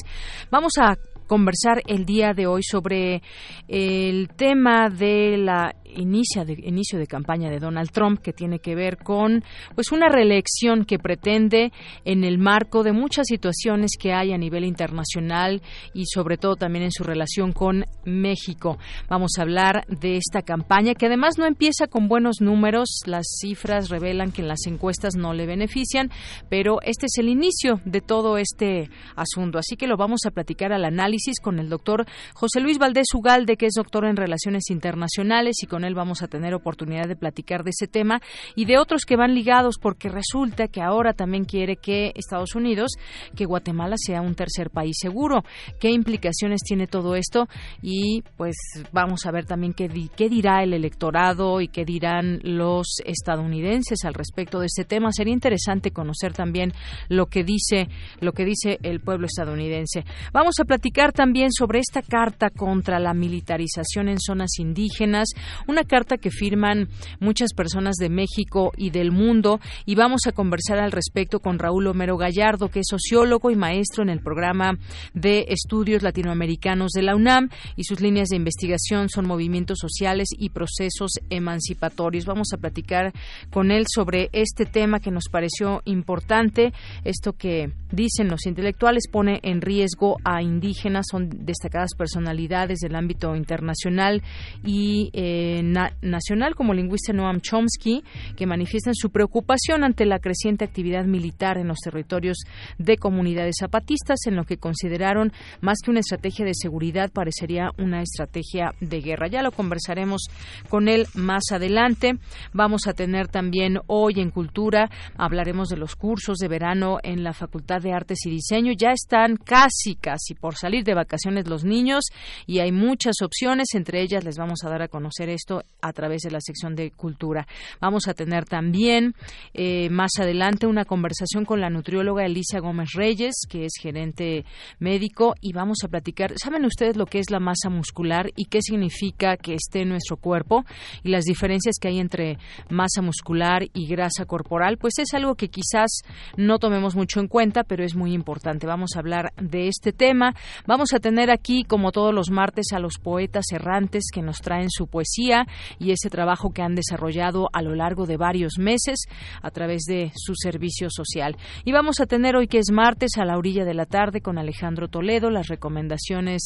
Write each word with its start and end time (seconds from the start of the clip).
Vamos 0.49 0.73
a 0.79 0.97
conversar 1.27 1.81
el 1.87 2.05
día 2.05 2.33
de 2.33 2.47
hoy 2.47 2.61
sobre 2.63 3.21
el 3.67 4.29
tema 4.29 4.89
de 4.89 5.37
la 5.37 5.75
inicia 5.95 6.45
de, 6.45 6.53
inicio 6.53 6.99
de 6.99 7.07
campaña 7.07 7.49
de 7.49 7.59
Donald 7.59 7.91
Trump 7.91 8.21
que 8.21 8.33
tiene 8.33 8.59
que 8.59 8.75
ver 8.75 8.97
con 8.97 9.43
pues 9.75 9.91
una 9.91 10.09
reelección 10.09 10.85
que 10.85 10.99
pretende 10.99 11.71
en 12.05 12.23
el 12.23 12.37
marco 12.37 12.83
de 12.83 12.91
muchas 12.91 13.27
situaciones 13.27 13.91
que 13.99 14.13
hay 14.13 14.33
a 14.33 14.37
nivel 14.37 14.65
internacional 14.65 15.61
y 15.93 16.05
sobre 16.05 16.37
todo 16.37 16.55
también 16.55 16.85
en 16.85 16.91
su 16.91 17.03
relación 17.03 17.51
con 17.51 17.85
México. 18.05 18.77
Vamos 19.09 19.31
a 19.37 19.43
hablar 19.43 19.85
de 19.87 20.17
esta 20.17 20.41
campaña 20.41 20.95
que 20.95 21.07
además 21.07 21.37
no 21.37 21.45
empieza 21.45 21.87
con 21.87 22.07
buenos 22.07 22.41
números, 22.41 23.01
las 23.05 23.25
cifras 23.39 23.89
revelan 23.89 24.31
que 24.31 24.41
en 24.41 24.47
las 24.47 24.65
encuestas 24.65 25.15
no 25.15 25.33
le 25.33 25.45
benefician, 25.45 26.09
pero 26.49 26.79
este 26.83 27.05
es 27.07 27.17
el 27.17 27.29
inicio 27.29 27.81
de 27.85 28.01
todo 28.01 28.37
este 28.37 28.89
asunto, 29.15 29.59
así 29.59 29.75
que 29.75 29.87
lo 29.87 29.97
vamos 29.97 30.21
a 30.25 30.31
platicar 30.31 30.73
al 30.73 30.85
análisis 30.85 31.39
con 31.39 31.59
el 31.59 31.69
doctor 31.69 32.05
José 32.33 32.59
Luis 32.59 32.77
Valdés 32.77 33.07
Ugalde, 33.13 33.57
que 33.57 33.67
es 33.67 33.73
doctor 33.75 34.05
en 34.05 34.17
Relaciones 34.17 34.69
Internacionales 34.69 35.57
y 35.61 35.67
con 35.67 35.80
él 35.83 35.95
vamos 35.95 36.21
a 36.21 36.27
tener 36.27 36.53
oportunidad 36.53 37.07
de 37.07 37.15
platicar 37.15 37.63
de 37.63 37.71
ese 37.71 37.87
tema 37.87 38.21
y 38.55 38.65
de 38.65 38.77
otros 38.77 39.05
que 39.05 39.15
van 39.15 39.35
ligados 39.35 39.77
porque 39.81 40.09
resulta 40.09 40.67
que 40.67 40.81
ahora 40.81 41.13
también 41.13 41.45
quiere 41.45 41.75
que 41.75 42.11
Estados 42.15 42.55
Unidos, 42.55 42.91
que 43.35 43.45
Guatemala 43.45 43.95
sea 43.97 44.21
un 44.21 44.35
tercer 44.35 44.69
país 44.69 44.97
seguro. 44.99 45.43
¿Qué 45.79 45.91
implicaciones 45.91 46.61
tiene 46.61 46.87
todo 46.87 47.15
esto? 47.15 47.47
Y 47.81 48.23
pues 48.37 48.55
vamos 48.91 49.25
a 49.25 49.31
ver 49.31 49.45
también 49.45 49.73
qué, 49.73 49.87
dirá 50.29 50.63
el 50.63 50.73
electorado 50.73 51.61
y 51.61 51.67
qué 51.67 51.85
dirán 51.85 52.39
los 52.43 52.97
estadounidenses 53.05 54.05
al 54.05 54.13
respecto 54.13 54.59
de 54.59 54.67
este 54.67 54.85
tema. 54.85 55.11
Sería 55.11 55.33
interesante 55.33 55.91
conocer 55.91 56.33
también 56.33 56.73
lo 57.09 57.27
que 57.27 57.43
dice 57.43 57.89
lo 58.19 58.33
que 58.33 58.45
dice 58.45 58.79
el 58.83 59.01
pueblo 59.01 59.25
estadounidense. 59.25 60.05
Vamos 60.33 60.55
a 60.59 60.65
platicar 60.65 61.11
también 61.11 61.51
sobre 61.51 61.79
esta 61.79 62.01
carta 62.01 62.49
contra 62.49 62.99
la 62.99 63.13
militarización 63.13 64.09
en 64.09 64.19
zonas 64.19 64.59
indígenas, 64.59 65.29
una 65.71 65.83
carta 65.85 66.17
que 66.17 66.29
firman 66.29 66.89
muchas 67.19 67.53
personas 67.53 67.95
de 67.95 68.09
México 68.09 68.73
y 68.75 68.89
del 68.89 69.11
mundo 69.11 69.59
y 69.85 69.95
vamos 69.95 70.21
a 70.27 70.33
conversar 70.33 70.79
al 70.79 70.91
respecto 70.91 71.39
con 71.39 71.59
Raúl 71.59 71.87
Homero 71.87 72.17
Gallardo, 72.17 72.69
que 72.69 72.81
es 72.81 72.87
sociólogo 72.89 73.49
y 73.49 73.55
maestro 73.55 74.03
en 74.03 74.09
el 74.09 74.19
programa 74.19 74.77
de 75.13 75.45
estudios 75.47 76.03
latinoamericanos 76.03 76.91
de 76.91 77.03
la 77.03 77.15
UNAM 77.15 77.49
y 77.77 77.85
sus 77.85 78.01
líneas 78.01 78.27
de 78.29 78.35
investigación 78.35 79.07
son 79.09 79.25
movimientos 79.25 79.79
sociales 79.79 80.27
y 80.37 80.49
procesos 80.49 81.11
emancipatorios. 81.29 82.25
Vamos 82.25 82.49
a 82.53 82.57
platicar 82.57 83.13
con 83.49 83.71
él 83.71 83.85
sobre 83.87 84.29
este 84.33 84.65
tema 84.65 84.99
que 84.99 85.11
nos 85.11 85.29
pareció 85.31 85.81
importante, 85.85 86.73
esto 87.05 87.33
que 87.33 87.71
dicen 87.91 88.27
los 88.27 88.45
intelectuales 88.45 89.07
pone 89.09 89.39
en 89.43 89.61
riesgo 89.61 90.17
a 90.25 90.41
indígenas, 90.41 91.05
son 91.09 91.29
destacadas 91.45 91.91
personalidades 91.97 92.79
del 92.79 92.95
ámbito 92.95 93.35
internacional 93.35 94.21
y 94.65 95.09
eh, 95.13 95.60
nacional 95.61 96.55
como 96.55 96.73
lingüista 96.73 97.13
Noam 97.13 97.41
Chomsky, 97.41 98.03
que 98.35 98.45
manifiestan 98.45 98.95
su 98.95 99.09
preocupación 99.09 99.83
ante 99.83 100.05
la 100.05 100.19
creciente 100.19 100.65
actividad 100.65 101.05
militar 101.05 101.57
en 101.57 101.67
los 101.67 101.79
territorios 101.79 102.37
de 102.77 102.97
comunidades 102.97 103.55
zapatistas, 103.59 104.19
en 104.25 104.35
lo 104.35 104.45
que 104.45 104.57
consideraron 104.57 105.31
más 105.61 105.79
que 105.83 105.91
una 105.91 105.99
estrategia 105.99 106.45
de 106.45 106.53
seguridad, 106.53 107.11
parecería 107.11 107.71
una 107.77 108.01
estrategia 108.01 108.73
de 108.79 109.01
guerra. 109.01 109.27
Ya 109.27 109.41
lo 109.41 109.51
conversaremos 109.51 110.23
con 110.69 110.87
él 110.87 111.07
más 111.13 111.43
adelante. 111.51 112.17
Vamos 112.53 112.87
a 112.87 112.93
tener 112.93 113.27
también 113.27 113.79
hoy 113.87 114.19
en 114.19 114.31
Cultura, 114.31 114.89
hablaremos 115.17 115.67
de 115.69 115.77
los 115.77 115.95
cursos 115.95 116.37
de 116.37 116.47
verano 116.47 116.97
en 117.03 117.23
la 117.23 117.33
Facultad 117.33 117.81
de 117.81 117.93
Artes 117.93 118.25
y 118.25 118.29
Diseño. 118.29 118.73
Ya 118.73 118.91
están 118.91 119.35
casi, 119.37 119.95
casi 119.95 120.33
por 120.33 120.55
salir 120.55 120.83
de 120.83 120.93
vacaciones 120.93 121.47
los 121.47 121.63
niños 121.63 122.05
y 122.45 122.59
hay 122.59 122.71
muchas 122.71 123.15
opciones, 123.21 123.67
entre 123.73 124.01
ellas 124.01 124.23
les 124.23 124.37
vamos 124.37 124.63
a 124.63 124.69
dar 124.69 124.81
a 124.81 124.87
conocer 124.87 125.29
esto 125.29 125.50
a 125.81 125.93
través 125.93 126.21
de 126.21 126.31
la 126.31 126.39
sección 126.39 126.75
de 126.75 126.91
cultura. 126.91 127.47
Vamos 127.79 128.07
a 128.07 128.13
tener 128.13 128.45
también 128.45 129.13
eh, 129.53 129.89
más 129.89 130.11
adelante 130.19 130.67
una 130.67 130.85
conversación 130.85 131.45
con 131.45 131.59
la 131.59 131.69
nutrióloga 131.69 132.25
Elisa 132.25 132.59
Gómez 132.59 132.91
Reyes, 132.93 133.33
que 133.49 133.65
es 133.65 133.73
gerente 133.79 134.45
médico, 134.79 135.35
y 135.41 135.53
vamos 135.53 135.79
a 135.83 135.87
platicar. 135.87 136.33
¿Saben 136.37 136.65
ustedes 136.65 136.95
lo 136.95 137.05
que 137.05 137.19
es 137.19 137.31
la 137.31 137.39
masa 137.39 137.69
muscular 137.69 138.29
y 138.35 138.45
qué 138.45 138.61
significa 138.61 139.37
que 139.37 139.55
esté 139.55 139.81
en 139.81 139.89
nuestro 139.89 140.17
cuerpo 140.17 140.63
y 141.03 141.09
las 141.09 141.25
diferencias 141.25 141.75
que 141.81 141.87
hay 141.89 141.99
entre 141.99 142.37
masa 142.69 143.01
muscular 143.01 143.63
y 143.73 143.87
grasa 143.87 144.25
corporal? 144.25 144.77
Pues 144.77 144.99
es 144.99 145.13
algo 145.13 145.35
que 145.35 145.49
quizás 145.49 146.01
no 146.37 146.59
tomemos 146.59 146.95
mucho 146.95 147.19
en 147.19 147.27
cuenta, 147.27 147.63
pero 147.63 147.83
es 147.83 147.95
muy 147.95 148.13
importante. 148.13 148.67
Vamos 148.67 148.91
a 148.95 148.99
hablar 148.99 149.33
de 149.37 149.67
este 149.67 149.93
tema. 149.93 150.35
Vamos 150.67 150.93
a 150.93 150.99
tener 150.99 151.31
aquí, 151.31 151.63
como 151.63 151.91
todos 151.91 152.13
los 152.13 152.29
martes, 152.29 152.67
a 152.73 152.79
los 152.79 152.97
poetas 152.99 153.45
errantes 153.51 154.05
que 154.13 154.21
nos 154.21 154.41
traen 154.41 154.69
su 154.69 154.87
poesía 154.87 155.30
y 155.79 155.91
ese 155.91 156.09
trabajo 156.09 156.51
que 156.51 156.61
han 156.61 156.75
desarrollado 156.75 157.49
a 157.53 157.61
lo 157.61 157.75
largo 157.75 158.05
de 158.05 158.17
varios 158.17 158.57
meses 158.57 159.05
a 159.41 159.51
través 159.51 159.83
de 159.83 160.11
su 160.15 160.33
servicio 160.35 160.89
social. 160.89 161.37
Y 161.65 161.71
vamos 161.71 161.99
a 161.99 162.05
tener 162.05 162.35
hoy 162.35 162.47
que 162.47 162.59
es 162.59 162.71
martes 162.71 163.17
a 163.17 163.25
la 163.25 163.37
orilla 163.37 163.65
de 163.65 163.73
la 163.73 163.85
tarde 163.85 164.21
con 164.21 164.37
Alejandro 164.37 164.87
Toledo 164.87 165.29
las 165.29 165.47
recomendaciones 165.47 166.43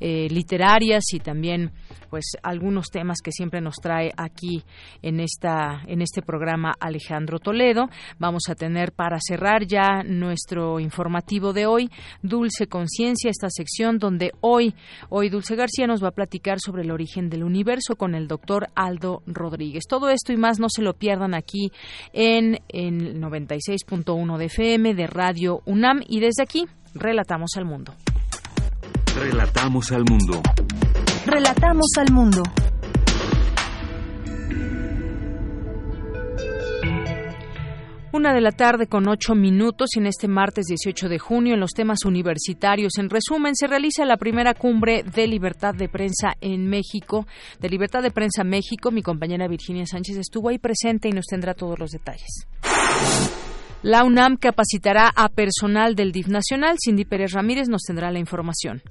eh, 0.00 0.28
literarias 0.30 1.04
y 1.12 1.20
también 1.20 1.72
pues 2.10 2.36
algunos 2.42 2.90
temas 2.90 3.18
que 3.22 3.32
siempre 3.32 3.60
nos 3.60 3.76
trae 3.76 4.12
aquí 4.16 4.64
en 5.02 5.20
esta 5.20 5.82
en 5.86 6.00
este 6.00 6.22
programa 6.22 6.72
Alejandro 6.80 7.38
Toledo. 7.38 7.88
Vamos 8.18 8.44
a 8.48 8.54
tener 8.54 8.92
para 8.92 9.18
cerrar 9.20 9.66
ya 9.66 10.02
nuestro 10.04 10.80
informativo 10.80 11.52
de 11.52 11.66
hoy 11.66 11.90
Dulce 12.22 12.66
Conciencia, 12.66 13.30
esta 13.30 13.50
sección 13.50 13.98
donde 13.98 14.32
hoy 14.40 14.74
hoy 15.08 15.28
Dulce 15.28 15.56
García 15.56 15.86
nos 15.86 16.02
va 16.02 16.08
a 16.08 16.12
platicar 16.12 16.58
sobre 16.60 16.82
el 16.82 16.90
origen 16.90 17.28
del 17.28 17.44
universo 17.44 17.96
con 17.96 18.14
el 18.14 18.27
doctor 18.28 18.68
Aldo 18.74 19.22
Rodríguez. 19.26 19.84
Todo 19.88 20.10
esto 20.10 20.32
y 20.32 20.36
más 20.36 20.60
no 20.60 20.68
se 20.68 20.82
lo 20.82 20.94
pierdan 20.94 21.34
aquí 21.34 21.72
en, 22.12 22.60
en 22.68 23.20
96.1 23.20 24.36
de 24.38 24.44
FM 24.44 24.94
de 24.94 25.06
Radio 25.06 25.62
UNAM 25.64 26.02
y 26.06 26.20
desde 26.20 26.42
aquí 26.42 26.66
relatamos 26.94 27.50
al 27.56 27.64
mundo. 27.64 27.94
Relatamos 29.16 29.90
al 29.90 30.04
mundo. 30.08 30.42
Relatamos 31.26 31.90
al 31.98 32.12
mundo. 32.12 32.42
Una 38.10 38.32
de 38.32 38.40
la 38.40 38.52
tarde 38.52 38.86
con 38.86 39.06
ocho 39.06 39.34
minutos 39.34 39.90
en 39.96 40.06
este 40.06 40.28
martes 40.28 40.64
18 40.64 41.10
de 41.10 41.18
junio 41.18 41.52
en 41.52 41.60
los 41.60 41.72
temas 41.72 42.06
universitarios. 42.06 42.96
En 42.96 43.10
resumen, 43.10 43.54
se 43.54 43.66
realiza 43.66 44.06
la 44.06 44.16
primera 44.16 44.54
cumbre 44.54 45.02
de 45.02 45.26
libertad 45.26 45.74
de 45.74 45.90
prensa 45.90 46.34
en 46.40 46.66
México, 46.68 47.26
de 47.60 47.68
libertad 47.68 48.02
de 48.02 48.10
prensa 48.10 48.44
México. 48.44 48.90
Mi 48.90 49.02
compañera 49.02 49.46
Virginia 49.46 49.84
Sánchez 49.84 50.16
estuvo 50.16 50.48
ahí 50.48 50.58
presente 50.58 51.10
y 51.10 51.12
nos 51.12 51.26
tendrá 51.26 51.52
todos 51.52 51.78
los 51.78 51.90
detalles. 51.90 52.46
La 53.82 54.04
UNAM 54.04 54.38
capacitará 54.38 55.12
a 55.14 55.28
personal 55.28 55.94
del 55.94 56.10
DIF 56.10 56.28
Nacional. 56.28 56.76
Cindy 56.82 57.04
Pérez 57.04 57.32
Ramírez 57.32 57.68
nos 57.68 57.82
tendrá 57.82 58.10
la 58.10 58.18
información. 58.18 58.82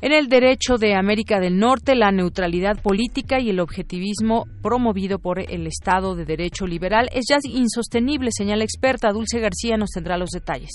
En 0.00 0.12
el 0.12 0.28
derecho 0.28 0.78
de 0.78 0.94
América 0.94 1.40
del 1.40 1.58
Norte, 1.58 1.96
la 1.96 2.12
neutralidad 2.12 2.80
política 2.80 3.40
y 3.40 3.50
el 3.50 3.58
objetivismo 3.58 4.44
promovido 4.62 5.18
por 5.18 5.40
el 5.40 5.66
Estado 5.66 6.14
de 6.14 6.24
Derecho 6.24 6.68
Liberal 6.68 7.08
es 7.12 7.24
ya 7.28 7.38
insostenible, 7.42 8.30
señala 8.30 8.62
experta. 8.62 9.10
Dulce 9.10 9.40
García 9.40 9.76
nos 9.76 9.90
tendrá 9.90 10.16
los 10.16 10.30
detalles. 10.30 10.70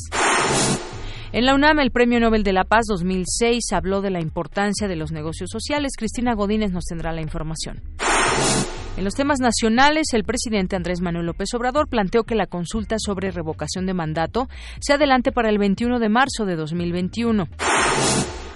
En 1.31 1.45
la 1.45 1.55
UNAM, 1.55 1.79
el 1.79 1.91
Premio 1.91 2.19
Nobel 2.19 2.43
de 2.43 2.51
la 2.51 2.65
Paz 2.65 2.83
2006 2.89 3.71
habló 3.71 4.01
de 4.01 4.09
la 4.09 4.19
importancia 4.19 4.89
de 4.89 4.97
los 4.97 5.13
negocios 5.13 5.49
sociales. 5.49 5.93
Cristina 5.97 6.35
Godínez 6.35 6.73
nos 6.73 6.83
tendrá 6.83 7.13
la 7.13 7.21
información. 7.21 7.81
En 8.97 9.05
los 9.05 9.15
temas 9.15 9.39
nacionales, 9.39 10.07
el 10.11 10.25
presidente 10.25 10.75
Andrés 10.75 10.99
Manuel 10.99 11.27
López 11.27 11.47
Obrador 11.53 11.87
planteó 11.87 12.25
que 12.25 12.35
la 12.35 12.45
consulta 12.45 12.97
sobre 12.99 13.31
revocación 13.31 13.85
de 13.85 13.93
mandato 13.93 14.49
se 14.81 14.91
adelante 14.91 15.31
para 15.31 15.49
el 15.49 15.59
21 15.59 15.99
de 15.99 16.09
marzo 16.09 16.45
de 16.45 16.57
2021 16.57 17.47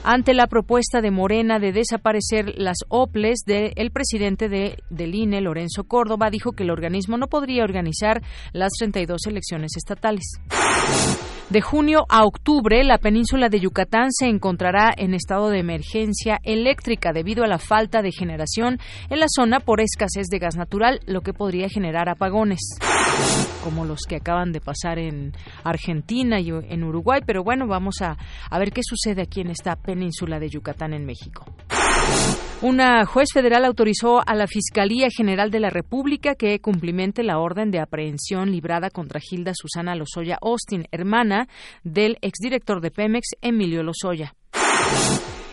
ante 0.04 0.34
la 0.34 0.48
propuesta 0.48 1.02
de 1.02 1.12
Morena 1.12 1.60
de 1.60 1.72
desaparecer 1.72 2.54
las 2.58 2.78
OPLES 2.90 3.40
del 3.46 3.92
presidente 3.92 4.50
de, 4.50 4.78
del 4.90 5.16
INE, 5.16 5.42
Lorenzo 5.42 5.84
Córdoba, 5.84 6.30
dijo 6.30 6.54
que 6.54 6.64
el 6.64 6.70
organismo 6.70 7.18
no 7.18 7.28
podría 7.28 7.64
organizar 7.64 8.22
las 8.54 8.72
32 8.80 9.26
elecciones 9.28 9.72
estatales. 9.76 10.40
De 11.50 11.62
junio 11.62 12.06
a 12.10 12.26
octubre, 12.26 12.84
la 12.84 12.98
península 12.98 13.48
de 13.48 13.62
Yucatán 13.62 14.12
se 14.12 14.28
encontrará 14.28 14.94
en 14.98 15.14
estado 15.14 15.50
de 15.50 15.60
emergencia 15.60 16.40
eléctrica 16.44 17.14
debido 17.14 17.46
a 17.46 17.48
la 17.48 17.58
falta 17.58 18.02
de 18.02 18.12
generación 18.12 18.80
en 19.10 19.22
la 19.22 19.28
zona 19.34 19.62
por 19.62 19.80
escasez 19.80 20.28
de 20.28 20.40
gas 20.40 20.58
natural, 20.58 21.00
lo 21.06 21.22
que 21.22 21.32
podría 21.32 21.70
generar 21.70 22.10
apagones, 22.10 22.60
como 23.64 23.86
los 23.86 24.02
que 24.02 24.18
acaban 24.18 24.52
de 24.52 24.60
pasar 24.60 25.00
en 25.00 25.32
Argentina 25.64 26.42
y 26.42 26.50
en 26.50 26.84
Uruguay. 26.84 27.22
Pero 27.26 27.46
bueno, 27.46 27.66
vamos 27.66 28.02
a, 28.02 28.18
a 28.50 28.60
ver 28.60 28.74
qué 28.74 28.82
sucede 28.84 29.22
aquí 29.22 29.40
en 29.40 29.50
esta 29.50 29.78
península 29.78 30.42
de 30.42 30.50
Yucatán 30.50 30.94
en 30.94 31.06
México. 31.06 31.46
Una 32.62 33.06
juez 33.06 33.30
federal 33.32 33.66
autorizó 33.66 34.22
a 34.26 34.34
la 34.34 34.48
Fiscalía 34.48 35.10
General 35.16 35.52
de 35.52 35.60
la 35.60 35.70
República 35.70 36.34
que 36.34 36.60
cumplimente 36.60 37.22
la 37.22 37.38
orden 37.38 37.70
de 37.70 37.80
aprehensión 37.80 38.52
librada 38.52 38.90
contra 38.90 39.20
Gilda 39.20 39.54
Susana 39.54 39.96
Lozoya 39.96 40.40
Austin, 40.42 40.88
hermana 40.92 41.48
del 41.84 42.18
exdirector 42.22 42.82
de 42.82 42.90
Pemex, 42.90 43.28
Emilio 43.42 43.84
Lozoya. 43.84 44.34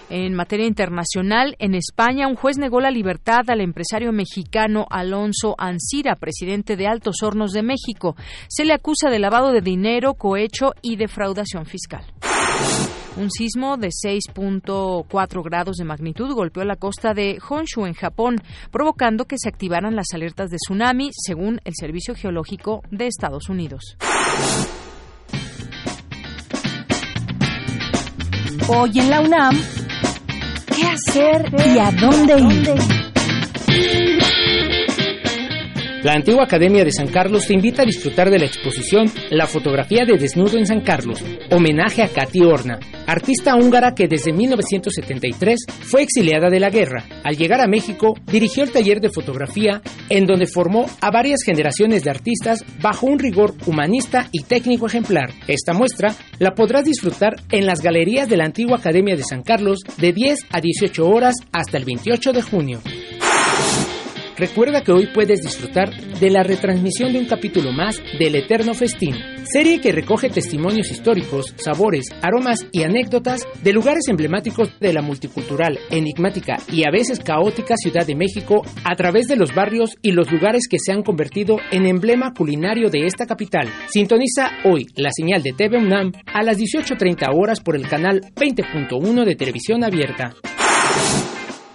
En 0.09 0.35
materia 0.35 0.67
internacional, 0.67 1.57
en 1.59 1.75
España, 1.75 2.27
un 2.27 2.37
juez 2.37 2.57
negó 2.57 2.81
la 2.81 2.91
libertad 2.91 3.43
al 3.49 3.61
empresario 3.61 4.11
mexicano 4.13 4.87
Alonso 4.89 5.55
Ancira, 5.59 6.17
presidente 6.17 6.77
de 6.77 6.87
Altos 6.87 7.23
Hornos 7.23 7.53
de 7.53 7.63
México. 7.63 8.17
Se 8.49 8.65
le 8.65 8.73
acusa 8.73 9.11
de 9.11 9.19
lavado 9.19 9.53
de 9.53 9.61
dinero, 9.61 10.15
cohecho 10.15 10.73
y 10.81 10.97
defraudación 10.97 11.67
fiscal. 11.67 12.05
Un 13.17 13.31
sismo 13.31 13.77
de 13.77 13.89
6.4 13.89 15.45
grados 15.45 15.77
de 15.77 15.85
magnitud 15.85 16.35
golpeó 16.35 16.65
la 16.65 16.75
costa 16.75 17.15
de 17.15 17.39
Honshu, 17.49 17.87
en 17.87 17.95
Japón, 17.95 18.43
provocando 18.73 19.27
que 19.27 19.37
se 19.39 19.49
activaran 19.49 19.95
las 19.95 20.09
alertas 20.15 20.51
de 20.51 20.57
tsunami, 20.57 21.11
según 21.13 21.61
el 21.65 21.75
Servicio 21.79 22.17
Geológico 22.17 22.83
de 22.91 23.07
Estados 23.07 23.49
Unidos. 23.49 23.97
Hoy 28.67 28.99
en 28.99 29.11
la 29.11 29.21
UNAM, 29.21 29.61
¿qué 30.75 30.87
hacer 30.87 31.55
y 31.73 31.79
a 31.79 31.93
dónde 31.93 32.39
ir? 32.41 32.75
La 36.05 36.13
antigua 36.13 36.45
Academia 36.45 36.85
de 36.85 36.93
San 36.93 37.09
Carlos 37.09 37.47
te 37.47 37.55
invita 37.55 37.81
a 37.81 37.87
disfrutar 37.87 38.29
de 38.29 38.39
la 38.39 38.45
exposición 38.45 39.11
La 39.31 39.47
fotografía 39.47 40.05
de 40.05 40.19
desnudo 40.19 40.59
en 40.59 40.67
San 40.67 40.83
Carlos, 40.83 41.25
homenaje 41.51 42.03
a 42.03 42.09
Katy 42.09 42.43
Horna, 42.43 42.79
artista 43.07 43.57
húngara 43.57 43.95
que 43.95 44.07
desde 44.07 44.35
1973 44.35 45.61
fue 45.81 46.03
exiliada 46.03 46.51
de 46.51 46.61
la 46.61 46.69
guerra. 46.69 47.07
Al 47.25 47.39
llegar 47.39 47.63
a 47.63 47.69
México, 47.69 48.19
dirigió 48.27 48.65
el 48.65 48.71
taller 48.71 49.01
de 49.01 49.09
fotografía 49.09 49.81
en 50.11 50.27
donde 50.27 50.47
formó 50.47 50.85
a 51.01 51.11
varias 51.11 51.43
generaciones 51.43 52.05
de 52.05 52.11
artistas 52.11 52.63
bajo 52.83 53.07
un 53.07 53.19
rigor 53.19 53.55
humanista 53.65 54.29
y 54.31 54.43
técnico 54.43 54.87
ejemplar. 54.87 55.31
Esta 55.49 55.73
muestra 55.73 56.15
la 56.39 56.55
podrás 56.55 56.85
disfrutar 56.85 57.37
en 57.51 57.65
las 57.65 57.81
galerías 57.81 58.29
de 58.29 58.37
la 58.37 58.45
antigua 58.45 58.77
Academia 58.77 59.17
de 59.17 59.23
San 59.23 59.43
Carlos 59.43 59.79
de 59.97 60.13
10 60.13 60.39
a 60.51 60.61
18 60.61 61.09
horas 61.09 61.35
hasta 61.51 61.79
el 61.79 61.87
28 61.87 62.33
de 62.35 62.43
junio. 62.43 62.83
Recuerda 64.37 64.83
que 64.83 64.91
hoy 64.91 65.07
puedes 65.15 65.43
disfrutar 65.43 65.95
de 66.19 66.31
la 66.31 66.43
retransmisión 66.43 67.13
de 67.13 67.21
un 67.21 67.27
capítulo 67.27 67.71
más 67.71 68.03
del 68.19 68.35
Eterno 68.35 68.75
Festín, 68.75 69.15
serie 69.45 69.81
que 69.81 69.93
recoge 69.93 70.29
testimonios 70.29 70.91
históricos, 70.91 71.55
sabores, 71.57 72.07
aromas 72.21 72.67
y 72.73 72.83
anécdotas 72.83 73.47
de 73.63 73.73
lugares 73.73 74.09
emblemáticos 74.09 74.71
de 74.81 74.93
la 74.93 75.03
multicultural, 75.03 75.79
enigmática 75.89 76.59
y 76.73 76.85
a 76.85 76.91
veces 76.91 77.21
caótica 77.21 77.77
Ciudad 77.77 78.05
de 78.05 78.17
México 78.17 78.63
a 78.83 78.97
través 78.97 79.29
de 79.29 79.37
los 79.37 79.55
barrios 79.55 79.97
y 80.03 80.11
los 80.11 80.33
lugares 80.33 80.67
que 80.69 80.79
se 80.81 80.93
han 80.93 81.05
convertido 81.05 81.59
en 81.71 81.87
emblema 81.87 82.33
culinario 82.35 82.91
de 82.91 83.07
esta 83.07 83.27
capital. 83.27 83.69
Sintoniza 83.87 84.51
hoy 84.65 84.87
la 84.97 85.11
señal 85.17 85.45
de 85.45 85.53
TV 85.53 85.79
UNAM 85.79 86.11
a 86.27 86.43
las 86.43 86.59
18.30 86.59 87.29
horas 87.33 87.61
por 87.61 87.77
el 87.77 87.87
canal 87.87 88.21
20.1 88.35 89.25
de 89.25 89.37
televisión 89.37 89.85
abierta. 89.85 90.35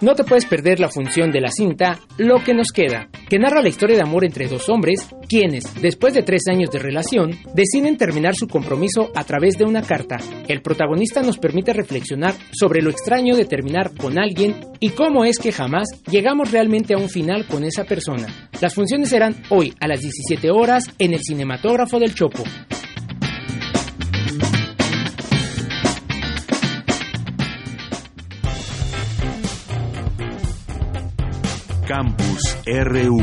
No 0.00 0.14
te 0.14 0.24
puedes 0.24 0.46
perder 0.46 0.80
la 0.80 0.88
función 0.88 1.30
de 1.30 1.42
la 1.42 1.50
cinta 1.50 2.00
Lo 2.16 2.42
que 2.42 2.54
nos 2.54 2.68
queda, 2.72 3.10
que 3.28 3.38
narra 3.38 3.60
la 3.60 3.68
historia 3.68 3.96
de 3.96 4.02
amor 4.02 4.24
entre 4.24 4.48
dos 4.48 4.70
hombres, 4.70 5.06
quienes, 5.28 5.74
después 5.82 6.14
de 6.14 6.22
tres 6.22 6.42
años 6.50 6.70
de 6.70 6.78
relación, 6.78 7.38
deciden 7.54 7.98
terminar 7.98 8.34
su 8.34 8.48
compromiso 8.48 9.10
a 9.14 9.24
través 9.24 9.58
de 9.58 9.64
una 9.64 9.82
carta. 9.82 10.16
El 10.48 10.62
protagonista 10.62 11.22
nos 11.22 11.36
permite 11.36 11.74
reflexionar 11.74 12.34
sobre 12.52 12.80
lo 12.80 12.88
extraño 12.90 13.36
de 13.36 13.44
terminar 13.44 13.94
con 13.94 14.18
alguien 14.18 14.56
y 14.80 14.90
cómo 14.90 15.26
es 15.26 15.38
que 15.38 15.52
jamás 15.52 15.88
llegamos 16.10 16.50
realmente 16.50 16.94
a 16.94 16.98
un 16.98 17.10
final 17.10 17.46
con 17.46 17.64
esa 17.64 17.84
persona. 17.84 18.26
Las 18.60 18.74
funciones 18.74 19.10
serán 19.10 19.42
hoy 19.50 19.74
a 19.80 19.86
las 19.86 20.00
17 20.00 20.50
horas 20.50 20.84
en 20.98 21.12
el 21.12 21.20
Cinematógrafo 21.22 21.98
del 21.98 22.14
Chopo. 22.14 22.42
Campus 31.90 32.56
RU. 32.66 33.18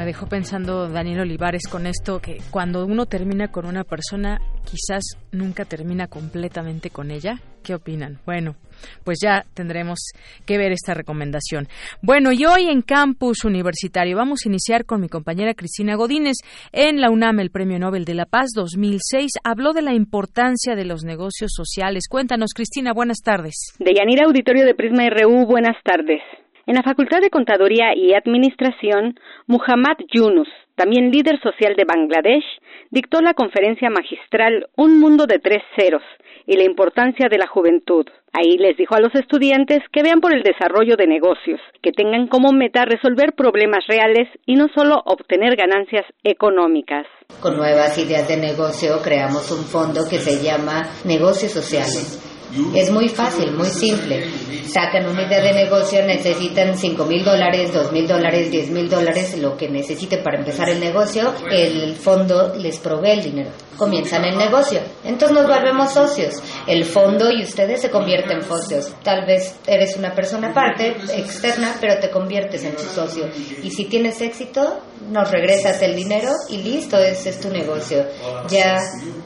me 0.00 0.06
dejó 0.06 0.26
pensando 0.26 0.88
Daniel 0.88 1.20
Olivares 1.20 1.68
con 1.68 1.86
esto 1.86 2.20
que 2.20 2.38
cuando 2.50 2.86
uno 2.86 3.04
termina 3.04 3.52
con 3.52 3.66
una 3.66 3.84
persona 3.84 4.40
quizás 4.64 5.02
nunca 5.30 5.66
termina 5.66 6.08
completamente 6.08 6.88
con 6.88 7.10
ella. 7.10 7.40
¿Qué 7.62 7.74
opinan? 7.74 8.18
Bueno, 8.24 8.56
pues 9.04 9.18
ya 9.22 9.44
tendremos 9.54 9.98
que 10.46 10.58
ver 10.58 10.72
esta 10.72 10.94
recomendación. 10.94 11.68
Bueno, 12.02 12.32
y 12.32 12.44
hoy 12.44 12.68
en 12.68 12.82
Campus 12.82 13.44
Universitario 13.44 14.16
vamos 14.16 14.40
a 14.44 14.48
iniciar 14.48 14.84
con 14.84 15.00
mi 15.00 15.08
compañera 15.08 15.54
Cristina 15.54 15.94
Godínez. 15.94 16.36
En 16.72 17.00
la 17.00 17.10
UNAM, 17.10 17.40
el 17.40 17.50
Premio 17.50 17.78
Nobel 17.78 18.04
de 18.04 18.14
la 18.14 18.26
Paz 18.26 18.50
2006 18.54 19.32
habló 19.44 19.72
de 19.72 19.82
la 19.82 19.94
importancia 19.94 20.74
de 20.74 20.84
los 20.84 21.04
negocios 21.04 21.52
sociales. 21.54 22.04
Cuéntanos, 22.08 22.50
Cristina, 22.54 22.92
buenas 22.92 23.18
tardes. 23.24 23.54
De 23.78 23.94
Yanira 23.94 24.26
Auditorio 24.26 24.64
de 24.64 24.74
Prisma 24.74 25.08
RU, 25.10 25.46
buenas 25.46 25.76
tardes. 25.84 26.20
En 26.66 26.74
la 26.74 26.82
Facultad 26.82 27.20
de 27.20 27.30
Contaduría 27.30 27.94
y 27.96 28.14
Administración, 28.14 29.18
Muhammad 29.46 29.96
Yunus, 30.12 30.48
también 30.74 31.10
líder 31.10 31.40
social 31.42 31.74
de 31.76 31.84
Bangladesh, 31.84 32.44
dictó 32.90 33.20
la 33.20 33.34
conferencia 33.34 33.90
magistral 33.90 34.66
Un 34.76 35.00
mundo 35.00 35.26
de 35.26 35.38
tres 35.38 35.62
ceros 35.76 36.02
y 36.46 36.56
la 36.56 36.64
importancia 36.64 37.28
de 37.30 37.38
la 37.38 37.46
juventud. 37.46 38.06
Ahí 38.32 38.56
les 38.58 38.76
dijo 38.76 38.94
a 38.94 39.00
los 39.00 39.14
estudiantes 39.14 39.80
que 39.92 40.02
vean 40.02 40.20
por 40.20 40.32
el 40.32 40.42
desarrollo 40.42 40.96
de 40.96 41.06
negocios, 41.06 41.60
que 41.82 41.92
tengan 41.92 42.28
como 42.28 42.52
meta 42.52 42.84
resolver 42.84 43.34
problemas 43.36 43.84
reales 43.88 44.28
y 44.46 44.54
no 44.54 44.68
solo 44.74 45.02
obtener 45.04 45.56
ganancias 45.56 46.04
económicas. 46.22 47.06
Con 47.40 47.56
nuevas 47.56 47.96
ideas 47.98 48.28
de 48.28 48.36
negocio 48.36 49.00
creamos 49.02 49.50
un 49.50 49.64
fondo 49.64 50.02
que 50.08 50.18
se 50.18 50.42
llama 50.42 50.82
Negocios 51.04 51.52
Sociales 51.52 52.39
Es 52.74 52.90
muy 52.90 53.08
fácil, 53.08 53.52
muy 53.52 53.68
simple. 53.68 54.28
Sacan 54.66 55.08
una 55.08 55.22
idea 55.22 55.40
de 55.40 55.52
negocio, 55.52 56.04
necesitan 56.04 56.76
5 56.76 57.04
mil 57.04 57.24
dólares, 57.24 57.72
2 57.72 57.92
mil 57.92 58.06
dólares, 58.06 58.50
10 58.50 58.70
mil 58.70 58.88
dólares, 58.88 59.36
lo 59.38 59.56
que 59.56 59.68
necesiten 59.68 60.22
para 60.22 60.38
empezar 60.38 60.68
el 60.68 60.80
negocio, 60.80 61.34
el 61.50 61.94
fondo 61.96 62.54
les 62.56 62.78
provee 62.78 63.10
el 63.10 63.22
dinero. 63.22 63.50
Comienzan 63.76 64.24
el 64.24 64.36
negocio. 64.36 64.80
Entonces 65.04 65.36
nos 65.36 65.48
volvemos 65.48 65.92
socios. 65.92 66.42
El 66.66 66.84
fondo 66.84 67.30
y 67.30 67.42
ustedes 67.42 67.80
se 67.80 67.90
convierten 67.90 68.38
en 68.38 68.42
socios. 68.42 68.92
Tal 69.02 69.24
vez 69.26 69.58
eres 69.66 69.96
una 69.96 70.14
persona 70.14 70.50
aparte, 70.50 70.96
externa, 71.14 71.74
pero 71.80 71.98
te 71.98 72.10
conviertes 72.10 72.64
en 72.64 72.78
su 72.78 72.86
socio. 72.86 73.28
Y 73.62 73.70
si 73.70 73.86
tienes 73.86 74.20
éxito, 74.20 74.80
nos 75.08 75.30
regresas 75.30 75.80
el 75.82 75.96
dinero 75.96 76.30
y 76.48 76.58
listo, 76.58 76.98
ese 76.98 77.30
es 77.30 77.40
tu 77.40 77.48
negocio. 77.48 78.04
Ya 78.48 78.78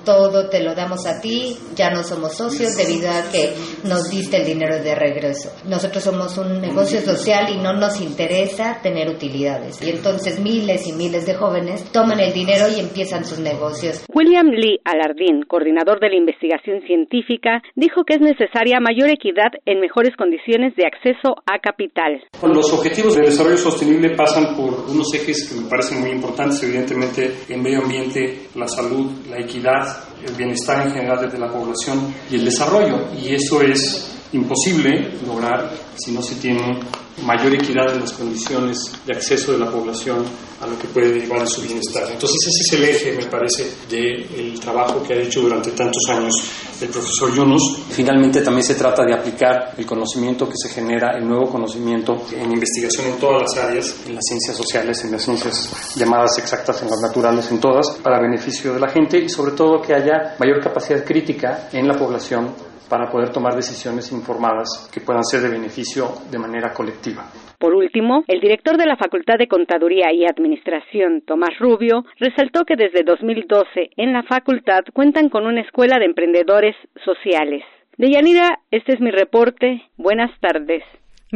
todo 0.04 0.48
te 0.48 0.62
lo 0.62 0.74
damos 0.74 1.06
a 1.06 1.20
ti, 1.20 1.56
ya 1.74 1.90
no 1.90 2.02
somos 2.02 2.36
socios 2.36 2.76
debido 2.76 3.10
a 3.10 3.30
que 3.30 3.54
nos 3.84 4.10
diste 4.10 4.38
el 4.38 4.46
dinero 4.46 4.82
de 4.82 4.94
regreso. 4.94 5.50
Nosotros 5.66 6.04
somos 6.04 6.36
un 6.38 6.60
negocio 6.60 7.00
social 7.00 7.50
y 7.50 7.58
no 7.58 7.72
nos 7.74 8.00
interesa 8.00 8.78
tener 8.82 9.08
utilidades. 9.08 9.82
Y 9.82 9.90
entonces 9.90 10.40
miles 10.40 10.86
y 10.86 10.92
miles 10.92 11.26
de 11.26 11.34
jóvenes 11.34 11.84
toman 11.92 12.20
el 12.20 12.32
dinero 12.32 12.66
y 12.74 12.80
empiezan 12.80 13.24
sus 13.24 13.38
negocios. 13.38 14.04
William 14.12 14.48
Lee 14.48 14.80
Alardín, 14.84 15.42
coordinador 15.42 16.00
de 16.00 16.10
la 16.10 16.16
investigación 16.16 16.82
científica, 16.86 17.62
dijo 17.74 18.04
que 18.04 18.14
es 18.14 18.20
necesaria 18.20 18.80
mayor 18.80 19.10
equidad 19.10 19.52
en 19.66 19.80
mejores 19.80 20.14
condiciones 20.16 20.74
de 20.76 20.86
acceso 20.86 21.36
a 21.46 21.58
capital. 21.58 22.22
Los 22.42 22.72
objetivos 22.72 23.16
de 23.16 23.22
desarrollo 23.22 23.56
sostenible 23.56 24.10
pasan 24.16 24.56
por 24.56 24.72
unos 24.88 25.12
ejes 25.14 25.48
que 25.48 25.63
me 25.64 25.71
parecen 25.71 26.00
muy 26.00 26.11
importantes, 26.11 26.62
evidentemente 26.62 27.38
el 27.49 27.61
medio 27.61 27.83
ambiente, 27.83 28.49
la 28.54 28.68
salud, 28.68 29.11
la 29.28 29.38
equidad, 29.38 30.13
el 30.26 30.34
bienestar 30.34 30.86
en 30.86 30.92
general 30.92 31.30
de 31.30 31.38
la 31.38 31.50
población 31.50 32.14
y 32.30 32.36
el 32.36 32.44
desarrollo. 32.44 33.08
Y 33.20 33.34
eso 33.34 33.60
es 33.62 34.10
imposible 34.32 35.12
lograr 35.26 35.70
si 35.96 36.12
no 36.12 36.22
se 36.22 36.34
tiene 36.36 36.80
mayor 37.22 37.54
equidad 37.54 37.94
en 37.94 38.00
las 38.00 38.12
condiciones 38.12 38.78
de 39.06 39.14
acceso 39.14 39.52
de 39.52 39.58
la 39.58 39.70
población 39.70 40.24
a 40.60 40.66
lo 40.66 40.78
que 40.78 40.88
puede 40.88 41.12
derivar 41.12 41.40
de 41.40 41.46
su 41.46 41.62
bienestar. 41.62 42.04
Entonces 42.10 42.38
ese 42.48 42.60
es 42.60 42.72
el 42.72 42.84
eje, 42.88 43.12
me 43.12 43.26
parece, 43.26 43.70
del 43.88 44.58
trabajo 44.60 45.02
que 45.02 45.14
ha 45.14 45.16
hecho 45.16 45.42
durante 45.42 45.70
tantos 45.72 46.02
años 46.08 46.34
el 46.80 46.88
profesor 46.88 47.34
Yunus. 47.34 47.78
Finalmente 47.90 48.40
también 48.40 48.64
se 48.64 48.74
trata 48.74 49.04
de 49.04 49.14
aplicar 49.14 49.74
el 49.76 49.86
conocimiento 49.86 50.48
que 50.48 50.54
se 50.56 50.68
genera, 50.68 51.16
el 51.16 51.26
nuevo 51.26 51.48
conocimiento 51.48 52.24
en 52.32 52.52
investigación 52.52 53.06
en 53.06 53.18
todas 53.18 53.42
las 53.42 53.64
áreas, 53.64 53.96
en 54.06 54.14
las 54.14 54.24
ciencias 54.26 54.56
sociales, 54.56 55.04
en 55.04 55.12
las 55.12 55.22
ciencias 55.22 55.94
llamadas 55.96 56.38
exactas, 56.38 56.82
en 56.82 56.90
las 56.90 57.00
naturales, 57.00 57.50
en 57.50 57.60
todas, 57.60 57.90
para 58.02 58.20
beneficio 58.20 58.74
de 58.74 58.80
la 58.80 58.88
gente 58.88 59.18
y 59.18 59.28
sobre 59.28 59.52
todo 59.52 59.80
que 59.80 59.94
haya 59.94 60.13
mayor 60.38 60.61
capacidad 60.61 61.04
crítica 61.04 61.68
en 61.73 61.87
la 61.87 61.94
población 61.94 62.54
para 62.88 63.11
poder 63.11 63.30
tomar 63.30 63.54
decisiones 63.54 64.12
informadas 64.12 64.90
que 64.92 65.00
puedan 65.00 65.25
ser 65.25 65.40
de 65.40 65.50
beneficio 65.50 66.06
de 66.30 66.38
manera 66.38 66.73
colectiva. 66.73 67.25
Por 67.59 67.75
último, 67.75 68.25
el 68.28 68.40
director 68.40 68.76
de 68.76 68.87
la 68.87 68.97
Facultad 68.97 69.38
de 69.38 69.49
Contaduría 69.49 70.12
y 70.12 70.26
Administración, 70.26 71.23
Tomás 71.26 71.59
Rubio, 71.59 72.04
resaltó 72.18 72.64
que 72.64 72.76
desde 72.76 73.02
2012 73.04 73.90
en 73.97 74.12
la 74.12 74.23
facultad 74.23 74.83
cuentan 74.92 75.28
con 75.28 75.47
una 75.47 75.62
escuela 75.62 75.99
de 75.99 76.06
emprendedores 76.06 76.76
sociales. 77.04 77.62
Deyanira, 77.97 78.59
este 78.71 78.94
es 78.94 79.00
mi 79.00 79.11
reporte. 79.11 79.83
Buenas 79.97 80.30
tardes. 80.40 80.83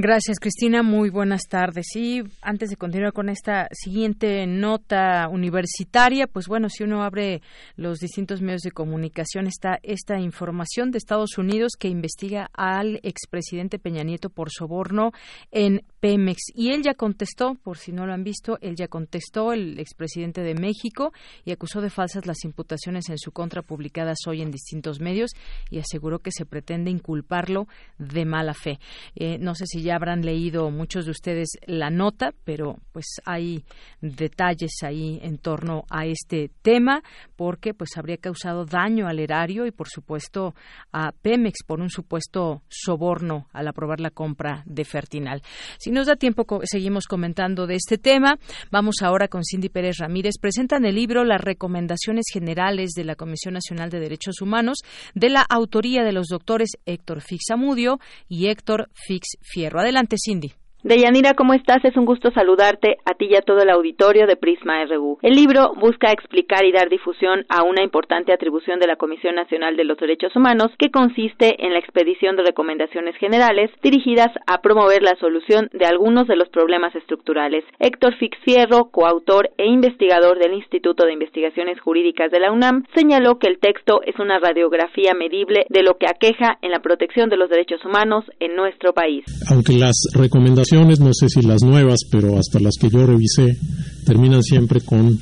Gracias, 0.00 0.38
Cristina. 0.38 0.84
Muy 0.84 1.10
buenas 1.10 1.48
tardes. 1.48 1.96
Y 1.96 2.22
antes 2.40 2.70
de 2.70 2.76
continuar 2.76 3.12
con 3.12 3.28
esta 3.28 3.66
siguiente 3.72 4.46
nota 4.46 5.26
universitaria, 5.28 6.28
pues 6.28 6.46
bueno, 6.46 6.68
si 6.68 6.84
uno 6.84 7.02
abre 7.02 7.42
los 7.74 7.98
distintos 7.98 8.40
medios 8.40 8.60
de 8.60 8.70
comunicación, 8.70 9.48
está 9.48 9.80
esta 9.82 10.20
información 10.20 10.92
de 10.92 10.98
Estados 10.98 11.36
Unidos 11.36 11.72
que 11.76 11.88
investiga 11.88 12.48
al 12.52 13.00
expresidente 13.02 13.80
Peña 13.80 14.04
Nieto 14.04 14.30
por 14.30 14.52
soborno 14.52 15.10
en 15.50 15.82
Pemex. 15.98 16.52
Y 16.54 16.70
él 16.70 16.84
ya 16.84 16.94
contestó, 16.94 17.56
por 17.56 17.76
si 17.76 17.90
no 17.90 18.06
lo 18.06 18.12
han 18.12 18.22
visto, 18.22 18.56
él 18.60 18.76
ya 18.76 18.86
contestó, 18.86 19.52
el 19.52 19.80
expresidente 19.80 20.42
de 20.42 20.54
México, 20.54 21.12
y 21.44 21.50
acusó 21.50 21.80
de 21.80 21.90
falsas 21.90 22.24
las 22.24 22.44
imputaciones 22.44 23.08
en 23.08 23.18
su 23.18 23.32
contra 23.32 23.62
publicadas 23.62 24.18
hoy 24.28 24.42
en 24.42 24.52
distintos 24.52 25.00
medios 25.00 25.32
y 25.70 25.80
aseguró 25.80 26.20
que 26.20 26.30
se 26.30 26.46
pretende 26.46 26.88
inculparlo 26.88 27.66
de 27.98 28.24
mala 28.24 28.54
fe. 28.54 28.78
Eh, 29.16 29.38
no 29.40 29.56
sé 29.56 29.66
si 29.66 29.82
ya 29.82 29.87
habrán 29.90 30.22
leído 30.22 30.70
muchos 30.70 31.04
de 31.04 31.10
ustedes 31.10 31.48
la 31.66 31.90
nota, 31.90 32.32
pero 32.44 32.76
pues 32.92 33.06
hay 33.24 33.64
detalles 34.00 34.72
ahí 34.82 35.18
en 35.22 35.38
torno 35.38 35.84
a 35.90 36.06
este 36.06 36.50
tema 36.62 37.02
porque 37.36 37.74
pues 37.74 37.90
habría 37.96 38.16
causado 38.16 38.64
daño 38.64 39.06
al 39.08 39.18
erario 39.18 39.66
y 39.66 39.70
por 39.70 39.88
supuesto 39.88 40.54
a 40.92 41.12
Pemex 41.12 41.64
por 41.66 41.80
un 41.80 41.90
supuesto 41.90 42.62
soborno 42.68 43.48
al 43.52 43.68
aprobar 43.68 44.00
la 44.00 44.10
compra 44.10 44.62
de 44.66 44.84
Fertinal. 44.84 45.42
Si 45.78 45.90
nos 45.90 46.06
da 46.06 46.16
tiempo 46.16 46.46
seguimos 46.64 47.06
comentando 47.06 47.66
de 47.66 47.74
este 47.74 47.98
tema. 47.98 48.38
Vamos 48.70 48.96
ahora 49.02 49.28
con 49.28 49.44
Cindy 49.44 49.68
Pérez 49.68 49.98
Ramírez. 49.98 50.34
Presentan 50.40 50.84
el 50.84 50.94
libro 50.94 51.24
Las 51.24 51.40
recomendaciones 51.40 52.26
generales 52.32 52.90
de 52.96 53.04
la 53.04 53.14
Comisión 53.14 53.54
Nacional 53.54 53.90
de 53.90 54.00
Derechos 54.00 54.40
Humanos 54.40 54.78
de 55.14 55.30
la 55.30 55.42
autoría 55.42 56.02
de 56.04 56.12
los 56.12 56.28
doctores 56.28 56.70
Héctor 56.86 57.20
Fixamudio 57.20 57.98
y 58.28 58.46
Héctor 58.46 58.90
Fix 58.94 59.38
Fierro. 59.40 59.77
Adelante, 59.78 60.16
Cindy. 60.18 60.52
Deyanira, 60.84 61.34
¿cómo 61.34 61.54
estás? 61.54 61.84
Es 61.84 61.96
un 61.96 62.04
gusto 62.04 62.30
saludarte 62.30 62.98
a 63.04 63.14
ti 63.14 63.26
y 63.28 63.34
a 63.34 63.42
todo 63.42 63.62
el 63.62 63.70
auditorio 63.70 64.28
de 64.28 64.36
Prisma 64.36 64.84
RU. 64.84 65.18
El 65.22 65.34
libro 65.34 65.74
busca 65.74 66.12
explicar 66.12 66.64
y 66.64 66.70
dar 66.70 66.88
difusión 66.88 67.44
a 67.48 67.64
una 67.64 67.82
importante 67.82 68.32
atribución 68.32 68.78
de 68.78 68.86
la 68.86 68.94
Comisión 68.94 69.34
Nacional 69.34 69.76
de 69.76 69.82
los 69.82 69.98
Derechos 69.98 70.36
Humanos 70.36 70.70
que 70.78 70.92
consiste 70.92 71.66
en 71.66 71.72
la 71.72 71.80
expedición 71.80 72.36
de 72.36 72.44
recomendaciones 72.44 73.16
generales 73.16 73.72
dirigidas 73.82 74.28
a 74.46 74.60
promover 74.60 75.02
la 75.02 75.16
solución 75.16 75.68
de 75.72 75.84
algunos 75.84 76.28
de 76.28 76.36
los 76.36 76.48
problemas 76.48 76.94
estructurales. 76.94 77.64
Héctor 77.80 78.14
Fix 78.14 78.38
Fierro, 78.44 78.90
coautor 78.92 79.50
e 79.58 79.66
investigador 79.66 80.38
del 80.38 80.54
Instituto 80.54 81.06
de 81.06 81.12
Investigaciones 81.12 81.80
Jurídicas 81.80 82.30
de 82.30 82.38
la 82.38 82.52
UNAM, 82.52 82.84
señaló 82.94 83.40
que 83.40 83.48
el 83.48 83.58
texto 83.58 84.00
es 84.06 84.16
una 84.20 84.38
radiografía 84.38 85.12
medible 85.18 85.66
de 85.70 85.82
lo 85.82 85.98
que 85.98 86.06
aqueja 86.06 86.56
en 86.62 86.70
la 86.70 86.78
protección 86.78 87.30
de 87.30 87.36
los 87.36 87.50
derechos 87.50 87.84
humanos 87.84 88.24
en 88.38 88.54
nuestro 88.54 88.92
país. 88.92 89.24
Aunque 89.50 89.72
las 89.72 89.96
recomendaciones 90.14 90.67
no 90.72 91.12
sé 91.14 91.28
si 91.28 91.42
las 91.42 91.62
nuevas, 91.62 92.00
pero 92.10 92.38
hasta 92.38 92.60
las 92.60 92.74
que 92.80 92.90
yo 92.90 93.06
revisé, 93.06 93.58
terminan 94.04 94.42
siempre 94.42 94.80
con 94.80 95.18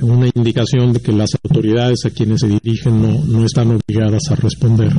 una 0.00 0.28
indicación 0.34 0.92
de 0.92 1.00
que 1.00 1.12
las 1.12 1.30
autoridades 1.42 2.04
a 2.06 2.10
quienes 2.10 2.40
se 2.40 2.48
dirigen 2.48 3.02
no, 3.02 3.24
no 3.24 3.44
están 3.44 3.70
obligadas 3.70 4.22
a 4.30 4.36
responder. 4.36 4.92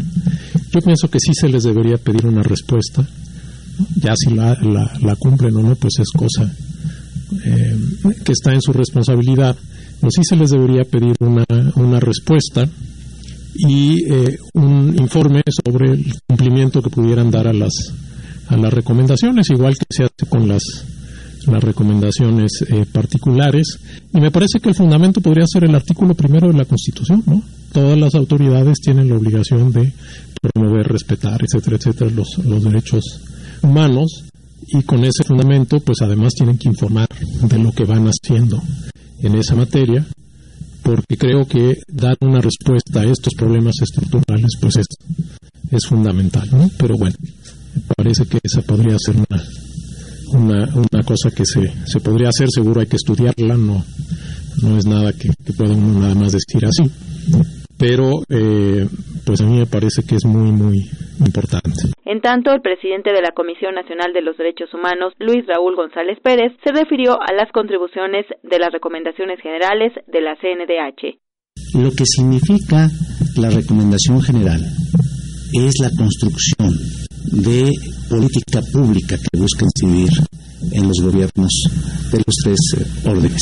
Yo 0.72 0.82
pienso 0.82 1.10
que 1.10 1.20
sí 1.20 1.34
se 1.34 1.50
les 1.50 1.64
debería 1.64 1.98
pedir 1.98 2.26
una 2.28 2.44
respuesta. 2.44 3.08
Ya 4.00 4.14
si 4.16 4.36
la, 4.36 4.56
la, 4.62 5.16
cumplen 5.16 5.56
o 5.56 5.64
no, 5.64 5.76
pues 5.76 5.94
es 6.00 6.10
cosa 6.10 6.54
eh, 7.44 7.78
que 8.24 8.32
está 8.32 8.54
en 8.54 8.62
su 8.62 8.72
responsabilidad. 8.72 9.56
Pero 10.00 10.12
sí 10.12 10.22
se 10.24 10.36
les 10.36 10.52
debería 10.52 10.84
pedir 10.84 11.16
una, 11.20 11.46
una 11.76 12.00
respuesta 12.00 12.70
y 13.56 14.12
eh, 14.12 14.38
un 14.54 14.96
informe 15.00 15.42
sobre 15.66 15.92
el 15.92 16.14
cumplimiento 16.28 16.82
que 16.82 16.90
pudieran 16.90 17.32
dar 17.32 17.48
a 17.48 17.54
las 17.54 17.72
a 18.48 18.58
las 18.58 18.74
recomendaciones, 18.74 19.50
igual 19.50 19.76
que 19.76 19.86
se 19.90 20.04
hace 20.04 20.30
con 20.30 20.48
las, 20.48 20.64
las 21.48 21.64
recomendaciones 21.64 22.64
eh, 22.68 22.86
particulares. 22.92 23.80
Y 24.14 24.20
me 24.20 24.32
parece 24.32 24.60
que 24.60 24.70
el 24.70 24.76
fundamento 24.76 25.22
podría 25.22 25.46
ser 25.48 25.64
el 25.66 25.76
artículo 25.76 26.14
primero 26.14 26.48
de 26.48 26.58
la 26.58 26.66
Constitución, 26.66 27.24
¿no? 27.26 27.42
Todas 27.72 27.98
las 27.98 28.14
autoridades 28.16 28.80
tienen 28.80 29.10
la 29.10 29.16
obligación 29.16 29.72
de 29.72 29.94
promover, 30.42 30.88
respetar, 30.88 31.42
etcétera, 31.44 31.78
etcétera, 31.78 32.12
los, 32.12 32.38
los 32.46 32.64
derechos 32.64 33.04
humanos 33.62 34.26
y 34.68 34.84
con 34.84 35.04
ese 35.04 35.24
fundamento, 35.24 35.80
pues 35.80 36.02
además 36.02 36.34
tienen 36.34 36.58
que 36.58 36.70
informar 36.70 37.08
de 37.42 37.60
lo 37.60 37.72
que 37.72 37.86
van 37.86 38.08
haciendo 38.08 38.62
en 39.20 39.36
esa 39.36 39.56
materia, 39.56 40.06
porque 40.82 41.18
creo 41.18 41.46
que 41.46 41.78
dar 41.88 42.18
una 42.22 42.42
respuesta 42.42 43.02
a 43.02 43.06
estos 43.06 43.34
problemas 43.36 43.76
estructurales, 43.82 44.52
pues 44.60 44.78
es, 44.78 44.86
es 45.72 45.86
fundamental, 45.86 46.48
¿no? 46.52 46.70
Pero 46.78 46.96
bueno, 46.98 47.16
parece 47.96 48.26
que 48.26 48.40
esa 48.44 48.62
podría 48.62 48.96
ser 48.98 49.16
una, 49.16 50.68
una, 50.76 51.04
cosa 51.04 51.30
que 51.36 51.46
se, 51.46 51.68
se 51.86 52.00
podría 52.00 52.30
hacer, 52.30 52.48
seguro 52.50 52.82
hay 52.82 52.88
que 52.88 52.96
estudiarla, 52.96 53.56
no, 53.56 53.84
no 54.62 54.78
es 54.78 54.86
nada 54.86 55.14
que, 55.14 55.30
que 55.46 55.54
pueda 55.54 55.74
uno 55.74 56.00
nada 56.00 56.16
más 56.16 56.32
decir 56.32 56.66
así, 56.66 56.84
pero 57.78 58.24
eh, 58.30 58.88
pues 59.26 59.42
a 59.42 59.46
mí 59.46 59.60
me 59.60 59.66
parece 59.66 60.04
que 60.08 60.16
es 60.16 60.26
muy, 60.26 60.52
muy 60.52 60.78
importante. 61.20 61.92
En 62.06 62.22
tanto, 62.22 62.52
el 62.52 62.62
presidente 62.62 63.12
de 63.12 63.22
la 63.22 63.32
Comisión 63.32 63.76
Nacional 63.76 64.14
de 64.14 64.22
los 64.22 64.38
Derechos 64.38 64.74
Humanos, 64.74 65.14
Luis 65.20 65.46
Raúl 65.48 65.76
González 65.76 66.20
Pérez, 66.24 66.54
se 66.64 66.72
refirió 66.72 67.14
a 67.14 67.34
las 67.34 67.52
contribuciones 67.52 68.26
de 68.44 68.60
las 68.60 68.72
recomendaciones 68.72 69.40
generales 69.42 69.94
de 70.08 70.22
la 70.22 70.36
CNDH. 70.36 71.20
Lo 71.76 71.90
que 71.90 72.06
significa 72.06 72.88
la 73.38 73.50
recomendación 73.50 74.22
general 74.22 74.62
es 75.54 75.74
la 75.82 75.90
construcción 75.98 76.70
de 77.26 77.72
política 78.10 78.62
pública 78.72 79.18
que 79.18 79.40
busca 79.40 79.66
incidir 79.66 80.10
en 80.72 80.88
los 80.88 80.98
gobiernos 81.02 81.52
de 82.12 82.18
los 82.18 82.36
tres 82.44 82.60
eh, 82.78 83.10
órdenes. 83.10 83.42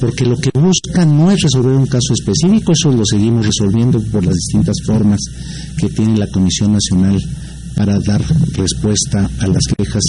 Porque 0.00 0.24
lo 0.24 0.36
que 0.36 0.50
busca 0.58 1.04
no 1.04 1.30
es 1.30 1.40
resolver 1.42 1.74
un 1.74 1.86
caso 1.86 2.12
específico, 2.12 2.72
eso 2.72 2.90
lo 2.90 3.04
seguimos 3.04 3.46
resolviendo 3.46 4.00
por 4.00 4.24
las 4.24 4.34
distintas 4.34 4.76
formas 4.86 5.20
que 5.76 5.88
tiene 5.88 6.18
la 6.18 6.26
Comisión 6.28 6.72
Nacional 6.72 7.20
para 7.76 7.98
dar 8.00 8.22
respuesta 8.54 9.30
a 9.40 9.46
las 9.46 9.62
quejas 9.76 10.02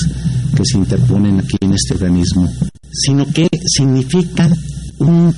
que 0.55 0.63
se 0.65 0.77
interponen 0.77 1.39
aquí 1.39 1.57
en 1.61 1.73
este 1.73 1.95
organismo, 1.95 2.51
sino 2.91 3.25
que 3.27 3.49
significa 3.67 4.49
un 4.99 5.33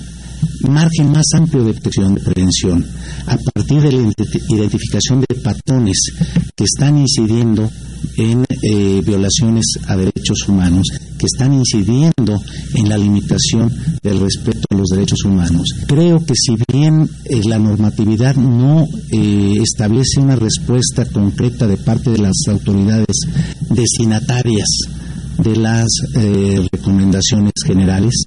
margen 0.70 1.12
más 1.12 1.26
amplio 1.36 1.64
de 1.64 1.74
protección, 1.74 2.16
de 2.16 2.22
prevención, 2.22 2.86
a 3.28 3.38
partir 3.38 3.82
de 3.82 3.92
la 3.92 4.12
identificación 4.50 5.22
de 5.22 5.36
patrones 5.36 5.98
que 6.56 6.64
están 6.64 6.98
incidiendo 6.98 7.70
en 8.18 8.46
eh, 8.62 9.02
violaciones 9.06 9.66
a 9.88 9.96
derechos 9.96 10.48
humanos, 10.48 10.88
que 11.18 11.26
están 11.26 11.54
incidiendo 11.54 12.42
en 12.76 12.90
la 12.90 12.98
limitación 12.98 13.72
del 14.02 14.20
respeto 14.20 14.66
a 14.70 14.76
los 14.76 14.90
derechos 14.90 15.24
humanos. 15.26 15.68
Creo 15.88 16.24
que 16.26 16.34
si 16.36 16.56
bien 16.72 17.10
eh, 17.26 17.42
la 17.46 17.60
normatividad 17.60 18.36
no 18.36 18.88
eh, 19.12 19.58
establece 19.62 20.20
una 20.20 20.36
respuesta 20.36 21.06
concreta 21.06 21.68
de 21.68 21.78
parte 21.78 22.12
de 22.12 22.20
las 22.20 22.36
autoridades 22.48 23.16
destinatarias 23.70 24.68
de 25.38 25.56
las 25.58 25.88
recomendaciones 26.72 27.52
generales, 27.66 28.26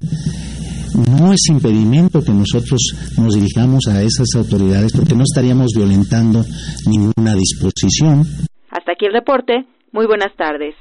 no 0.94 1.32
es 1.32 1.48
impedimento 1.48 2.22
que 2.22 2.32
nosotros 2.32 2.80
nos 3.18 3.34
dirijamos 3.34 3.86
a 3.88 4.02
esas 4.02 4.28
autoridades 4.36 4.92
porque 4.92 5.14
no 5.14 5.22
estaríamos 5.22 5.72
violentando 5.76 6.44
ninguna 6.86 7.34
disposición. 7.34 8.24
Hasta 8.70 8.92
aquí 8.92 9.06
el 9.06 9.12
reporte. 9.12 9.66
Muy 9.92 10.06
buenas 10.06 10.34
tardes. 10.36 10.74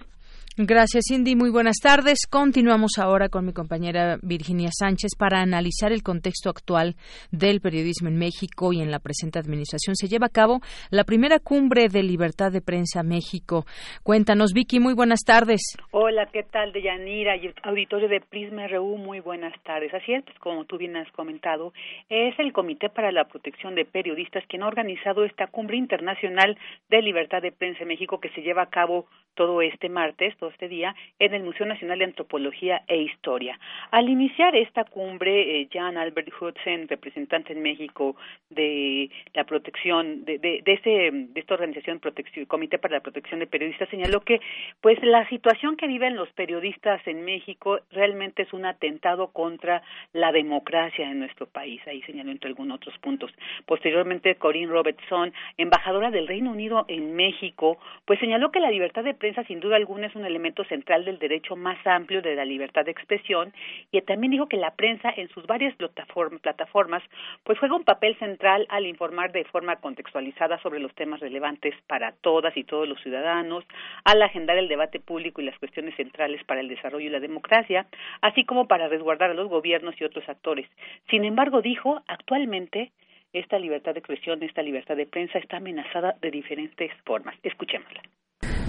Gracias, 0.59 1.03
Cindy. 1.07 1.35
Muy 1.35 1.51
buenas 1.51 1.75
tardes. 1.83 2.25
Continuamos 2.27 2.93
ahora 2.97 3.29
con 3.29 3.45
mi 3.45 3.53
compañera 3.53 4.17
Virginia 4.23 4.69
Sánchez 4.71 5.11
para 5.15 5.39
analizar 5.39 5.91
el 5.91 6.01
contexto 6.01 6.49
actual 6.49 6.95
del 7.31 7.61
periodismo 7.61 8.07
en 8.07 8.17
México 8.17 8.73
y 8.73 8.81
en 8.81 8.89
la 8.89 8.97
presente 8.97 9.37
administración. 9.37 9.95
Se 9.95 10.07
lleva 10.07 10.25
a 10.25 10.31
cabo 10.33 10.61
la 10.89 11.03
primera 11.03 11.37
cumbre 11.37 11.89
de 11.89 12.01
libertad 12.01 12.51
de 12.51 12.61
prensa 12.61 13.03
México. 13.03 13.65
Cuéntanos, 14.01 14.53
Vicky. 14.55 14.79
Muy 14.79 14.95
buenas 14.95 15.19
tardes. 15.23 15.61
Hola, 15.91 16.25
¿qué 16.33 16.41
tal, 16.41 16.73
Deyanira 16.73 17.37
y 17.37 17.53
auditorio 17.61 18.09
de 18.09 18.21
Prisma 18.21 18.67
RU? 18.67 18.97
Muy 18.97 19.19
buenas 19.19 19.53
tardes. 19.61 19.93
Así 19.93 20.11
es, 20.11 20.23
pues, 20.23 20.39
como 20.39 20.65
tú 20.65 20.79
bien 20.79 20.97
has 20.97 21.11
comentado, 21.11 21.71
es 22.09 22.33
el 22.39 22.51
Comité 22.51 22.89
para 22.89 23.11
la 23.11 23.25
Protección 23.25 23.75
de 23.75 23.85
Periodistas 23.85 24.43
quien 24.49 24.63
ha 24.63 24.67
organizado 24.67 25.23
esta 25.23 25.45
cumbre 25.45 25.77
internacional 25.77 26.57
de 26.89 27.03
libertad 27.03 27.43
de 27.43 27.51
prensa 27.51 27.83
en 27.83 27.89
México 27.89 28.19
que 28.19 28.29
se 28.29 28.41
lleva 28.41 28.63
a 28.63 28.71
cabo 28.71 29.05
todo 29.35 29.61
este 29.61 29.87
martes 29.87 30.33
este 30.49 30.67
día 30.67 30.95
en 31.19 31.33
el 31.33 31.43
Museo 31.43 31.65
Nacional 31.65 31.99
de 31.99 32.05
Antropología 32.05 32.81
e 32.87 32.97
Historia. 32.97 33.59
Al 33.91 34.09
iniciar 34.09 34.55
esta 34.55 34.83
cumbre, 34.83 35.61
eh, 35.61 35.69
Jan 35.71 35.97
Albert 35.97 36.29
Hudson, 36.39 36.87
representante 36.87 37.53
en 37.53 37.61
México 37.61 38.15
de 38.49 39.09
la 39.33 39.43
protección 39.43 40.25
de, 40.25 40.37
de, 40.39 40.61
de, 40.63 40.73
ese, 40.73 41.11
de 41.11 41.39
esta 41.39 41.53
organización 41.53 41.99
protección, 41.99 42.45
Comité 42.45 42.77
para 42.77 42.95
la 42.95 43.01
Protección 43.01 43.39
de 43.39 43.47
Periodistas, 43.47 43.89
señaló 43.89 44.21
que 44.21 44.39
pues 44.81 45.01
la 45.03 45.27
situación 45.29 45.75
que 45.75 45.87
viven 45.87 46.15
los 46.15 46.29
periodistas 46.33 47.05
en 47.07 47.25
México 47.25 47.79
realmente 47.91 48.43
es 48.43 48.53
un 48.53 48.65
atentado 48.65 49.27
contra 49.31 49.81
la 50.13 50.31
democracia 50.31 51.09
en 51.09 51.19
nuestro 51.19 51.47
país. 51.47 51.81
Ahí 51.87 52.01
señaló 52.03 52.31
entre 52.31 52.49
algunos 52.49 52.77
otros 52.77 52.97
puntos. 52.99 53.31
Posteriormente, 53.65 54.35
Corinne 54.35 54.71
Robertson, 54.71 55.33
embajadora 55.57 56.11
del 56.11 56.27
Reino 56.27 56.51
Unido 56.51 56.85
en 56.87 57.15
México, 57.15 57.77
pues 58.05 58.19
señaló 58.19 58.51
que 58.51 58.59
la 58.59 58.71
libertad 58.71 59.03
de 59.03 59.13
prensa 59.13 59.43
sin 59.43 59.59
duda 59.59 59.75
alguna 59.75 60.07
es 60.07 60.15
un 60.15 60.25
elemento 60.25 60.36
central 60.65 61.05
del 61.05 61.19
derecho 61.19 61.55
más 61.55 61.77
amplio 61.85 62.21
de 62.21 62.35
la 62.35 62.45
libertad 62.45 62.85
de 62.85 62.91
expresión 62.91 63.53
y 63.91 64.01
también 64.01 64.31
dijo 64.31 64.47
que 64.47 64.57
la 64.57 64.75
prensa 64.75 65.13
en 65.15 65.29
sus 65.29 65.45
varias 65.45 65.75
plataformas 65.75 67.03
pues 67.43 67.59
juega 67.59 67.75
un 67.75 67.83
papel 67.83 68.17
central 68.17 68.65
al 68.69 68.85
informar 68.85 69.31
de 69.31 69.43
forma 69.45 69.75
contextualizada 69.77 70.59
sobre 70.61 70.79
los 70.79 70.93
temas 70.95 71.19
relevantes 71.19 71.75
para 71.87 72.13
todas 72.21 72.55
y 72.57 72.63
todos 72.63 72.87
los 72.87 73.01
ciudadanos, 73.01 73.63
al 74.03 74.21
agendar 74.21 74.57
el 74.57 74.67
debate 74.67 74.99
público 74.99 75.41
y 75.41 75.45
las 75.45 75.57
cuestiones 75.59 75.95
centrales 75.95 76.43
para 76.45 76.61
el 76.61 76.67
desarrollo 76.67 77.07
y 77.07 77.11
la 77.11 77.19
democracia, 77.19 77.87
así 78.21 78.45
como 78.45 78.67
para 78.67 78.87
resguardar 78.87 79.31
a 79.31 79.33
los 79.33 79.49
gobiernos 79.49 79.99
y 79.99 80.03
otros 80.03 80.27
actores. 80.29 80.67
Sin 81.09 81.25
embargo, 81.25 81.61
dijo, 81.61 82.01
actualmente 82.07 82.91
esta 83.33 83.59
libertad 83.59 83.93
de 83.93 83.99
expresión, 83.99 84.41
esta 84.43 84.61
libertad 84.61 84.95
de 84.95 85.05
prensa 85.05 85.37
está 85.39 85.57
amenazada 85.57 86.15
de 86.21 86.31
diferentes 86.31 86.91
formas. 87.03 87.35
Escuchémosla 87.43 88.01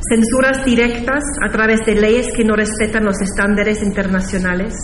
censuras 0.07 0.64
directas 0.64 1.25
a 1.43 1.50
través 1.50 1.85
de 1.85 1.95
leyes 1.95 2.28
que 2.37 2.45
no 2.45 2.55
respetan 2.55 3.05
los 3.05 3.21
estándares 3.21 3.83
internacionales, 3.83 4.75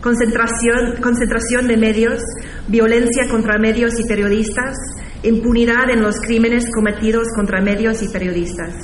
concentración, 0.00 1.00
concentración 1.00 1.68
de 1.68 1.76
medios, 1.76 2.22
violencia 2.68 3.28
contra 3.30 3.58
medios 3.58 3.98
y 4.00 4.08
periodistas, 4.08 4.76
impunidad 5.22 5.90
en 5.90 6.02
los 6.02 6.20
crímenes 6.20 6.68
cometidos 6.74 7.28
contra 7.34 7.60
medios 7.60 8.02
y 8.02 8.08
periodistas. 8.08 8.74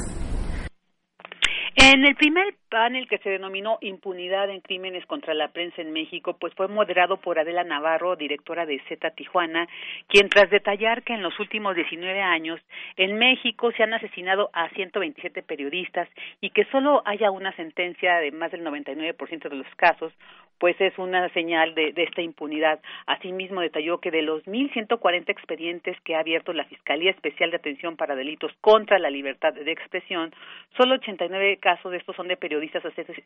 En 1.74 2.04
el 2.04 2.14
primer 2.16 2.54
panel 2.68 3.08
que 3.08 3.18
se 3.18 3.30
denominó 3.30 3.78
Impunidad 3.80 4.50
en 4.50 4.60
Crímenes 4.60 5.06
contra 5.06 5.34
la 5.34 5.48
Prensa 5.48 5.82
en 5.82 5.92
México, 5.92 6.36
pues 6.38 6.54
fue 6.54 6.68
moderado 6.68 7.16
por 7.18 7.38
Adela 7.38 7.64
Navarro, 7.64 8.16
directora 8.16 8.66
de 8.66 8.80
Z 8.88 9.10
Tijuana, 9.12 9.68
quien 10.08 10.28
tras 10.28 10.50
detallar 10.50 11.02
que 11.02 11.14
en 11.14 11.22
los 11.22 11.38
últimos 11.40 11.74
19 11.74 12.20
años 12.20 12.60
en 12.96 13.18
México 13.18 13.72
se 13.72 13.82
han 13.82 13.94
asesinado 13.94 14.50
a 14.52 14.68
127 14.70 15.42
periodistas 15.42 16.08
y 16.40 16.50
que 16.50 16.64
solo 16.66 17.02
haya 17.04 17.30
una 17.30 17.52
sentencia 17.56 18.16
de 18.16 18.32
más 18.32 18.52
del 18.52 18.64
99% 18.64 19.48
de 19.48 19.56
los 19.56 19.74
casos, 19.76 20.12
pues 20.58 20.80
es 20.80 20.98
una 20.98 21.28
señal 21.30 21.74
de, 21.74 21.92
de, 21.92 22.02
esta 22.02 22.20
impunidad. 22.20 22.80
Asimismo, 23.06 23.60
detalló 23.60 23.98
que 23.98 24.10
de 24.10 24.22
los 24.22 24.44
1.140 24.44 25.28
expedientes 25.28 25.96
que 26.00 26.16
ha 26.16 26.20
abierto 26.20 26.52
la 26.52 26.64
Fiscalía 26.64 27.12
Especial 27.12 27.50
de 27.50 27.58
Atención 27.58 27.96
para 27.96 28.16
Delitos 28.16 28.52
contra 28.60 28.98
la 28.98 29.08
Libertad 29.08 29.54
de 29.54 29.70
Expresión, 29.70 30.34
solo 30.76 30.96
89 30.96 31.58
casos 31.58 31.92
de 31.92 31.98
estos 31.98 32.16
son 32.16 32.26
de 32.26 32.36
periodistas 32.36 32.57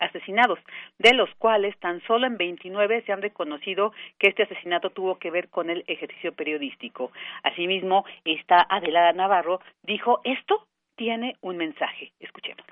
asesinados, 0.00 0.58
de 0.98 1.14
los 1.14 1.28
cuales 1.38 1.78
tan 1.78 2.00
solo 2.02 2.26
en 2.26 2.36
29 2.36 3.02
se 3.06 3.12
han 3.12 3.22
reconocido 3.22 3.92
que 4.18 4.28
este 4.28 4.44
asesinato 4.44 4.90
tuvo 4.90 5.18
que 5.18 5.30
ver 5.30 5.48
con 5.48 5.70
el 5.70 5.84
ejercicio 5.86 6.32
periodístico. 6.32 7.12
Asimismo, 7.42 8.04
esta 8.24 8.66
Adelada 8.68 9.12
Navarro 9.12 9.60
dijo, 9.82 10.20
esto 10.24 10.66
tiene 10.96 11.34
un 11.40 11.56
mensaje. 11.56 12.12
Escuchemos. 12.20 12.64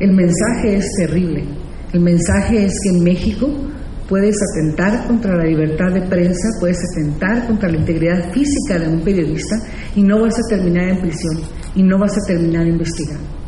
El 0.00 0.12
mensaje 0.12 0.76
es 0.76 0.86
terrible. 0.98 1.42
El 1.92 2.00
mensaje 2.00 2.64
es 2.64 2.74
que 2.82 2.96
en 2.96 3.04
México 3.04 3.46
puedes 4.08 4.36
atentar 4.52 5.06
contra 5.06 5.34
la 5.36 5.44
libertad 5.44 5.92
de 5.92 6.02
prensa, 6.02 6.48
puedes 6.60 6.78
atentar 6.92 7.46
contra 7.46 7.68
la 7.68 7.78
integridad 7.78 8.32
física 8.32 8.78
de 8.78 8.88
un 8.88 9.02
periodista 9.02 9.56
y 9.94 10.02
no 10.02 10.20
vas 10.20 10.34
a 10.38 10.48
terminar 10.48 10.88
en 10.88 11.00
prisión 11.00 11.36
y 11.74 11.82
no 11.82 11.98
vas 11.98 12.12
a 12.12 12.26
terminar 12.26 12.66
investigando. 12.66 13.45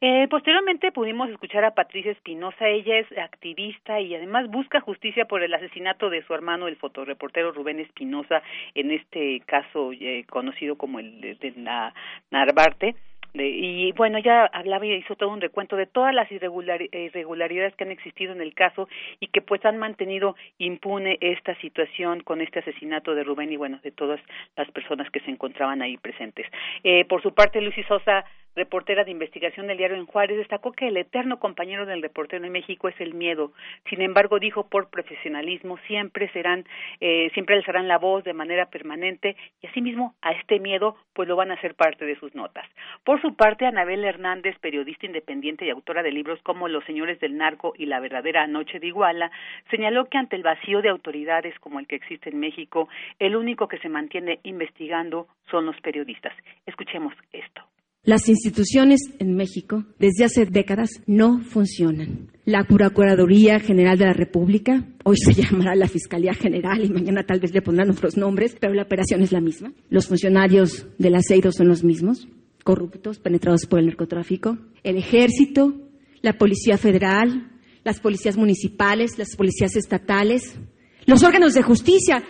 Eh, 0.00 0.28
posteriormente 0.30 0.92
pudimos 0.92 1.28
escuchar 1.28 1.64
a 1.64 1.74
Patricia 1.74 2.12
Espinosa, 2.12 2.68
ella 2.68 2.98
es 2.98 3.18
activista 3.18 4.00
y 4.00 4.14
además 4.14 4.48
busca 4.48 4.80
justicia 4.80 5.24
por 5.24 5.42
el 5.42 5.52
asesinato 5.52 6.08
de 6.08 6.22
su 6.22 6.34
hermano, 6.34 6.68
el 6.68 6.76
fotoreportero 6.76 7.50
Rubén 7.50 7.80
Espinosa, 7.80 8.40
en 8.74 8.92
este 8.92 9.40
caso 9.40 9.90
eh, 9.92 10.24
conocido 10.30 10.76
como 10.76 11.00
el 11.00 11.20
de, 11.20 11.34
de 11.34 11.50
la 11.60 11.92
Narvarte 12.30 12.94
y 13.34 13.92
bueno, 13.92 14.18
ya 14.18 14.46
hablaba 14.46 14.86
y 14.86 14.94
hizo 14.94 15.16
todo 15.16 15.30
un 15.30 15.40
recuento 15.40 15.76
de 15.76 15.86
todas 15.86 16.14
las 16.14 16.30
irregularidades 16.30 17.74
que 17.76 17.84
han 17.84 17.90
existido 17.90 18.32
en 18.32 18.40
el 18.40 18.54
caso 18.54 18.88
y 19.20 19.28
que 19.28 19.42
pues 19.42 19.64
han 19.64 19.78
mantenido 19.78 20.36
impune 20.58 21.18
esta 21.20 21.54
situación 21.60 22.22
con 22.22 22.40
este 22.40 22.60
asesinato 22.60 23.14
de 23.14 23.24
Rubén 23.24 23.52
y 23.52 23.56
bueno, 23.56 23.80
de 23.82 23.92
todas 23.92 24.20
las 24.56 24.70
personas 24.70 25.10
que 25.10 25.20
se 25.20 25.30
encontraban 25.30 25.82
ahí 25.82 25.96
presentes. 25.96 26.46
Eh, 26.84 27.04
por 27.04 27.22
su 27.22 27.34
parte, 27.34 27.60
Lucy 27.60 27.82
Sosa 27.84 28.24
reportera 28.58 29.04
de 29.04 29.12
investigación 29.12 29.68
del 29.68 29.78
diario 29.78 29.96
en 29.96 30.06
Juárez, 30.06 30.36
destacó 30.36 30.72
que 30.72 30.88
el 30.88 30.96
eterno 30.96 31.38
compañero 31.38 31.86
del 31.86 32.02
reportero 32.02 32.44
en 32.44 32.52
México 32.52 32.88
es 32.88 33.00
el 33.00 33.14
miedo. 33.14 33.52
Sin 33.88 34.02
embargo, 34.02 34.40
dijo 34.40 34.68
por 34.68 34.90
profesionalismo 34.90 35.78
siempre 35.86 36.28
serán, 36.32 36.66
eh, 37.00 37.30
siempre 37.34 37.54
alzarán 37.54 37.86
la 37.86 37.98
voz 37.98 38.24
de 38.24 38.32
manera 38.32 38.66
permanente 38.66 39.36
y 39.62 39.68
asimismo 39.68 40.14
a 40.22 40.32
este 40.32 40.58
miedo 40.58 40.96
pues 41.12 41.28
lo 41.28 41.36
van 41.36 41.52
a 41.52 41.54
hacer 41.54 41.74
parte 41.76 42.04
de 42.04 42.18
sus 42.18 42.34
notas. 42.34 42.66
Por 43.04 43.17
su 43.20 43.34
parte, 43.34 43.66
Anabel 43.66 44.04
Hernández, 44.04 44.56
periodista 44.60 45.06
independiente 45.06 45.66
y 45.66 45.70
autora 45.70 46.02
de 46.02 46.12
libros 46.12 46.40
como 46.42 46.68
Los 46.68 46.84
señores 46.84 47.20
del 47.20 47.36
narco 47.36 47.74
y 47.76 47.86
La 47.86 48.00
verdadera 48.00 48.46
noche 48.46 48.78
de 48.78 48.88
Iguala, 48.88 49.30
señaló 49.70 50.06
que 50.06 50.18
ante 50.18 50.36
el 50.36 50.42
vacío 50.42 50.82
de 50.82 50.90
autoridades 50.90 51.58
como 51.60 51.80
el 51.80 51.86
que 51.86 51.96
existe 51.96 52.30
en 52.30 52.40
México, 52.40 52.88
el 53.18 53.36
único 53.36 53.68
que 53.68 53.78
se 53.78 53.88
mantiene 53.88 54.40
investigando 54.42 55.28
son 55.50 55.66
los 55.66 55.80
periodistas. 55.80 56.32
Escuchemos 56.66 57.14
esto. 57.32 57.62
Las 58.04 58.28
instituciones 58.28 59.00
en 59.18 59.34
México 59.34 59.84
desde 59.98 60.24
hace 60.24 60.46
décadas 60.46 61.02
no 61.06 61.40
funcionan. 61.40 62.30
La 62.44 62.64
Procuraduría 62.64 63.60
General 63.60 63.98
de 63.98 64.06
la 64.06 64.12
República, 64.14 64.84
hoy 65.04 65.16
se 65.16 65.32
llamará 65.42 65.74
la 65.74 65.88
Fiscalía 65.88 66.32
General 66.32 66.82
y 66.82 66.88
mañana 66.88 67.24
tal 67.24 67.40
vez 67.40 67.52
le 67.52 67.60
pondrán 67.60 67.90
otros 67.90 68.16
nombres, 68.16 68.56
pero 68.58 68.72
la 68.72 68.84
operación 68.84 69.20
es 69.22 69.32
la 69.32 69.40
misma. 69.40 69.72
Los 69.90 70.06
funcionarios 70.06 70.86
del 70.96 71.16
aceido 71.16 71.52
son 71.52 71.68
los 71.68 71.84
mismos, 71.84 72.28
corruptos, 72.68 73.18
penetrados 73.18 73.64
por 73.64 73.78
el 73.78 73.86
narcotráfico. 73.86 74.58
El 74.84 74.98
ejército, 74.98 75.72
la 76.20 76.34
Policía 76.34 76.76
Federal, 76.76 77.48
las 77.82 77.98
policías 77.98 78.36
municipales, 78.36 79.18
las 79.18 79.34
policías 79.36 79.74
estatales, 79.74 80.60
los 81.06 81.24
órganos 81.24 81.54
de 81.54 81.62
justicia. 81.62 82.22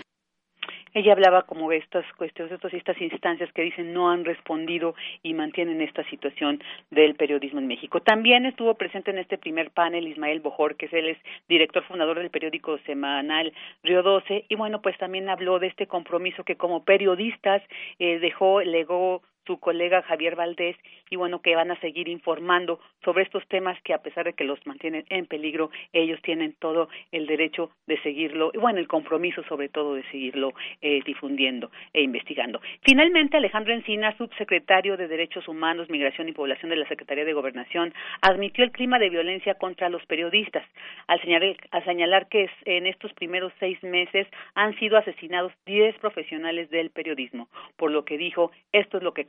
Ella 0.94 1.12
hablaba 1.12 1.42
como 1.42 1.68
de 1.70 1.79
estas 1.79 2.05
cuestiones, 2.16 2.61
de 2.61 2.79
estas 2.79 3.01
instancias 3.01 3.53
que 3.53 3.62
dicen 3.62 3.92
no 3.92 4.11
han 4.11 4.24
respondido 4.24 4.94
y 5.24 5.35
mantienen 5.35 5.81
esta 5.81 6.09
situación 6.09 6.62
del 6.92 7.16
periodismo 7.16 7.59
en 7.59 7.66
México. 7.66 8.01
También 8.01 8.46
estuvo 8.46 8.74
presente 8.74 9.11
en 9.11 9.18
este 9.18 9.38
primer 9.38 9.72
panel 9.72 10.07
Ismael 10.07 10.38
Bojor, 10.38 10.77
que 10.77 10.87
es 10.87 10.92
él 10.92 11.09
es 11.09 11.18
director 11.48 11.85
fundador 11.85 12.18
del 12.18 12.31
periódico 12.31 12.79
semanal 12.87 13.53
Río 13.83 14.05
12, 14.05 14.44
y 14.48 14.55
bueno, 14.55 14.81
pues 14.83 14.96
también 14.98 15.29
habló 15.29 15.59
de 15.59 15.66
este 15.66 15.88
compromiso 15.88 16.44
que 16.44 16.57
como 16.57 16.85
periodistas 16.85 17.61
eh, 17.98 18.20
dejó, 18.20 18.61
legó 18.61 19.22
su 19.49 19.59
colega 19.59 20.03
Javier 20.03 20.37
Valdés 20.37 20.77
y 21.09 21.17
bueno 21.17 21.41
que 21.41 21.57
van 21.57 21.71
a 21.71 21.81
seguir 21.81 22.07
informando 22.07 22.79
sobre 23.03 23.25
estos 23.25 23.49
temas 23.49 23.81
que 23.83 23.95
a 23.95 24.03
pesar 24.03 24.27
de 24.27 24.35
que 24.35 24.45
los 24.45 24.65
mantienen 24.67 25.07
en 25.09 25.25
peligro 25.25 25.71
ellos 25.95 26.21
tienen 26.21 26.55
todo 26.59 26.91
el 27.13 27.27
derecho 27.27 27.71
de 27.87 27.99
seguirlo 28.03 28.51
y 28.53 28.59
bueno 28.59 28.79
el 28.79 28.87
compromiso 28.87 29.43
sobre 29.45 29.71
todo 29.71 29.95
de 29.95 30.05
seguirlo 30.11 30.53
eh, 30.83 31.01
difundiendo 31.07 31.71
e 31.95 32.03
investigando. 32.03 32.61
Finalmente 32.83 33.39
Alejandro 33.39 33.73
Encina 33.73 34.15
subsecretario 34.19 34.99
de 34.99 35.09
Derechos 35.09 35.49
Humanos 35.49 35.89
Migración 35.89 36.29
y 36.29 36.33
Población 36.33 36.69
de 36.69 36.77
la 36.77 36.87
Secretaría 36.87 37.25
de 37.25 37.33
Gobernación 37.33 37.95
admitió 38.21 38.65
el 38.65 38.71
clima 38.71 38.99
de 38.99 39.09
violencia 39.09 39.55
contra 39.55 39.89
los 39.89 40.05
periodistas 40.05 40.67
al 41.07 41.23
señalar, 41.23 41.57
al 41.71 41.85
señalar 41.87 42.29
que 42.29 42.51
en 42.67 42.87
estos 42.87 43.15
primeros 43.15 43.51
seis 43.59 43.83
meses 43.83 44.27
han 44.55 44.79
sido 44.79 44.99
asesinados 44.99 45.53
diez 45.65 45.97
profesionales 46.01 46.69
del 46.69 46.91
periodismo 46.91 47.49
por 47.79 47.91
lo 47.91 48.05
que 48.05 48.19
dijo 48.19 48.53
esto 48.73 48.99
es 48.99 49.03
lo 49.03 49.15
que 49.15 49.27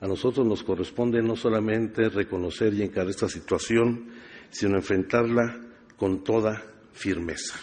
A 0.00 0.06
nosotros 0.06 0.46
nos 0.46 0.62
corresponde 0.62 1.22
no 1.22 1.36
solamente 1.36 2.08
reconocer 2.08 2.72
y 2.74 2.82
encarar 2.82 3.10
esta 3.10 3.28
situación, 3.28 4.10
sino 4.50 4.76
enfrentarla 4.76 5.60
con 5.96 6.24
toda 6.24 6.62
firmeza. 6.92 7.58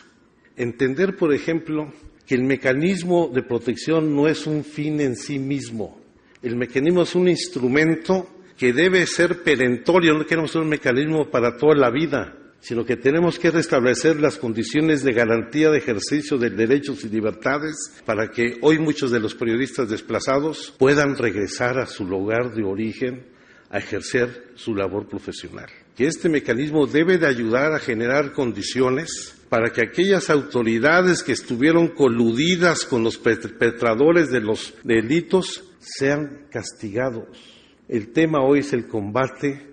Entender, 0.55 1.15
por 1.15 1.33
ejemplo, 1.33 1.91
que 2.25 2.35
el 2.35 2.43
mecanismo 2.43 3.29
de 3.33 3.43
protección 3.43 4.15
no 4.15 4.27
es 4.27 4.47
un 4.47 4.63
fin 4.63 4.99
en 5.01 5.15
sí 5.15 5.39
mismo. 5.39 5.99
El 6.41 6.55
mecanismo 6.55 7.03
es 7.03 7.15
un 7.15 7.27
instrumento 7.27 8.27
que 8.57 8.73
debe 8.73 9.05
ser 9.05 9.43
perentorio, 9.43 10.13
no 10.13 10.25
queremos 10.25 10.55
un 10.55 10.67
mecanismo 10.67 11.29
para 11.29 11.57
toda 11.57 11.75
la 11.75 11.89
vida 11.89 12.46
sino 12.59 12.85
que 12.85 12.97
tenemos 12.97 13.39
que 13.39 13.51
restablecer 13.51 14.19
las 14.19 14.37
condiciones 14.37 15.03
de 15.03 15.13
garantía 15.13 15.69
de 15.69 15.77
ejercicio 15.77 16.37
de 16.37 16.49
derechos 16.49 17.03
y 17.03 17.09
libertades 17.09 17.75
para 18.05 18.29
que 18.29 18.57
hoy 18.61 18.79
muchos 18.79 19.11
de 19.11 19.19
los 19.19 19.35
periodistas 19.35 19.89
desplazados 19.89 20.73
puedan 20.77 21.15
regresar 21.15 21.79
a 21.79 21.85
su 21.85 22.05
lugar 22.05 22.53
de 22.53 22.63
origen 22.63 23.27
a 23.69 23.79
ejercer 23.79 24.51
su 24.55 24.73
labor 24.75 25.07
profesional. 25.07 25.67
Que 25.95 26.07
este 26.07 26.29
mecanismo 26.29 26.87
debe 26.87 27.17
de 27.17 27.27
ayudar 27.27 27.73
a 27.73 27.79
generar 27.79 28.31
condiciones 28.31 29.35
para 29.49 29.71
que 29.71 29.81
aquellas 29.81 30.29
autoridades 30.29 31.23
que 31.23 31.31
estuvieron 31.31 31.87
coludidas 31.87 32.85
con 32.85 33.03
los 33.03 33.17
perpetradores 33.17 34.29
de 34.29 34.41
los 34.41 34.73
delitos 34.83 35.63
sean 35.79 36.47
castigados. 36.51 37.25
El 37.87 38.11
tema 38.11 38.41
hoy 38.41 38.59
es 38.59 38.73
el 38.73 38.87
combate 38.87 39.66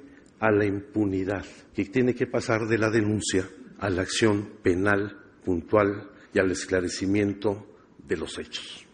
a 0.45 0.51
la 0.51 0.67
impunidad, 0.67 1.47
que 1.75 1.87
tiene 1.87 2.15
que 2.15 2.27
pasar 2.27 2.67
de 2.67 2.77
la 2.77 2.91
denuncia 2.91 3.45
a 3.81 3.89
la 3.89 4.03
acción 4.03 4.59
penal 4.63 5.17
puntual 5.43 6.11
y 6.35 6.39
al 6.39 6.51
esclarecimiento 6.51 7.67
de 7.97 8.19
los 8.19 8.39
hechos. 8.39 8.87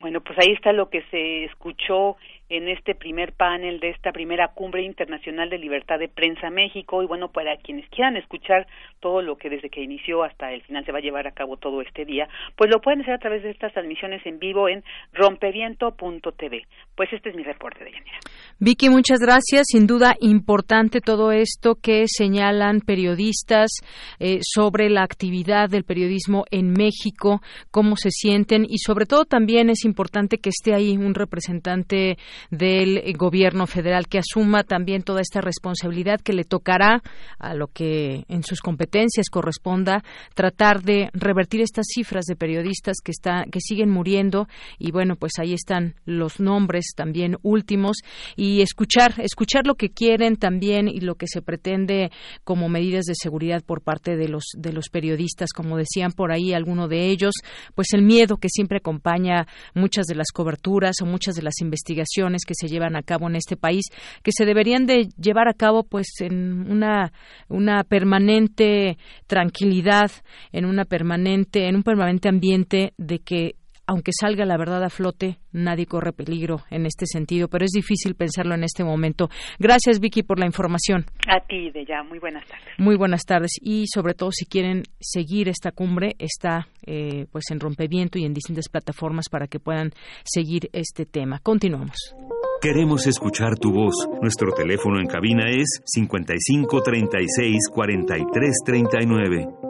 Bueno, 0.00 0.20
pues 0.20 0.36
ahí 0.40 0.52
está 0.52 0.72
lo 0.72 0.90
que 0.90 1.02
se 1.12 1.44
escuchó 1.44 2.16
en 2.50 2.68
este 2.68 2.94
primer 2.94 3.32
panel 3.32 3.80
de 3.80 3.90
esta 3.90 4.12
primera 4.12 4.48
cumbre 4.48 4.82
internacional 4.82 5.48
de 5.48 5.58
libertad 5.58 5.98
de 5.98 6.08
prensa 6.08 6.50
México. 6.50 7.02
Y 7.02 7.06
bueno 7.06 7.28
para 7.28 7.56
quienes 7.56 7.88
quieran 7.90 8.16
escuchar 8.16 8.66
todo 9.00 9.22
lo 9.22 9.36
que 9.36 9.48
desde 9.48 9.70
que 9.70 9.82
inició 9.82 10.24
hasta 10.24 10.52
el 10.52 10.62
final 10.62 10.84
se 10.84 10.92
va 10.92 10.98
a 10.98 11.02
llevar 11.02 11.26
a 11.26 11.32
cabo 11.32 11.56
todo 11.56 11.80
este 11.80 12.04
día 12.04 12.28
pues 12.56 12.70
lo 12.70 12.80
pueden 12.80 13.02
hacer 13.02 13.14
a 13.14 13.18
través 13.18 13.42
de 13.42 13.50
estas 13.50 13.72
transmisiones 13.72 14.24
en 14.26 14.38
vivo 14.38 14.68
en 14.68 14.84
rompeviento.tv 15.12 16.66
pues 16.96 17.12
este 17.12 17.30
es 17.30 17.36
mi 17.36 17.42
reporte 17.42 17.84
de 17.84 17.92
Yanira 17.92 18.18
Vicky 18.58 18.90
muchas 18.90 19.20
gracias. 19.20 19.68
Sin 19.68 19.86
duda 19.86 20.14
importante 20.20 21.00
todo 21.00 21.32
esto 21.32 21.76
que 21.76 22.04
señalan 22.06 22.80
periodistas 22.80 23.70
eh, 24.18 24.40
sobre 24.42 24.90
la 24.90 25.02
actividad 25.02 25.68
del 25.70 25.84
periodismo 25.84 26.44
en 26.50 26.72
México 26.72 27.40
cómo 27.70 27.96
se 27.96 28.10
sienten 28.10 28.64
y 28.68 28.78
sobre 28.78 29.06
todo 29.06 29.24
también 29.24 29.70
es 29.70 29.84
importante 29.84 30.38
que 30.38 30.50
esté 30.50 30.74
ahí 30.74 30.96
un 30.96 31.14
representante 31.14 32.16
del 32.50 33.02
gobierno 33.16 33.66
federal 33.66 34.08
que 34.08 34.18
asuma 34.18 34.64
también 34.64 35.02
toda 35.02 35.20
esta 35.20 35.40
responsabilidad 35.40 36.20
que 36.20 36.32
le 36.32 36.44
tocará 36.44 37.02
a 37.38 37.54
lo 37.54 37.68
que 37.68 38.24
en 38.28 38.42
sus 38.42 38.60
competencias 38.60 39.28
corresponda 39.30 40.02
tratar 40.34 40.82
de 40.82 41.10
revertir 41.12 41.60
estas 41.60 41.86
cifras 41.92 42.24
de 42.24 42.36
periodistas 42.36 42.98
que 43.02 43.10
está, 43.10 43.44
que 43.50 43.60
siguen 43.60 43.90
muriendo. 43.90 44.48
Y 44.78 44.90
bueno 44.90 45.16
pues 45.16 45.32
ahí 45.38 45.52
están 45.52 45.94
los 46.04 46.40
nombres 46.40 46.86
también 46.96 47.36
últimos. 47.42 47.98
Y 48.36 48.62
escuchar 48.62 49.14
escuchar 49.18 49.66
lo 49.66 49.74
que 49.74 49.90
quieren 49.90 50.36
también 50.36 50.88
y 50.88 51.00
lo 51.00 51.14
que 51.14 51.26
se 51.26 51.42
pretende 51.42 52.10
como 52.44 52.68
medidas 52.68 53.04
de 53.04 53.14
seguridad 53.14 53.62
por 53.64 53.82
parte 53.82 54.16
de 54.16 54.28
los 54.28 54.44
de 54.56 54.72
los 54.72 54.88
periodistas 54.88 55.50
como 55.52 55.76
decían 55.76 56.12
por 56.12 56.32
ahí 56.32 56.52
algunos 56.52 56.88
de 56.88 57.08
ellos 57.10 57.34
pues 57.74 57.88
el 57.92 58.02
miedo 58.02 58.36
que 58.36 58.48
siempre 58.48 58.78
acompaña 58.78 59.46
muchas 59.74 60.06
de 60.06 60.14
las 60.14 60.28
coberturas 60.32 60.96
o 61.02 61.06
muchas 61.06 61.34
de 61.34 61.42
las 61.42 61.60
investigaciones 61.60 62.29
que 62.46 62.54
se 62.54 62.68
llevan 62.68 62.96
a 62.96 63.02
cabo 63.02 63.28
en 63.28 63.36
este 63.36 63.56
país 63.56 63.86
que 64.22 64.32
se 64.32 64.44
deberían 64.44 64.86
de 64.86 65.08
llevar 65.20 65.48
a 65.48 65.54
cabo 65.54 65.84
pues 65.84 66.06
en 66.20 66.70
una 66.70 67.12
una 67.48 67.84
permanente 67.84 68.98
tranquilidad 69.26 70.10
en 70.52 70.64
una 70.64 70.84
permanente 70.84 71.68
en 71.68 71.76
un 71.76 71.82
permanente 71.82 72.28
ambiente 72.28 72.94
de 72.96 73.18
que 73.18 73.54
aunque 73.90 74.12
salga 74.12 74.46
la 74.46 74.56
verdad 74.56 74.84
a 74.84 74.88
flote, 74.88 75.38
nadie 75.50 75.84
corre 75.84 76.12
peligro 76.12 76.60
en 76.70 76.86
este 76.86 77.06
sentido, 77.06 77.48
pero 77.48 77.64
es 77.64 77.72
difícil 77.72 78.14
pensarlo 78.14 78.54
en 78.54 78.62
este 78.62 78.84
momento. 78.84 79.28
Gracias, 79.58 79.98
Vicky, 79.98 80.22
por 80.22 80.38
la 80.38 80.46
información. 80.46 81.06
A 81.26 81.40
ti, 81.44 81.72
de 81.72 81.84
ya. 81.84 82.04
Muy 82.04 82.20
buenas 82.20 82.46
tardes. 82.46 82.68
Muy 82.78 82.96
buenas 82.96 83.22
tardes. 83.24 83.50
Y 83.60 83.86
sobre 83.92 84.14
todo, 84.14 84.30
si 84.30 84.46
quieren 84.46 84.84
seguir 85.00 85.48
esta 85.48 85.72
cumbre, 85.72 86.14
está 86.20 86.68
eh, 86.86 87.26
pues 87.32 87.50
en 87.50 87.58
Rompeviento 87.58 88.16
y 88.16 88.26
en 88.26 88.32
distintas 88.32 88.68
plataformas 88.68 89.28
para 89.28 89.48
que 89.48 89.58
puedan 89.58 89.90
seguir 90.22 90.70
este 90.72 91.04
tema. 91.04 91.40
Continuamos. 91.40 92.14
Queremos 92.62 93.08
escuchar 93.08 93.58
tu 93.58 93.72
voz. 93.72 93.94
Nuestro 94.22 94.52
teléfono 94.52 95.00
en 95.00 95.08
cabina 95.08 95.50
es 95.50 95.80
55 95.84 96.80
36 96.80 97.56
43 97.72 98.56
39. 98.64 99.69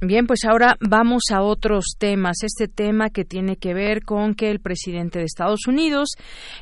Bien, 0.00 0.28
pues 0.28 0.44
ahora 0.48 0.76
vamos 0.78 1.24
a 1.32 1.42
otros 1.42 1.96
temas. 1.98 2.44
Este 2.44 2.68
tema 2.68 3.10
que 3.10 3.24
tiene 3.24 3.56
que 3.56 3.74
ver 3.74 4.04
con 4.04 4.34
que 4.34 4.48
el 4.48 4.60
presidente 4.60 5.18
de 5.18 5.24
Estados 5.24 5.66
Unidos 5.66 6.10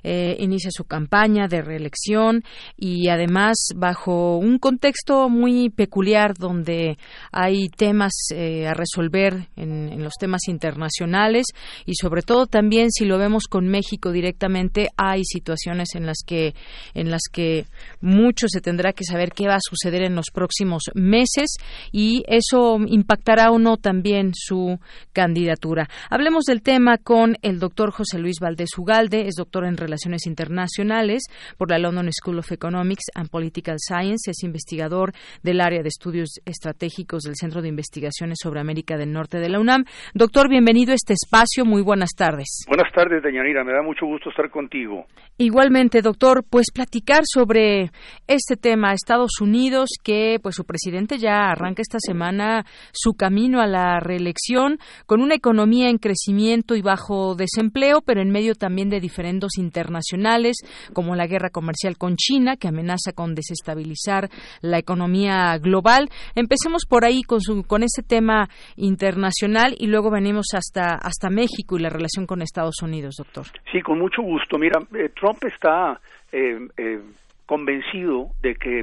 eh, 0.02 0.38
inicia 0.40 0.70
su 0.72 0.84
campaña 0.84 1.46
de 1.46 1.60
reelección 1.60 2.44
y 2.78 3.10
además 3.10 3.56
bajo 3.76 4.38
un 4.38 4.58
contexto 4.58 5.28
muy 5.28 5.68
peculiar 5.68 6.32
donde 6.32 6.96
hay 7.30 7.68
temas 7.68 8.14
eh, 8.34 8.66
a 8.68 8.72
resolver 8.72 9.48
en, 9.54 9.90
en, 9.92 10.02
los 10.02 10.14
temas 10.18 10.48
internacionales 10.48 11.44
y 11.84 11.94
sobre 11.96 12.22
todo 12.22 12.46
también 12.46 12.90
si 12.90 13.04
lo 13.04 13.18
vemos 13.18 13.48
con 13.50 13.68
México 13.68 14.12
directamente 14.12 14.88
hay 14.96 15.24
situaciones 15.24 15.94
en 15.94 16.06
las 16.06 16.20
que 16.26 16.54
en 16.94 17.10
las 17.10 17.22
que 17.30 17.66
mucho 18.00 18.46
se 18.48 18.62
tendrá 18.62 18.94
que 18.94 19.04
saber 19.04 19.32
qué 19.32 19.46
va 19.46 19.56
a 19.56 19.60
suceder 19.60 20.04
en 20.04 20.14
los 20.14 20.30
próximos 20.32 20.84
meses 20.94 21.56
y 21.92 22.24
eso 22.28 22.78
impacta 22.86 23.25
aceptará 23.26 23.50
o 23.50 23.58
no 23.58 23.76
también 23.76 24.32
su 24.34 24.78
candidatura. 25.12 25.88
Hablemos 26.10 26.44
del 26.44 26.62
tema 26.62 26.96
con 26.98 27.36
el 27.42 27.58
doctor 27.58 27.90
José 27.90 28.18
Luis 28.18 28.36
Valdés 28.40 28.70
Ugalde, 28.78 29.26
es 29.26 29.34
doctor 29.34 29.64
en 29.64 29.76
Relaciones 29.76 30.26
Internacionales 30.26 31.24
por 31.58 31.70
la 31.70 31.78
London 31.78 32.08
School 32.12 32.38
of 32.38 32.52
Economics 32.52 33.06
and 33.14 33.28
Political 33.28 33.76
Science, 33.78 34.30
es 34.30 34.44
investigador 34.44 35.12
del 35.42 35.60
área 35.60 35.82
de 35.82 35.88
estudios 35.88 36.40
estratégicos 36.44 37.22
del 37.22 37.34
Centro 37.34 37.62
de 37.62 37.68
Investigaciones 37.68 38.38
sobre 38.40 38.60
América 38.60 38.96
del 38.96 39.12
Norte 39.12 39.38
de 39.38 39.48
la 39.48 39.58
UNAM. 39.58 39.84
Doctor, 40.14 40.48
bienvenido 40.48 40.92
a 40.92 40.94
este 40.94 41.14
espacio, 41.14 41.64
muy 41.64 41.82
buenas 41.82 42.10
tardes. 42.16 42.64
Buenas 42.68 42.92
tardes, 42.94 43.22
Dañanira, 43.24 43.64
me 43.64 43.72
da 43.72 43.82
mucho 43.82 44.06
gusto 44.06 44.30
estar 44.30 44.50
contigo. 44.50 45.06
Igualmente, 45.38 46.00
doctor, 46.00 46.44
pues 46.48 46.66
platicar 46.72 47.22
sobre 47.24 47.90
este 48.26 48.56
tema, 48.56 48.92
Estados 48.92 49.40
Unidos, 49.40 49.90
que 50.02 50.38
pues 50.42 50.54
su 50.54 50.64
presidente 50.64 51.18
ya 51.18 51.50
arranca 51.50 51.82
esta 51.82 51.98
semana 51.98 52.64
su 52.92 53.15
camino 53.16 53.60
a 53.60 53.66
la 53.66 54.00
reelección 54.00 54.78
con 55.06 55.20
una 55.20 55.34
economía 55.34 55.88
en 55.88 55.98
crecimiento 55.98 56.74
y 56.74 56.82
bajo 56.82 57.34
desempleo, 57.34 58.00
pero 58.04 58.20
en 58.20 58.30
medio 58.30 58.54
también 58.54 58.88
de 58.88 59.00
diferendos 59.00 59.58
internacionales 59.58 60.56
como 60.92 61.16
la 61.16 61.26
guerra 61.26 61.50
comercial 61.50 61.96
con 61.98 62.16
China 62.16 62.56
que 62.56 62.68
amenaza 62.68 63.12
con 63.14 63.34
desestabilizar 63.34 64.28
la 64.60 64.78
economía 64.78 65.58
global. 65.58 66.08
Empecemos 66.34 66.84
por 66.88 67.04
ahí 67.04 67.22
con 67.22 67.40
su 67.40 67.64
con 67.64 67.82
ese 67.82 68.02
tema 68.02 68.48
internacional 68.76 69.74
y 69.78 69.86
luego 69.86 70.10
venimos 70.10 70.46
hasta 70.54 70.94
hasta 70.94 71.30
México 71.30 71.76
y 71.76 71.82
la 71.82 71.88
relación 71.88 72.26
con 72.26 72.42
Estados 72.42 72.82
Unidos, 72.82 73.16
doctor. 73.18 73.46
Sí, 73.72 73.80
con 73.80 73.98
mucho 73.98 74.22
gusto. 74.22 74.58
Mira, 74.58 74.80
eh, 74.94 75.10
Trump 75.18 75.42
está 75.44 76.00
eh, 76.32 76.58
eh, 76.76 77.00
convencido 77.46 78.30
de 78.42 78.54
que 78.54 78.82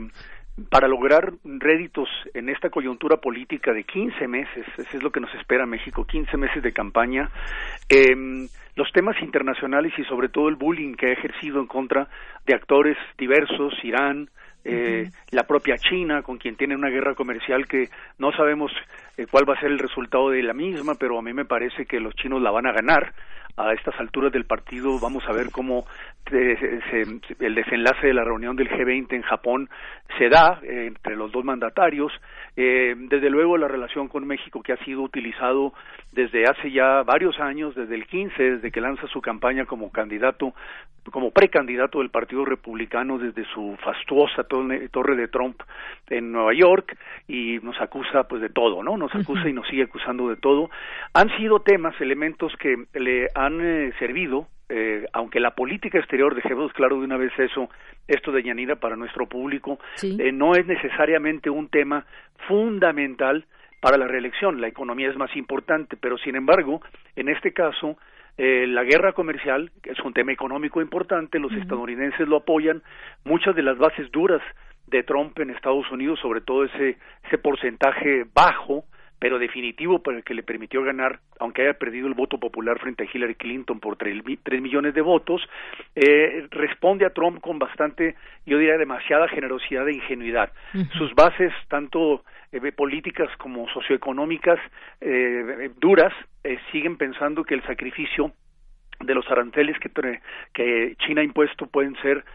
para 0.69 0.87
lograr 0.87 1.33
réditos 1.43 2.09
en 2.33 2.49
esta 2.49 2.69
coyuntura 2.69 3.17
política 3.17 3.73
de 3.73 3.83
15 3.83 4.27
meses, 4.27 4.65
eso 4.77 4.97
es 4.97 5.03
lo 5.03 5.11
que 5.11 5.19
nos 5.19 5.33
espera 5.35 5.65
México, 5.65 6.05
15 6.05 6.37
meses 6.37 6.61
de 6.61 6.71
campaña, 6.71 7.29
eh, 7.89 8.47
los 8.75 8.91
temas 8.91 9.19
internacionales 9.21 9.93
y 9.97 10.03
sobre 10.03 10.29
todo 10.29 10.49
el 10.49 10.55
bullying 10.55 10.93
que 10.95 11.07
ha 11.07 11.13
ejercido 11.13 11.59
en 11.59 11.67
contra 11.67 12.07
de 12.45 12.53
actores 12.53 12.97
diversos, 13.17 13.73
Irán, 13.83 14.29
eh, 14.65 15.09
la 15.31 15.43
propia 15.43 15.75
China, 15.77 16.21
con 16.21 16.37
quien 16.37 16.55
tiene 16.55 16.75
una 16.75 16.89
guerra 16.89 17.15
comercial 17.15 17.67
que 17.67 17.89
no 18.17 18.31
sabemos 18.31 18.71
eh, 19.17 19.25
cuál 19.29 19.47
va 19.49 19.55
a 19.55 19.59
ser 19.59 19.71
el 19.71 19.79
resultado 19.79 20.29
de 20.29 20.41
la 20.41 20.53
misma, 20.53 20.95
pero 20.95 21.19
a 21.19 21.21
mí 21.21 21.33
me 21.33 21.45
parece 21.45 21.85
que 21.85 21.99
los 21.99 22.15
chinos 22.15 22.41
la 22.41 22.51
van 22.51 22.67
a 22.67 22.71
ganar 22.71 23.13
a 23.57 23.73
estas 23.73 23.99
alturas 23.99 24.31
del 24.31 24.45
partido 24.45 24.99
vamos 24.99 25.23
a 25.27 25.33
ver 25.33 25.51
cómo 25.51 25.85
el 26.31 27.55
desenlace 27.55 28.07
de 28.07 28.13
la 28.13 28.23
reunión 28.23 28.55
del 28.55 28.69
G20 28.69 29.13
en 29.13 29.21
Japón 29.21 29.69
se 30.17 30.29
da 30.29 30.59
eh, 30.63 30.87
entre 30.87 31.15
los 31.15 31.31
dos 31.31 31.43
mandatarios. 31.43 32.11
Eh, 32.55 32.93
desde 32.95 33.31
luego 33.31 33.57
la 33.57 33.67
relación 33.67 34.07
con 34.07 34.27
México 34.27 34.61
que 34.61 34.73
ha 34.73 34.85
sido 34.85 35.01
utilizado 35.01 35.73
desde 36.11 36.45
hace 36.45 36.71
ya 36.71 37.01
varios 37.01 37.39
años, 37.39 37.73
desde 37.73 37.95
el 37.95 38.05
15, 38.05 38.43
desde 38.43 38.71
que 38.71 38.79
lanza 38.79 39.07
su 39.07 39.21
campaña 39.21 39.65
como 39.65 39.91
candidato, 39.91 40.53
como 41.11 41.31
precandidato 41.31 41.99
del 41.99 42.11
Partido 42.11 42.45
Republicano 42.45 43.17
desde 43.17 43.43
su 43.45 43.75
fastuosa 43.83 44.43
torre 44.43 45.15
de 45.15 45.27
Trump 45.27 45.61
en 46.09 46.31
Nueva 46.31 46.53
York 46.53 46.95
y 47.27 47.59
nos 47.63 47.79
acusa 47.81 48.27
pues 48.27 48.41
de 48.41 48.49
todo, 48.49 48.83
¿no? 48.83 48.97
Nos 48.97 49.13
acusa 49.15 49.49
y 49.49 49.53
nos 49.53 49.67
sigue 49.67 49.83
acusando 49.83 50.29
de 50.29 50.35
todo. 50.35 50.69
Han 51.13 51.29
sido 51.37 51.61
temas, 51.61 51.99
elementos 51.99 52.53
que 52.57 52.85
le 52.93 53.29
han 53.33 53.59
eh, 53.61 53.93
servido 53.97 54.47
eh, 54.69 55.05
aunque 55.13 55.39
la 55.39 55.51
política 55.51 55.99
exterior, 55.99 56.35
dejemos 56.35 56.71
claro 56.73 56.97
de 56.97 57.05
una 57.05 57.17
vez 57.17 57.31
eso, 57.37 57.69
esto 58.07 58.31
de 58.31 58.43
Yanira 58.43 58.77
para 58.77 58.95
nuestro 58.95 59.27
público, 59.27 59.79
eh, 60.01 60.31
no 60.31 60.55
es 60.55 60.65
necesariamente 60.65 61.49
un 61.49 61.69
tema 61.69 62.05
fundamental 62.47 63.45
para 63.79 63.97
la 63.97 64.07
reelección. 64.07 64.61
La 64.61 64.67
economía 64.67 65.09
es 65.09 65.17
más 65.17 65.35
importante, 65.35 65.97
pero 65.97 66.17
sin 66.17 66.35
embargo, 66.35 66.81
en 67.15 67.29
este 67.29 67.51
caso, 67.51 67.97
eh, 68.37 68.65
la 68.65 68.83
guerra 68.83 69.13
comercial 69.13 69.71
es 69.83 69.99
un 69.99 70.13
tema 70.13 70.31
económico 70.31 70.81
importante, 70.81 71.37
los 71.37 71.51
estadounidenses 71.53 72.27
lo 72.27 72.37
apoyan, 72.37 72.81
muchas 73.25 73.55
de 73.55 73.61
las 73.61 73.77
bases 73.77 74.11
duras 74.11 74.41
de 74.87 75.03
Trump 75.03 75.37
en 75.39 75.49
Estados 75.49 75.89
Unidos, 75.91 76.19
sobre 76.19 76.41
todo 76.41 76.63
ese, 76.63 76.97
ese 77.25 77.37
porcentaje 77.37 78.25
bajo, 78.33 78.85
pero 79.23 79.39
definitivo 79.39 79.99
para 79.99 80.17
el 80.17 80.23
que 80.25 80.33
le 80.33 80.43
permitió 80.43 80.83
ganar, 80.83 81.21
aunque 81.39 81.61
haya 81.61 81.75
perdido 81.75 82.07
el 82.09 82.13
voto 82.13 82.37
popular 82.37 82.77
frente 82.77 83.05
a 83.05 83.07
Hillary 83.09 83.35
Clinton 83.35 83.79
por 83.79 83.95
tres, 83.95 84.21
millones 84.61 84.93
de 84.93 84.99
votos, 84.99 85.41
eh, 85.95 86.45
responde 86.51 87.05
a 87.05 87.11
Trump 87.11 87.39
con 87.39 87.57
bastante, 87.57 88.17
yo 88.45 88.57
diría, 88.57 88.77
demasiada 88.77 89.29
generosidad 89.29 89.87
e 89.87 89.93
ingenuidad. 89.93 90.51
Sus 90.97 91.15
bases, 91.15 91.53
tanto 91.69 92.25
eh, 92.51 92.73
políticas 92.73 93.29
como 93.37 93.65
socioeconómicas 93.69 94.59
eh, 94.99 95.71
duras, 95.79 96.11
siguen 96.73 96.97
pensando 96.97 97.45
que 97.45 97.53
el 97.53 97.63
sacrificio 97.63 98.33
de 98.99 99.15
los 99.15 99.25
aranceles 99.31 99.77
que, 99.79 100.19
que 100.53 100.97
China 100.97 101.21
ha 101.21 101.23
impuesto 101.23 101.67
pueden 101.67 101.95
ser 102.01 102.25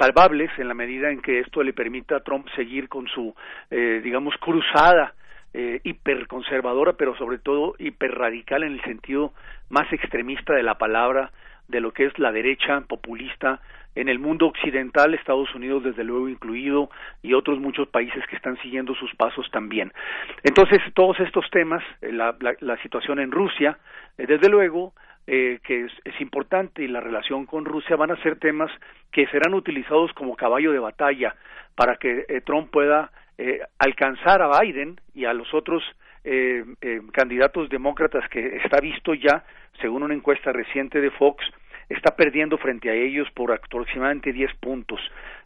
salvables 0.00 0.50
en 0.58 0.66
la 0.66 0.74
medida 0.74 1.08
en 1.08 1.22
que 1.22 1.38
esto 1.38 1.62
le 1.62 1.72
permita 1.72 2.16
a 2.16 2.24
Trump 2.24 2.48
seguir 2.56 2.88
con 2.88 3.06
su, 3.06 3.32
digamos, 3.70 4.34
cruzada 4.40 5.14
eh, 5.58 5.80
hiperconservadora, 5.84 6.92
pero 6.92 7.16
sobre 7.16 7.38
todo 7.38 7.74
hiperradical 7.78 8.62
en 8.62 8.74
el 8.74 8.82
sentido 8.82 9.32
más 9.70 9.90
extremista 9.90 10.52
de 10.52 10.62
la 10.62 10.76
palabra, 10.76 11.32
de 11.68 11.80
lo 11.80 11.92
que 11.92 12.04
es 12.04 12.18
la 12.18 12.30
derecha 12.30 12.82
populista 12.82 13.60
en 13.94 14.10
el 14.10 14.18
mundo 14.18 14.46
occidental, 14.46 15.14
Estados 15.14 15.54
Unidos 15.54 15.82
desde 15.82 16.04
luego 16.04 16.28
incluido, 16.28 16.90
y 17.22 17.32
otros 17.32 17.58
muchos 17.58 17.88
países 17.88 18.22
que 18.26 18.36
están 18.36 18.58
siguiendo 18.58 18.94
sus 18.94 19.14
pasos 19.14 19.50
también. 19.50 19.94
Entonces, 20.42 20.82
todos 20.92 21.18
estos 21.20 21.48
temas, 21.50 21.82
eh, 22.02 22.12
la, 22.12 22.36
la, 22.60 22.76
situación 22.82 23.18
en 23.18 23.32
Rusia, 23.32 23.78
eh, 24.18 24.26
desde 24.26 24.50
luego, 24.50 24.92
eh, 25.26 25.60
que 25.64 25.86
es, 25.86 25.92
es, 26.04 26.20
importante 26.20 26.82
y 26.82 26.88
la 26.88 27.00
relación 27.00 27.46
con 27.46 27.64
Rusia 27.64 27.96
van 27.96 28.10
a 28.10 28.22
ser 28.22 28.38
temas 28.38 28.70
que 29.10 29.26
serán 29.28 29.54
utilizados 29.54 30.12
como 30.12 30.36
caballo 30.36 30.70
de 30.70 30.78
batalla 30.78 31.34
para 31.74 31.96
que 31.96 32.24
eh, 32.28 32.40
Trump 32.42 32.70
pueda 32.70 33.10
eh, 33.38 33.60
alcanzar 33.78 34.42
a 34.42 34.60
Biden 34.60 35.00
y 35.14 35.24
a 35.24 35.32
los 35.32 35.52
otros 35.54 35.82
eh, 36.28 36.64
eh, 36.80 37.02
candidatos 37.12 37.68
demócratas 37.68 38.28
que 38.28 38.56
está 38.56 38.80
visto 38.80 39.14
ya, 39.14 39.44
según 39.80 40.02
una 40.02 40.14
encuesta 40.14 40.52
reciente 40.52 41.00
de 41.00 41.12
Fox, 41.12 41.44
está 41.88 42.16
perdiendo 42.16 42.58
frente 42.58 42.90
a 42.90 42.94
ellos 42.94 43.28
por 43.32 43.52
aproximadamente 43.52 44.32
10 44.32 44.54
puntos. 44.56 44.98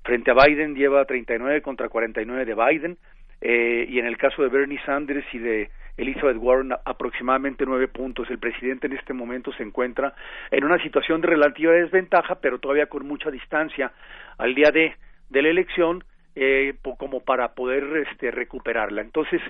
Frente 0.04 0.30
a 0.30 0.34
Biden 0.34 0.74
lleva 0.74 1.04
39 1.04 1.60
contra 1.60 1.90
49 1.90 2.46
de 2.46 2.54
Biden 2.54 2.96
eh, 3.42 3.86
y 3.90 3.98
en 3.98 4.06
el 4.06 4.16
caso 4.16 4.42
de 4.42 4.48
Bernie 4.48 4.80
Sanders 4.86 5.26
y 5.34 5.38
de 5.38 5.70
Elizabeth 5.98 6.38
Warren 6.38 6.72
aproximadamente 6.86 7.66
nueve 7.66 7.88
puntos. 7.88 8.30
El 8.30 8.38
presidente 8.38 8.86
en 8.86 8.94
este 8.94 9.12
momento 9.12 9.52
se 9.52 9.62
encuentra 9.62 10.14
en 10.50 10.64
una 10.64 10.82
situación 10.82 11.20
de 11.20 11.28
relativa 11.28 11.72
desventaja, 11.72 12.36
pero 12.36 12.58
todavía 12.58 12.86
con 12.86 13.06
mucha 13.06 13.30
distancia 13.30 13.92
al 14.38 14.54
día 14.54 14.70
de 14.70 14.94
la 15.42 15.48
elección 15.50 16.04
eh, 16.36 16.74
como 16.98 17.20
para 17.20 17.54
poder 17.54 18.06
este, 18.08 18.30
recuperarla. 18.30 19.02
Entonces, 19.02 19.40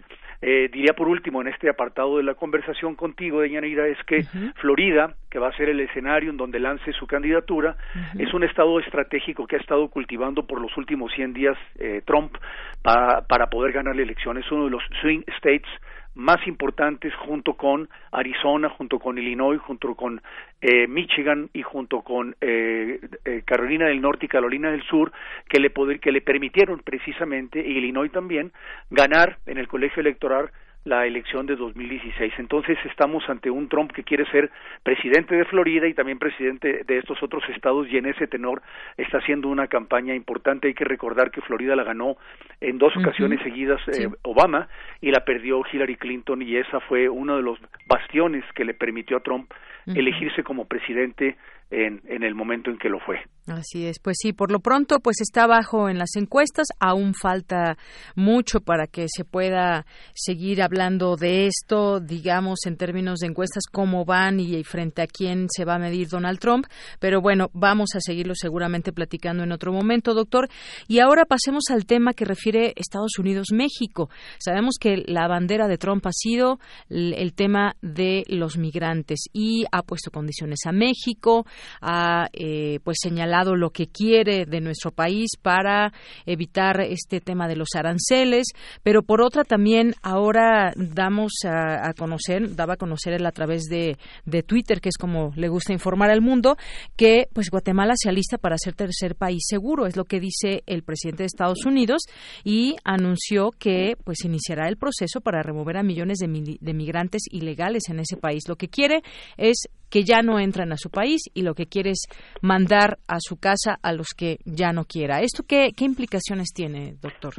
eh, 0.40 0.68
diría 0.72 0.94
por 0.94 1.08
último 1.08 1.40
en 1.42 1.48
este 1.48 1.68
apartado 1.68 2.16
de 2.16 2.22
la 2.22 2.34
conversación 2.34 2.94
contigo, 2.94 3.40
Deñanira, 3.40 3.86
es 3.86 3.98
que 4.06 4.22
Florida, 4.56 5.14
que 5.30 5.38
va 5.38 5.48
a 5.48 5.56
ser 5.56 5.68
el 5.68 5.80
escenario 5.80 6.30
en 6.30 6.36
donde 6.36 6.58
lance 6.58 6.92
su 6.92 7.06
candidatura, 7.06 7.76
es 8.18 8.32
un 8.32 8.44
estado 8.44 8.80
estratégico 8.80 9.46
que 9.46 9.56
ha 9.56 9.60
estado 9.60 9.88
cultivando 9.88 10.46
por 10.46 10.60
los 10.60 10.76
últimos 10.76 11.12
100 11.12 11.32
días 11.34 11.58
eh, 11.78 12.02
Trump 12.06 12.36
para, 12.82 13.22
para 13.22 13.46
poder 13.48 13.72
ganar 13.72 13.94
la 13.94 14.02
elección. 14.02 14.38
Es 14.38 14.50
uno 14.50 14.64
de 14.64 14.70
los 14.70 14.82
swing 15.00 15.22
states 15.36 15.70
más 16.14 16.46
importantes 16.46 17.14
junto 17.14 17.54
con 17.54 17.88
Arizona, 18.10 18.68
junto 18.68 18.98
con 18.98 19.18
Illinois, 19.18 19.60
junto 19.60 19.94
con 19.94 20.20
eh, 20.60 20.86
Michigan 20.86 21.48
y 21.52 21.62
junto 21.62 22.02
con 22.02 22.36
eh, 22.40 23.00
eh, 23.24 23.42
Carolina 23.44 23.86
del 23.86 24.00
Norte 24.00 24.26
y 24.26 24.28
Carolina 24.28 24.70
del 24.70 24.82
Sur, 24.82 25.12
que 25.48 25.60
le, 25.60 25.70
poder, 25.70 26.00
que 26.00 26.12
le 26.12 26.20
permitieron 26.20 26.80
precisamente, 26.80 27.60
y 27.60 27.78
Illinois 27.78 28.10
también, 28.10 28.52
ganar 28.90 29.38
en 29.46 29.58
el 29.58 29.68
colegio 29.68 30.00
electoral 30.00 30.50
la 30.84 31.06
elección 31.06 31.46
de 31.46 31.56
2016. 31.56 32.32
Entonces 32.38 32.78
estamos 32.84 33.28
ante 33.28 33.50
un 33.50 33.68
Trump 33.68 33.92
que 33.92 34.02
quiere 34.02 34.24
ser 34.30 34.50
presidente 34.82 35.34
de 35.34 35.44
Florida 35.44 35.86
y 35.86 35.94
también 35.94 36.18
presidente 36.18 36.84
de 36.84 36.98
estos 36.98 37.22
otros 37.22 37.42
estados 37.50 37.86
y 37.90 37.98
en 37.98 38.06
ese 38.06 38.26
tenor 38.26 38.62
está 38.96 39.18
haciendo 39.18 39.48
una 39.48 39.66
campaña 39.66 40.14
importante. 40.14 40.68
Hay 40.68 40.74
que 40.74 40.84
recordar 40.84 41.30
que 41.30 41.42
Florida 41.42 41.76
la 41.76 41.84
ganó 41.84 42.16
en 42.60 42.78
dos 42.78 42.96
ocasiones 42.96 43.40
seguidas 43.42 43.80
eh, 43.88 44.08
Obama 44.22 44.68
y 45.00 45.10
la 45.10 45.24
perdió 45.24 45.62
Hillary 45.70 45.96
Clinton 45.96 46.42
y 46.42 46.56
esa 46.56 46.80
fue 46.80 47.08
uno 47.08 47.36
de 47.36 47.42
los 47.42 47.58
bastiones 47.86 48.44
que 48.54 48.64
le 48.64 48.74
permitió 48.74 49.18
a 49.18 49.20
Trump 49.20 49.52
elegirse 49.86 50.42
como 50.42 50.66
presidente 50.66 51.36
en, 51.70 52.00
el 52.22 52.34
momento 52.34 52.70
en 52.70 52.78
que 52.78 52.88
lo 52.88 52.98
fue. 53.00 53.16
Así 53.46 53.86
es, 53.86 53.98
pues 53.98 54.16
sí, 54.20 54.32
por 54.32 54.52
lo 54.52 54.60
pronto 54.60 55.00
pues 55.00 55.20
está 55.20 55.46
bajo 55.46 55.88
en 55.88 55.98
las 55.98 56.14
encuestas, 56.16 56.68
aún 56.78 57.14
falta 57.14 57.76
mucho 58.14 58.60
para 58.60 58.86
que 58.86 59.06
se 59.08 59.24
pueda 59.24 59.86
seguir 60.14 60.62
hablando 60.62 61.16
de 61.16 61.46
esto, 61.46 62.00
digamos 62.00 62.60
en 62.66 62.76
términos 62.76 63.20
de 63.20 63.28
encuestas 63.28 63.64
cómo 63.70 64.04
van 64.04 64.38
y 64.38 64.62
frente 64.62 65.02
a 65.02 65.06
quién 65.06 65.46
se 65.48 65.64
va 65.64 65.76
a 65.76 65.78
medir 65.78 66.08
Donald 66.08 66.38
Trump, 66.38 66.66
pero 67.00 67.20
bueno, 67.20 67.50
vamos 67.52 67.90
a 67.94 68.00
seguirlo 68.00 68.34
seguramente 68.34 68.92
platicando 68.92 69.42
en 69.42 69.52
otro 69.52 69.72
momento, 69.72 70.14
doctor. 70.14 70.48
Y 70.86 71.00
ahora 71.00 71.24
pasemos 71.24 71.64
al 71.70 71.86
tema 71.86 72.12
que 72.12 72.24
refiere 72.24 72.72
Estados 72.76 73.18
Unidos-México. 73.18 74.10
Sabemos 74.38 74.76
que 74.80 75.02
la 75.06 75.28
bandera 75.28 75.66
de 75.66 75.78
Trump 75.78 76.06
ha 76.06 76.12
sido 76.12 76.58
el 76.88 77.34
tema 77.34 77.74
de 77.80 78.24
los 78.28 78.58
migrantes 78.58 79.24
y 79.32 79.64
ha 79.72 79.82
puesto 79.82 80.10
condiciones 80.10 80.60
a 80.66 80.72
México, 80.72 81.46
ha 81.80 82.28
eh, 82.32 82.80
pues 82.84 82.98
señalado 83.00 83.56
lo 83.56 83.70
que 83.70 83.86
quiere 83.86 84.46
de 84.46 84.60
nuestro 84.60 84.90
país 84.90 85.30
para 85.40 85.92
evitar 86.26 86.80
este 86.80 87.20
tema 87.20 87.48
de 87.48 87.56
los 87.56 87.68
aranceles, 87.74 88.48
pero 88.82 89.02
por 89.02 89.22
otra 89.22 89.44
también 89.44 89.94
ahora 90.02 90.72
damos 90.76 91.32
a, 91.44 91.92
conocer, 91.94 92.54
daba 92.54 92.74
a 92.74 92.76
conocer 92.76 93.14
él 93.14 93.26
a 93.26 93.32
través 93.32 93.64
de, 93.64 93.96
de 94.24 94.42
Twitter, 94.42 94.80
que 94.80 94.88
es 94.88 94.96
como 94.96 95.32
le 95.36 95.48
gusta 95.48 95.72
informar 95.72 96.10
al 96.10 96.20
mundo, 96.20 96.56
que 96.96 97.28
pues 97.32 97.50
Guatemala 97.50 97.94
se 97.96 98.08
alista 98.08 98.38
para 98.38 98.56
ser 98.58 98.74
tercer 98.74 99.14
país 99.14 99.44
seguro, 99.46 99.86
es 99.86 99.96
lo 99.96 100.04
que 100.04 100.20
dice 100.20 100.62
el 100.66 100.82
presidente 100.82 101.22
de 101.22 101.26
Estados 101.26 101.64
Unidos 101.64 102.02
y 102.44 102.76
anunció 102.84 103.50
que 103.50 103.96
pues 104.04 104.24
iniciará 104.24 104.68
el 104.68 104.76
proceso 104.76 105.20
para 105.20 105.42
remover 105.42 105.76
a 105.76 105.82
millones 105.82 106.18
de, 106.18 106.58
de 106.60 106.74
migrantes 106.74 107.22
ilegales 107.30 107.88
en 107.88 108.00
ese 108.00 108.16
país. 108.16 108.48
Lo 108.48 108.56
que 108.56 108.68
quiere 108.68 109.02
es 109.36 109.68
que 109.90 110.02
ya 110.04 110.22
no 110.22 110.38
entran 110.38 110.72
a 110.72 110.76
su 110.76 110.90
país 110.90 111.20
y 111.34 111.42
lo 111.42 111.54
que 111.54 111.66
quiere 111.66 111.90
es 111.90 112.06
mandar 112.42 112.98
a 113.08 113.16
su 113.18 113.38
casa 113.38 113.76
a 113.82 113.92
los 113.92 114.08
que 114.16 114.38
ya 114.44 114.72
no 114.72 114.84
quiera. 114.84 115.20
¿Esto 115.20 115.42
qué, 115.46 115.70
qué 115.76 115.84
implicaciones 115.84 116.52
tiene, 116.54 116.94
doctor? 117.02 117.34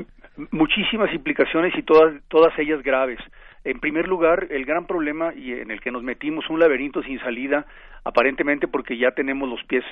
Muchísimas 0.52 1.14
implicaciones 1.14 1.74
y 1.78 1.84
todas, 1.84 2.22
todas 2.28 2.58
ellas 2.60 2.82
graves. 2.84 3.20
En 3.64 3.80
primer 3.80 4.08
lugar, 4.08 4.48
el 4.50 4.66
gran 4.66 4.88
problema 4.88 5.34
y 5.36 5.52
en 5.52 5.70
el 5.70 5.82
que 5.82 5.92
nos 5.92 6.02
metimos 6.02 6.50
un 6.50 6.60
laberinto 6.60 7.04
sin 7.04 7.20
salida, 7.20 7.66
aparentemente 8.04 8.68
porque 8.68 8.98
ya 8.98 9.12
tenemos 9.12 9.48
los 9.48 9.64
pies, 9.66 9.84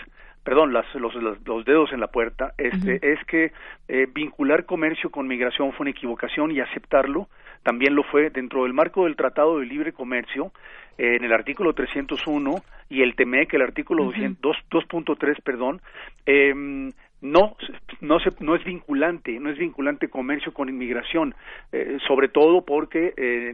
perdón, 0.44 0.74
las, 0.74 0.86
los, 0.96 1.14
los, 1.14 1.66
dedos 1.66 1.94
en 1.94 2.00
la 2.00 2.08
puerta, 2.08 2.54
este, 2.58 3.00
es 3.04 3.20
que 3.28 3.52
eh, 3.88 4.08
vincular 4.12 4.66
comercio 4.66 5.12
con 5.12 5.28
migración 5.28 5.72
fue 5.74 5.84
una 5.84 5.92
equivocación 5.92 6.52
y 6.52 6.62
aceptarlo 6.62 7.28
también 7.64 7.96
lo 7.96 8.04
fue 8.04 8.30
dentro 8.30 8.64
del 8.64 8.74
marco 8.74 9.06
del 9.06 9.16
Tratado 9.16 9.60
de 9.60 9.66
Libre 9.66 9.94
Comercio 9.94 10.52
en 11.00 11.24
el 11.24 11.34
artículo 11.34 11.74
301 11.74 12.56
y 12.90 13.02
el 13.02 13.16
TEMEC, 13.16 13.54
el 13.54 13.62
artículo 13.62 14.04
uh 14.06 14.12
2.3, 14.12 15.42
perdón, 15.42 15.82
eh, 16.26 16.92
no 17.22 17.56
no 18.02 18.20
se, 18.20 18.32
no 18.40 18.56
es 18.56 18.64
vinculante 18.64 19.40
no 19.40 19.50
es 19.50 19.58
vinculante 19.58 20.10
comercio 20.10 20.54
con 20.54 20.70
inmigración 20.70 21.36
eh, 21.72 21.98
sobre 22.08 22.30
todo 22.30 22.62
porque 22.64 23.14
eh, 23.18 23.54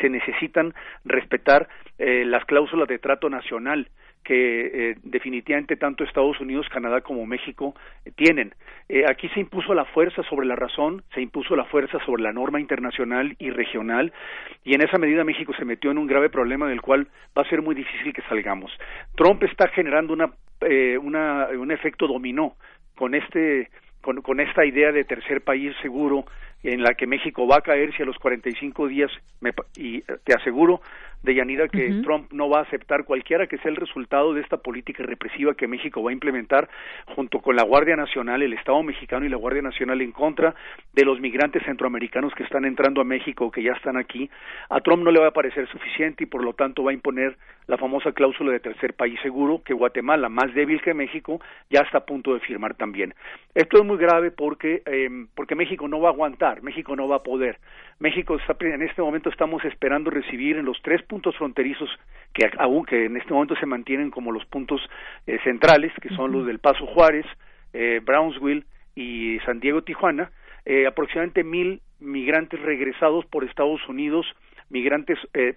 se 0.00 0.08
necesitan 0.08 0.72
respetar 1.04 1.68
eh, 1.98 2.24
las 2.24 2.44
cláusulas 2.44 2.88
de 2.88 2.98
trato 2.98 3.28
nacional 3.28 3.88
que 4.24 4.90
eh, 4.90 4.96
definitivamente 5.02 5.76
tanto 5.76 6.04
Estados 6.04 6.40
Unidos, 6.40 6.68
Canadá 6.68 7.00
como 7.00 7.26
México 7.26 7.74
eh, 8.04 8.12
tienen. 8.14 8.54
Eh, 8.88 9.04
aquí 9.08 9.28
se 9.30 9.40
impuso 9.40 9.74
la 9.74 9.84
fuerza 9.86 10.22
sobre 10.24 10.46
la 10.46 10.56
razón, 10.56 11.02
se 11.14 11.20
impuso 11.20 11.56
la 11.56 11.64
fuerza 11.64 11.98
sobre 12.04 12.22
la 12.22 12.32
norma 12.32 12.60
internacional 12.60 13.34
y 13.38 13.50
regional, 13.50 14.12
y 14.64 14.74
en 14.74 14.82
esa 14.82 14.98
medida 14.98 15.24
México 15.24 15.52
se 15.58 15.64
metió 15.64 15.90
en 15.90 15.98
un 15.98 16.06
grave 16.06 16.30
problema 16.30 16.68
del 16.68 16.80
cual 16.80 17.08
va 17.36 17.42
a 17.42 17.48
ser 17.48 17.62
muy 17.62 17.74
difícil 17.74 18.12
que 18.12 18.22
salgamos. 18.22 18.70
Trump 19.16 19.42
está 19.42 19.68
generando 19.68 20.12
una, 20.12 20.32
una 21.00 21.48
un 21.48 21.72
efecto 21.72 22.06
dominó 22.06 22.54
con 22.94 23.14
este 23.14 23.70
con, 24.00 24.20
con 24.20 24.40
esta 24.40 24.64
idea 24.66 24.92
de 24.92 25.04
tercer 25.04 25.42
país 25.42 25.74
seguro 25.80 26.24
en 26.62 26.82
la 26.82 26.94
que 26.94 27.06
México 27.06 27.46
va 27.46 27.56
a 27.56 27.60
caer 27.60 27.94
si 27.96 28.02
a 28.02 28.06
los 28.06 28.18
45 28.18 28.86
días 28.88 29.10
me, 29.40 29.52
y 29.76 30.02
te 30.02 30.34
aseguro 30.34 30.80
de 31.22 31.34
Yanira 31.34 31.68
que 31.68 32.00
Trump 32.02 32.32
no 32.32 32.48
va 32.48 32.60
a 32.60 32.62
aceptar 32.62 33.04
cualquiera 33.04 33.46
que 33.46 33.58
sea 33.58 33.70
el 33.70 33.76
resultado 33.76 34.34
de 34.34 34.40
esta 34.40 34.56
política 34.56 35.02
represiva 35.02 35.54
que 35.54 35.68
México 35.68 36.02
va 36.02 36.10
a 36.10 36.12
implementar 36.12 36.68
junto 37.14 37.40
con 37.40 37.56
la 37.56 37.62
Guardia 37.62 37.96
Nacional, 37.96 38.42
el 38.42 38.52
Estado 38.52 38.82
mexicano 38.82 39.24
y 39.24 39.28
la 39.28 39.36
Guardia 39.36 39.62
Nacional 39.62 40.00
en 40.00 40.12
contra 40.12 40.54
de 40.92 41.04
los 41.04 41.20
migrantes 41.20 41.62
centroamericanos 41.64 42.34
que 42.34 42.42
están 42.42 42.64
entrando 42.64 43.00
a 43.00 43.04
México 43.04 43.46
o 43.46 43.50
que 43.50 43.62
ya 43.62 43.72
están 43.72 43.96
aquí. 43.96 44.28
A 44.68 44.80
Trump 44.80 45.04
no 45.04 45.10
le 45.10 45.20
va 45.20 45.28
a 45.28 45.32
parecer 45.32 45.68
suficiente 45.68 46.24
y 46.24 46.26
por 46.26 46.42
lo 46.42 46.54
tanto 46.54 46.82
va 46.82 46.90
a 46.90 46.94
imponer 46.94 47.36
la 47.66 47.78
famosa 47.78 48.12
cláusula 48.12 48.52
de 48.52 48.60
tercer 48.60 48.94
país 48.94 49.18
seguro 49.22 49.62
que 49.64 49.74
Guatemala, 49.74 50.28
más 50.28 50.52
débil 50.54 50.82
que 50.82 50.94
México, 50.94 51.40
ya 51.70 51.80
está 51.80 51.98
a 51.98 52.06
punto 52.06 52.34
de 52.34 52.40
firmar 52.40 52.74
también. 52.74 53.14
Esto 53.54 53.78
es 53.78 53.84
muy 53.84 53.96
grave 53.96 54.30
porque, 54.30 54.82
eh, 54.86 55.26
porque 55.34 55.54
México 55.54 55.86
no 55.86 56.00
va 56.00 56.08
a 56.08 56.12
aguantar, 56.12 56.62
México 56.62 56.96
no 56.96 57.08
va 57.08 57.16
a 57.16 57.22
poder. 57.22 57.58
México 57.98 58.36
está, 58.36 58.56
en 58.66 58.82
este 58.82 59.00
momento 59.00 59.28
estamos 59.28 59.64
esperando 59.64 60.10
recibir 60.10 60.56
en 60.56 60.64
los 60.64 60.80
tres 60.82 61.02
puntos 61.12 61.36
fronterizos 61.36 61.90
que 62.32 62.50
aún 62.56 62.86
que 62.86 63.04
en 63.04 63.18
este 63.18 63.34
momento 63.34 63.54
se 63.56 63.66
mantienen 63.66 64.10
como 64.10 64.32
los 64.32 64.46
puntos 64.46 64.80
eh, 65.26 65.38
centrales, 65.44 65.92
que 66.00 66.08
son 66.16 66.32
los 66.32 66.46
del 66.46 66.58
Paso 66.58 66.86
Juárez, 66.86 67.26
eh, 67.74 68.00
Brownsville 68.02 68.64
y 68.94 69.38
San 69.44 69.60
Diego 69.60 69.82
Tijuana, 69.82 70.30
eh, 70.64 70.86
aproximadamente 70.86 71.44
mil 71.44 71.82
migrantes 72.00 72.58
regresados 72.62 73.26
por 73.26 73.44
Estados 73.44 73.86
Unidos, 73.90 74.24
migrantes 74.70 75.18
eh, 75.34 75.54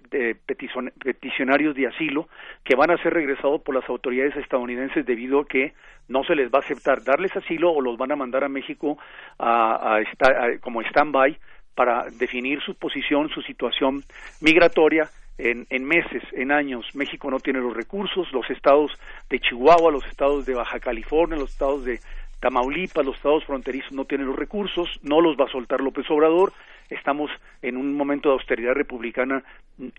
peticionarios 1.06 1.74
de 1.74 1.88
asilo 1.88 2.28
que 2.66 2.76
van 2.76 2.92
a 2.92 3.02
ser 3.02 3.14
regresados 3.14 3.62
por 3.62 3.76
las 3.76 3.88
autoridades 3.88 4.36
estadounidenses 4.36 5.06
debido 5.06 5.40
a 5.40 5.48
que 5.48 5.74
no 6.10 6.26
se 6.26 6.36
les 6.36 6.52
va 6.52 6.60
a 6.60 6.64
aceptar 6.64 7.02
darles 7.02 7.34
asilo 7.34 7.72
o 7.72 7.80
los 7.80 7.98
van 7.98 8.12
a 8.12 8.18
mandar 8.18 8.44
a 8.44 8.50
México 8.50 8.98
a, 9.40 10.00
a, 10.00 10.60
como 10.60 10.82
stand-by 10.82 11.40
para 11.76 12.10
definir 12.20 12.62
su 12.62 12.76
posición, 12.76 13.30
su 13.30 13.42
situación 13.42 14.04
migratoria 14.42 15.10
en, 15.38 15.68
en, 15.70 15.86
meses, 15.86 16.24
en 16.34 16.52
años. 16.52 16.86
México 16.94 17.30
no 17.30 17.40
tiene 17.40 17.60
los 17.60 17.76
recursos, 17.76 18.32
los 18.32 18.50
estados 18.50 18.92
de 19.30 19.40
Chihuahua, 19.40 19.92
los 19.92 20.06
estados 20.06 20.46
de 20.46 20.56
Baja 20.56 20.80
California, 20.80 21.38
los 21.38 21.52
estados 21.52 21.86
de 21.86 22.00
Tamaulipas, 22.40 23.06
los 23.06 23.16
estados 23.16 23.44
fronterizos 23.46 23.92
no 23.92 24.06
tienen 24.06 24.28
los 24.28 24.36
recursos, 24.36 24.88
no 25.04 25.22
los 25.22 25.36
va 25.36 25.46
a 25.46 25.52
soltar 25.52 25.82
López 25.82 26.06
Obrador, 26.10 26.54
estamos 26.90 27.32
en 27.62 27.78
un 27.78 27.96
momento 27.96 28.30
de 28.30 28.34
austeridad 28.34 28.74
republicana 28.74 29.44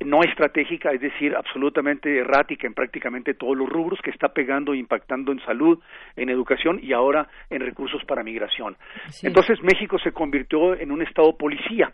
no 0.05 0.23
estratégica, 0.23 0.91
es 0.93 1.01
decir, 1.01 1.35
absolutamente 1.37 2.19
errática 2.19 2.67
en 2.67 2.75
prácticamente 2.75 3.35
todos 3.35 3.57
los 3.57 3.69
rubros, 3.69 4.01
que 4.01 4.11
está 4.11 4.29
pegando 4.29 4.73
e 4.73 4.79
impactando 4.79 5.33
en 5.33 5.41
salud, 5.41 5.79
en 6.17 6.31
educación 6.31 6.81
y 6.83 6.93
ahora 6.93 7.29
en 7.51 7.61
recursos 7.61 8.03
para 8.05 8.23
migración. 8.23 8.77
Entonces 9.23 9.63
México 9.63 9.99
se 9.99 10.13
convirtió 10.13 10.75
en 10.79 10.91
un 10.91 11.03
estado 11.03 11.37
policía. 11.37 11.93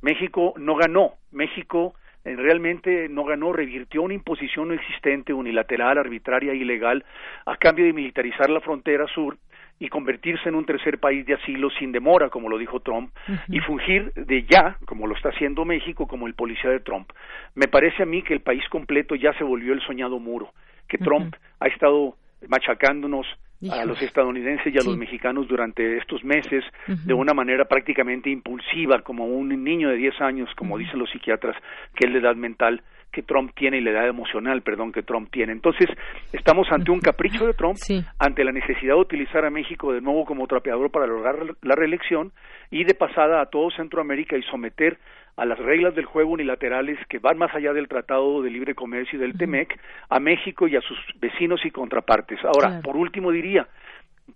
México 0.00 0.54
no 0.58 0.76
ganó, 0.76 1.14
México 1.32 1.94
realmente 2.24 3.08
no 3.08 3.24
ganó, 3.24 3.52
revirtió 3.52 4.02
una 4.02 4.14
imposición 4.14 4.68
no 4.68 4.74
existente, 4.74 5.32
unilateral, 5.32 5.98
arbitraria, 5.98 6.54
ilegal, 6.54 7.04
a 7.46 7.56
cambio 7.56 7.84
de 7.84 7.92
militarizar 7.92 8.48
la 8.50 8.60
frontera 8.60 9.06
sur 9.08 9.36
y 9.78 9.88
convertirse 9.88 10.48
en 10.48 10.54
un 10.54 10.64
tercer 10.64 10.98
país 10.98 11.26
de 11.26 11.34
asilo 11.34 11.68
sin 11.70 11.92
demora, 11.92 12.30
como 12.30 12.48
lo 12.48 12.58
dijo 12.58 12.80
Trump, 12.80 13.10
y 13.48 13.60
fungir 13.60 14.12
de 14.14 14.44
ya, 14.44 14.78
como 14.86 15.06
lo 15.06 15.14
está 15.14 15.30
haciendo 15.30 15.64
México, 15.64 16.06
como 16.06 16.26
el 16.26 16.34
policía 16.34 16.70
de 16.70 16.80
Trump. 16.80 17.10
Me 17.54 17.68
parece 17.68 18.02
a 18.02 18.06
mí 18.06 18.22
que 18.22 18.34
el 18.34 18.40
país 18.40 18.66
completo 18.68 19.14
ya 19.14 19.32
se 19.34 19.44
volvió 19.44 19.72
el 19.72 19.80
soñado 19.82 20.18
muro, 20.18 20.52
que 20.88 20.98
Trump 20.98 21.34
ha 21.60 21.66
estado 21.66 22.16
machacándonos 22.48 23.26
a 23.70 23.84
los 23.84 24.00
estadounidenses 24.02 24.74
y 24.74 24.78
a 24.78 24.84
los 24.84 24.96
mexicanos 24.96 25.48
durante 25.48 25.98
estos 25.98 26.24
meses 26.24 26.64
de 26.86 27.14
una 27.14 27.34
manera 27.34 27.64
prácticamente 27.64 28.30
impulsiva, 28.30 29.02
como 29.02 29.26
un 29.26 29.48
niño 29.64 29.88
de 29.88 29.96
10 29.96 30.20
años, 30.20 30.50
como 30.56 30.78
dicen 30.78 30.98
los 30.98 31.10
psiquiatras, 31.10 31.56
que 31.94 32.06
es 32.06 32.12
de 32.12 32.20
edad 32.20 32.36
mental, 32.36 32.82
que 33.14 33.22
Trump 33.22 33.52
tiene 33.54 33.78
y 33.78 33.80
la 33.80 33.92
edad 33.92 34.08
emocional, 34.08 34.62
perdón, 34.62 34.92
que 34.92 35.02
Trump 35.02 35.30
tiene. 35.30 35.52
Entonces, 35.52 35.88
estamos 36.32 36.66
ante 36.72 36.90
un 36.90 37.00
capricho 37.00 37.46
de 37.46 37.54
Trump, 37.54 37.76
ante 38.18 38.44
la 38.44 38.50
necesidad 38.50 38.94
de 38.94 39.00
utilizar 39.00 39.44
a 39.44 39.50
México 39.50 39.92
de 39.92 40.00
nuevo 40.00 40.24
como 40.24 40.46
trapeador 40.48 40.90
para 40.90 41.06
lograr 41.06 41.36
la 41.62 41.76
reelección 41.76 42.32
y 42.70 42.84
de 42.84 42.94
pasada 42.94 43.40
a 43.40 43.46
todo 43.46 43.70
Centroamérica 43.70 44.36
y 44.36 44.42
someter 44.42 44.98
a 45.36 45.44
las 45.44 45.58
reglas 45.58 45.94
del 45.94 46.04
juego 46.04 46.30
unilaterales 46.30 46.98
que 47.08 47.18
van 47.18 47.38
más 47.38 47.54
allá 47.54 47.72
del 47.72 47.88
Tratado 47.88 48.42
de 48.42 48.50
Libre 48.50 48.74
Comercio 48.74 49.18
y 49.18 49.22
del 49.22 49.36
TEMEC 49.36 49.78
a 50.08 50.20
México 50.20 50.68
y 50.68 50.76
a 50.76 50.80
sus 50.80 50.98
vecinos 51.20 51.64
y 51.64 51.70
contrapartes. 51.70 52.38
Ahora, 52.44 52.80
por 52.82 52.96
último 52.96 53.30
diría, 53.30 53.66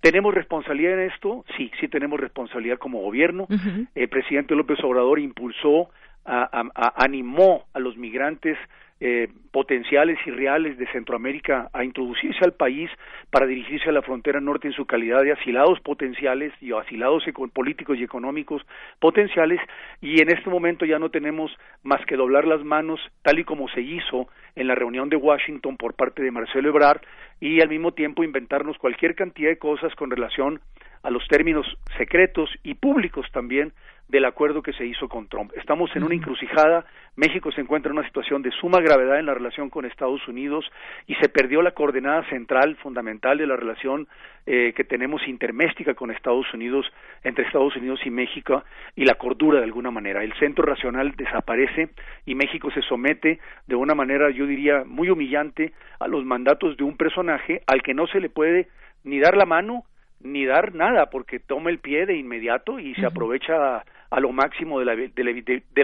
¿Tenemos 0.00 0.34
responsabilidad 0.34 1.00
en 1.00 1.10
esto? 1.10 1.44
Sí, 1.56 1.70
sí 1.80 1.88
tenemos 1.88 2.20
responsabilidad 2.20 2.76
como 2.76 3.00
gobierno. 3.00 3.48
El 3.94 4.08
presidente 4.08 4.54
López 4.54 4.78
Obrador 4.84 5.18
impulsó 5.18 5.88
animó 6.24 7.64
a 7.72 7.78
los 7.78 7.96
migrantes 7.96 8.58
eh, 9.00 9.28
potenciales 9.52 10.18
y 10.26 10.30
reales 10.30 10.76
de 10.76 10.86
Centroamérica 10.88 11.68
a 11.72 11.84
introducirse 11.84 12.44
al 12.44 12.52
país 12.52 12.90
para 13.30 13.46
dirigirse 13.46 13.88
a 13.88 13.92
la 13.92 14.02
frontera 14.02 14.40
norte 14.40 14.66
en 14.66 14.74
su 14.74 14.86
calidad 14.86 15.22
de 15.22 15.32
asilados 15.32 15.80
potenciales 15.80 16.52
y 16.60 16.72
asilados 16.72 17.24
políticos 17.52 17.96
y 17.98 18.02
económicos 18.02 18.62
potenciales 18.98 19.60
y 20.00 20.20
en 20.20 20.30
este 20.30 20.50
momento 20.50 20.84
ya 20.84 20.98
no 20.98 21.10
tenemos 21.10 21.50
más 21.82 22.04
que 22.06 22.16
doblar 22.16 22.44
las 22.44 22.64
manos 22.64 23.00
tal 23.22 23.38
y 23.38 23.44
como 23.44 23.68
se 23.68 23.82
hizo 23.82 24.28
en 24.56 24.66
la 24.66 24.74
reunión 24.74 25.08
de 25.08 25.16
Washington 25.16 25.76
por 25.76 25.94
parte 25.94 26.22
de 26.22 26.30
Marcelo 26.30 26.68
Ebrard 26.68 27.00
y 27.40 27.60
al 27.60 27.68
mismo 27.68 27.92
tiempo 27.92 28.24
inventarnos 28.24 28.78
cualquier 28.78 29.14
cantidad 29.14 29.48
de 29.48 29.58
cosas 29.58 29.94
con 29.94 30.10
relación 30.10 30.60
a 31.02 31.10
los 31.10 31.26
términos 31.28 31.66
secretos 31.96 32.50
y 32.64 32.74
públicos 32.74 33.26
también 33.32 33.72
del 34.08 34.24
acuerdo 34.24 34.62
que 34.62 34.72
se 34.72 34.86
hizo 34.86 35.08
con 35.08 35.28
Trump. 35.28 35.52
Estamos 35.54 35.94
en 35.94 36.02
una 36.02 36.14
encrucijada, 36.14 36.84
México 37.16 37.52
se 37.52 37.60
encuentra 37.60 37.90
en 37.90 37.98
una 37.98 38.06
situación 38.06 38.42
de 38.42 38.50
suma 38.52 38.80
gravedad 38.80 39.18
en 39.18 39.26
la 39.26 39.34
relación 39.34 39.68
con 39.68 39.84
Estados 39.84 40.26
Unidos 40.28 40.64
y 41.06 41.14
se 41.16 41.28
perdió 41.28 41.60
la 41.62 41.72
coordenada 41.72 42.24
central 42.30 42.76
fundamental 42.76 43.36
de 43.36 43.46
la 43.46 43.56
relación 43.56 44.08
eh, 44.46 44.72
que 44.74 44.84
tenemos 44.84 45.26
interméstica 45.28 45.94
con 45.94 46.10
Estados 46.10 46.46
Unidos, 46.54 46.86
entre 47.22 47.44
Estados 47.44 47.76
Unidos 47.76 48.00
y 48.04 48.10
México, 48.10 48.64
y 48.96 49.04
la 49.04 49.16
cordura 49.16 49.58
de 49.58 49.64
alguna 49.64 49.90
manera. 49.90 50.24
El 50.24 50.32
centro 50.38 50.64
racional 50.64 51.14
desaparece 51.16 51.90
y 52.24 52.34
México 52.34 52.70
se 52.70 52.80
somete 52.82 53.40
de 53.66 53.74
una 53.74 53.94
manera, 53.94 54.30
yo 54.30 54.46
diría, 54.46 54.84
muy 54.86 55.10
humillante 55.10 55.72
a 56.00 56.08
los 56.08 56.24
mandatos 56.24 56.78
de 56.78 56.84
un 56.84 56.96
personaje 56.96 57.62
al 57.66 57.82
que 57.82 57.92
no 57.92 58.06
se 58.06 58.20
le 58.20 58.30
puede 58.30 58.68
ni 59.04 59.20
dar 59.20 59.36
la 59.36 59.44
mano 59.44 59.84
ni 60.20 60.44
dar 60.44 60.74
nada 60.74 61.10
porque 61.10 61.38
toma 61.38 61.70
el 61.70 61.78
pie 61.78 62.06
de 62.06 62.16
inmediato 62.16 62.78
y 62.78 62.94
se 62.94 63.06
aprovecha 63.06 63.84
a, 64.10 64.20
lo 64.20 64.32
máximo 64.32 64.78
de 64.78 64.84
la, 64.84 64.96
de, 64.96 65.12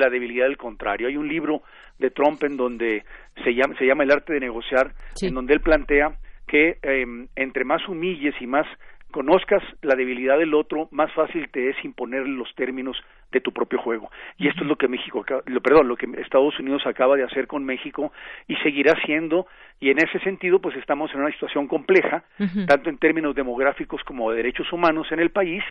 la, 0.00 0.10
debilidad 0.10 0.46
del 0.46 0.56
contrario. 0.56 1.08
Hay 1.08 1.16
un 1.16 1.28
libro 1.28 1.62
de 1.98 2.10
Trump 2.10 2.42
en 2.44 2.56
donde 2.56 3.04
se 3.42 3.54
llama, 3.54 3.76
se 3.78 3.86
llama 3.86 4.04
El 4.04 4.12
arte 4.12 4.32
de 4.32 4.40
negociar, 4.40 4.92
en 5.20 5.34
donde 5.34 5.54
él 5.54 5.60
plantea 5.60 6.16
que 6.46 6.78
em, 6.82 7.28
entre 7.36 7.64
más 7.64 7.86
humilles 7.88 8.34
y 8.40 8.46
más 8.46 8.66
conozcas 9.14 9.62
la 9.80 9.94
debilidad 9.94 10.36
del 10.38 10.54
otro, 10.54 10.88
más 10.90 11.12
fácil 11.12 11.48
te 11.52 11.70
es 11.70 11.76
imponer 11.84 12.26
los 12.26 12.52
términos 12.56 12.96
de 13.30 13.40
tu 13.40 13.52
propio 13.52 13.78
juego. 13.78 14.10
Y 14.38 14.48
esto 14.48 14.62
es 14.62 14.66
lo 14.66 14.74
que 14.74 14.88
México, 14.88 15.24
lo, 15.46 15.60
perdón, 15.60 15.86
lo 15.86 15.96
que 15.96 16.08
Estados 16.20 16.58
Unidos 16.58 16.82
acaba 16.84 17.16
de 17.16 17.22
hacer 17.22 17.46
con 17.46 17.64
México 17.64 18.12
y 18.48 18.56
seguirá 18.56 18.92
haciendo. 18.92 19.46
Y 19.78 19.90
en 19.90 19.98
ese 19.98 20.18
sentido, 20.18 20.60
pues 20.60 20.76
estamos 20.76 21.12
en 21.14 21.20
una 21.20 21.30
situación 21.30 21.68
compleja, 21.68 22.24
tanto 22.66 22.90
en 22.90 22.98
términos 22.98 23.36
demográficos 23.36 24.02
como 24.02 24.30
de 24.30 24.38
derechos 24.38 24.72
humanos 24.72 25.06
en 25.12 25.20
el 25.20 25.30
país. 25.30 25.62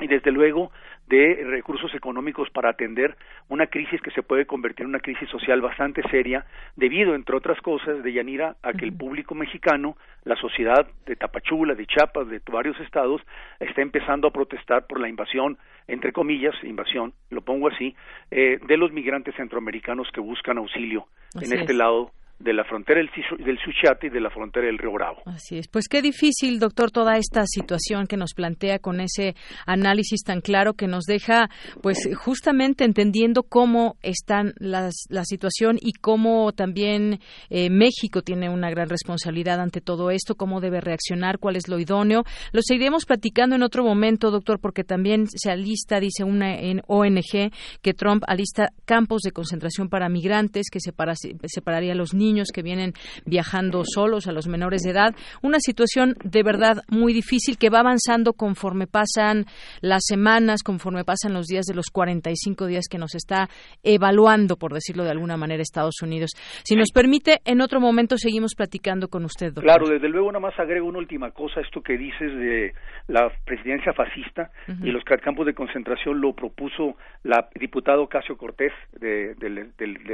Y 0.00 0.06
desde 0.06 0.32
luego 0.32 0.72
de 1.06 1.42
recursos 1.44 1.92
económicos 1.94 2.48
para 2.50 2.70
atender 2.70 3.16
una 3.48 3.66
crisis 3.66 4.00
que 4.00 4.12
se 4.12 4.22
puede 4.22 4.46
convertir 4.46 4.84
en 4.84 4.90
una 4.90 5.00
crisis 5.00 5.28
social 5.28 5.60
bastante 5.60 6.02
seria, 6.08 6.46
debido, 6.76 7.14
entre 7.14 7.36
otras 7.36 7.60
cosas, 7.60 8.02
de 8.02 8.12
Yanira, 8.12 8.56
a 8.62 8.72
que 8.72 8.84
el 8.84 8.92
público 8.92 9.34
mexicano, 9.34 9.96
la 10.24 10.36
sociedad 10.36 10.86
de 11.06 11.16
Tapachula, 11.16 11.74
de 11.74 11.86
Chiapas, 11.86 12.28
de 12.28 12.40
varios 12.50 12.78
estados, 12.80 13.20
está 13.58 13.82
empezando 13.82 14.28
a 14.28 14.32
protestar 14.32 14.86
por 14.86 15.00
la 15.00 15.08
invasión, 15.08 15.58
entre 15.88 16.12
comillas, 16.12 16.54
invasión, 16.62 17.12
lo 17.30 17.40
pongo 17.40 17.68
así, 17.68 17.94
eh, 18.30 18.58
de 18.64 18.76
los 18.76 18.92
migrantes 18.92 19.34
centroamericanos 19.34 20.08
que 20.12 20.20
buscan 20.20 20.58
auxilio 20.58 21.06
en 21.34 21.52
este 21.52 21.74
lado 21.74 22.12
de 22.40 22.54
la 22.54 22.64
frontera 22.64 23.00
del 23.00 23.58
Suchiate 23.58 24.06
y 24.06 24.10
de 24.10 24.20
la 24.20 24.30
frontera 24.30 24.66
del 24.66 24.78
Río 24.78 24.92
Bravo. 24.92 25.18
Así 25.26 25.58
es. 25.58 25.68
Pues 25.68 25.88
qué 25.88 26.00
difícil, 26.00 26.58
doctor, 26.58 26.90
toda 26.90 27.18
esta 27.18 27.42
situación 27.44 28.06
que 28.06 28.16
nos 28.16 28.32
plantea 28.32 28.78
con 28.78 29.00
ese 29.00 29.34
análisis 29.66 30.22
tan 30.24 30.40
claro 30.40 30.72
que 30.72 30.86
nos 30.86 31.04
deja, 31.04 31.50
pues 31.82 32.08
justamente 32.16 32.84
entendiendo 32.84 33.42
cómo 33.42 33.96
está 34.02 34.42
la 34.58 34.90
situación 35.24 35.76
y 35.80 35.92
cómo 35.92 36.52
también 36.52 37.20
eh, 37.50 37.68
México 37.68 38.22
tiene 38.22 38.48
una 38.48 38.70
gran 38.70 38.88
responsabilidad 38.88 39.60
ante 39.60 39.82
todo 39.82 40.10
esto, 40.10 40.34
cómo 40.34 40.60
debe 40.60 40.80
reaccionar, 40.80 41.38
cuál 41.38 41.56
es 41.56 41.68
lo 41.68 41.78
idóneo. 41.78 42.22
Lo 42.52 42.62
seguiremos 42.62 43.04
platicando 43.04 43.54
en 43.54 43.62
otro 43.62 43.84
momento, 43.84 44.30
doctor, 44.30 44.60
porque 44.60 44.82
también 44.82 45.26
se 45.26 45.50
alista, 45.50 46.00
dice 46.00 46.24
una 46.24 46.54
en 46.58 46.80
ONG, 46.86 47.52
que 47.82 47.92
Trump 47.92 48.22
alista 48.26 48.70
campos 48.86 49.20
de 49.22 49.32
concentración 49.32 49.90
para 49.90 50.08
migrantes 50.08 50.70
que 50.70 50.80
separaría 50.80 51.92
a 51.92 51.96
los 51.96 52.14
niños 52.14 52.29
niños 52.30 52.48
que 52.54 52.62
vienen 52.62 52.92
viajando 53.26 53.82
solos, 53.84 54.26
a 54.28 54.32
los 54.32 54.46
menores 54.46 54.82
de 54.82 54.90
edad. 54.90 55.14
Una 55.42 55.58
situación 55.58 56.14
de 56.24 56.42
verdad 56.42 56.82
muy 56.88 57.12
difícil 57.12 57.58
que 57.58 57.70
va 57.70 57.80
avanzando 57.80 58.32
conforme 58.32 58.86
pasan 58.86 59.46
las 59.80 60.02
semanas, 60.06 60.62
conforme 60.62 61.04
pasan 61.04 61.34
los 61.34 61.46
días 61.46 61.66
de 61.66 61.74
los 61.74 61.86
45 61.92 62.66
días 62.66 62.84
que 62.88 62.98
nos 62.98 63.14
está 63.14 63.48
evaluando, 63.82 64.56
por 64.56 64.72
decirlo 64.72 65.04
de 65.04 65.10
alguna 65.10 65.36
manera, 65.36 65.62
Estados 65.62 66.02
Unidos. 66.02 66.30
Si 66.64 66.76
nos 66.76 66.90
permite, 66.92 67.38
en 67.44 67.60
otro 67.60 67.80
momento 67.80 68.16
seguimos 68.16 68.54
platicando 68.54 69.08
con 69.08 69.24
usted, 69.24 69.48
doctor. 69.48 69.64
Claro, 69.64 69.88
desde 69.88 70.08
luego, 70.08 70.30
nada 70.30 70.40
más 70.40 70.58
agrego 70.58 70.86
una 70.86 70.98
última 70.98 71.32
cosa, 71.32 71.60
esto 71.60 71.82
que 71.82 71.98
dices 71.98 72.32
de 72.36 72.72
la 73.08 73.30
presidencia 73.44 73.92
fascista 73.92 74.50
y 74.82 74.90
los 74.90 75.02
campos 75.04 75.46
de 75.46 75.54
concentración 75.54 76.20
lo 76.20 76.32
propuso 76.32 76.96
la 77.24 77.48
diputado 77.54 78.06
Casio 78.08 78.36
Cortés 78.36 78.72
de, 79.00 79.34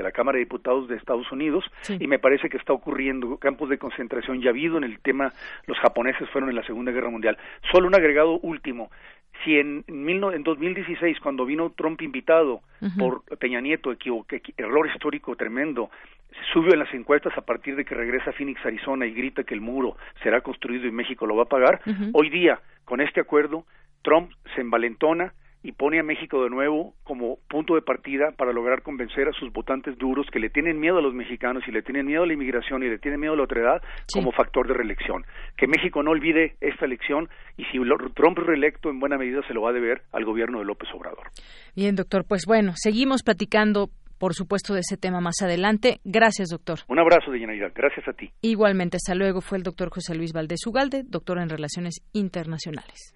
la 0.03 0.13
Cámara 0.13 0.37
de 0.37 0.45
Diputados 0.45 0.89
de 0.89 0.97
Estados 0.97 1.31
Unidos 1.31 1.65
y 1.89 2.06
me 2.07 2.19
parece 2.19 2.49
que 2.49 2.57
está 2.57 2.73
ocurriendo. 2.73 3.39
Campos 3.39 3.69
de 3.69 3.79
concentración 3.79 4.41
ya 4.41 4.49
ha 4.49 4.51
habido 4.51 4.79
en 4.79 4.85
el 4.85 4.99
tema 5.01 5.33
los 5.67 5.79
japoneses 5.79 6.29
fueron 6.31 6.51
en 6.51 6.57
la 6.57 6.65
Segunda 6.65 6.93
Guerra 6.93 7.11
Mundial. 7.11 7.39
Solo 7.73 7.87
un 7.87 7.95
agregado 7.95 8.39
último. 8.41 8.91
Si 9.45 9.59
en, 9.59 9.85
en 9.87 10.43
2016 10.43 11.21
cuando 11.21 11.45
vino 11.45 11.71
Trump 11.71 12.01
invitado 12.01 12.63
por 12.99 13.23
Peña 13.39 13.61
Nieto 13.61 13.95
error 14.57 14.89
histórico 14.89 15.37
tremendo 15.37 15.91
subió 16.53 16.73
en 16.73 16.79
las 16.79 16.93
encuestas 16.95 17.37
a 17.37 17.43
partir 17.43 17.77
de 17.77 17.85
que 17.85 17.95
regresa 17.95 18.31
a 18.31 18.33
Phoenix 18.33 18.65
Arizona 18.65 19.07
y 19.07 19.13
grita 19.13 19.45
que 19.45 19.55
el 19.55 19.61
muro 19.61 19.97
será 20.23 20.41
construido 20.41 20.87
y 20.87 20.91
México 20.91 21.27
lo 21.27 21.37
va 21.37 21.45
a 21.45 21.49
pagar 21.49 21.81
hoy 22.13 22.31
día 22.31 22.61
con 22.85 23.01
este 23.01 23.21
acuerdo 23.21 23.65
Trump 24.03 24.31
se 24.55 24.63
envalentona 24.63 25.35
y 25.67 25.73
pone 25.73 25.99
a 25.99 26.05
México 26.05 26.45
de 26.45 26.49
nuevo 26.49 26.95
como 27.03 27.39
punto 27.49 27.75
de 27.75 27.83
partida 27.83 28.31
para 28.31 28.53
lograr 28.53 28.83
convencer 28.83 29.27
a 29.27 29.33
sus 29.33 29.53
votantes 29.53 29.99
duros 29.99 30.25
que 30.31 30.39
le 30.39 30.49
tienen 30.49 30.79
miedo 30.79 30.99
a 30.99 31.03
los 31.03 31.13
mexicanos 31.13 31.65
y 31.67 31.73
le 31.73 31.83
tienen 31.83 32.07
miedo 32.07 32.23
a 32.23 32.27
la 32.27 32.35
inmigración 32.35 32.85
y 32.85 32.89
le 32.89 32.99
tienen 32.99 33.19
miedo 33.19 33.33
a 33.33 33.37
la 33.37 33.43
otra 33.43 33.61
edad 33.61 33.83
como 34.13 34.31
factor 34.31 34.69
de 34.69 34.75
reelección. 34.75 35.25
Que 35.57 35.67
México 35.67 36.05
no 36.05 36.13
olvide 36.13 36.55
esta 36.61 36.85
elección 36.85 37.29
y 37.57 37.65
si 37.65 37.81
Trump 38.15 38.39
reelecto 38.39 38.91
en 38.91 39.01
buena 39.01 39.19
medida 39.19 39.41
se 39.49 39.55
lo 39.55 39.63
va 39.63 39.71
a 39.71 39.73
deber 39.73 40.03
al 40.13 40.25
gobierno 40.25 40.61
de 40.61 40.67
López 40.67 40.89
Obrador. 40.95 41.31
Bien, 41.75 41.97
doctor, 41.97 42.25
pues 42.29 42.45
bueno, 42.47 42.73
seguimos 42.77 43.25
platicando 43.25 43.91
por 44.19 44.33
supuesto, 44.33 44.73
de 44.73 44.81
ese 44.81 44.97
tema 44.97 45.21
más 45.21 45.43
adelante. 45.43 46.01
Gracias, 46.05 46.49
doctor. 46.49 46.79
Un 46.89 46.99
abrazo, 46.99 47.31
de 47.31 47.39
Navidad. 47.41 47.73
Gracias 47.75 48.09
a 48.09 48.15
ti. 48.15 48.31
Igualmente, 48.41 48.97
hasta 48.97 49.15
luego. 49.15 49.43
Fue 49.43 49.59
el 49.59 49.63
doctor 49.63 49.91
José 49.91 50.15
Luis 50.15 50.33
Valdés 50.33 50.67
Ugalde, 50.67 51.03
doctor 51.05 51.39
en 51.39 51.51
Relaciones 51.51 52.01
Internacionales. 52.15 53.16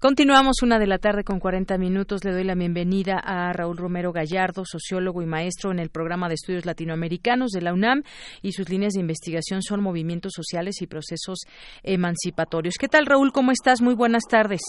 Continuamos 0.00 0.62
una 0.62 0.78
de 0.78 0.86
la 0.86 0.98
tarde 0.98 1.24
con 1.24 1.40
40 1.40 1.76
minutos. 1.76 2.24
Le 2.24 2.30
doy 2.30 2.44
la 2.44 2.54
bienvenida 2.54 3.18
a 3.18 3.52
Raúl 3.52 3.76
Romero 3.76 4.12
Gallardo, 4.12 4.62
sociólogo 4.64 5.22
y 5.22 5.26
maestro 5.26 5.72
en 5.72 5.80
el 5.80 5.90
programa 5.90 6.28
de 6.28 6.34
estudios 6.34 6.64
latinoamericanos 6.64 7.50
de 7.50 7.62
la 7.62 7.72
UNAM 7.72 8.04
y 8.40 8.52
sus 8.52 8.68
líneas 8.68 8.92
de 8.92 9.00
investigación 9.00 9.60
son 9.60 9.82
movimientos 9.82 10.34
sociales 10.36 10.82
y 10.82 10.86
procesos 10.86 11.40
emancipatorios. 11.82 12.76
¿Qué 12.78 12.86
tal, 12.86 13.06
Raúl? 13.06 13.32
¿Cómo 13.32 13.50
estás? 13.50 13.82
Muy 13.82 13.96
buenas 13.96 14.22
tardes. 14.30 14.60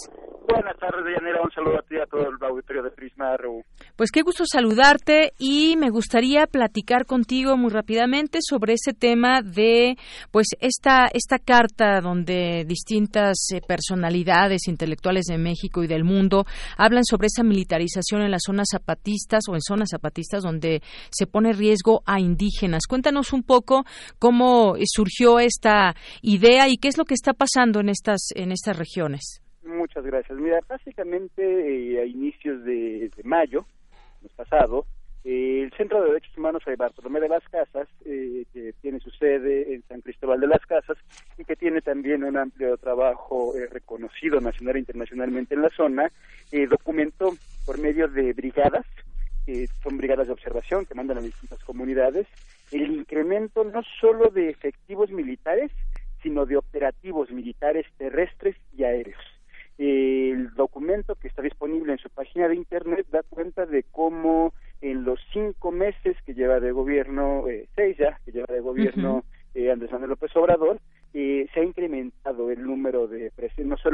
Buenas 0.47 0.75
tardes, 0.79 0.98
Un 1.41 1.51
saludo 1.51 1.79
a 1.79 1.81
ti 1.83 1.95
y 1.95 1.99
a 1.99 2.05
todo 2.05 2.21
el 2.21 2.35
auditorio 2.41 2.83
de 2.83 2.91
Prisma 2.91 3.35
RU. 3.37 3.63
Pues 3.95 4.11
qué 4.11 4.21
gusto 4.23 4.43
saludarte 4.45 5.31
y 5.39 5.75
me 5.77 5.89
gustaría 5.89 6.47
platicar 6.47 7.05
contigo 7.05 7.55
muy 7.55 7.69
rápidamente 7.69 8.39
sobre 8.41 8.73
ese 8.73 8.93
tema 8.93 9.41
de, 9.41 9.97
pues, 10.31 10.47
esta, 10.59 11.07
esta 11.13 11.39
carta 11.39 12.01
donde 12.01 12.65
distintas 12.67 13.37
eh, 13.53 13.61
personalidades 13.65 14.67
intelectuales 14.67 15.25
de 15.25 15.37
México 15.37 15.83
y 15.83 15.87
del 15.87 16.03
mundo 16.03 16.45
hablan 16.77 17.05
sobre 17.05 17.27
esa 17.27 17.43
militarización 17.43 18.21
en 18.21 18.31
las 18.31 18.43
zonas 18.45 18.67
zapatistas 18.71 19.43
o 19.49 19.55
en 19.55 19.61
zonas 19.61 19.89
zapatistas 19.91 20.43
donde 20.43 20.81
se 21.09 21.25
pone 21.25 21.53
riesgo 21.53 22.01
a 22.05 22.19
indígenas. 22.19 22.83
Cuéntanos 22.87 23.31
un 23.31 23.43
poco 23.43 23.85
cómo 24.17 24.75
surgió 24.85 25.39
esta 25.39 25.95
idea 26.21 26.67
y 26.67 26.77
qué 26.77 26.89
es 26.89 26.97
lo 26.97 27.05
que 27.05 27.13
está 27.13 27.33
pasando 27.33 27.79
en 27.79 27.89
estas, 27.89 28.29
en 28.35 28.51
estas 28.51 28.77
regiones. 28.77 29.41
Muchas 29.69 30.03
gracias. 30.03 30.37
Mira, 30.37 30.59
básicamente 30.67 31.43
eh, 31.43 32.01
a 32.01 32.05
inicios 32.05 32.63
de, 32.63 33.11
mayo, 33.23 33.65
mes 34.21 34.31
pasado, 34.33 34.85
eh, 35.23 35.61
el 35.63 35.71
Centro 35.77 36.01
de 36.01 36.07
Derechos 36.07 36.35
Humanos 36.37 36.63
de 36.65 36.75
Bartolomé 36.75 37.19
de 37.19 37.29
las 37.29 37.47
Casas, 37.49 37.87
eh, 38.03 38.45
que 38.51 38.73
tiene 38.81 38.99
su 38.99 39.11
sede 39.11 39.75
en 39.75 39.83
San 39.87 40.01
Cristóbal 40.01 40.39
de 40.39 40.47
las 40.47 40.65
Casas 40.65 40.97
y 41.37 41.45
que 41.45 41.55
tiene 41.55 41.81
también 41.81 42.23
un 42.23 42.35
amplio 42.35 42.77
trabajo 42.77 43.53
reconocido 43.71 44.41
nacional 44.41 44.77
e 44.77 44.79
internacionalmente 44.79 45.53
en 45.53 45.61
la 45.61 45.69
zona, 45.69 46.11
documentó 46.67 47.31
por 47.65 47.79
medio 47.79 48.07
de 48.07 48.33
brigadas, 48.33 48.87
que 49.45 49.67
son 49.83 49.97
brigadas 49.97 50.27
de 50.27 50.33
observación 50.33 50.87
que 50.87 50.95
mandan 50.95 51.19
a 51.19 51.21
distintas 51.21 51.63
comunidades, 51.63 52.25
el 52.71 52.91
incremento 52.91 53.63
no 53.63 53.83
solo 54.01 54.29
de 54.29 54.49
efectivos 54.49 55.11
militares, 55.11 55.71
sino 56.23 56.47
de 56.47 56.57
operativos 56.57 57.29
militares 57.29 57.85
terrestres 57.97 58.55
y 58.75 58.83
aéreos 58.83 59.38
el 59.79 60.53
documento 60.55 61.15
que 61.15 61.29
está 61.29 61.41
disponible 61.41 61.93
en 61.93 61.99
su 61.99 62.09
página 62.09 62.49
de 62.49 62.55
internet 62.55 63.07
da 63.09 63.23
cuenta 63.23 63.65
de 63.65 63.83
cómo 63.83 64.53
en 64.81 65.05
los 65.05 65.19
cinco 65.31 65.71
meses 65.71 66.17
que 66.25 66.33
lleva 66.33 66.59
de 66.59 66.73
gobierno, 66.73 67.47
eh, 67.47 67.67
seis 67.75 67.97
ya, 67.97 68.19
que 68.25 68.33
lleva 68.33 68.53
de 68.53 68.59
gobierno 68.59 69.23
eh, 69.53 69.71
Andrés 69.71 69.91
Manuel 69.91 70.11
López 70.11 70.35
Obrador, 70.35 70.81
eh, 71.13 71.47
se 71.53 71.61
ha 71.61 71.63
incrementado 71.63 72.51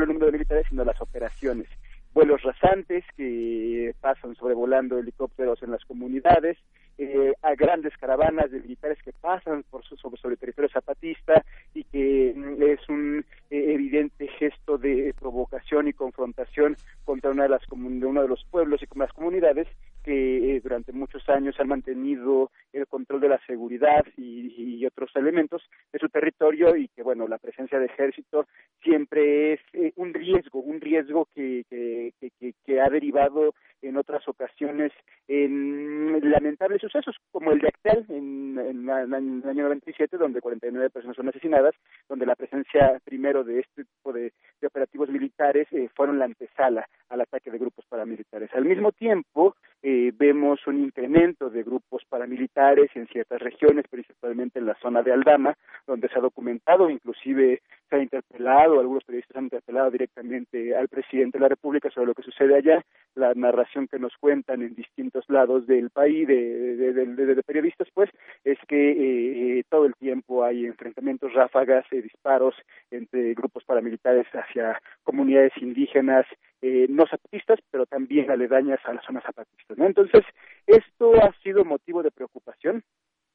número 0.08 0.26
de 0.26 0.34
militares, 0.34 0.66
sino 0.70 0.84
las 0.84 1.00
operaciones. 1.00 1.68
Vuelos 2.16 2.42
rasantes 2.42 3.04
que 3.16 3.94
pasan 4.02 4.36
sobrevolando 4.36 4.98
helicópteros 4.98 5.62
en 5.62 5.72
las 5.72 5.86
comunidades, 5.86 6.58
eh, 6.98 7.34
a 7.42 7.56
grandes 7.56 7.96
caravanas 7.98 8.52
de 8.52 8.62
militares 8.62 8.98
que 9.04 9.12
pasan 9.12 9.64
por 9.70 9.84
sobre, 9.84 10.18
sobre 10.18 10.34
el 10.34 10.40
territorio 10.40 10.70
zapatista 10.70 11.44
y 11.74 11.84
que 11.84 12.34
mm, 12.36 12.64
es 12.64 12.90
un 12.90 13.26
eh, 13.50 13.74
evidente 13.74 14.28
gesto 14.40 14.78
de 14.78 15.14
provocación 15.20 15.88
y 15.88 15.94
confrontación 15.94 16.78
contra 17.04 17.32
una 17.32 17.44
de 17.44 17.50
las 17.50 17.62
de 17.70 18.06
uno 18.06 18.22
de 18.22 18.28
los 18.28 18.46
pueblos 18.46 18.82
y 18.82 18.88
con 18.88 19.00
las 19.00 19.12
comunidades 19.12 19.68
que 20.06 20.56
eh, 20.56 20.62
durante 20.62 20.94
muchos 20.94 21.28
años 21.30 21.60
han 21.60 21.68
mantenido 21.68 22.52
el 22.72 22.86
control 22.86 23.22
de 23.22 23.30
la 23.30 23.40
seguridad 23.48 24.06
y, 24.16 24.86
otros 24.86 25.10
elementos 25.16 25.64
de 25.92 25.98
su 25.98 26.10
territorio 26.10 26.76
y 26.76 26.90
que 26.90 27.02
bueno 27.02 27.28
la 27.28 27.40
presencia 27.40 27.80
de 27.80 27.88
ejército 27.88 28.46
siempre 28.84 29.54
es 29.54 29.60
un 29.96 30.14
riesgo 30.14 30.60
un 30.60 30.80
riesgo 30.80 31.28
que, 31.34 31.66
que, 31.68 32.14
que, 32.40 32.54
que 32.64 32.82
ha 32.82 32.88
derivado 32.88 33.56
en 33.82 33.98
otras 33.98 34.28
ocasiones 34.28 34.92
en 35.28 36.30
lamentables 36.30 36.82
sucesos 36.82 37.16
como 37.32 37.52
el 37.52 37.60
de 37.60 37.68
Actel 37.68 38.06
en, 38.10 38.60
en, 38.60 38.90
el 38.90 39.50
año 39.50 39.64
97 39.64 40.18
donde 40.18 40.42
49 40.42 40.92
personas 40.92 41.16
son 41.16 41.30
asesinadas 41.30 41.74
donde 42.08 42.26
la 42.26 42.36
presencia 42.36 43.00
primero 43.04 43.44
de 43.44 43.62
este 43.62 43.86
tipo 43.86 44.14
de, 44.14 44.34
operativos 44.66 45.10
militares 45.10 45.68
eh, 45.72 45.90
fueron 45.96 46.20
la 46.20 46.26
antesala 46.26 46.88
al 47.10 47.22
ataque 47.22 47.52
de 47.52 47.60
grupos 47.60 47.86
paramilitares. 47.88 48.50
Al 48.54 48.66
mismo 48.66 48.92
tiempo 48.92 49.56
eh, 49.82 49.95
vemos 50.18 50.66
un 50.68 50.84
incremento 50.84 51.50
de 51.50 51.64
grupos 51.64 52.04
paramilitares 52.10 52.90
en 52.96 53.08
ciertas 53.08 53.42
regiones 53.42 53.86
principalmente 53.90 54.60
en 54.60 54.66
la 54.66 54.76
zona 54.76 55.02
de 55.02 55.12
Aldama 55.12 55.56
donde 55.88 56.10
se 56.10 56.18
ha 56.18 56.22
documentado 56.22 56.90
inclusive 56.90 57.62
se 57.90 57.96
ha 57.96 58.00
interpelado 58.00 58.80
algunos 58.80 59.04
periodistas 59.04 59.38
han 59.38 59.46
interpelado 59.46 59.92
directamente 59.92 60.76
al 60.76 60.88
presidente 60.88 61.38
de 61.38 61.44
la 61.44 61.50
República 61.50 61.90
sobre 61.90 62.08
lo 62.08 62.14
que 62.14 62.24
sucede 62.24 62.56
allá 62.56 62.84
la 63.16 63.34
narración 63.34 63.88
que 63.88 64.00
nos 64.00 64.16
cuentan 64.18 64.62
en 64.62 64.76
distintos 64.76 65.24
lados 65.30 65.66
del 65.68 65.90
país 65.90 66.28
de, 66.28 66.76
de, 66.76 67.44
periodistas 67.44 67.88
pues 67.94 68.10
es 68.44 68.58
que 68.68 69.60
eh, 69.60 69.64
todo 69.70 69.86
el 69.86 69.96
tiempo 69.96 70.44
hay 70.44 70.66
enfrentamientos 70.66 71.34
ráfagas 71.34 71.86
eh, 71.92 72.02
disparos 72.02 72.56
entre 72.92 73.34
grupos 73.34 73.64
paramilitares 73.64 74.28
hacia 74.34 74.82
comunidades 75.04 75.54
indígenas 75.58 76.26
eh, 76.62 76.88
no 76.90 77.06
zapatistas 77.08 77.60
pero 77.72 77.86
también 77.86 78.30
aledañas 78.32 78.80
a 78.86 78.94
las 78.94 79.06
zonas 79.06 79.24
zapatistas 79.24 79.78
¿no? 79.78 79.86
entonces 79.86 80.24
esto 80.68 81.14
ha 81.24 81.32
sido 81.44 81.64
motivo 81.64 82.04
de 82.04 82.12
preocupación 82.12 82.84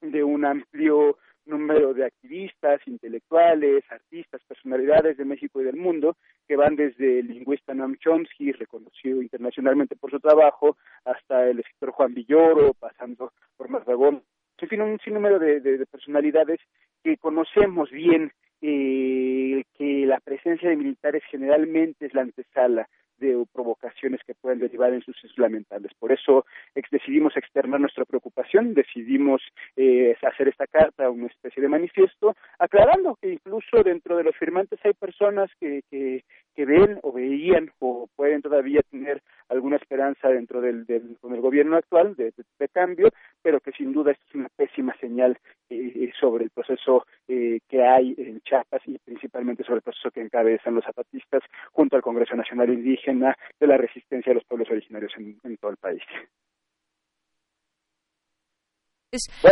de 0.01 0.25
un 0.25 0.45
amplio 0.45 1.19
número 1.47 1.95
de 1.95 2.05
activistas, 2.05 2.81
intelectuales, 2.87 3.85
artistas, 3.91 4.41
personalidades 4.47 5.17
de 5.17 5.25
México 5.25 5.61
y 5.61 5.65
del 5.65 5.77
mundo, 5.77 6.17
que 6.47 6.57
van 6.57 6.77
desde 6.77 7.21
el 7.21 7.29
lingüista 7.29 7.75
Noam 7.75 7.97
Chomsky, 7.97 8.53
reconocido 8.53 9.23
internacionalmente 9.23 9.97
por 9.97 10.11
su 10.11 10.21
trabajo, 10.21 10.77
hasta 11.05 11.49
el 11.49 11.61
escritor 11.61 11.91
Juan 11.91 12.15
Villoro, 12.15 12.75
pasando 12.75 13.33
por 13.57 13.69
Marzagón, 13.69 14.23
en 14.61 14.69
fin, 14.69 14.83
un 14.83 14.99
sinnúmero 15.01 15.39
de, 15.39 15.61
de, 15.61 15.87
personalidades 15.87 16.61
que 17.03 17.17
conocemos 17.17 17.91
bien 17.91 18.31
eh, 18.61 19.65
que 19.79 20.05
la 20.07 20.21
presencia 20.21 20.69
de 20.69 20.77
militares 20.77 21.23
generalmente 21.31 22.07
es 22.07 22.15
la 22.15 22.23
antesala 22.23 22.89
de 23.21 23.45
provocaciones 23.53 24.21
que 24.27 24.35
pueden 24.35 24.59
derivar 24.59 24.93
en 24.93 25.03
sucesos 25.03 25.39
lamentables. 25.39 25.93
Por 25.95 26.11
eso 26.13 26.45
decidimos 26.91 27.37
externar 27.37 27.81
nuestra 27.81 28.05
preocupación, 28.05 28.75
decidimos 28.75 29.43
eh, 29.77 30.17
hacer 30.23 30.49
esta 30.49 30.67
carta, 30.67 31.11
una 31.11 31.29
especie 31.29 31.63
de 31.63 31.69
manifiesto, 31.69 32.35
aclarando 32.59 33.17
que 33.21 33.33
incluso 33.33 33.83
dentro 33.85 34.17
de 34.17 34.25
los 34.25 34.37
firmantes 34.37 34.81
hay 34.85 34.95
personas 34.95 35.51
que, 35.61 35.83
que, 35.91 36.25
ven 36.65 36.99
o 37.03 37.13
veían 37.13 37.71
o 37.79 38.09
pueden 38.17 38.43
todavía 38.43 38.81
tener 38.91 39.23
alguna 39.49 39.77
esperanza 39.77 40.29
dentro 40.29 40.61
del, 40.61 40.87
del 40.87 41.17
con 41.21 41.35
el 41.35 41.41
gobierno 41.41 41.77
actual 41.77 42.15
de, 42.17 42.33
cambio, 42.73 43.09
pero 43.43 43.61
que 43.61 43.73
sin 43.73 43.93
duda 43.93 44.13
esto 44.13 44.25
es 44.29 44.35
una 44.37 44.49
pésima 44.55 44.95
señal 45.01 45.37
eh, 45.69 46.11
sobre 46.19 46.45
el 46.45 46.51
proceso 46.51 47.05
eh, 47.27 47.59
que 47.69 47.83
hay 47.83 48.15
en 48.17 48.41
Chiapas 48.43 48.83
y 48.87 48.99
principalmente 48.99 49.65
sobre 49.65 49.77
el 49.77 49.83
proceso 49.83 50.11
que 50.11 50.21
encabezan 50.21 50.75
los 50.75 50.85
zapatistas 50.85 51.43
junto 51.73 51.97
al 51.97 52.03
Congreso 52.03 52.37
Nacional 52.37 52.73
Indígena 52.73 53.37
de 53.59 53.67
la 53.67 53.77
resistencia 53.77 54.31
de 54.31 54.35
los 54.35 54.45
pueblos 54.45 54.71
originarios 54.71 55.13
en 55.17 55.57
todo 55.57 55.73
el 55.73 55.79
país. 55.79 56.03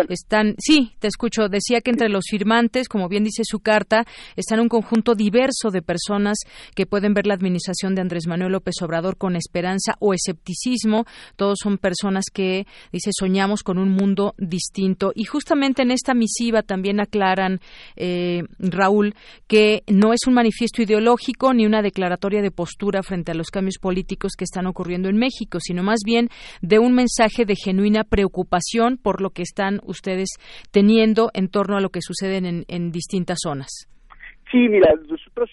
Están, 0.09 0.55
sí, 0.59 0.93
te 1.01 1.09
escucho. 1.09 1.49
Decía 1.49 1.81
que 1.81 1.91
entre 1.91 2.09
los 2.09 2.27
firmantes, 2.31 2.89
como 2.89 3.09
bien 3.09 3.25
dice 3.25 3.43
su 3.45 3.59
carta, 3.59 4.07
están 4.37 4.61
un 4.61 4.69
conjunto 4.69 5.17
diverso 5.17 5.71
de 5.73 5.83
personas 5.83 6.39
que 6.77 6.87
pueden 6.87 7.13
ver 7.13 7.27
la 7.27 7.35
administración 7.35 7.97
de 7.97 8.03
Andrés 8.03 8.29
Manuel 8.29 8.53
López 8.53 8.77
Obrador 8.83 9.17
con 9.17 9.35
esperanza 9.35 9.95
o 9.99 10.15
escepticismo. 10.15 11.07
Todos 11.35 11.59
son 11.61 11.77
personas 11.77 12.27
que, 12.33 12.69
dice, 12.93 13.11
soñamos 13.13 13.65
con 13.65 13.79
un 13.79 13.89
mundo 13.89 14.37
distinto. 14.39 15.11
Y 15.17 15.25
justamente 15.25 15.83
en 15.83 15.91
esta 15.91 16.15
misiva 16.15 16.63
también 16.63 17.01
aclaran, 17.01 17.61
eh, 17.97 18.45
Raúl, 18.61 19.17
que 19.49 19.83
no 19.89 20.13
es 20.13 20.21
un 20.29 20.35
manifiesto 20.35 20.83
ideológico 20.83 21.53
ni 21.53 21.67
una 21.67 21.83
declaratoria 21.83 22.43
de 22.43 22.53
postura 22.53 23.03
frente 23.03 23.33
a 23.33 23.35
los 23.35 23.49
cambios 23.49 23.79
políticos 23.81 24.35
que 24.39 24.45
están 24.45 24.67
ocurriendo 24.67 25.09
en 25.09 25.17
México, 25.17 25.59
sino 25.61 25.83
más 25.83 25.99
bien 26.05 26.29
de 26.63 26.79
un 26.79 26.95
mensaje 26.95 27.45
de 27.45 27.57
genuina 27.57 28.05
preocupación 28.05 28.99
por 28.99 29.21
lo 29.21 29.31
que 29.31 29.48
están 29.49 29.81
ustedes 29.85 30.31
teniendo 30.71 31.31
en 31.35 31.49
torno 31.49 31.77
a 31.77 31.81
lo 31.81 31.91
que 31.91 32.01
sucede 32.03 32.37
en, 32.37 32.65
en 32.69 32.91
distintas 32.91 33.39
zonas. 33.43 33.89
Sí, 34.51 34.69
mira, 34.69 34.95
nosotros, 35.09 35.51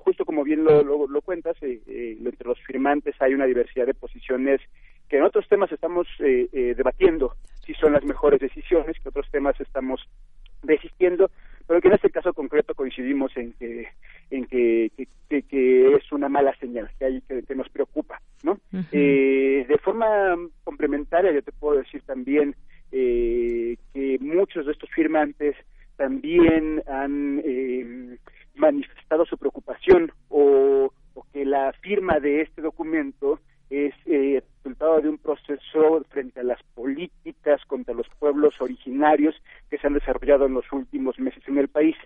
justo 0.00 0.24
como 0.24 0.42
bien 0.42 0.64
lo, 0.64 0.82
lo, 0.82 1.20
cuentas, 1.22 1.56
eh, 1.62 1.80
eh, 1.86 2.16
entre 2.24 2.48
los 2.48 2.58
firmantes 2.66 3.14
hay 3.20 3.34
una 3.34 3.46
diversidad 3.46 3.86
de 3.86 3.94
posiciones 3.94 4.60
que 5.08 5.18
en 5.18 5.22
otros 5.22 5.46
temas 5.48 5.70
estamos 5.70 6.08
eh, 6.18 6.74
debatiendo 6.76 7.34
si 7.64 7.72
son 7.74 7.92
las 7.92 8.04
mejores 8.04 8.40
decisiones, 8.40 8.96
que 9.00 9.08
otros 9.08 9.30
temas 9.30 9.60
estamos 9.60 10.00
desistiendo, 10.64 11.30
pero 11.68 11.80
que 11.80 11.86
en 11.86 11.94
este 11.94 12.10
caso 12.10 12.32
concreto 12.32 12.74
coincidimos 12.74 13.36
en 13.36 13.52
que 13.52 13.88
en 14.30 14.44
que, 14.46 14.90
que, 15.28 15.94
es 15.94 16.10
una 16.10 16.28
mala 16.28 16.52
señal 16.56 16.90
que 16.98 17.04
hay 17.04 17.20
que, 17.20 17.54
nos 17.54 17.68
preocupa, 17.68 18.20
¿no? 18.42 18.58
de 18.72 19.80
forma 19.84 20.06
complementaria, 20.64 21.32
yo 21.32 21.42
te 21.42 21.52
puedo 21.52 21.78
decir 21.78 22.02
también 22.02 22.56
eh, 22.92 23.76
que 23.92 24.18
muchos 24.20 24.66
de 24.66 24.72
estos 24.72 24.90
firmantes 24.90 25.56
también 25.96 26.82
han 26.86 27.42
eh, 27.44 28.18
manifestado 28.54 29.24
su 29.26 29.36
preocupación 29.38 30.12
o, 30.28 30.92
que 31.32 31.44
la 31.44 31.72
firma 31.80 32.20
de 32.20 32.42
este 32.42 32.62
documento 32.62 33.40
es 33.70 33.94
eh, 34.06 34.42
resultado 34.58 35.00
de 35.00 35.08
un 35.08 35.18
proceso 35.18 36.04
frente 36.10 36.40
a 36.40 36.44
las 36.44 36.62
políticas 36.74 37.64
contra 37.66 37.94
los 37.94 38.06
pueblos 38.18 38.60
originarios 38.60 39.34
que 39.70 39.78
se 39.78 39.86
han 39.86 39.94
desarrollado 39.94 40.46
en 40.46 40.54
los 40.54 40.70
últimos 40.72 41.18
meses 41.18 41.42
en 41.46 41.58
el 41.58 41.68
país. 41.68 41.96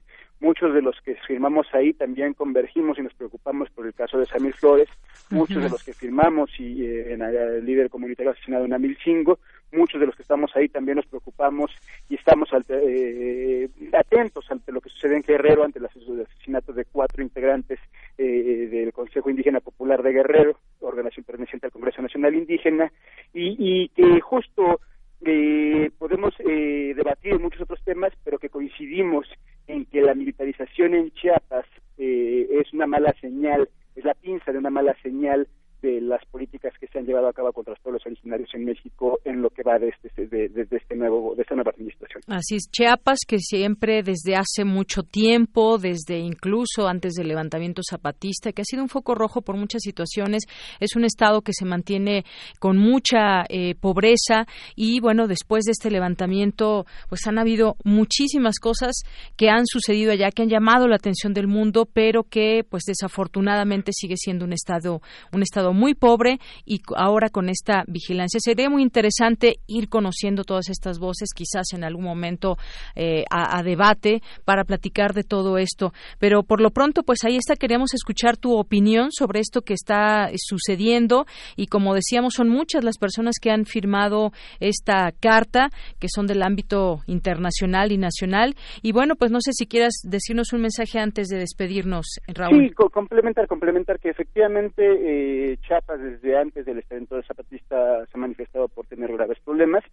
Muchos 0.41 0.73
de 0.73 0.81
los 0.81 0.99
que 1.03 1.17
firmamos 1.27 1.67
ahí 1.73 1.93
también 1.93 2.33
convergimos 2.33 2.99
y 2.99 3.03
nos 3.03 3.15
preocupamos 3.15 3.69
por 3.71 3.87
el 3.87 3.93
caso 3.93 4.19
de 4.19 4.27
Samir 4.27 4.55
Flores, 4.55 4.89
muchos 5.29 5.63
de 5.63 5.69
los 5.69 5.85
que 5.85 5.93
firmamos 5.93 6.51
y 6.59 6.83
eh, 6.83 7.13
en 7.13 7.23
el 7.23 7.65
líder 7.65 7.91
comunitario 7.91 8.33
asesinado 8.33 8.65
en 8.65 8.73
Amilcingo, 8.73 9.39
muchos 9.73 10.01
de 10.01 10.07
los 10.07 10.17
que 10.17 10.23
estamos 10.23 10.51
ahí 10.55 10.69
también 10.69 10.97
nos 10.97 11.07
preocupamos 11.07 11.71
y 12.09 12.15
estamos 12.15 12.49
eh, 12.69 13.69
atentos 13.93 14.51
ante 14.51 14.73
lo 14.73 14.81
que 14.81 14.91
sucede 14.91 15.17
en 15.17 15.23
Guerrero, 15.23 15.65
ante 15.65 15.79
el 15.79 15.87
asesinato 15.87 16.73
de 16.73 16.85
cuatro 16.85 17.23
integrantes 17.23 17.79
eh, 18.19 18.69
del 18.71 18.93
Consejo 18.93 19.31
Indígena 19.31 19.61
Popular 19.61 20.03
de 20.03 20.13
Guerrero, 20.13 20.57
organización 20.81 21.25
perteneciente 21.25 21.67
al 21.67 21.73
Congreso 21.73 22.03
Nacional 22.03 22.35
Indígena, 22.35 22.93
y, 23.33 23.89
que 23.91 24.21
justo 24.21 24.81
eh, 25.25 25.91
podemos 25.99 26.35
debatir 26.39 27.39
muchos 27.39 27.63
otros 27.63 27.83
temas, 27.85 28.13
pero 28.25 28.39
que 28.39 28.49
coincidimos 28.49 29.27
en 29.71 29.85
que 29.87 30.03
la 30.03 30.15
militarización 30.15 30.95
en 30.95 31.11
Chiapas 31.13 31.67
es 31.97 32.73
una 32.73 32.87
mala 32.87 33.15
señal, 33.21 33.69
es 33.95 34.05
la 34.05 34.15
pinza 34.15 34.53
de 34.53 34.59
una 34.59 34.71
mala 34.71 34.97
señal 35.03 35.47
de 35.83 36.01
las 36.01 36.25
políticas 36.27 36.73
que 36.79 36.87
se 36.87 36.99
han 36.99 37.07
llevado 37.07 37.29
a 37.29 37.33
cabo 37.33 37.53
contra 37.53 37.73
los 37.73 37.83
pueblos 37.83 38.03
originarios 38.07 38.51
en 38.55 38.65
México 38.65 39.19
en 39.25 39.43
lo 39.43 39.51
que 39.51 39.63
va 39.63 39.79
desde 39.79 39.97
este, 40.05 40.27
de, 40.27 40.67
este 40.71 40.97
nuevo 40.97 41.35
de 41.35 41.43
esta 41.43 41.55
nueva 41.55 41.71
administración. 41.71 42.23
Así 42.27 42.57
es, 42.57 42.71
Chiapas 42.71 43.21
que 43.27 43.39
siempre 43.39 44.03
desde 44.03 44.37
hace 44.37 44.65
mucho 44.65 45.03
tiempo, 45.03 45.79
desde 45.79 46.19
incluso 46.19 46.87
antes 46.87 47.15
del 47.15 47.29
levantamiento 47.29 47.83
zapatista, 47.89 48.53
que 48.53 48.63
ha 48.63 48.65
sido 48.65 48.83
un 48.83 48.89
foco 48.89 49.15
rojo 49.15 49.43
por 49.43 49.57
muchas 49.57 49.83
situaciones, 49.83 50.45
es 50.81 50.97
un 50.97 51.05
estado 51.05 51.43
que 51.43 51.53
se 51.53 51.65
mantiene 51.65 52.25
con 52.59 52.77
mucha 52.77 53.45
eh, 53.49 53.75
pobreza 53.75 54.47
y 54.77 55.01
bueno, 55.01 55.27
después 55.29 55.65
de 55.65 55.73
este 55.73 55.91
levantamiento 55.91 56.87
pues 57.09 57.27
han 57.27 57.39
habido 57.39 57.77
muchísimas 57.85 58.59
cosas 58.59 59.03
que 59.37 59.49
han 59.49 59.67
sucedido 59.67 60.13
allá 60.13 60.31
que 60.31 60.43
han 60.43 60.49
llamado 60.49 60.89
la 60.89 60.97
atención 60.97 61.33
del 61.33 61.47
mundo, 61.47 61.89
pero 61.93 62.25
que 62.25 62.65
pues 62.69 62.85
desafortunadamente 62.87 63.93
sigue 63.93 64.17
siendo 64.17 64.45
un 64.45 64.53
estado 64.53 65.01
un 65.33 65.43
estado 65.43 65.70
muy 65.73 65.95
pobre 65.95 66.39
y 66.65 66.81
ahora 66.97 67.29
con 67.29 67.49
esta 67.49 67.85
vigilancia 67.87 68.41
sería 68.41 68.71
muy 68.71 68.83
interesante 68.83 69.57
ir 69.67 69.89
conociendo 69.89 70.45
todas 70.45 70.69
estas 70.69 70.99
voces, 70.99 71.31
quizás 71.35 71.73
en 71.73 71.85
algún 71.85 72.05
momento 72.05 72.57
eh, 72.95 73.25
a, 73.31 73.63
debate 73.63 74.23
para 74.45 74.65
platicar 74.65 75.13
de 75.13 75.23
todo 75.23 75.59
esto. 75.59 75.93
Pero 76.19 76.43
por 76.43 76.61
lo 76.61 76.71
pronto, 76.71 77.03
pues 77.03 77.25
ahí 77.25 77.37
está, 77.37 77.57
queremos 77.57 77.95
escuchar 77.95 78.37
tu 78.37 78.57
opinión 78.59 79.11
sobre 79.13 79.41
esto 79.41 79.63
que 79.63 79.75
está 79.75 80.31
sucediendo 80.37 81.27
y 81.57 81.67
como 81.67 81.95
decíamos, 81.95 82.35
son 82.35 82.49
muchas 82.49 82.85
las 82.85 82.99
personas 82.99 83.37
que 83.41 83.51
han 83.51 83.65
firmado 83.65 84.33
esta 84.61 85.13
carta, 85.21 85.69
que 85.99 86.09
son 86.09 86.27
del 86.27 86.43
ámbito 86.43 87.01
internacional 87.07 87.93
y 87.93 87.99
nacional. 87.99 88.55
Y 88.83 88.93
bueno, 88.93 89.15
pues 89.17 89.31
no 89.31 89.41
sé 89.41 89.53
si 89.53 89.67
quieras 89.67 89.95
decirnos 90.05 90.53
un 90.53 90.63
mensaje 90.63 90.99
antes 90.99 91.29
de 91.29 91.39
despedirnos, 91.39 92.21
Raúl. 92.29 92.69
Sí, 92.69 92.75
complementar, 92.75 93.47
complementar 93.47 93.99
que 93.99 94.11
efectivamente 94.11 94.83
eh, 94.83 95.59
Chiapas 95.63 96.01
desde 96.01 96.37
antes 96.37 96.65
del 96.67 96.85
de 96.89 97.23
zapatista 97.23 98.07
se 98.07 98.13
ha 98.15 98.19
manifestado 98.19 98.69
por 98.69 98.87
tener 98.87 99.13
graves 99.13 99.39
problemas, 99.45 99.85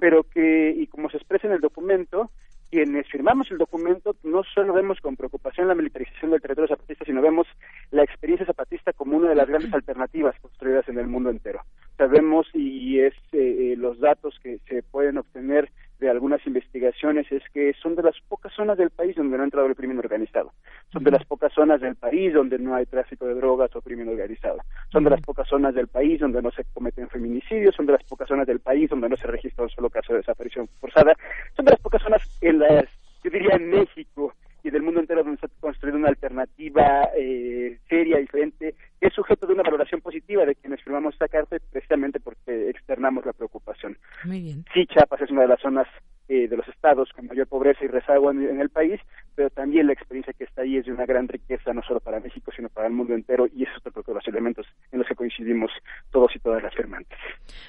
pero 0.00 0.24
que, 0.24 0.74
y 0.76 0.86
como 0.86 1.10
se 1.10 1.16
expresa 1.16 1.46
en 1.46 1.54
el 1.54 1.60
documento, 1.60 2.30
quienes 2.72 3.06
firmamos 3.08 3.50
el 3.50 3.58
documento 3.58 4.16
no 4.22 4.42
solo 4.44 4.72
vemos 4.72 4.98
con 5.00 5.14
preocupación 5.14 5.68
la 5.68 5.74
militarización 5.74 6.30
del 6.30 6.40
territorio 6.40 6.74
zapatista, 6.74 7.04
sino 7.04 7.20
vemos 7.20 7.46
la 7.90 8.02
experiencia 8.02 8.46
zapatista 8.46 8.94
como 8.94 9.18
una 9.18 9.28
de 9.28 9.34
las 9.34 9.46
grandes 9.46 9.74
alternativas 9.74 10.34
construidas 10.40 10.88
en 10.88 10.98
el 10.98 11.06
mundo 11.06 11.28
entero. 11.28 11.60
Sabemos 11.98 12.46
y 12.54 12.98
es 13.00 13.12
eh, 13.32 13.72
eh, 13.72 13.74
los 13.76 14.00
datos 14.00 14.38
que 14.42 14.58
se 14.66 14.82
pueden 14.82 15.18
obtener 15.18 15.70
de 16.02 16.10
algunas 16.10 16.44
investigaciones 16.48 17.30
es 17.30 17.42
que 17.54 17.72
son 17.80 17.94
de 17.94 18.02
las 18.02 18.16
pocas 18.28 18.52
zonas 18.52 18.76
del 18.76 18.90
país 18.90 19.14
donde 19.14 19.36
no 19.36 19.42
ha 19.42 19.46
entrado 19.46 19.68
el 19.68 19.76
crimen 19.76 20.00
organizado. 20.00 20.52
Son 20.92 21.04
de 21.04 21.12
las 21.12 21.24
pocas 21.24 21.52
zonas 21.52 21.80
del 21.80 21.94
país 21.94 22.34
donde 22.34 22.58
no 22.58 22.74
hay 22.74 22.86
tráfico 22.86 23.24
de 23.24 23.34
drogas 23.34 23.74
o 23.76 23.80
crimen 23.80 24.08
organizado. 24.08 24.58
Son 24.90 25.04
de 25.04 25.10
las 25.10 25.20
pocas 25.20 25.48
zonas 25.48 25.74
del 25.76 25.86
país 25.86 26.18
donde 26.18 26.42
no 26.42 26.50
se 26.50 26.64
cometen 26.74 27.08
feminicidios. 27.08 27.76
Son 27.76 27.86
de 27.86 27.92
las 27.92 28.02
pocas 28.02 28.26
zonas 28.26 28.48
del 28.48 28.58
país 28.58 28.90
donde 28.90 29.08
no 29.08 29.16
se 29.16 29.28
registra 29.28 29.62
un 29.62 29.70
solo 29.70 29.90
caso 29.90 30.12
de 30.12 30.18
desaparición 30.18 30.68
forzada. 30.80 31.14
Son 31.54 31.64
de 31.64 31.70
las 31.70 31.80
pocas 31.80 32.02
zonas 32.02 32.20
en 32.40 32.58
las, 32.58 32.86
yo 33.22 33.30
diría, 33.30 33.54
en 33.54 33.70
México 33.70 34.34
y 34.64 34.70
del 34.70 34.82
mundo 34.82 34.98
entero 34.98 35.22
donde 35.22 35.38
se 35.38 35.46
ha 35.46 35.60
construido 35.60 35.98
una 35.98 36.08
alternativa 36.08 37.10
eh, 37.16 37.78
seria, 37.88 38.18
diferente, 38.18 38.74
es 39.02 39.12
sujeto 39.14 39.46
de 39.46 39.54
una 39.54 39.64
valoración 39.64 40.00
positiva 40.00 40.46
de 40.46 40.54
quienes 40.54 40.80
firmamos 40.82 41.14
esta 41.14 41.26
carta 41.26 41.56
precisamente 41.72 42.20
porque 42.20 42.70
externamos 42.70 43.26
la 43.26 43.32
preocupación. 43.32 43.98
Muy 44.24 44.40
bien. 44.40 44.64
Sí, 44.72 44.86
Chiapas 44.86 45.20
es 45.20 45.30
una 45.30 45.42
de 45.42 45.48
las 45.48 45.60
zonas 45.60 45.88
eh, 46.28 46.46
de 46.46 46.56
los 46.56 46.66
estados 46.68 47.10
con 47.12 47.26
mayor 47.26 47.48
pobreza 47.48 47.84
y 47.84 47.88
rezago 47.88 48.30
en, 48.30 48.60
el 48.60 48.70
país, 48.70 49.00
pero 49.34 49.50
también 49.50 49.88
la 49.88 49.92
experiencia 49.92 50.32
que 50.32 50.44
está 50.44 50.62
ahí 50.62 50.76
es 50.76 50.86
de 50.86 50.92
una 50.92 51.04
gran 51.04 51.26
riqueza, 51.26 51.74
no 51.74 51.82
solo 51.82 51.98
para 51.98 52.20
México, 52.20 52.52
sino 52.54 52.68
para 52.68 52.86
el 52.86 52.92
mundo 52.92 53.12
entero, 53.12 53.48
y 53.52 53.64
eso 53.64 53.72
es 53.76 53.86
otro 53.86 54.04
de 54.06 54.14
los 54.14 54.28
elementos 54.28 54.66
en 54.92 55.00
los 55.00 55.08
que 55.08 55.16
coincidimos 55.16 55.72
todos 56.12 56.30
y 56.36 56.38
todas 56.38 56.62
las 56.62 56.74
firmantes. 56.74 57.18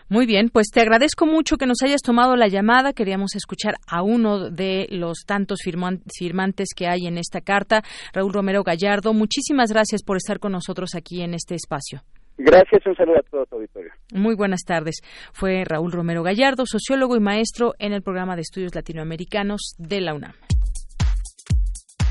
Muy 0.09 0.25
bien, 0.25 0.49
pues 0.49 0.67
te 0.71 0.81
agradezco 0.81 1.25
mucho 1.25 1.57
que 1.57 1.65
nos 1.65 1.81
hayas 1.83 2.01
tomado 2.01 2.35
la 2.35 2.47
llamada. 2.47 2.93
Queríamos 2.93 3.35
escuchar 3.35 3.75
a 3.87 4.03
uno 4.03 4.49
de 4.49 4.87
los 4.91 5.23
tantos 5.25 5.59
firmantes 5.63 6.69
que 6.75 6.87
hay 6.87 7.07
en 7.07 7.17
esta 7.17 7.41
carta, 7.41 7.81
Raúl 8.13 8.33
Romero 8.33 8.63
Gallardo. 8.63 9.13
Muchísimas 9.13 9.71
gracias 9.71 10.03
por 10.03 10.17
estar 10.17 10.39
con 10.39 10.51
nosotros 10.51 10.91
aquí 10.95 11.21
en 11.21 11.33
este 11.33 11.55
espacio. 11.55 12.01
Gracias, 12.37 12.85
un 12.85 12.95
saludo 12.95 13.19
a 13.19 13.21
todo 13.29 13.45
tu 13.45 13.55
auditorio. 13.55 13.91
Muy 14.13 14.35
buenas 14.35 14.61
tardes. 14.65 15.01
Fue 15.33 15.63
Raúl 15.65 15.91
Romero 15.91 16.23
Gallardo, 16.23 16.65
sociólogo 16.65 17.15
y 17.15 17.19
maestro 17.19 17.73
en 17.79 17.93
el 17.93 18.01
programa 18.01 18.35
de 18.35 18.41
estudios 18.41 18.73
latinoamericanos 18.73 19.75
de 19.77 20.01
la 20.01 20.15
UNAM. 20.15 20.33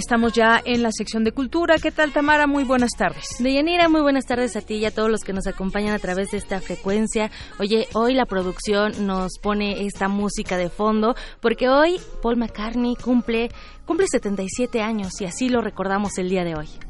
Estamos 0.00 0.32
ya 0.32 0.60
en 0.64 0.82
la 0.82 0.90
sección 0.92 1.24
de 1.24 1.32
cultura. 1.32 1.76
¿Qué 1.78 1.90
tal, 1.90 2.12
Tamara? 2.12 2.46
Muy 2.46 2.64
buenas 2.64 2.92
tardes. 2.96 3.24
Deyanira, 3.38 3.88
muy 3.88 4.00
buenas 4.00 4.26
tardes 4.26 4.56
a 4.56 4.62
ti 4.62 4.76
y 4.76 4.86
a 4.86 4.90
todos 4.90 5.10
los 5.10 5.20
que 5.20 5.32
nos 5.32 5.46
acompañan 5.46 5.94
a 5.94 5.98
través 5.98 6.30
de 6.30 6.38
esta 6.38 6.60
frecuencia. 6.60 7.30
Oye, 7.58 7.86
hoy 7.92 8.14
la 8.14 8.24
producción 8.24 9.06
nos 9.06 9.38
pone 9.38 9.86
esta 9.86 10.08
música 10.08 10.56
de 10.56 10.70
fondo 10.70 11.14
porque 11.40 11.68
hoy 11.68 12.00
Paul 12.22 12.38
McCartney 12.38 12.96
cumple, 12.96 13.50
cumple 13.84 14.06
77 14.10 14.80
años 14.80 15.20
y 15.20 15.26
así 15.26 15.48
lo 15.48 15.60
recordamos 15.60 16.16
el 16.18 16.30
día 16.30 16.44
de 16.44 16.56
hoy. 16.56 16.89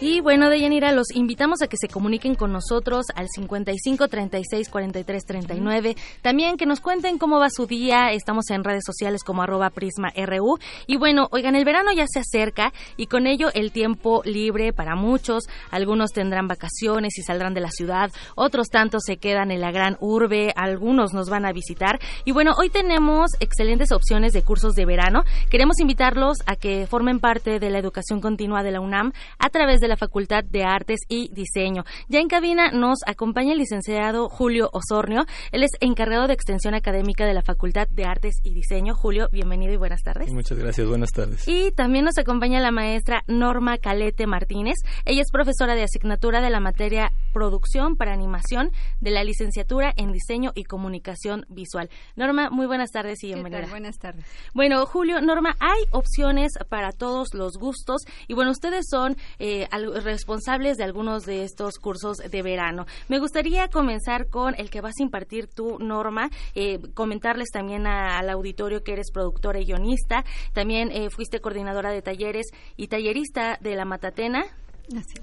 Y 0.00 0.20
bueno, 0.20 0.48
Deyanira, 0.48 0.92
los 0.92 1.10
invitamos 1.12 1.60
a 1.60 1.66
que 1.66 1.76
se 1.76 1.88
comuniquen 1.88 2.36
con 2.36 2.52
nosotros 2.52 3.06
al 3.16 3.26
55 3.28 4.06
36 4.06 4.68
43 4.68 5.24
39. 5.24 5.96
También 6.22 6.56
que 6.56 6.66
nos 6.66 6.78
cuenten 6.78 7.18
cómo 7.18 7.40
va 7.40 7.50
su 7.50 7.66
día. 7.66 8.12
Estamos 8.12 8.48
en 8.50 8.62
redes 8.62 8.84
sociales 8.86 9.24
como 9.24 9.42
arroba 9.42 9.70
prisma 9.70 10.10
RU. 10.16 10.60
Y 10.86 10.98
bueno, 10.98 11.26
oigan, 11.32 11.56
el 11.56 11.64
verano 11.64 11.90
ya 11.92 12.04
se 12.06 12.20
acerca 12.20 12.72
y 12.96 13.06
con 13.06 13.26
ello 13.26 13.48
el 13.54 13.72
tiempo 13.72 14.22
libre 14.24 14.72
para 14.72 14.94
muchos. 14.94 15.48
Algunos 15.72 16.12
tendrán 16.12 16.46
vacaciones 16.46 17.18
y 17.18 17.22
saldrán 17.22 17.54
de 17.54 17.60
la 17.60 17.72
ciudad. 17.72 18.12
Otros 18.36 18.68
tantos 18.68 19.02
se 19.04 19.16
quedan 19.16 19.50
en 19.50 19.60
la 19.60 19.72
gran 19.72 19.96
urbe. 19.98 20.52
Algunos 20.54 21.12
nos 21.12 21.28
van 21.28 21.44
a 21.44 21.52
visitar. 21.52 21.98
Y 22.24 22.30
bueno, 22.30 22.52
hoy 22.56 22.70
tenemos 22.70 23.32
excelentes 23.40 23.90
opciones 23.90 24.32
de 24.32 24.42
cursos 24.42 24.74
de 24.74 24.86
verano. 24.86 25.24
Queremos 25.50 25.80
invitarlos 25.80 26.36
a 26.46 26.54
que 26.54 26.86
formen 26.86 27.18
parte 27.18 27.58
de 27.58 27.70
la 27.70 27.80
educación 27.80 28.20
continua 28.20 28.62
de 28.62 28.70
la 28.70 28.80
UNAM 28.80 29.10
a 29.40 29.50
través 29.50 29.80
de 29.80 29.87
la 29.88 29.96
Facultad 29.96 30.44
de 30.44 30.64
Artes 30.64 31.00
y 31.08 31.28
Diseño. 31.32 31.84
Ya 32.08 32.20
en 32.20 32.28
cabina 32.28 32.70
nos 32.70 32.98
acompaña 33.06 33.52
el 33.52 33.58
licenciado 33.58 34.28
Julio 34.28 34.70
Osornio. 34.72 35.24
Él 35.52 35.62
es 35.62 35.70
encargado 35.80 36.26
de 36.26 36.34
extensión 36.34 36.74
académica 36.74 37.26
de 37.26 37.34
la 37.34 37.42
Facultad 37.42 37.88
de 37.88 38.04
Artes 38.04 38.36
y 38.42 38.54
Diseño. 38.54 38.94
Julio, 38.94 39.28
bienvenido 39.32 39.72
y 39.72 39.76
buenas 39.76 40.02
tardes. 40.02 40.32
Muchas 40.32 40.58
gracias, 40.58 40.86
buenas 40.86 41.10
tardes. 41.10 41.46
Y 41.46 41.72
también 41.72 42.04
nos 42.04 42.18
acompaña 42.18 42.60
la 42.60 42.70
maestra 42.70 43.22
Norma 43.26 43.78
Calete 43.78 44.26
Martínez. 44.26 44.76
Ella 45.04 45.22
es 45.22 45.30
profesora 45.30 45.74
de 45.74 45.84
asignatura 45.84 46.40
de 46.40 46.50
la 46.50 46.60
materia 46.60 47.10
Producción 47.32 47.96
para 47.96 48.12
Animación 48.12 48.70
de 49.00 49.10
la 49.10 49.24
licenciatura 49.24 49.92
en 49.96 50.12
Diseño 50.12 50.52
y 50.54 50.64
Comunicación 50.64 51.46
Visual. 51.48 51.90
Norma, 52.16 52.50
muy 52.50 52.66
buenas 52.66 52.90
tardes 52.90 53.22
y 53.22 53.28
bienvenida. 53.28 53.66
Buenas 53.70 53.98
tardes. 53.98 54.24
Bueno, 54.54 54.84
Julio, 54.86 55.20
Norma, 55.20 55.56
hay 55.60 55.82
opciones 55.90 56.52
para 56.68 56.92
todos 56.92 57.34
los 57.34 57.56
gustos 57.58 58.02
y 58.26 58.34
bueno, 58.34 58.50
ustedes 58.50 58.86
son 58.88 59.16
eh, 59.38 59.66
responsables 60.02 60.76
de 60.76 60.84
algunos 60.84 61.24
de 61.24 61.44
estos 61.44 61.78
cursos 61.78 62.18
de 62.18 62.42
verano. 62.42 62.86
Me 63.08 63.18
gustaría 63.18 63.68
comenzar 63.68 64.28
con 64.28 64.54
el 64.58 64.70
que 64.70 64.80
vas 64.80 64.94
a 64.98 65.02
impartir 65.02 65.48
tu 65.48 65.78
Norma, 65.78 66.30
eh, 66.54 66.78
comentarles 66.94 67.48
también 67.50 67.86
al 67.86 68.28
auditorio 68.30 68.82
que 68.82 68.92
eres 68.92 69.10
productora 69.12 69.60
y 69.60 69.64
guionista, 69.64 70.24
también 70.52 70.90
eh, 70.90 71.10
fuiste 71.10 71.40
coordinadora 71.40 71.90
de 71.90 72.02
talleres 72.02 72.46
y 72.76 72.88
tallerista 72.88 73.58
de 73.60 73.76
la 73.76 73.84
Matatena, 73.84 74.44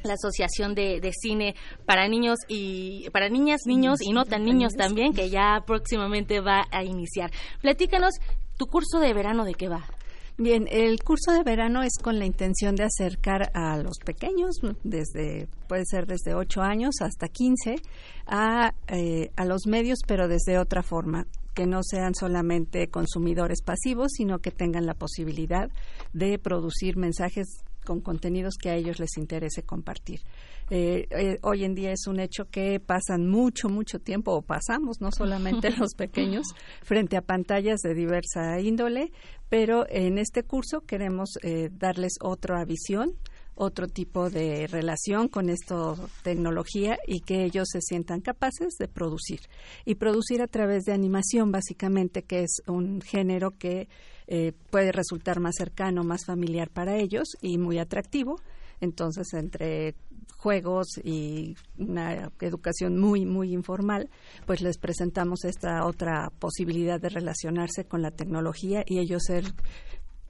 la 0.03 0.14
Asociación 0.14 0.76
de, 0.76 1.12
Cine 1.20 1.56
para 1.86 2.08
Niños 2.08 2.39
y 2.47 3.10
para 3.12 3.30
niñas, 3.30 3.62
niños 3.66 3.99
y 4.01 4.14
no 4.14 4.26
tan 4.26 4.43
niños 4.43 4.74
también, 4.74 5.14
que 5.14 5.30
ya 5.30 5.64
próximamente 5.66 6.39
va 6.39 6.66
a 6.72 6.84
iniciar. 6.84 7.32
Platícanos 7.62 8.14
tu 8.58 8.68
curso 8.68 8.99
de 8.99 9.14
verano 9.14 9.43
de 9.43 9.53
qué 9.53 9.68
va. 9.68 9.86
Bien, 10.38 10.68
el 10.70 11.02
curso 11.02 11.32
de 11.32 11.44
verano 11.44 11.82
es 11.82 11.94
con 12.02 12.20
la 12.20 12.26
intención 12.26 12.76
de 12.76 12.84
acercar 12.84 13.52
a 13.54 13.78
los 13.78 14.00
pequeños, 14.00 14.60
desde 14.84 15.48
puede 15.70 15.86
ser 15.86 16.08
desde 16.08 16.36
8 16.36 16.62
años 16.62 16.96
hasta 17.00 17.30
15, 17.30 17.78
a, 18.28 18.74
eh, 18.88 19.32
a 19.38 19.46
los 19.46 19.66
medios, 19.66 20.00
pero 20.06 20.28
desde 20.28 20.60
otra 20.60 20.84
forma 20.84 21.26
que 21.54 21.66
no 21.66 21.80
sean 21.84 22.16
solamente 22.16 22.90
consumidores 22.90 23.62
pasivos, 23.62 24.12
sino 24.12 24.40
que 24.40 24.52
tengan 24.52 24.86
la 24.86 24.94
posibilidad 24.94 25.70
de 26.12 26.38
producir 26.38 26.98
mensajes 26.98 27.64
con 27.86 28.02
contenidos 28.02 28.56
que 28.62 28.70
a 28.70 28.76
ellos 28.76 29.00
les 29.00 29.16
interese 29.18 29.64
compartir. 29.64 30.20
Eh, 30.72 31.05
eh, 31.11 31.38
hoy 31.43 31.63
en 31.63 31.76
día 31.76 31.91
es 31.91 32.07
un 32.07 32.20
hecho 32.20 32.49
que 32.49 32.80
pasan 32.80 33.30
mucho, 33.30 33.70
mucho 33.70 33.99
tiempo, 33.99 34.34
o 34.34 34.41
pasamos, 34.41 34.99
no 34.99 35.11
solamente 35.11 35.70
los 35.78 35.93
pequeños, 35.93 36.47
frente 36.82 37.18
a 37.18 37.22
pantallas 37.22 37.82
de 37.82 37.93
diversa 37.93 38.59
índole, 38.59 39.11
pero 39.47 39.86
en 39.89 40.18
este 40.18 40.43
curso 40.43 40.82
queremos 40.82 41.38
eh, 41.43 41.70
darles 41.72 42.13
otra 42.20 42.66
visión, 42.66 43.13
otro 43.53 43.88
tipo 43.88 44.30
de 44.30 44.68
relación 44.68 45.28
con 45.28 45.49
esta 45.49 45.93
tecnología 46.24 46.97
y 47.07 47.22
que 47.22 47.45
ellos 47.45 47.68
se 47.72 47.80
sientan 47.82 48.22
capaces 48.22 48.74
de 48.80 48.88
producir. 48.88 49.41
Y 49.86 49.95
producir 49.95 50.41
a 50.41 50.47
través 50.47 50.84
de 50.84 50.93
animación, 50.93 51.51
básicamente, 51.51 52.24
que 52.24 52.41
es 52.41 52.61
un 52.68 53.01
género 53.01 53.51
que 53.51 53.88
puede 54.72 54.91
resultar 54.91 55.39
más 55.39 55.53
cercano, 55.55 56.03
más 56.03 56.26
familiar 56.26 56.70
para 56.72 56.97
ellos 56.97 57.38
y 57.41 57.59
muy 57.59 57.78
atractivo. 57.78 58.41
Entonces, 58.82 59.34
entre 59.34 59.95
juegos 60.46 61.00
y 61.04 61.58
una 61.80 62.30
educación 62.39 63.00
muy, 63.00 63.26
muy 63.26 63.52
informal, 63.52 64.12
pues 64.46 64.62
les 64.62 64.78
presentamos 64.78 65.43
esta 65.43 65.84
otra 65.88 66.30
posibilidad 66.38 67.02
de 67.02 67.10
relacionarse 67.10 67.86
con 67.86 68.04
la 68.04 68.12
tecnología 68.12 68.84
y 68.86 69.00
ellos 69.00 69.24
ser 69.26 69.43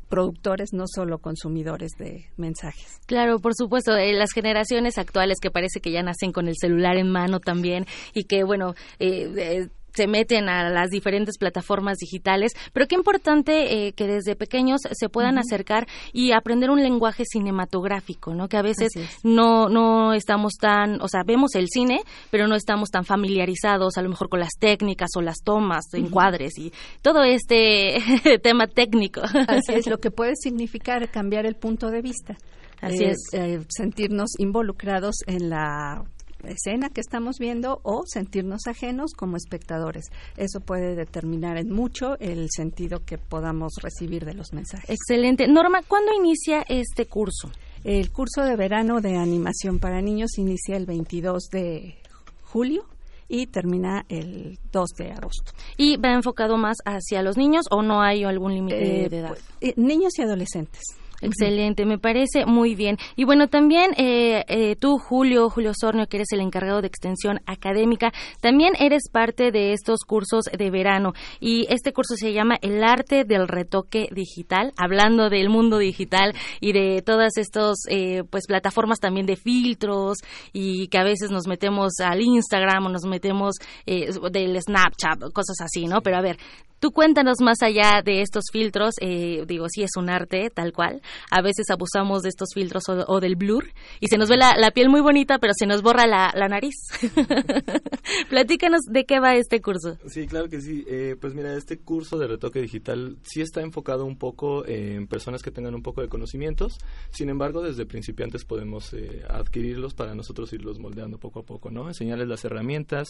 productores, 0.08 0.72
no 0.72 0.86
solo 0.88 1.18
consumidores 1.18 1.92
de 2.00 2.28
mensajes. 2.38 3.02
Claro, 3.08 3.40
por 3.40 3.56
supuesto, 3.56 3.94
eh, 3.98 4.14
las 4.14 4.32
generaciones 4.32 4.98
actuales 4.98 5.40
que 5.42 5.52
parece 5.52 5.82
que 5.82 5.92
ya 5.92 6.02
nacen 6.02 6.32
con 6.32 6.48
el 6.48 6.56
celular 6.56 6.96
en 6.96 7.12
mano 7.12 7.42
también 7.42 7.86
y 8.14 8.24
que, 8.24 8.46
bueno, 8.46 8.74
eh, 9.00 9.34
eh 9.36 9.68
se 9.96 10.08
meten 10.08 10.50
a 10.50 10.70
las 10.70 10.90
diferentes 10.90 11.38
plataformas 11.38 11.98
digitales, 11.98 12.54
pero 12.74 12.88
qué 12.88 12.96
importante 12.96 13.88
eh, 13.88 13.94
que 13.94 14.08
desde 14.08 14.36
pequeños 14.36 14.82
se 14.92 15.10
puedan 15.10 15.38
acercar 15.38 15.88
y 16.14 16.32
aprender 16.32 16.70
un 16.70 16.82
lenguaje 16.82 17.24
cinematográfico, 17.26 18.34
¿no? 18.34 18.48
Que 18.48 18.58
a 18.58 18.62
veces 18.62 18.92
no 19.24 19.70
no 19.70 20.14
estamos 20.14 20.54
tan, 20.60 21.02
o 21.02 21.08
sea, 21.08 21.24
vemos 21.26 21.56
el 21.56 21.68
cine, 21.70 22.02
pero 22.32 22.48
no 22.48 22.56
estamos 22.56 22.90
tan 22.90 23.06
familiarizados 23.06 23.98
a 23.98 24.02
lo 24.02 24.10
mejor 24.10 24.30
con 24.30 24.40
las 24.40 24.54
técnicas 24.60 25.10
o 25.16 25.22
las 25.22 25.38
tomas, 25.44 25.86
encuadres 25.94 26.58
y 26.58 26.72
todo 27.02 27.24
este 27.24 27.98
tema 28.44 28.68
técnico. 28.68 29.22
Así 29.22 29.74
es, 29.74 29.88
lo 29.88 30.00
que 30.00 30.12
puede 30.16 30.36
significar 30.36 31.10
cambiar 31.10 31.46
el 31.46 31.56
punto 31.56 31.90
de 31.90 32.02
vista. 32.02 32.38
Así 32.82 33.04
es. 33.06 33.18
Eh, 33.34 33.62
sentirnos 33.70 34.32
involucrados 34.38 35.16
en 35.28 35.50
la 35.50 36.04
escena 36.48 36.90
que 36.90 37.02
estamos 37.02 37.38
viendo 37.40 37.80
o 37.84 38.04
sentirnos 38.06 38.68
ajenos 38.68 39.14
como 39.14 39.38
espectadores. 39.38 40.06
Eso 40.38 40.60
puede 40.60 40.96
determinar 40.96 41.58
en 41.58 41.72
mucho 41.72 42.18
el 42.20 42.48
sentido 42.50 43.04
que 43.06 43.18
podamos 43.18 43.74
recibir 43.82 44.26
de 44.26 44.34
los 44.34 44.54
mensajes. 44.54 44.90
Excelente. 44.90 45.48
Norma, 45.48 45.82
¿cuándo 45.88 46.12
inicia 46.14 46.64
este 46.68 47.06
curso? 47.06 47.52
El 47.84 48.12
curso 48.12 48.44
de 48.44 48.56
verano 48.56 49.00
de 49.02 49.16
animación 49.16 49.80
para 49.80 50.02
niños 50.02 50.38
inicia 50.38 50.76
el 50.76 50.86
22 50.86 51.50
de 51.52 51.98
julio 52.42 52.86
y 53.28 53.48
termina 53.48 54.06
el 54.10 54.60
2 54.72 54.90
de 54.98 55.12
agosto. 55.12 55.52
¿Y 55.78 55.98
va 55.98 56.14
enfocado 56.14 56.58
más 56.58 56.78
hacia 56.86 57.22
los 57.22 57.38
niños 57.38 57.66
o 57.72 57.82
no 57.82 58.02
hay 58.02 58.24
algún 58.24 58.54
límite 58.54 59.06
eh, 59.06 59.10
de 59.10 59.20
edad? 59.20 59.30
Pues, 59.30 59.44
eh, 59.62 59.74
niños 59.78 60.18
y 60.18 60.24
adolescentes. 60.24 60.82
Excelente, 61.22 61.86
me 61.86 61.98
parece 61.98 62.46
muy 62.46 62.76
bien. 62.76 62.98
Y 63.16 63.24
bueno, 63.24 63.48
también 63.48 63.92
eh, 63.98 64.44
eh, 64.48 64.76
tú, 64.76 64.98
Julio, 64.98 65.50
Julio 65.50 65.72
Sornio, 65.74 66.08
que 66.08 66.18
eres 66.18 66.32
el 66.32 66.42
encargado 66.42 66.82
de 66.82 66.88
extensión 66.88 67.40
académica, 67.46 68.12
también 68.42 68.74
eres 68.80 69.10
parte 69.12 69.52
de 69.52 69.74
estos 69.74 70.02
cursos 70.06 70.46
de 70.46 70.70
verano. 70.70 71.14
Y 71.40 71.68
este 71.70 71.94
curso 71.94 72.16
se 72.16 72.34
llama 72.34 72.58
El 72.62 72.84
arte 72.84 73.24
del 73.24 73.48
retoque 73.48 74.08
digital, 74.12 74.74
hablando 74.78 75.30
del 75.30 75.50
mundo 75.50 75.78
digital 75.78 76.34
y 76.60 76.74
de 76.74 77.02
todas 77.02 77.38
estas 77.38 77.78
eh, 77.90 78.24
pues 78.30 78.46
plataformas 78.48 79.00
también 79.00 79.26
de 79.26 79.36
filtros 79.36 80.18
y 80.54 80.88
que 80.88 80.98
a 80.98 81.04
veces 81.04 81.32
nos 81.32 81.48
metemos 81.48 81.94
al 82.04 82.22
Instagram 82.22 82.86
o 82.86 82.90
nos 82.90 83.06
metemos 83.06 83.56
del 83.86 84.62
Snapchat, 84.62 85.32
cosas 85.34 85.62
así, 85.62 85.86
¿no? 85.88 86.02
Pero 86.02 86.18
a 86.18 86.22
ver, 86.22 86.38
Tú 86.86 86.92
cuéntanos 86.92 87.38
más 87.42 87.64
allá 87.64 88.04
de 88.06 88.22
estos 88.22 88.44
filtros, 88.52 88.94
eh, 89.02 89.44
digo, 89.48 89.66
sí 89.70 89.82
es 89.82 89.90
un 89.98 90.08
arte 90.08 90.52
tal 90.54 90.72
cual. 90.72 91.02
A 91.32 91.42
veces 91.42 91.72
abusamos 91.72 92.22
de 92.22 92.30
estos 92.30 92.50
filtros 92.54 92.84
o, 92.88 93.20
del 93.20 93.36
blur 93.36 93.66
y 94.00 94.08
se 94.08 94.20
nos 94.20 94.30
ve 94.30 94.38
la, 94.38 94.70
piel 94.70 94.90
muy 94.90 95.02
bonita, 95.02 95.40
pero 95.40 95.54
se 95.58 95.66
nos 95.66 95.82
borra 95.82 96.06
la, 96.06 96.48
nariz. 96.48 96.76
Platícanos 98.30 98.82
de 98.82 99.06
qué 99.06 99.20
va 99.20 99.34
este 99.34 99.62
curso. 99.62 99.98
Sí, 100.06 100.28
claro 100.28 100.48
que 100.48 100.62
sí. 100.62 100.86
Eh, 100.88 101.16
pues 101.20 101.34
mira, 101.34 101.58
este 101.58 101.80
curso 101.80 102.20
de 102.20 102.28
retoque 102.28 102.62
digital 102.62 103.18
sí 103.24 103.42
está 103.42 103.62
enfocado 103.62 104.06
un 104.06 104.20
poco 104.20 104.64
en 104.68 105.08
personas 105.08 105.42
que 105.42 105.50
tengan 105.50 105.74
un 105.74 105.82
poco 105.82 106.02
de 106.02 106.08
conocimientos. 106.08 106.78
Sin 107.10 107.30
embargo, 107.30 107.64
desde 107.64 107.88
principiantes 107.88 108.46
podemos 108.46 108.94
eh, 108.94 109.24
adquirirlos 109.28 109.96
para 109.96 110.14
nosotros 110.14 110.54
irlos 110.54 110.78
moldeando 110.78 111.18
poco 111.18 111.40
a 111.40 111.44
poco, 111.44 111.72
¿no? 111.72 111.88
Enseñarles 111.88 112.28
las 112.28 112.46
herramientas, 112.46 113.08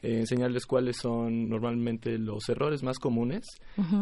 enseñarles 0.00 0.64
cuáles 0.64 0.96
son 0.96 1.50
normalmente 1.50 2.16
los 2.16 2.48
errores 2.48 2.82
más 2.82 2.98
comunes 2.98 3.17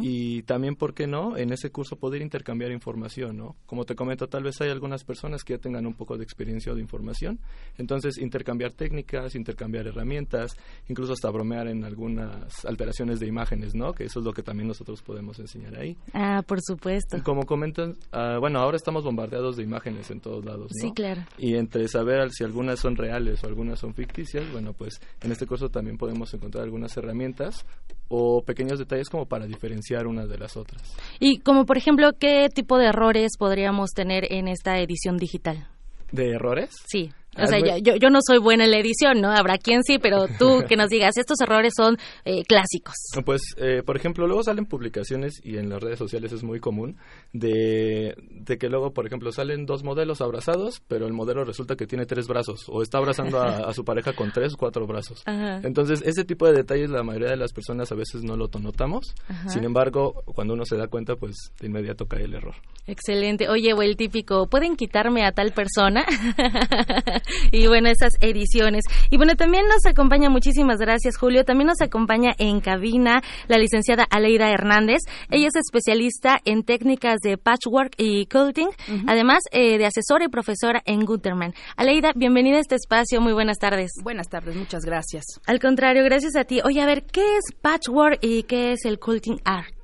y 0.01 0.43
también, 0.43 0.77
¿por 0.77 0.95
qué 0.95 1.07
no? 1.07 1.37
En 1.37 1.53
ese 1.53 1.71
curso 1.71 1.97
poder 1.97 2.23
intercambiar 2.23 2.73
información, 2.73 3.37
¿no? 3.37 3.57
Como 3.67 3.85
te 3.85 3.95
comento, 3.95 4.29
tal 4.29 4.43
vez 4.43 4.61
hay 4.61 4.71
algunas 4.71 5.05
personas 5.05 5.45
que 5.45 5.55
ya 5.55 5.59
tengan 5.59 5.87
un 5.87 5.95
poco 5.95 6.17
de 6.17 6.25
experiencia 6.25 6.73
o 6.73 6.75
de 6.75 6.81
información, 6.81 7.39
entonces 7.79 8.19
intercambiar 8.19 8.73
técnicas, 8.73 9.35
intercambiar 9.35 9.87
herramientas, 9.87 10.57
incluso 10.89 11.13
hasta 11.13 11.31
bromear 11.31 11.69
en 11.69 11.85
algunas 11.85 12.65
alteraciones 12.65 13.21
de 13.21 13.27
imágenes, 13.27 13.75
¿no? 13.75 13.93
Que 13.93 14.05
eso 14.05 14.21
es 14.21 14.25
lo 14.25 14.33
que 14.33 14.43
también 14.43 14.69
nosotros 14.69 15.03
podemos 15.03 15.39
enseñar 15.39 15.77
ahí. 15.79 15.97
Ah, 16.13 16.43
por 16.47 16.61
supuesto. 16.63 17.23
Como 17.23 17.47
comentan, 17.47 17.97
ah, 18.13 18.39
bueno, 18.41 18.61
ahora 18.61 18.77
estamos 18.77 19.05
bombardeados 19.05 19.57
de 19.57 19.63
imágenes 19.63 20.11
en 20.11 20.21
todos 20.21 20.45
lados, 20.45 20.71
¿no? 20.75 20.89
Sí, 20.89 20.93
claro. 20.93 21.23
Y 21.39 21.55
entre 21.55 21.89
saber 21.89 22.31
si 22.31 22.45
algunas 22.45 22.81
son 22.81 22.97
reales 22.97 23.43
o 23.45 23.47
algunas 23.47 23.79
son 23.79 23.95
ficticias, 23.95 24.51
bueno, 24.53 24.73
pues 24.73 25.01
en 25.23 25.33
este 25.33 25.47
curso 25.47 25.69
también 25.69 25.99
podemos 25.99 26.33
encontrar 26.35 26.65
algunas 26.65 26.97
herramientas 26.97 27.65
o 28.09 28.43
pequeños 28.43 28.79
detalles 28.79 29.09
como 29.09 29.27
para 29.27 29.47
diferenciar 29.47 30.07
unas 30.07 30.29
de 30.29 30.39
las 30.39 30.57
otras. 30.57 30.97
Y 31.19 31.39
como 31.39 31.67
por 31.67 31.77
ejemplo, 31.77 32.13
¿qué 32.19 32.49
tipo 32.53 32.79
de 32.79 32.87
errores 32.87 33.37
podríamos 33.39 33.91
tener 33.91 34.33
en 34.33 34.49
esta 34.49 34.79
edición 34.79 35.17
digital? 35.17 35.69
¿De 36.13 36.31
errores? 36.31 36.71
Sí. 36.87 37.13
O 37.39 37.47
sea, 37.47 37.59
yo, 37.59 37.97
yo 37.97 38.11
no 38.11 38.19
soy 38.27 38.39
buena 38.39 38.65
en 38.65 38.71
la 38.71 38.79
edición, 38.79 39.21
¿no? 39.21 39.31
Habrá 39.31 39.59
quien 39.59 39.83
sí, 39.83 39.99
pero 39.99 40.27
tú 40.39 40.65
que 40.69 40.77
nos 40.77 40.89
digas, 40.89 41.17
estos 41.17 41.41
errores 41.41 41.73
son 41.77 41.97
eh, 42.25 42.45
clásicos. 42.45 42.95
Pues, 43.25 43.43
eh, 43.57 43.83
por 43.85 43.97
ejemplo, 43.97 44.27
luego 44.27 44.43
salen 44.43 44.67
publicaciones 44.67 45.41
y 45.45 45.59
en 45.59 45.69
las 45.69 45.83
redes 45.83 45.99
sociales 45.99 46.33
es 46.33 46.43
muy 46.43 46.61
común 46.61 46.97
de, 47.33 48.15
de, 48.31 48.59
que 48.59 48.69
luego, 48.69 48.93
por 48.93 49.07
ejemplo, 49.07 49.33
salen 49.33 49.67
dos 49.67 49.85
modelos 49.85 50.21
abrazados, 50.21 50.83
pero 50.89 51.07
el 51.07 51.13
modelo 51.13 51.45
resulta 51.45 51.77
que 51.77 51.87
tiene 51.87 52.07
tres 52.07 52.27
brazos 52.27 52.65
o 52.69 52.83
está 52.83 52.99
abrazando 52.99 53.41
a, 53.41 53.73
su 53.73 53.85
pareja 53.85 54.15
con 54.15 54.33
tres 54.33 54.55
o 54.55 54.57
cuatro 54.57 54.87
brazos. 54.87 55.23
Entonces, 55.63 56.03
ese 56.05 56.25
tipo 56.25 56.47
de 56.47 56.55
detalles 56.55 56.91
la 56.91 57.03
mayoría 57.03 57.31
de 57.31 57.37
las 57.37 57.53
personas 57.53 57.93
a 57.93 57.95
veces 57.95 58.23
no 58.23 58.37
lo 58.37 58.49
notamos. 58.61 59.15
Sin 59.49 59.65
embargo, 59.65 60.23
cuando 60.35 60.55
uno 60.55 60.65
se 60.65 60.77
da 60.77 60.89
cuenta, 60.89 61.17
pues 61.17 61.35
de 61.61 61.67
inmediato 61.67 62.07
cae 62.07 62.25
el 62.25 62.35
error. 62.35 62.55
Excelente. 62.87 63.49
Oye, 63.49 63.73
o 63.73 63.83
el 63.83 63.97
típico, 63.97 64.47
¿pueden 64.49 64.77
quitarme 64.77 65.25
a 65.27 65.33
tal 65.33 65.53
persona? 65.53 66.05
y 67.53 67.67
bueno, 67.67 67.89
esas 67.89 68.15
ediciones. 68.21 68.85
Y 69.11 69.17
bueno, 69.17 69.35
también 69.37 69.67
nos 69.69 69.87
acompaña, 69.87 70.31
muchísimas 70.31 70.79
gracias 70.79 71.17
Julio, 71.17 71.45
también 71.45 71.69
nos 71.69 71.81
acompaña 71.81 72.33
en 72.39 72.61
cabina 72.61 73.23
la 73.49 73.59
licenciada 73.59 74.07
Aleida 74.11 74.51
Hernández. 74.51 75.03
Ella 75.31 75.49
es 75.49 75.57
especialista 75.57 76.39
en 76.45 76.63
técnicas 76.63 77.19
de 77.23 77.39
patchwork 77.39 77.95
y 77.97 78.27
quilting, 78.27 78.69
además 79.07 79.41
eh, 79.51 79.79
de 79.79 79.87
asesora 79.87 80.25
y 80.25 80.29
profesora 80.29 80.83
en 80.87 81.05
Guterman. 81.05 81.55
Aleida, 81.77 82.13
bienvenida 82.15 82.57
a 82.57 82.61
este 82.61 82.77
espacio, 82.77 83.21
muy 83.21 83.33
buenas 83.33 83.59
tardes. 83.59 83.93
Buenas 84.03 84.29
tardes, 84.29 84.57
muchas 84.57 84.85
gracias. 84.85 85.25
Al 85.47 85.61
contrario, 85.61 86.05
gracias 86.05 86.37
a 86.37 86.45
ti. 86.45 86.61
Oye, 86.65 86.81
a 86.81 86.87
ver, 86.87 87.05
¿qué 87.05 87.37
es 87.37 87.55
patchwork 87.61 88.19
y 88.23 88.45
qué 88.45 88.73
es 88.73 88.85
el 88.85 88.99
quilting 88.99 89.41
art? 89.45 89.75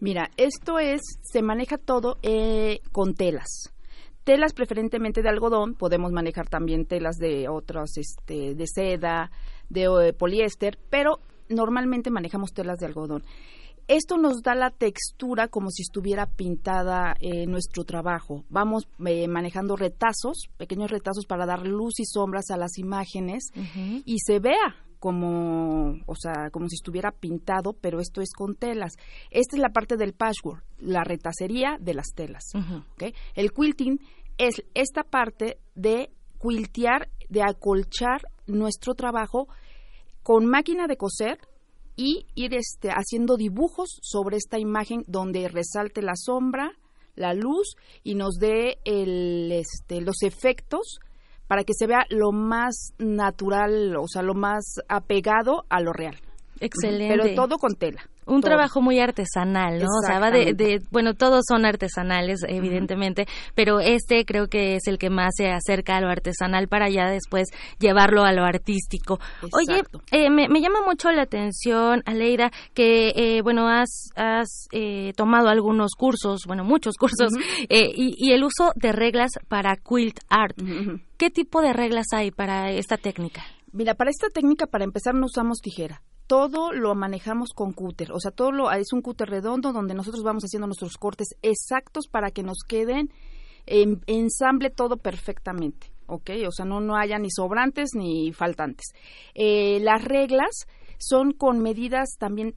Mira, 0.00 0.30
esto 0.36 0.78
es, 0.78 1.00
se 1.22 1.42
maneja 1.42 1.78
todo 1.78 2.18
eh, 2.22 2.80
con 2.92 3.14
telas 3.14 3.73
telas 4.24 4.54
preferentemente 4.54 5.22
de 5.22 5.28
algodón, 5.28 5.74
podemos 5.74 6.10
manejar 6.10 6.48
también 6.48 6.86
telas 6.86 7.18
de 7.18 7.48
otras, 7.48 7.96
este, 7.98 8.54
de 8.54 8.66
seda, 8.66 9.30
de 9.68 9.82
eh, 10.08 10.12
poliéster, 10.12 10.78
pero 10.90 11.20
normalmente 11.48 12.10
manejamos 12.10 12.52
telas 12.52 12.78
de 12.78 12.86
algodón. 12.86 13.22
Esto 13.86 14.16
nos 14.16 14.42
da 14.42 14.54
la 14.54 14.70
textura 14.70 15.48
como 15.48 15.70
si 15.70 15.82
estuviera 15.82 16.26
pintada 16.26 17.14
en 17.20 17.50
nuestro 17.50 17.84
trabajo. 17.84 18.44
Vamos 18.48 18.88
eh, 19.04 19.28
manejando 19.28 19.76
retazos, 19.76 20.48
pequeños 20.56 20.90
retazos 20.90 21.26
para 21.26 21.44
dar 21.44 21.66
luz 21.66 22.00
y 22.00 22.04
sombras 22.06 22.50
a 22.50 22.56
las 22.56 22.78
imágenes 22.78 23.50
y 24.06 24.16
se 24.24 24.38
vea 24.38 24.74
como, 24.98 25.98
o 26.06 26.14
sea, 26.16 26.48
como 26.50 26.66
si 26.70 26.76
estuviera 26.76 27.10
pintado, 27.10 27.74
pero 27.74 28.00
esto 28.00 28.22
es 28.22 28.32
con 28.32 28.54
telas. 28.54 28.94
Esta 29.30 29.56
es 29.56 29.60
la 29.60 29.68
parte 29.68 29.98
del 29.98 30.14
patchwork, 30.14 30.64
la 30.78 31.04
retacería 31.04 31.76
de 31.78 31.92
las 31.92 32.14
telas. 32.14 32.44
El 33.34 33.52
quilting 33.52 34.00
es 34.38 34.64
esta 34.72 35.02
parte 35.02 35.58
de 35.74 36.10
quiltear, 36.40 37.10
de 37.28 37.42
acolchar 37.42 38.22
nuestro 38.46 38.94
trabajo 38.94 39.46
con 40.22 40.46
máquina 40.46 40.86
de 40.86 40.96
coser 40.96 41.38
y 41.96 42.26
ir 42.34 42.54
este, 42.54 42.90
haciendo 42.90 43.36
dibujos 43.36 43.98
sobre 44.02 44.36
esta 44.36 44.58
imagen 44.58 45.04
donde 45.06 45.48
resalte 45.48 46.02
la 46.02 46.16
sombra, 46.16 46.72
la 47.14 47.34
luz 47.34 47.76
y 48.02 48.14
nos 48.14 48.36
dé 48.36 48.78
el, 48.84 49.52
este, 49.52 50.00
los 50.00 50.22
efectos 50.22 50.98
para 51.46 51.64
que 51.64 51.74
se 51.74 51.86
vea 51.86 52.06
lo 52.08 52.32
más 52.32 52.94
natural, 52.98 53.96
o 53.96 54.08
sea, 54.08 54.22
lo 54.22 54.34
más 54.34 54.76
apegado 54.88 55.64
a 55.68 55.80
lo 55.80 55.92
real. 55.92 56.16
Excelente. 56.60 57.16
Pero 57.16 57.34
todo 57.34 57.58
con 57.58 57.74
tela. 57.74 58.08
Un 58.26 58.40
trabajo 58.40 58.80
muy 58.80 59.00
artesanal, 59.00 59.78
¿no? 59.78 59.86
O 59.86 60.06
sea, 60.06 60.18
va 60.18 60.30
de, 60.30 60.54
de, 60.54 60.80
bueno, 60.90 61.14
todos 61.14 61.44
son 61.48 61.64
artesanales, 61.64 62.40
evidentemente, 62.48 63.26
pero 63.54 63.80
este 63.80 64.24
creo 64.24 64.48
que 64.48 64.76
es 64.76 64.86
el 64.86 64.98
que 64.98 65.10
más 65.10 65.32
se 65.36 65.50
acerca 65.50 65.96
a 65.96 66.00
lo 66.00 66.08
artesanal 66.08 66.68
para 66.68 66.88
ya 66.88 67.10
después 67.10 67.48
llevarlo 67.78 68.24
a 68.24 68.32
lo 68.32 68.44
artístico. 68.44 69.18
Oye, 69.52 69.82
eh, 70.10 70.30
me, 70.30 70.48
me, 70.48 70.60
llama 70.60 70.80
mucho 70.86 71.10
la 71.10 71.22
atención, 71.22 72.02
Aleida, 72.06 72.50
que, 72.72 73.12
eh, 73.14 73.42
bueno, 73.42 73.68
has, 73.68 74.10
has 74.16 74.68
eh, 74.72 75.12
tomado 75.16 75.48
algunos 75.48 75.92
cursos, 75.96 76.42
bueno, 76.46 76.64
muchos 76.64 76.96
cursos, 76.96 77.32
eh, 77.68 77.90
y, 77.94 78.14
y, 78.16 78.32
el 78.32 78.44
uso 78.44 78.72
de 78.74 78.92
reglas 78.92 79.32
para 79.48 79.76
quilt 79.76 80.18
art. 80.28 80.56
¿Qué 81.16 81.30
tipo 81.30 81.60
de 81.62 81.72
reglas 81.72 82.06
hay 82.12 82.30
para 82.30 82.70
esta 82.72 82.96
técnica? 82.96 83.44
Mira, 83.72 83.94
para 83.94 84.10
esta 84.10 84.28
técnica, 84.28 84.66
para 84.66 84.84
empezar, 84.84 85.14
no 85.14 85.26
usamos 85.26 85.58
tijera 85.58 86.02
todo 86.26 86.72
lo 86.72 86.94
manejamos 86.94 87.50
con 87.54 87.72
cúter, 87.72 88.12
o 88.12 88.20
sea, 88.20 88.30
todo 88.30 88.50
lo, 88.50 88.72
es 88.72 88.92
un 88.92 89.02
cúter 89.02 89.28
redondo 89.28 89.72
donde 89.72 89.94
nosotros 89.94 90.22
vamos 90.22 90.44
haciendo 90.44 90.66
nuestros 90.66 90.96
cortes 90.96 91.28
exactos 91.42 92.08
para 92.08 92.30
que 92.30 92.42
nos 92.42 92.58
queden 92.66 93.10
en 93.66 94.00
ensamble 94.06 94.70
todo 94.70 94.96
perfectamente, 94.96 95.92
¿ok? 96.06 96.30
O 96.46 96.52
sea, 96.52 96.64
no, 96.64 96.80
no 96.80 96.96
haya 96.96 97.18
ni 97.18 97.30
sobrantes 97.30 97.90
ni 97.94 98.32
faltantes. 98.32 98.92
Eh, 99.34 99.80
las 99.80 100.04
reglas 100.04 100.66
son 100.98 101.32
con 101.32 101.60
medidas 101.60 102.16
también 102.18 102.56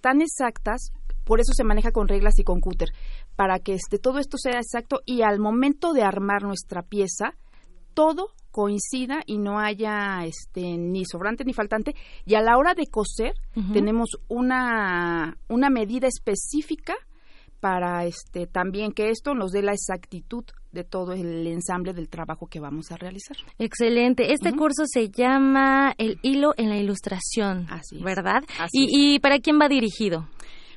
tan 0.00 0.20
exactas, 0.20 0.92
por 1.24 1.40
eso 1.40 1.52
se 1.54 1.64
maneja 1.64 1.92
con 1.92 2.08
reglas 2.08 2.38
y 2.38 2.44
con 2.44 2.60
cúter, 2.60 2.90
para 3.36 3.58
que 3.58 3.74
este, 3.74 3.98
todo 3.98 4.18
esto 4.18 4.36
sea 4.36 4.58
exacto 4.58 5.00
y 5.06 5.22
al 5.22 5.38
momento 5.38 5.92
de 5.92 6.02
armar 6.02 6.42
nuestra 6.42 6.82
pieza, 6.82 7.34
todo 7.94 8.32
coincida 8.54 9.20
y 9.26 9.38
no 9.38 9.58
haya 9.58 10.24
este 10.24 10.78
ni 10.78 11.04
sobrante 11.04 11.44
ni 11.44 11.52
faltante 11.52 11.96
y 12.24 12.36
a 12.36 12.40
la 12.40 12.56
hora 12.56 12.74
de 12.74 12.86
coser 12.86 13.34
tenemos 13.72 14.10
una 14.28 15.36
una 15.48 15.70
medida 15.70 16.06
específica 16.06 16.94
para 17.58 18.04
este 18.04 18.46
también 18.46 18.92
que 18.92 19.10
esto 19.10 19.34
nos 19.34 19.50
dé 19.50 19.62
la 19.62 19.72
exactitud 19.72 20.44
de 20.70 20.84
todo 20.84 21.14
el 21.14 21.48
ensamble 21.48 21.94
del 21.94 22.08
trabajo 22.08 22.46
que 22.46 22.60
vamos 22.60 22.92
a 22.92 22.96
realizar. 22.96 23.36
Excelente. 23.58 24.32
Este 24.32 24.52
curso 24.52 24.84
se 24.86 25.08
llama 25.08 25.94
El 25.98 26.18
hilo 26.22 26.52
en 26.56 26.68
la 26.68 26.76
ilustración, 26.76 27.66
¿verdad? 28.04 28.42
y, 28.72 29.14
y 29.14 29.18
para 29.20 29.38
quién 29.38 29.58
va 29.60 29.68
dirigido? 29.68 30.28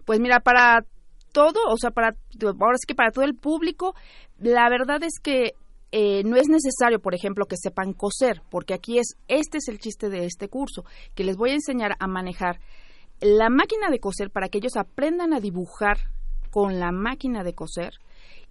Pues 0.06 0.20
mira, 0.20 0.40
para 0.40 0.86
todo, 1.32 1.60
o 1.70 1.78
sea, 1.78 1.92
para 1.92 2.16
ahora 2.44 2.78
sí 2.78 2.88
que 2.88 2.96
para 2.96 3.12
todo 3.12 3.26
el 3.26 3.36
público, 3.36 3.94
la 4.40 4.70
verdad 4.70 5.04
es 5.04 5.20
que 5.22 5.54
eh, 5.92 6.24
no 6.24 6.36
es 6.36 6.50
necesario, 6.50 7.00
por 7.00 7.16
ejemplo, 7.16 7.46
que 7.46 7.58
sepan 7.58 7.94
coser, 7.94 8.42
porque 8.50 8.74
aquí 8.74 9.00
es, 9.00 9.16
este 9.28 9.60
es 9.60 9.68
el 9.68 9.80
chiste 9.80 10.10
de 10.10 10.26
este 10.26 10.50
curso, 10.50 10.84
que 11.16 11.24
les 11.24 11.38
voy 11.38 11.52
a 11.52 11.56
enseñar 11.56 11.96
a 12.00 12.08
manejar 12.08 12.60
la 13.22 13.50
máquina 13.50 13.90
de 13.90 14.00
coser 14.00 14.30
para 14.30 14.50
que 14.50 14.60
ellos 14.60 14.76
aprendan 14.76 15.34
a 15.34 15.40
dibujar 15.40 15.98
con 16.52 16.80
la 16.80 16.92
máquina 16.92 17.44
de 17.44 17.54
coser 17.54 17.94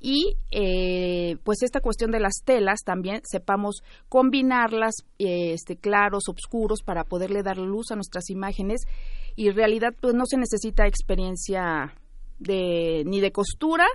y 0.00 0.36
eh, 0.50 1.36
pues 1.44 1.62
esta 1.62 1.80
cuestión 1.80 2.10
de 2.10 2.20
las 2.20 2.42
telas 2.44 2.80
también 2.84 3.22
sepamos 3.24 3.82
combinarlas 4.08 4.94
eh, 5.18 5.52
este 5.52 5.76
claros 5.76 6.24
oscuros 6.28 6.82
para 6.84 7.04
poderle 7.04 7.42
dar 7.42 7.56
luz 7.56 7.90
a 7.90 7.94
nuestras 7.94 8.28
imágenes 8.28 8.82
y 9.36 9.48
en 9.48 9.56
realidad 9.56 9.94
pues 10.00 10.14
no 10.14 10.24
se 10.26 10.36
necesita 10.36 10.86
experiencia 10.86 11.94
de 12.38 13.04
ni 13.06 13.20
de 13.20 13.32
costura 13.32 13.86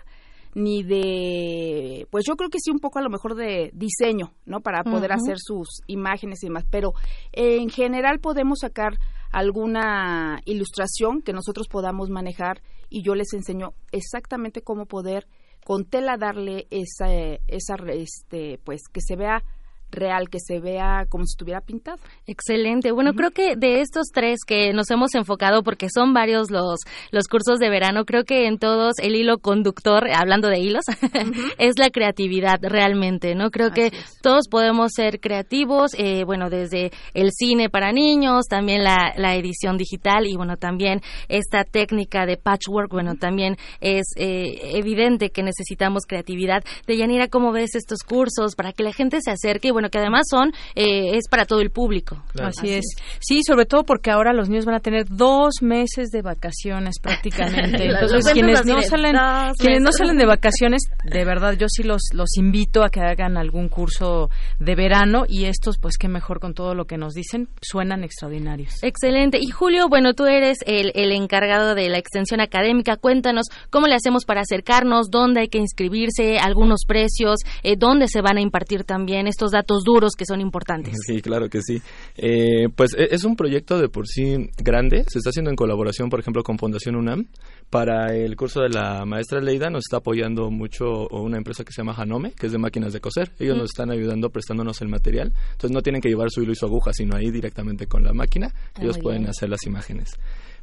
ni 0.53 0.83
de, 0.83 2.07
pues 2.11 2.25
yo 2.27 2.35
creo 2.35 2.49
que 2.49 2.59
sí 2.59 2.71
un 2.71 2.79
poco 2.79 2.99
a 2.99 3.01
lo 3.01 3.09
mejor 3.09 3.35
de 3.35 3.71
diseño, 3.73 4.33
¿no? 4.45 4.61
Para 4.61 4.83
poder 4.83 5.13
hacer 5.13 5.37
sus 5.39 5.81
imágenes 5.87 6.43
y 6.43 6.47
demás, 6.47 6.65
pero 6.69 6.93
en 7.31 7.69
general 7.69 8.19
podemos 8.19 8.59
sacar 8.59 8.93
alguna 9.31 10.41
ilustración 10.45 11.21
que 11.21 11.33
nosotros 11.33 11.67
podamos 11.69 12.09
manejar 12.09 12.61
y 12.89 13.01
yo 13.01 13.15
les 13.15 13.33
enseño 13.33 13.73
exactamente 13.91 14.61
cómo 14.61 14.85
poder 14.85 15.25
con 15.63 15.85
tela 15.85 16.17
darle 16.17 16.67
esa, 16.69 17.07
esa 17.47 17.75
este, 17.93 18.59
pues 18.63 18.81
que 18.91 18.99
se 18.99 19.15
vea 19.15 19.43
real, 19.91 20.29
que 20.29 20.39
se 20.39 20.59
vea 20.59 21.05
como 21.09 21.25
si 21.25 21.33
estuviera 21.33 21.61
pintado. 21.61 21.99
Excelente. 22.25 22.91
Bueno, 22.91 23.13
creo 23.13 23.31
que 23.31 23.55
de 23.55 23.81
estos 23.81 24.07
tres 24.13 24.39
que 24.45 24.73
nos 24.73 24.89
hemos 24.91 25.13
enfocado, 25.15 25.63
porque 25.63 25.87
son 25.93 26.13
varios 26.13 26.49
los, 26.49 26.79
los 27.11 27.27
cursos 27.27 27.59
de 27.59 27.69
verano, 27.69 28.05
creo 28.05 28.23
que 28.23 28.47
en 28.47 28.57
todos 28.57 28.95
el 28.99 29.15
hilo 29.15 29.39
conductor, 29.39 30.09
hablando 30.13 30.47
de 30.47 30.59
hilos, 30.59 30.85
es 31.57 31.77
la 31.77 31.89
creatividad 31.89 32.59
realmente, 32.61 33.35
¿no? 33.35 33.51
Creo 33.51 33.71
que 33.71 33.91
todos 34.21 34.47
podemos 34.49 34.91
ser 34.95 35.19
creativos, 35.19 35.91
eh, 35.97 36.23
bueno, 36.25 36.49
desde 36.49 36.91
el 37.13 37.31
cine 37.31 37.69
para 37.69 37.91
niños, 37.91 38.45
también 38.47 38.83
la, 38.83 39.13
la, 39.17 39.35
edición 39.35 39.77
digital 39.77 40.27
y 40.27 40.35
bueno, 40.35 40.57
también 40.57 41.01
esta 41.29 41.63
técnica 41.63 42.25
de 42.25 42.37
patchwork, 42.37 42.91
bueno, 42.91 43.15
también 43.15 43.57
es 43.79 44.05
eh, 44.17 44.77
evidente 44.77 45.29
que 45.29 45.43
necesitamos 45.43 46.05
creatividad. 46.05 46.63
Deyanira, 46.85 47.27
¿cómo 47.27 47.51
ves 47.51 47.75
estos 47.75 47.99
cursos 48.03 48.55
para 48.55 48.73
que 48.73 48.83
la 48.83 48.93
gente 48.93 49.19
se 49.21 49.31
acerque? 49.31 49.71
Bueno, 49.81 49.89
que 49.89 49.97
además 49.97 50.27
son, 50.29 50.53
eh, 50.75 51.17
es 51.17 51.27
para 51.27 51.45
todo 51.45 51.59
el 51.59 51.71
público. 51.71 52.23
Así, 52.39 52.73
es. 52.73 52.85
Sí, 53.19 53.41
sobre 53.45 53.65
todo 53.65 53.83
porque 53.83 54.11
ahora 54.11 54.31
los 54.31 54.47
niños 54.47 54.65
van 54.65 54.75
a 54.75 54.79
tener 54.79 55.07
dos 55.09 55.55
meses 55.61 56.09
de 56.11 56.21
vacaciones 56.21 56.99
prácticamente. 57.01 57.85
Entonces, 57.89 58.31
quienes 58.31 58.63
no 58.63 58.79
salen, 58.83 59.15
quienes 59.57 59.81
no 59.81 59.91
salen 59.91 60.17
de 60.17 60.25
vacaciones, 60.27 60.83
de 61.03 61.25
verdad, 61.25 61.53
yo 61.57 61.65
sí 61.67 61.81
los, 61.81 62.01
los 62.13 62.37
invito 62.37 62.83
a 62.83 62.89
que 62.89 62.99
hagan 62.99 63.37
algún 63.37 63.69
curso 63.69 64.29
de 64.59 64.75
verano 64.75 65.23
y 65.27 65.45
estos, 65.45 65.79
pues 65.79 65.97
qué 65.97 66.07
mejor 66.07 66.39
con 66.39 66.53
todo 66.53 66.75
lo 66.75 66.85
que 66.85 66.97
nos 66.97 67.13
dicen, 67.13 67.49
suenan 67.61 68.03
extraordinarios. 68.03 68.83
Excelente. 68.83 69.39
Y 69.41 69.49
Julio, 69.49 69.89
bueno, 69.89 70.13
tú 70.13 70.25
eres 70.25 70.59
el, 70.67 70.91
el 70.93 71.11
encargado 71.11 71.73
de 71.73 71.89
la 71.89 71.97
extensión 71.97 72.39
académica. 72.39 72.97
Cuéntanos 72.97 73.47
cómo 73.71 73.87
le 73.87 73.95
hacemos 73.95 74.25
para 74.25 74.41
acercarnos, 74.41 75.09
dónde 75.09 75.41
hay 75.41 75.47
que 75.47 75.57
inscribirse, 75.57 76.37
algunos 76.37 76.81
precios, 76.87 77.39
eh, 77.63 77.77
dónde 77.77 78.07
se 78.07 78.21
van 78.21 78.37
a 78.37 78.41
impartir 78.41 78.83
también 78.83 79.25
estos 79.27 79.51
datos 79.51 79.70
duros 79.83 80.13
que 80.17 80.25
son 80.25 80.41
importantes. 80.41 80.95
Sí, 81.11 81.21
claro 81.21 81.49
que 81.49 81.61
sí. 81.61 81.81
Eh, 82.15 82.69
pues 82.75 82.93
e, 82.93 83.07
es 83.11 83.23
un 83.25 83.35
proyecto 83.35 83.79
de 83.79 83.89
por 83.89 84.07
sí 84.07 84.49
grande, 84.57 85.03
se 85.07 85.17
está 85.17 85.31
haciendo 85.31 85.49
en 85.49 85.55
colaboración, 85.55 86.09
por 86.09 86.19
ejemplo, 86.19 86.43
con 86.43 86.57
Fundación 86.57 86.95
UNAM. 86.95 87.25
Para 87.69 88.13
el 88.15 88.35
curso 88.35 88.61
de 88.61 88.69
la 88.69 89.03
maestra 89.05 89.41
Leida 89.41 89.69
nos 89.69 89.83
está 89.85 89.97
apoyando 89.97 90.49
mucho 90.51 91.07
una 91.09 91.37
empresa 91.37 91.63
que 91.63 91.73
se 91.73 91.81
llama 91.81 91.95
Hanome, 91.97 92.31
que 92.31 92.45
es 92.45 92.51
de 92.51 92.59
máquinas 92.59 92.93
de 92.93 92.99
coser. 93.01 93.31
Ellos 93.39 93.57
nos 93.57 93.71
están 93.71 93.91
ayudando 93.91 94.29
prestándonos 94.29 94.81
el 94.81 94.89
material. 94.89 95.33
Entonces 95.51 95.71
no 95.71 95.81
tienen 95.81 96.01
que 96.01 96.09
llevar 96.09 96.29
su 96.29 96.43
hilo 96.43 96.51
y 96.51 96.55
su 96.55 96.65
aguja, 96.65 96.91
sino 96.93 97.15
ahí 97.15 97.31
directamente 97.31 97.87
con 97.87 98.03
la 98.03 98.13
máquina. 98.13 98.53
Ah, 98.53 98.81
ellos 98.81 98.99
pueden 98.99 99.27
hacer 99.27 99.49
las 99.49 99.65
imágenes. 99.65 100.19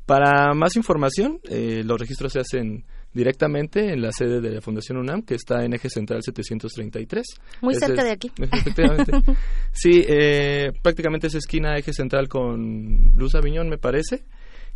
Para 0.07 0.55
más 0.55 0.75
información, 0.77 1.39
eh, 1.51 1.83
los 1.85 2.01
registros 2.01 2.33
se 2.33 2.41
hacen 2.41 2.85
directamente 3.19 3.93
en 3.93 4.01
la 4.01 4.13
sede 4.13 4.41
de 4.41 4.51
la 4.51 4.61
Fundación 4.61 4.97
UNAM, 4.97 5.23
que 5.23 5.35
está 5.35 5.65
en 5.65 5.75
Eje 5.75 5.91
Central 5.91 6.23
733. 6.23 7.27
Muy 7.61 7.75
cerca 7.75 8.05
de 8.05 8.13
aquí. 8.13 8.31
Efectivamente. 8.39 9.13
sí, 9.73 10.05
eh, 10.09 10.71
prácticamente 10.83 11.27
es 11.27 11.35
esquina 11.35 11.77
Eje 11.77 11.93
Central 11.93 12.29
con 12.29 13.13
Luz 13.17 13.35
Aviñón, 13.35 13.69
me 13.69 13.77
parece. 13.77 14.23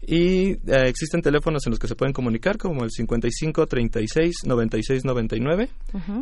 Y 0.05 0.55
eh, 0.55 0.89
existen 0.89 1.23
teléfonos 1.23 1.65
en 1.67 1.71
los 1.71 1.79
que 1.79 1.87
se 1.87 1.95
pueden 1.95 2.13
comunicar, 2.13 2.59
como 2.59 2.83
el 2.83 2.91
55 2.91 3.69
36 3.69 4.35
96 4.45 5.05
99 5.05 5.69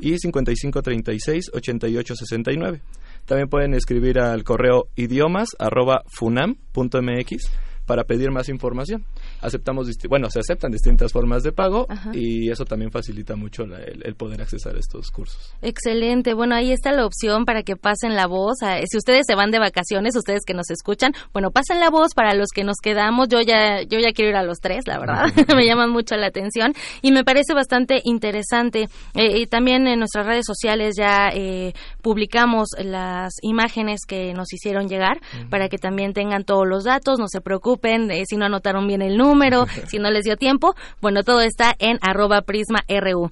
y 0.02 0.18
55 0.18 0.82
36 0.82 1.50
88 1.54 2.16
69. 2.16 2.82
También 3.24 3.48
pueden 3.48 3.72
escribir 3.72 4.20
al 4.20 4.44
correo 4.44 4.88
idiomas 4.94 5.48
arroba 5.58 6.02
funam.mx 6.14 7.50
para 7.90 8.04
pedir 8.04 8.30
más 8.30 8.48
información. 8.48 9.04
Aceptamos, 9.40 9.88
bueno, 10.08 10.30
se 10.30 10.38
aceptan 10.38 10.70
distintas 10.70 11.12
formas 11.12 11.42
de 11.42 11.50
pago 11.50 11.88
y 12.12 12.48
eso 12.48 12.64
también 12.64 12.92
facilita 12.92 13.34
mucho 13.34 13.64
el, 13.64 14.14
poder 14.14 14.42
accesar 14.42 14.76
a 14.76 14.78
estos 14.78 15.10
cursos. 15.10 15.52
Excelente. 15.60 16.32
Bueno, 16.34 16.54
ahí 16.54 16.70
está 16.70 16.92
la 16.92 17.04
opción 17.04 17.44
para 17.44 17.64
que 17.64 17.74
pasen 17.74 18.14
la 18.14 18.28
voz. 18.28 18.58
Si 18.88 18.96
ustedes 18.96 19.24
se 19.26 19.34
van 19.34 19.50
de 19.50 19.58
vacaciones, 19.58 20.14
ustedes 20.14 20.42
que 20.46 20.54
nos 20.54 20.70
escuchan, 20.70 21.14
bueno, 21.32 21.50
pasen 21.50 21.80
la 21.80 21.90
voz 21.90 22.14
para 22.14 22.32
los 22.34 22.50
que 22.54 22.62
nos 22.62 22.76
quedamos. 22.80 23.26
Yo 23.26 23.40
ya, 23.40 23.82
yo 23.82 23.98
ya 23.98 24.12
quiero 24.12 24.30
ir 24.30 24.36
a 24.36 24.44
los 24.44 24.60
tres, 24.60 24.84
la 24.86 25.00
verdad. 25.00 25.24
me 25.56 25.66
llaman 25.66 25.90
mucho 25.90 26.14
la 26.14 26.28
atención 26.28 26.74
y 27.02 27.10
me 27.10 27.24
parece 27.24 27.54
bastante 27.54 28.02
interesante. 28.04 28.86
Eh, 29.14 29.40
y 29.40 29.46
también 29.46 29.88
en 29.88 29.98
nuestras 29.98 30.26
redes 30.26 30.44
sociales 30.46 30.94
ya 30.96 31.30
eh, 31.34 31.72
publicamos 32.02 32.68
las 32.78 33.32
imágenes 33.42 34.02
que 34.06 34.32
nos 34.32 34.52
hicieron 34.52 34.86
llegar 34.86 35.18
para 35.48 35.68
que 35.68 35.78
también 35.78 36.12
tengan 36.12 36.44
todos 36.44 36.68
los 36.68 36.84
datos, 36.84 37.18
no 37.18 37.26
se 37.26 37.40
preocupen 37.40 37.79
si 38.26 38.36
no 38.36 38.46
anotaron 38.46 38.86
bien 38.86 39.02
el 39.02 39.16
número, 39.16 39.66
si 39.88 39.98
no 39.98 40.10
les 40.10 40.24
dio 40.24 40.36
tiempo. 40.36 40.74
Bueno, 41.00 41.22
todo 41.22 41.40
está 41.40 41.74
en 41.78 41.98
arroba 42.02 42.42
prisma 42.42 42.80
RU. 42.88 43.30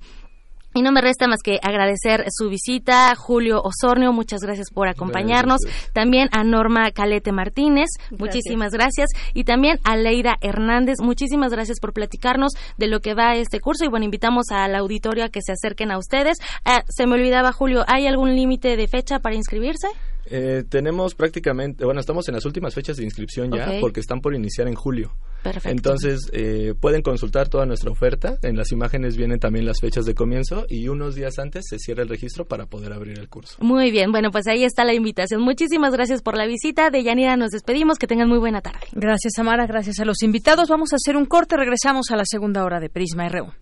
Y 0.74 0.82
no 0.82 0.92
me 0.92 1.00
resta 1.00 1.26
más 1.26 1.40
que 1.42 1.58
agradecer 1.62 2.26
su 2.30 2.48
visita, 2.48 3.14
Julio 3.16 3.60
Osornio, 3.62 4.12
muchas 4.12 4.42
gracias 4.42 4.70
por 4.70 4.86
acompañarnos. 4.86 5.60
También 5.92 6.28
a 6.30 6.44
Norma 6.44 6.90
Calete 6.92 7.32
Martínez, 7.32 7.88
muchísimas 8.16 8.72
gracias. 8.72 9.10
Y 9.34 9.44
también 9.44 9.80
a 9.82 9.96
Leira 9.96 10.36
Hernández, 10.40 11.00
muchísimas 11.00 11.50
gracias 11.52 11.80
por 11.80 11.94
platicarnos 11.94 12.52
de 12.76 12.86
lo 12.86 13.00
que 13.00 13.14
va 13.14 13.34
este 13.34 13.60
curso. 13.60 13.86
Y 13.86 13.88
bueno, 13.88 14.04
invitamos 14.04 14.50
al 14.50 14.76
auditorio 14.76 15.24
a 15.24 15.30
que 15.30 15.40
se 15.42 15.52
acerquen 15.52 15.90
a 15.90 15.98
ustedes. 15.98 16.36
Ah, 16.64 16.84
se 16.86 17.06
me 17.06 17.14
olvidaba, 17.14 17.50
Julio, 17.50 17.84
¿hay 17.88 18.06
algún 18.06 18.36
límite 18.36 18.76
de 18.76 18.86
fecha 18.86 19.18
para 19.18 19.34
inscribirse? 19.34 19.88
Eh, 20.30 20.64
tenemos 20.68 21.14
prácticamente, 21.14 21.84
bueno, 21.84 22.00
estamos 22.00 22.28
en 22.28 22.34
las 22.34 22.44
últimas 22.44 22.74
fechas 22.74 22.96
de 22.96 23.04
inscripción 23.04 23.50
ya 23.50 23.78
porque 23.80 24.00
están 24.00 24.20
por 24.20 24.34
iniciar 24.34 24.68
en 24.68 24.74
julio. 24.74 25.14
Perfecto. 25.42 25.68
Entonces, 25.68 26.28
eh, 26.32 26.74
pueden 26.78 27.02
consultar 27.02 27.48
toda 27.48 27.64
nuestra 27.64 27.90
oferta. 27.90 28.38
En 28.42 28.56
las 28.56 28.72
imágenes 28.72 29.16
vienen 29.16 29.38
también 29.38 29.64
las 29.64 29.80
fechas 29.80 30.04
de 30.04 30.14
comienzo 30.14 30.66
y 30.68 30.88
unos 30.88 31.14
días 31.14 31.38
antes 31.38 31.64
se 31.68 31.78
cierra 31.78 32.02
el 32.02 32.08
registro 32.08 32.46
para 32.46 32.66
poder 32.66 32.92
abrir 32.92 33.18
el 33.18 33.28
curso. 33.28 33.56
Muy 33.60 33.90
bien, 33.90 34.10
bueno, 34.10 34.30
pues 34.30 34.46
ahí 34.46 34.64
está 34.64 34.84
la 34.84 34.94
invitación. 34.94 35.40
Muchísimas 35.42 35.92
gracias 35.92 36.22
por 36.22 36.36
la 36.36 36.46
visita. 36.46 36.90
De 36.90 37.02
Yanira 37.02 37.36
nos 37.36 37.50
despedimos. 37.50 37.98
Que 37.98 38.06
tengan 38.06 38.28
muy 38.28 38.38
buena 38.38 38.60
tarde. 38.60 38.86
Gracias, 38.92 39.38
Amara. 39.38 39.66
Gracias 39.66 39.98
a 40.00 40.04
los 40.04 40.22
invitados. 40.22 40.68
Vamos 40.68 40.92
a 40.92 40.96
hacer 40.96 41.16
un 41.16 41.26
corte. 41.26 41.56
Regresamos 41.56 42.10
a 42.10 42.16
la 42.16 42.24
segunda 42.24 42.64
hora 42.64 42.80
de 42.80 42.90
Prisma 42.90 43.28
RU. 43.28 43.52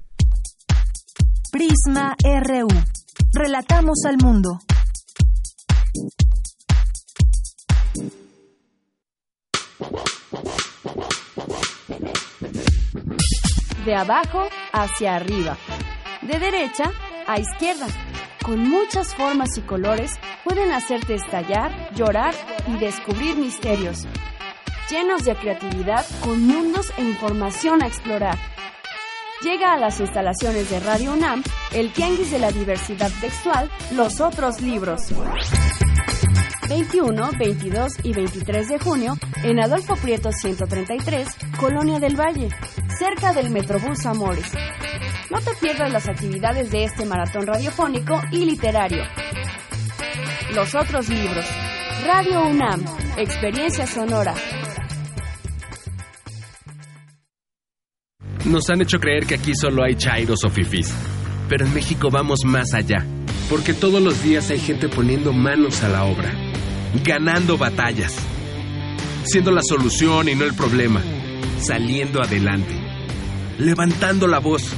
Prisma 1.53 2.17
RU. 2.23 2.69
Relatamos 3.33 3.99
al 4.07 4.17
mundo. 4.19 4.61
De 13.85 13.95
abajo 13.95 14.49
hacia 14.73 15.17
arriba. 15.17 15.57
De 16.23 16.39
derecha 16.39 16.91
a 17.27 17.39
izquierda. 17.39 17.87
Con 18.45 18.69
muchas 18.69 19.15
formas 19.15 19.57
y 19.59 19.63
colores 19.63 20.13
pueden 20.45 20.73
hacerte 20.73 21.15
estallar, 21.15 21.95
llorar 21.95 22.35
y 22.69 22.79
descubrir 22.79 23.37
misterios. 23.37 24.07
Llenos 24.91 25.25
de 25.25 25.35
creatividad 25.35 26.07
con 26.23 26.47
mundos 26.47 26.93
e 26.97 27.03
información 27.03 27.83
a 27.83 27.89
explorar. 27.89 28.39
Llega 29.43 29.75
a 29.75 29.79
las 29.79 30.01
instalaciones 30.01 30.71
de 30.71 30.81
Radio 30.81 31.13
UNAM 31.13 31.43
el 31.73 31.93
Tianguis 31.93 32.31
de 32.31 32.39
la 32.39 32.53
Diversidad 32.53 33.11
Textual, 33.21 33.71
Los 33.93 34.21
Otros 34.21 34.61
Libros. 34.61 35.13
21, 36.69 37.31
22 37.39 37.93
y 38.03 38.13
23 38.13 38.69
de 38.69 38.79
junio 38.79 39.17
en 39.45 39.61
Adolfo 39.61 39.95
Prieto 39.97 40.33
133, 40.33 41.29
Colonia 41.61 42.01
del 42.01 42.17
Valle, 42.17 42.49
cerca 42.99 43.33
del 43.33 43.51
Metrobús 43.51 44.05
Amores. 44.07 44.51
No 45.31 45.41
te 45.41 45.55
pierdas 45.61 45.93
las 45.93 46.09
actividades 46.09 46.71
de 46.71 46.85
este 46.85 47.05
maratón 47.05 47.47
radiofónico 47.47 48.21
y 48.33 48.45
literario. 48.45 49.05
Los 50.55 50.75
otros 50.75 51.09
libros. 51.09 51.47
Radio 52.05 52.47
UNAM, 52.47 52.85
Experiencia 53.17 53.87
Sonora. 53.87 54.35
Nos 58.45 58.71
han 58.71 58.83
hecho 58.83 58.99
creer 58.99 59.27
que 59.27 59.35
aquí 59.35 59.55
solo 59.55 59.83
hay 59.83 59.97
chairos 59.97 60.45
o 60.45 60.51
fifís. 60.51 60.93
Pero 61.49 61.65
en 61.67 61.75
México 61.75 62.11
vamos 62.11 62.41
más 62.45 62.75
allá. 62.75 63.05
Porque 63.49 63.73
todos 63.73 64.03
los 64.03 64.23
días 64.23 64.51
hay 64.51 64.59
gente 64.59 64.89
poniendo 64.89 65.33
manos 65.33 65.83
a 65.83 65.89
la 65.89 66.05
obra. 66.05 66.46
Ganando 67.05 67.59
batallas. 67.59 68.15
Siendo 69.25 69.51
la 69.51 69.63
solución 69.63 70.29
y 70.29 70.35
no 70.35 70.45
el 70.45 70.55
problema. 70.55 71.03
Saliendo 71.59 72.23
adelante. 72.23 72.75
Levantando 73.59 74.27
la 74.27 74.39
voz. 74.39 74.73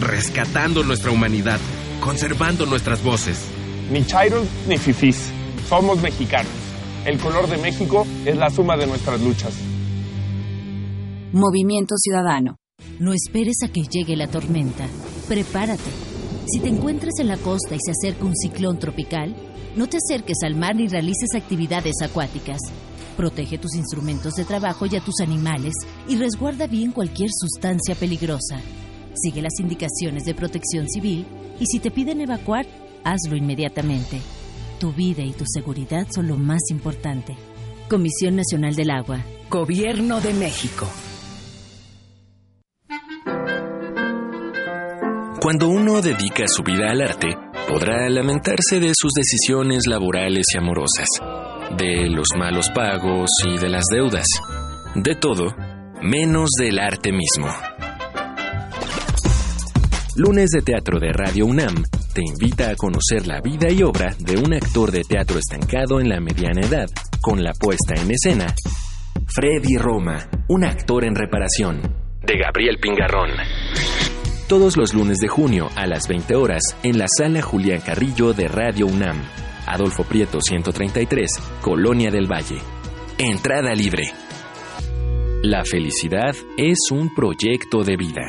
Rescatando 0.00 0.82
nuestra 0.82 1.10
humanidad. 1.10 1.58
Conservando 2.00 2.66
nuestras 2.66 3.02
voces. 3.02 3.46
Ni 3.90 4.04
chairos 4.04 4.46
ni 4.68 4.78
fifís. 4.78 5.30
Somos 5.68 6.00
mexicanos. 6.00 6.52
El 7.04 7.18
color 7.18 7.48
de 7.48 7.56
México 7.58 8.06
es 8.24 8.36
la 8.36 8.50
suma 8.50 8.76
de 8.76 8.86
nuestras 8.86 9.20
luchas. 9.20 9.54
Movimiento 11.32 11.96
Ciudadano. 11.96 12.56
No 12.98 13.12
esperes 13.12 13.56
a 13.64 13.68
que 13.68 13.82
llegue 13.82 14.16
la 14.16 14.28
tormenta. 14.28 14.86
Prepárate. 15.28 15.90
Si 16.46 16.60
te 16.60 16.68
encuentras 16.68 17.14
en 17.18 17.28
la 17.28 17.36
costa 17.36 17.74
y 17.74 17.78
se 17.80 17.90
acerca 17.90 18.24
un 18.24 18.36
ciclón 18.36 18.78
tropical, 18.78 19.34
no 19.76 19.86
te 19.86 19.98
acerques 19.98 20.38
al 20.42 20.56
mar 20.56 20.74
ni 20.74 20.88
realices 20.88 21.34
actividades 21.36 21.94
acuáticas. 22.02 22.58
Protege 23.16 23.58
tus 23.58 23.74
instrumentos 23.74 24.34
de 24.34 24.44
trabajo 24.44 24.86
y 24.86 24.96
a 24.96 25.00
tus 25.00 25.20
animales 25.20 25.74
y 26.08 26.16
resguarda 26.16 26.66
bien 26.66 26.92
cualquier 26.92 27.30
sustancia 27.30 27.94
peligrosa. 27.94 28.60
Sigue 29.14 29.42
las 29.42 29.60
indicaciones 29.60 30.24
de 30.24 30.34
protección 30.34 30.88
civil 30.88 31.26
y 31.60 31.66
si 31.66 31.78
te 31.78 31.90
piden 31.90 32.20
evacuar, 32.20 32.66
hazlo 33.04 33.36
inmediatamente. 33.36 34.20
Tu 34.80 34.92
vida 34.92 35.22
y 35.22 35.32
tu 35.32 35.44
seguridad 35.46 36.06
son 36.14 36.28
lo 36.28 36.36
más 36.36 36.60
importante. 36.70 37.36
Comisión 37.88 38.36
Nacional 38.36 38.74
del 38.74 38.90
Agua. 38.90 39.24
Gobierno 39.48 40.20
de 40.20 40.34
México. 40.34 40.86
Cuando 45.40 45.68
uno 45.68 46.02
dedica 46.02 46.44
su 46.48 46.62
vida 46.62 46.90
al 46.90 47.00
arte, 47.00 47.28
podrá 47.68 48.08
lamentarse 48.08 48.80
de 48.80 48.92
sus 48.94 49.12
decisiones 49.12 49.86
laborales 49.86 50.46
y 50.54 50.58
amorosas, 50.58 51.08
de 51.76 52.08
los 52.08 52.26
malos 52.36 52.70
pagos 52.74 53.30
y 53.46 53.58
de 53.58 53.68
las 53.68 53.84
deudas, 53.90 54.26
de 54.94 55.14
todo, 55.14 55.54
menos 56.02 56.50
del 56.58 56.78
arte 56.78 57.12
mismo. 57.12 57.48
Lunes 60.16 60.50
de 60.50 60.62
Teatro 60.62 60.98
de 60.98 61.12
Radio 61.12 61.44
UNAM 61.46 61.84
te 62.14 62.22
invita 62.24 62.70
a 62.70 62.76
conocer 62.76 63.26
la 63.26 63.40
vida 63.40 63.70
y 63.70 63.82
obra 63.82 64.14
de 64.18 64.38
un 64.38 64.54
actor 64.54 64.90
de 64.90 65.02
teatro 65.04 65.38
estancado 65.38 66.00
en 66.00 66.08
la 66.08 66.20
mediana 66.20 66.62
edad, 66.62 66.88
con 67.20 67.42
la 67.42 67.52
puesta 67.52 67.94
en 68.00 68.10
escena 68.10 68.46
Freddy 69.28 69.76
Roma, 69.76 70.30
un 70.48 70.64
actor 70.64 71.04
en 71.04 71.14
reparación, 71.14 71.82
de 72.22 72.38
Gabriel 72.38 72.78
Pingarrón 72.80 73.30
todos 74.48 74.76
los 74.76 74.94
lunes 74.94 75.18
de 75.18 75.28
junio 75.28 75.68
a 75.74 75.86
las 75.86 76.06
20 76.08 76.36
horas 76.36 76.62
en 76.82 76.98
la 76.98 77.06
sala 77.08 77.42
Julián 77.42 77.80
Carrillo 77.80 78.32
de 78.32 78.48
Radio 78.48 78.86
UNAM. 78.86 79.20
Adolfo 79.66 80.04
Prieto 80.04 80.40
133, 80.40 81.30
Colonia 81.60 82.10
del 82.10 82.30
Valle. 82.30 82.58
Entrada 83.18 83.74
libre. 83.74 84.04
La 85.42 85.64
felicidad 85.64 86.34
es 86.56 86.78
un 86.92 87.12
proyecto 87.14 87.82
de 87.82 87.96
vida. 87.96 88.22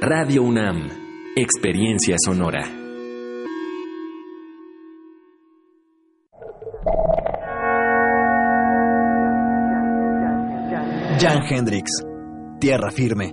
Radio 0.00 0.42
UNAM, 0.42 0.88
Experiencia 1.36 2.16
Sonora. 2.18 2.64
Jan 11.20 11.42
Hendrix, 11.48 11.90
Tierra 12.58 12.90
Firme. 12.90 13.32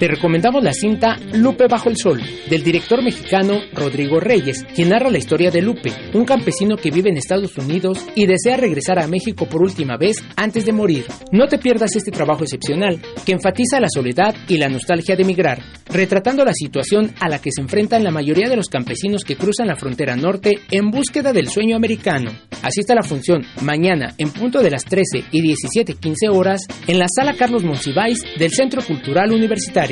Te 0.00 0.08
recomendamos 0.08 0.64
la 0.64 0.72
cinta 0.72 1.18
Lupe 1.34 1.66
bajo 1.68 1.90
el 1.90 1.98
sol, 1.98 2.22
del 2.48 2.62
director 2.62 3.04
mexicano 3.04 3.60
Rodrigo 3.74 4.18
Reyes, 4.18 4.64
quien 4.74 4.88
narra 4.88 5.10
la 5.10 5.18
historia 5.18 5.50
de 5.50 5.60
Lupe, 5.60 5.92
un 6.14 6.24
campesino 6.24 6.78
que 6.78 6.90
vive 6.90 7.10
en 7.10 7.18
Estados 7.18 7.58
Unidos 7.58 7.98
y 8.14 8.24
desea 8.24 8.56
regresar 8.56 8.98
a 8.98 9.06
México 9.06 9.44
por 9.44 9.62
última 9.62 9.98
vez 9.98 10.16
antes 10.36 10.64
de 10.64 10.72
morir. 10.72 11.04
No 11.32 11.48
te 11.48 11.58
pierdas 11.58 11.96
este 11.96 12.10
trabajo 12.10 12.44
excepcional, 12.44 12.98
que 13.26 13.32
enfatiza 13.32 13.78
la 13.78 13.90
soledad 13.90 14.34
y 14.48 14.56
la 14.56 14.70
nostalgia 14.70 15.16
de 15.16 15.22
emigrar. 15.22 15.60
retratando 15.92 16.44
la 16.44 16.54
situación 16.54 17.12
a 17.20 17.28
la 17.28 17.40
que 17.40 17.50
se 17.50 17.60
enfrentan 17.60 18.04
la 18.04 18.12
mayoría 18.12 18.48
de 18.48 18.56
los 18.56 18.68
campesinos 18.68 19.24
que 19.24 19.36
cruzan 19.36 19.66
la 19.66 19.74
frontera 19.74 20.14
norte 20.16 20.60
en 20.70 20.90
búsqueda 20.92 21.32
del 21.32 21.48
sueño 21.48 21.76
americano. 21.76 22.30
Asista 22.62 22.92
a 22.92 22.96
la 22.96 23.02
función 23.02 23.42
mañana 23.62 24.14
en 24.16 24.30
punto 24.30 24.62
de 24.62 24.70
las 24.70 24.84
13 24.84 25.24
y 25.32 25.42
17.15 25.42 26.32
horas 26.32 26.62
en 26.86 27.00
la 27.00 27.06
sala 27.08 27.34
Carlos 27.34 27.64
Monsiváis 27.64 28.20
del 28.38 28.52
Centro 28.52 28.82
Cultural 28.82 29.32
Universitario. 29.32 29.89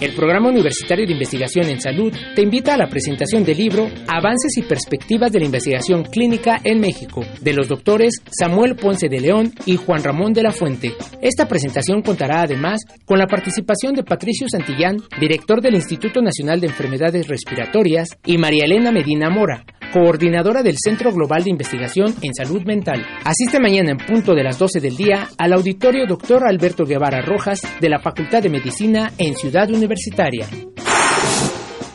El 0.00 0.14
Programa 0.14 0.50
Universitario 0.50 1.06
de 1.06 1.12
Investigación 1.12 1.66
en 1.66 1.80
Salud 1.80 2.12
te 2.34 2.42
invita 2.42 2.74
a 2.74 2.76
la 2.76 2.88
presentación 2.88 3.44
del 3.44 3.56
libro 3.56 3.88
Avances 4.06 4.56
y 4.56 4.62
Perspectivas 4.62 5.32
de 5.32 5.40
la 5.40 5.46
Investigación 5.46 6.04
Clínica 6.04 6.60
en 6.64 6.80
México, 6.80 7.24
de 7.40 7.52
los 7.54 7.68
doctores 7.68 8.22
Samuel 8.30 8.76
Ponce 8.76 9.08
de 9.08 9.20
León 9.20 9.52
y 9.64 9.76
Juan 9.76 10.04
Ramón 10.04 10.32
de 10.32 10.42
la 10.42 10.52
Fuente. 10.52 10.92
Esta 11.22 11.48
presentación 11.48 12.02
contará 12.02 12.42
además 12.42 12.80
con 13.04 13.18
la 13.18 13.26
participación 13.26 13.94
de 13.94 14.04
Patricio 14.04 14.46
Santillán, 14.50 14.98
director 15.18 15.62
del 15.62 15.74
Instituto 15.74 16.20
Nacional 16.20 16.60
de 16.60 16.66
Enfermedades 16.66 17.28
Respiratorias, 17.28 18.08
y 18.24 18.36
María 18.36 18.64
Elena 18.64 18.92
Medina 18.92 19.30
Mora, 19.30 19.64
coordinadora 19.96 20.62
del 20.62 20.76
Centro 20.76 21.10
Global 21.10 21.42
de 21.42 21.50
Investigación 21.50 22.14
en 22.20 22.34
Salud 22.34 22.62
Mental. 22.66 23.02
Asiste 23.24 23.58
mañana 23.58 23.92
en 23.92 23.96
punto 23.96 24.34
de 24.34 24.44
las 24.44 24.58
12 24.58 24.78
del 24.78 24.94
día 24.94 25.28
al 25.38 25.54
auditorio 25.54 26.06
Dr. 26.06 26.44
Alberto 26.46 26.84
Guevara 26.84 27.22
Rojas 27.22 27.62
de 27.80 27.88
la 27.88 27.98
Facultad 27.98 28.42
de 28.42 28.50
Medicina 28.50 29.12
en 29.16 29.34
Ciudad 29.34 29.70
Universitaria. 29.70 30.46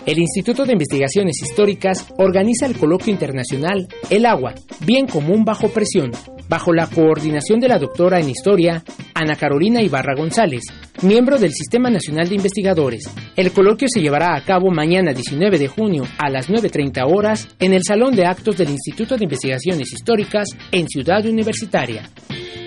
El 0.05 0.17
Instituto 0.17 0.65
de 0.65 0.73
Investigaciones 0.73 1.35
Históricas 1.43 2.11
organiza 2.17 2.65
el 2.65 2.75
coloquio 2.75 3.13
internacional 3.13 3.87
El 4.09 4.25
agua, 4.25 4.55
bien 4.83 5.05
común 5.05 5.45
bajo 5.45 5.69
presión, 5.69 6.11
bajo 6.49 6.73
la 6.73 6.87
coordinación 6.87 7.59
de 7.59 7.67
la 7.67 7.77
doctora 7.77 8.19
en 8.19 8.29
Historia, 8.29 8.83
Ana 9.13 9.35
Carolina 9.35 9.81
Ibarra 9.81 10.15
González, 10.15 10.63
miembro 11.03 11.37
del 11.37 11.53
Sistema 11.53 11.91
Nacional 11.91 12.27
de 12.27 12.35
Investigadores. 12.35 13.09
El 13.35 13.51
coloquio 13.51 13.87
se 13.89 14.01
llevará 14.01 14.35
a 14.35 14.43
cabo 14.43 14.71
mañana 14.71 15.13
19 15.13 15.59
de 15.59 15.67
junio 15.67 16.03
a 16.17 16.29
las 16.31 16.49
9.30 16.49 17.03
horas 17.07 17.47
en 17.59 17.73
el 17.73 17.83
Salón 17.83 18.15
de 18.15 18.25
Actos 18.25 18.57
del 18.57 18.71
Instituto 18.71 19.17
de 19.17 19.25
Investigaciones 19.25 19.93
Históricas 19.93 20.49
en 20.71 20.87
Ciudad 20.87 21.23
Universitaria. 21.25 22.09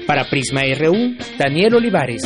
Para 0.07 0.25
Prisma 0.31 0.63
RU, 0.79 1.17
Daniel 1.37 1.75
Olivares. 1.75 2.23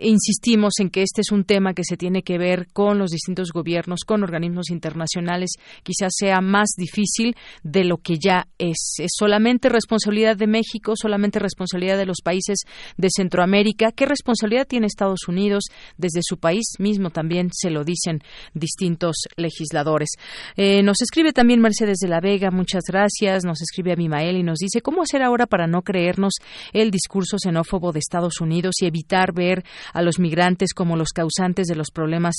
insistimos 0.00 0.74
en 0.80 0.90
que 0.90 1.02
este 1.02 1.20
es 1.20 1.30
un 1.30 1.44
tema 1.44 1.74
que 1.74 1.84
se 1.84 1.96
tiene 1.96 2.22
que 2.22 2.38
ver 2.38 2.68
con 2.72 2.98
los 2.98 3.10
distintos 3.10 3.50
gobiernos, 3.52 4.00
con 4.06 4.22
organismos 4.22 4.70
internacionales, 4.70 5.50
quizás 5.82 6.12
sea 6.16 6.40
más 6.40 6.70
difícil 6.76 7.36
de 7.62 7.84
lo 7.84 7.98
que 7.98 8.16
ya 8.22 8.48
es. 8.58 8.94
Es 8.98 9.12
solamente 9.16 9.68
responsabilidad 9.68 10.36
de 10.36 10.46
México, 10.46 10.94
solamente 10.96 11.38
responsabilidad 11.38 11.98
de 11.98 12.06
los 12.06 12.18
países 12.22 12.60
de 12.96 13.08
Centroamérica. 13.10 13.92
¿Qué 13.92 14.06
responsabilidad 14.06 14.66
tiene 14.66 14.86
Estados 14.86 15.28
Unidos? 15.28 15.64
Desde 15.96 16.20
su 16.22 16.38
país 16.38 16.74
mismo 16.78 17.10
también 17.10 17.50
se 17.52 17.70
lo 17.70 17.84
dicen 17.84 18.22
distintos 18.54 19.16
legisladores. 19.36 20.10
Eh, 20.56 20.82
nos 20.82 21.02
escribe 21.02 21.32
también 21.32 21.60
Mercedes 21.60 21.98
de 21.98 22.08
la 22.08 22.20
Vega, 22.20 22.50
muchas 22.50 22.84
gracias. 22.88 23.44
Nos 23.44 23.60
escribe 23.60 23.92
Abimael 23.92 24.36
y 24.36 24.42
nos 24.42 24.58
dice, 24.58 24.80
¿cómo 24.80 25.02
hacer 25.02 25.22
ahora 25.22 25.46
para 25.46 25.66
no 25.66 25.82
creernos 25.82 26.34
el 26.72 26.90
discurso 26.90 27.36
xenófobo 27.38 27.92
de 27.92 27.98
Estados 27.98 28.40
Unidos 28.40 28.76
y 28.80 28.86
evitar 28.86 29.32
ver 29.32 29.64
a 29.92 30.02
los 30.02 30.18
migrantes 30.18 30.74
como 30.74 30.96
los 30.96 31.10
causantes 31.10 31.66
de 31.66 31.76
los 31.76 31.90
problemas 31.90 32.34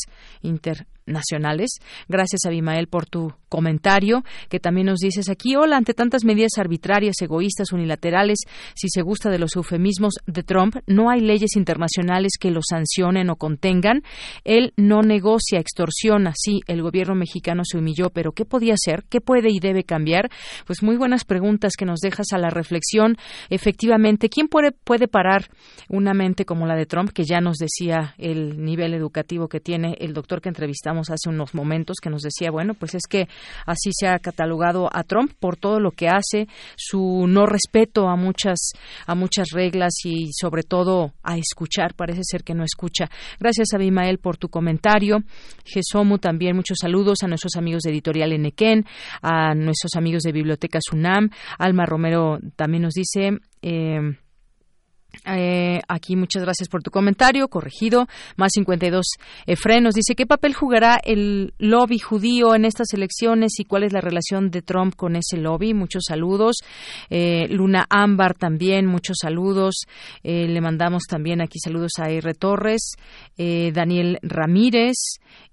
internacionales. 1.12 1.80
Gracias, 2.08 2.42
Abimael, 2.46 2.88
por 2.88 3.06
tu 3.06 3.34
comentario, 3.50 4.24
que 4.50 4.60
también 4.60 4.88
nos 4.88 5.00
dices 5.00 5.30
aquí, 5.30 5.56
hola, 5.56 5.78
ante 5.78 5.94
tantas 5.94 6.24
medidas 6.24 6.52
arbitrarias, 6.58 7.16
egoístas, 7.22 7.74
unilaterales, 7.74 8.40
si 8.76 8.88
se 8.90 9.02
gusta 9.02 9.30
de 9.30 9.40
los 9.40 9.56
eufemismos 9.56 10.16
de 10.26 10.44
Trump, 10.44 10.78
no 10.88 11.10
hay 11.10 11.20
leyes 11.20 11.56
internacionales 11.56 12.34
que 12.40 12.52
lo 12.52 12.62
sancionen 12.68 13.30
o 13.30 13.36
contengan. 13.36 14.04
Él 14.46 14.74
no 14.78 15.02
negocia, 15.02 15.60
extorsiona. 15.60 16.34
Sí, 16.36 16.62
el 16.68 16.82
gobierno 16.82 17.16
mexicano 17.16 17.64
se 17.66 17.78
humilló, 17.78 18.10
pero 18.10 18.32
¿qué 18.32 18.46
podía 18.46 18.74
hacer? 18.74 19.04
¿Qué 19.10 19.20
puede 19.20 19.50
y 19.52 19.60
debe 19.60 19.84
cambiar? 19.84 20.30
Pues 20.66 20.82
muy 20.82 20.96
buenas 20.96 21.26
preguntas 21.26 21.74
que 21.78 21.86
nos 21.86 22.00
dejas 22.00 22.28
a 22.32 22.38
la 22.38 22.50
reflexión. 22.50 23.18
Efectivamente, 23.50 24.30
¿quién 24.30 24.48
puede, 24.48 24.72
puede 24.72 25.08
parar 25.08 25.50
una 25.90 26.14
mente 26.14 26.46
como 26.46 26.66
la 26.66 26.76
de 26.76 26.86
Trump, 26.86 27.12
que 27.12 27.26
ya 27.26 27.42
nos 27.42 27.58
decía 27.58 28.16
el 28.18 28.64
nivel 28.64 28.94
educativo 28.94 29.50
que 29.50 29.60
tiene 29.60 29.98
el 30.00 30.14
doctor 30.14 30.42
que 30.42 30.50
entrevistamos 30.50 30.91
hace 31.10 31.30
unos 31.30 31.54
momentos, 31.54 31.98
que 32.02 32.10
nos 32.10 32.22
decía, 32.22 32.52
bueno, 32.52 32.74
pues 32.74 32.96
es 32.96 33.04
que 33.10 33.28
así 33.66 33.92
se 33.94 34.08
ha 34.08 34.20
catalogado 34.20 34.90
a 34.92 35.04
Trump 35.04 35.34
por 35.40 35.58
todo 35.58 35.80
lo 35.80 35.92
que 35.92 36.08
hace, 36.08 36.48
su 36.76 37.26
no 37.28 37.46
respeto 37.46 38.08
a 38.08 38.16
muchas, 38.16 38.74
a 39.06 39.16
muchas 39.16 39.50
reglas 39.52 39.94
y 40.04 40.32
sobre 40.34 40.64
todo 40.64 41.14
a 41.24 41.38
escuchar, 41.38 41.94
parece 41.96 42.22
ser 42.24 42.44
que 42.44 42.54
no 42.54 42.64
escucha. 42.64 43.10
Gracias, 43.40 43.74
Abimael, 43.74 44.20
por 44.20 44.38
tu 44.38 44.50
comentario. 44.50 45.24
Gesomu 45.66 46.18
también, 46.18 46.56
muchos 46.56 46.78
saludos 46.82 47.20
a 47.24 47.28
nuestros 47.28 47.56
amigos 47.56 47.84
de 47.84 47.92
Editorial 47.92 48.34
Enequén, 48.34 48.86
a 49.22 49.54
nuestros 49.56 49.96
amigos 49.96 50.24
de 50.24 50.32
Biblioteca 50.32 50.80
Sunam. 50.82 51.30
Alma 51.58 51.86
Romero 51.86 52.40
también 52.56 52.84
nos 52.84 52.94
dice. 52.94 53.40
Eh, 53.62 54.18
eh, 55.26 55.80
aquí 55.88 56.16
muchas 56.16 56.44
gracias 56.44 56.68
por 56.68 56.82
tu 56.82 56.90
comentario, 56.90 57.48
corregido. 57.48 58.08
Más 58.38 58.52
52 58.54 59.06
Efren 59.46 59.84
nos 59.84 59.94
dice, 59.94 60.16
¿qué 60.16 60.26
papel 60.26 60.54
jugará 60.54 61.00
el 61.04 61.54
lobby 61.60 62.00
judío 62.00 62.56
en 62.56 62.66
estas 62.66 62.94
elecciones 62.94 63.60
y 63.60 63.66
cuál 63.66 63.84
es 63.84 63.94
la 63.94 64.02
relación 64.02 64.50
de 64.50 64.62
Trump 64.62 64.96
con 64.96 65.16
ese 65.16 65.38
lobby? 65.38 65.74
Muchos 65.74 66.06
saludos. 66.08 66.58
Eh, 67.10 67.48
Luna 67.50 67.86
Ámbar 67.90 68.36
también, 68.36 68.88
muchos 68.88 69.18
saludos. 69.22 69.86
Eh, 70.24 70.48
le 70.48 70.62
mandamos 70.62 71.04
también 71.08 71.42
aquí 71.42 71.60
saludos 71.60 71.92
a 72.00 72.10
R. 72.10 72.34
Torres, 72.34 72.94
Daniel 73.38 74.20
Ramírez 74.22 74.96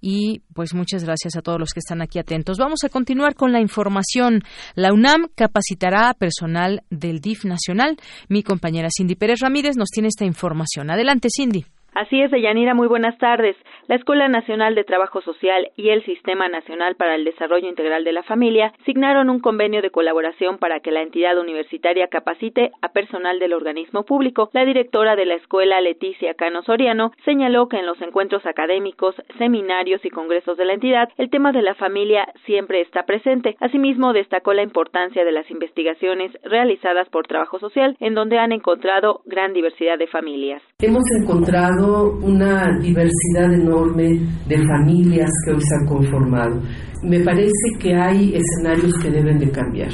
y 0.01 0.43
pues 0.55 0.75
muchas 0.75 1.05
gracias 1.05 1.37
a 1.37 1.43
todos 1.43 1.59
los 1.59 1.73
que 1.73 1.81
están 1.81 2.03
aquí 2.03 2.19
atentos. 2.19 2.59
Vamos 2.59 2.85
a 2.85 2.89
continuar 2.89 3.35
con 3.35 3.53
la 3.53 3.61
información. 3.61 4.43
La 4.75 4.93
UNAM 4.93 5.29
capacitará 5.35 6.11
a 6.11 6.15
personal 6.15 6.83
del 6.91 7.21
DIF 7.21 7.45
nacional. 7.45 7.97
Mi 8.29 8.43
compañera 8.43 8.89
Cindy 8.97 9.15
Pérez 9.15 9.41
Ramírez 9.49 9.79
nos 9.79 9.89
tiene 9.89 10.09
esta 10.09 10.27
información. 10.27 10.91
Adelante, 10.91 11.29
Cindy. 11.35 11.65
Así 11.95 12.21
es, 12.21 12.31
Deyanira, 12.31 12.75
muy 12.75 12.87
buenas 12.87 13.19
tardes. 13.19 13.57
La 13.89 13.97
Escuela 13.97 14.29
Nacional 14.29 14.75
de 14.75 14.85
Trabajo 14.85 15.23
Social 15.23 15.71
y 15.77 15.89
el 15.89 16.05
Sistema 16.05 16.49
Nacional 16.49 16.95
para 16.97 17.15
el 17.15 17.25
Desarrollo 17.25 17.69
Integral 17.69 18.05
de 18.05 18.13
la 18.13 18.23
Familia 18.23 18.73
signaron 18.85 19.31
un 19.31 19.41
convenio 19.41 19.81
de 19.83 19.91
colaboración 19.91 20.59
para 20.59 20.81
que 20.81 20.93
la 20.93 21.03
entidad 21.03 21.39
universitaria 21.39 22.09
capacite 22.09 22.71
a 22.83 22.91
personal 22.91 23.39
del 23.39 23.55
organismo 23.55 24.05
público. 24.05 24.51
La 24.53 24.65
directora 24.65 25.17
de 25.17 25.25
la 25.25 25.35
escuela, 25.35 25.81
Leticia 25.81 26.35
Cano 26.35 26.63
Soriano, 26.63 27.13
señaló 27.25 27.69
que 27.69 27.79
en 27.79 27.87
los 27.87 28.01
encuentros 28.03 28.45
académicos, 28.47 29.15
seminarios 29.39 30.05
y 30.05 30.11
congresos 30.11 30.59
de 30.59 30.67
la 30.67 30.75
entidad, 30.75 31.09
el 31.17 31.31
tema 31.31 31.53
de 31.53 31.63
la 31.63 31.75
familia 31.75 32.29
siempre 32.45 32.83
está 32.83 33.05
presente. 33.07 33.57
Asimismo, 33.61 34.13
destacó 34.13 34.53
la 34.53 34.63
importancia 34.63 35.25
de 35.25 35.33
las 35.33 35.51
investigaciones 35.51 36.31
realizadas 36.45 37.09
por 37.09 37.27
Trabajo 37.27 37.59
Social, 37.59 37.97
en 38.01 38.15
donde 38.15 38.39
han 38.39 38.53
encontrado 38.53 39.23
gran 39.25 39.55
diversidad 39.55 39.99
de 39.99 40.07
familias. 40.07 40.63
Hemos 40.81 41.05
encontrado 41.21 41.78
una 41.79 42.79
diversidad 42.81 43.53
enorme 43.53 44.21
de 44.47 44.59
familias 44.67 45.31
que 45.45 45.53
hoy 45.53 45.61
se 45.61 45.75
han 45.75 45.87
conformado. 45.87 46.61
Me 47.03 47.21
parece 47.21 47.79
que 47.79 47.95
hay 47.95 48.35
escenarios 48.35 48.95
que 49.03 49.11
deben 49.11 49.39
de 49.39 49.51
cambiar. 49.51 49.91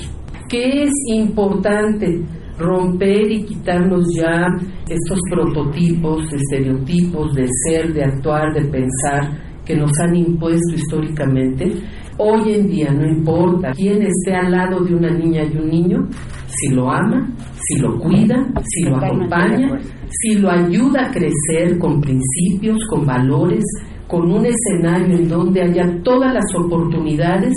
Que 0.49 0.85
es 0.85 0.93
importante 1.09 2.23
romper 2.59 3.31
y 3.31 3.45
quitarnos 3.45 4.05
ya 4.17 4.47
estos 4.89 5.19
prototipos, 5.31 6.25
estereotipos 6.33 7.35
de 7.35 7.47
ser, 7.67 7.93
de 7.93 8.05
actuar, 8.05 8.53
de 8.55 8.65
pensar 8.69 9.55
que 9.65 9.77
nos 9.77 9.91
han 9.99 10.15
impuesto 10.15 10.75
históricamente. 10.75 11.73
Hoy 12.17 12.55
en 12.55 12.69
día 12.69 12.93
no 12.93 13.09
importa 13.09 13.73
quién 13.73 14.03
esté 14.03 14.35
al 14.35 14.53
lado 14.53 14.85
de 14.85 14.95
una 14.95 15.11
niña 15.11 15.43
y 15.43 15.57
un 15.57 15.69
niño, 15.69 16.09
si 16.47 16.73
lo 16.73 16.89
ama, 16.89 17.29
si 17.57 17.81
lo 17.81 17.99
cuida, 17.99 18.37
si 18.63 18.85
lo 18.85 18.97
acompaña, 18.97 19.81
si 20.09 20.39
lo 20.39 20.49
ayuda 20.49 21.07
a 21.07 21.11
crecer 21.11 21.77
con 21.79 22.01
principios, 22.01 22.79
con 22.89 23.05
valores, 23.05 23.65
con 24.07 24.31
un 24.31 24.47
escenario 24.47 25.19
en 25.19 25.29
donde 25.29 25.63
haya 25.63 25.91
todas 26.05 26.33
las 26.33 26.55
oportunidades 26.57 27.53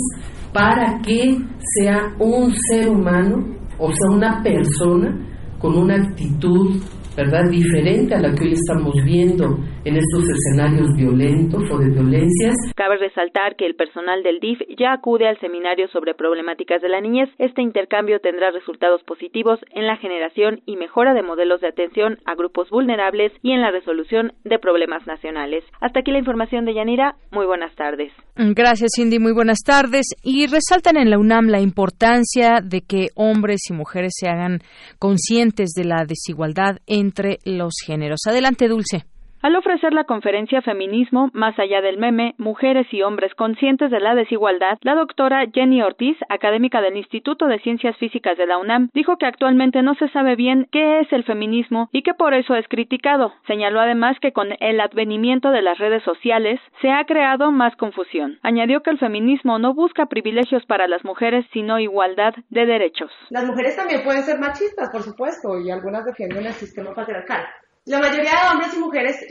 para 0.52 0.98
que 1.02 1.38
sea 1.76 2.14
un 2.18 2.52
ser 2.68 2.88
humano, 2.88 3.36
o 3.78 3.92
sea, 3.92 4.10
una 4.10 4.42
persona 4.42 5.16
con 5.60 5.78
una 5.78 5.94
actitud 5.94 6.80
¿verdad? 7.18 7.50
Diferente 7.50 8.14
a 8.14 8.20
la 8.20 8.32
que 8.32 8.44
hoy 8.44 8.52
estamos 8.52 8.94
viendo 9.04 9.58
en 9.88 9.96
estos 9.96 10.24
escenarios 10.28 10.94
violentos 10.96 11.62
o 11.72 11.78
de 11.78 11.88
violencias. 11.88 12.54
Cabe 12.76 12.98
resaltar 12.98 13.56
que 13.56 13.64
el 13.64 13.74
personal 13.74 14.22
del 14.22 14.38
DIF 14.38 14.60
ya 14.78 14.92
acude 14.92 15.26
al 15.26 15.40
seminario 15.40 15.88
sobre 15.88 16.14
problemáticas 16.14 16.82
de 16.82 16.90
la 16.90 17.00
niñez. 17.00 17.30
Este 17.38 17.62
intercambio 17.62 18.20
tendrá 18.20 18.50
resultados 18.50 19.02
positivos 19.04 19.58
en 19.72 19.86
la 19.86 19.96
generación 19.96 20.60
y 20.66 20.76
mejora 20.76 21.14
de 21.14 21.22
modelos 21.22 21.62
de 21.62 21.68
atención 21.68 22.18
a 22.26 22.34
grupos 22.34 22.68
vulnerables 22.68 23.32
y 23.42 23.52
en 23.52 23.62
la 23.62 23.70
resolución 23.70 24.32
de 24.44 24.58
problemas 24.58 25.06
nacionales. 25.06 25.64
Hasta 25.80 26.00
aquí 26.00 26.10
la 26.10 26.18
información 26.18 26.66
de 26.66 26.74
Yanira. 26.74 27.16
Muy 27.32 27.46
buenas 27.46 27.74
tardes. 27.74 28.12
Gracias, 28.36 28.90
Cindy. 28.94 29.18
Muy 29.18 29.32
buenas 29.32 29.60
tardes. 29.64 30.06
Y 30.22 30.46
resaltan 30.48 30.98
en 30.98 31.08
la 31.08 31.18
UNAM 31.18 31.46
la 31.46 31.60
importancia 31.60 32.60
de 32.62 32.82
que 32.82 33.08
hombres 33.14 33.62
y 33.70 33.72
mujeres 33.72 34.12
se 34.14 34.28
hagan 34.28 34.60
conscientes 34.98 35.70
de 35.70 35.84
la 35.84 36.04
desigualdad 36.06 36.78
entre 36.86 37.38
los 37.44 37.74
géneros. 37.84 38.20
Adelante, 38.26 38.68
Dulce. 38.68 39.06
Al 39.40 39.54
ofrecer 39.54 39.94
la 39.94 40.02
conferencia 40.02 40.62
Feminismo, 40.62 41.30
más 41.32 41.56
allá 41.60 41.80
del 41.80 41.96
meme, 41.96 42.34
mujeres 42.38 42.92
y 42.92 43.02
hombres 43.02 43.32
conscientes 43.36 43.88
de 43.88 44.00
la 44.00 44.16
desigualdad, 44.16 44.78
la 44.82 44.96
doctora 44.96 45.46
Jenny 45.54 45.80
Ortiz, 45.80 46.16
académica 46.28 46.80
del 46.80 46.96
Instituto 46.96 47.46
de 47.46 47.60
Ciencias 47.60 47.96
Físicas 47.98 48.36
de 48.36 48.46
la 48.46 48.58
UNAM, 48.58 48.90
dijo 48.94 49.16
que 49.16 49.26
actualmente 49.26 49.80
no 49.82 49.94
se 49.94 50.08
sabe 50.08 50.34
bien 50.34 50.66
qué 50.72 50.98
es 50.98 51.12
el 51.12 51.22
feminismo 51.22 51.88
y 51.92 52.02
que 52.02 52.14
por 52.14 52.34
eso 52.34 52.56
es 52.56 52.66
criticado. 52.66 53.32
Señaló 53.46 53.78
además 53.78 54.16
que 54.20 54.32
con 54.32 54.48
el 54.58 54.80
advenimiento 54.80 55.50
de 55.50 55.62
las 55.62 55.78
redes 55.78 56.02
sociales 56.02 56.58
se 56.82 56.90
ha 56.90 57.04
creado 57.04 57.52
más 57.52 57.76
confusión. 57.76 58.40
Añadió 58.42 58.82
que 58.82 58.90
el 58.90 58.98
feminismo 58.98 59.60
no 59.60 59.72
busca 59.72 60.06
privilegios 60.06 60.66
para 60.66 60.88
las 60.88 61.04
mujeres, 61.04 61.46
sino 61.52 61.78
igualdad 61.78 62.34
de 62.50 62.66
derechos. 62.66 63.12
Las 63.30 63.44
mujeres 63.44 63.76
también 63.76 64.02
pueden 64.02 64.24
ser 64.24 64.40
machistas, 64.40 64.90
por 64.90 65.04
supuesto, 65.04 65.60
y 65.60 65.70
algunas 65.70 66.04
defienden 66.04 66.44
el 66.44 66.54
sistema 66.54 66.92
patriarcal. 66.92 67.46
La 67.86 68.00
mayoría 68.00 68.30
de 68.30 68.50
hombres 68.52 68.74
y 68.74 68.78
mujeres 68.78 69.26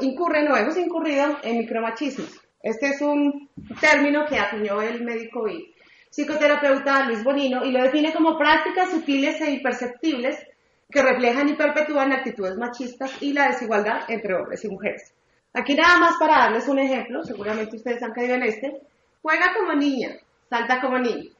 incurren 0.00 0.50
o 0.50 0.56
hemos 0.56 0.76
incurrido 0.76 1.38
en 1.42 1.58
micromachismos. 1.58 2.40
Este 2.62 2.88
es 2.88 3.00
un 3.00 3.48
término 3.80 4.26
que 4.26 4.38
acuñó 4.38 4.80
el 4.82 5.02
médico 5.02 5.48
y 5.48 5.74
psicoterapeuta 6.10 7.06
Luis 7.06 7.24
Bonino 7.24 7.64
y 7.64 7.72
lo 7.72 7.82
define 7.82 8.12
como 8.12 8.36
prácticas 8.36 8.90
sutiles 8.90 9.40
e 9.40 9.50
imperceptibles 9.50 10.38
que 10.90 11.02
reflejan 11.02 11.48
y 11.48 11.54
perpetúan 11.54 12.12
actitudes 12.12 12.56
machistas 12.56 13.10
y 13.22 13.32
la 13.32 13.48
desigualdad 13.48 14.02
entre 14.08 14.34
hombres 14.34 14.64
y 14.64 14.68
mujeres. 14.68 15.14
Aquí 15.54 15.74
nada 15.74 15.98
más 15.98 16.16
para 16.18 16.38
darles 16.38 16.68
un 16.68 16.78
ejemplo, 16.78 17.24
seguramente 17.24 17.76
ustedes 17.76 18.02
han 18.02 18.12
caído 18.12 18.34
en 18.34 18.42
este, 18.42 18.80
juega 19.22 19.54
como 19.54 19.74
niña, 19.74 20.16
salta 20.48 20.80
como 20.80 20.98
niño. 20.98 21.30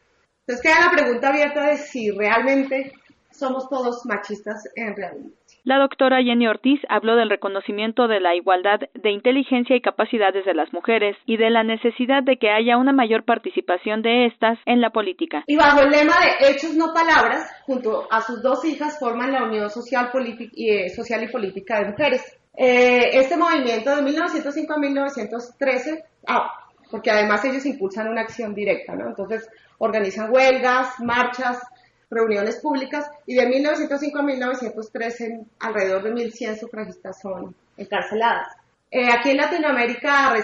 Entonces 0.40 0.62
queda 0.62 0.86
la 0.86 0.90
pregunta 0.90 1.28
abierta 1.28 1.66
de 1.66 1.76
si 1.76 2.10
realmente 2.10 2.92
somos 3.30 3.68
todos 3.68 4.04
machistas 4.06 4.68
en 4.74 4.96
realidad. 4.96 5.30
La 5.64 5.78
doctora 5.78 6.20
Jenny 6.20 6.48
Ortiz 6.48 6.80
habló 6.88 7.14
del 7.14 7.30
reconocimiento 7.30 8.08
de 8.08 8.18
la 8.18 8.34
igualdad 8.34 8.80
de 8.94 9.10
inteligencia 9.12 9.76
y 9.76 9.80
capacidades 9.80 10.44
de 10.44 10.54
las 10.54 10.72
mujeres 10.72 11.16
y 11.24 11.36
de 11.36 11.50
la 11.50 11.62
necesidad 11.62 12.24
de 12.24 12.36
que 12.36 12.50
haya 12.50 12.76
una 12.76 12.92
mayor 12.92 13.24
participación 13.24 14.02
de 14.02 14.26
estas 14.26 14.58
en 14.66 14.80
la 14.80 14.90
política. 14.90 15.44
Y 15.46 15.54
bajo 15.54 15.82
el 15.82 15.90
lema 15.90 16.14
de 16.18 16.50
hechos 16.50 16.74
no 16.74 16.92
palabras, 16.92 17.48
junto 17.64 18.08
a 18.10 18.20
sus 18.22 18.42
dos 18.42 18.64
hijas 18.64 18.98
forman 18.98 19.30
la 19.30 19.44
Unión 19.44 19.70
Social, 19.70 20.10
y, 20.52 20.68
eh, 20.68 20.88
Social 20.90 21.22
y 21.22 21.28
Política 21.28 21.78
de 21.78 21.90
Mujeres. 21.90 22.38
Eh, 22.56 23.10
este 23.12 23.36
movimiento 23.36 23.94
de 23.94 24.02
1905 24.02 24.72
a 24.72 24.78
1913, 24.78 26.04
ah, 26.26 26.50
porque 26.90 27.12
además 27.12 27.44
ellos 27.44 27.64
impulsan 27.66 28.08
una 28.08 28.22
acción 28.22 28.52
directa, 28.52 28.96
¿no? 28.96 29.06
Entonces 29.06 29.48
organizan 29.78 30.32
huelgas, 30.32 30.98
marchas, 30.98 31.62
reuniones 32.12 32.60
públicas 32.60 33.10
y 33.26 33.34
de 33.34 33.46
1905 33.48 34.18
a 34.18 34.22
1913 34.22 35.40
alrededor 35.60 36.02
de 36.02 36.12
1.100 36.12 36.58
sufragistas 36.58 37.20
son 37.20 37.54
encarceladas. 37.76 38.48
Eh, 38.90 39.08
aquí 39.10 39.30
en 39.30 39.38
Latinoamérica 39.38 40.34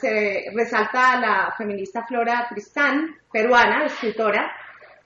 se 0.00 0.44
resalta 0.54 1.12
a 1.12 1.20
la 1.20 1.54
feminista 1.58 2.06
Flora 2.06 2.46
Tristán, 2.48 3.16
peruana, 3.32 3.84
escritora, 3.86 4.52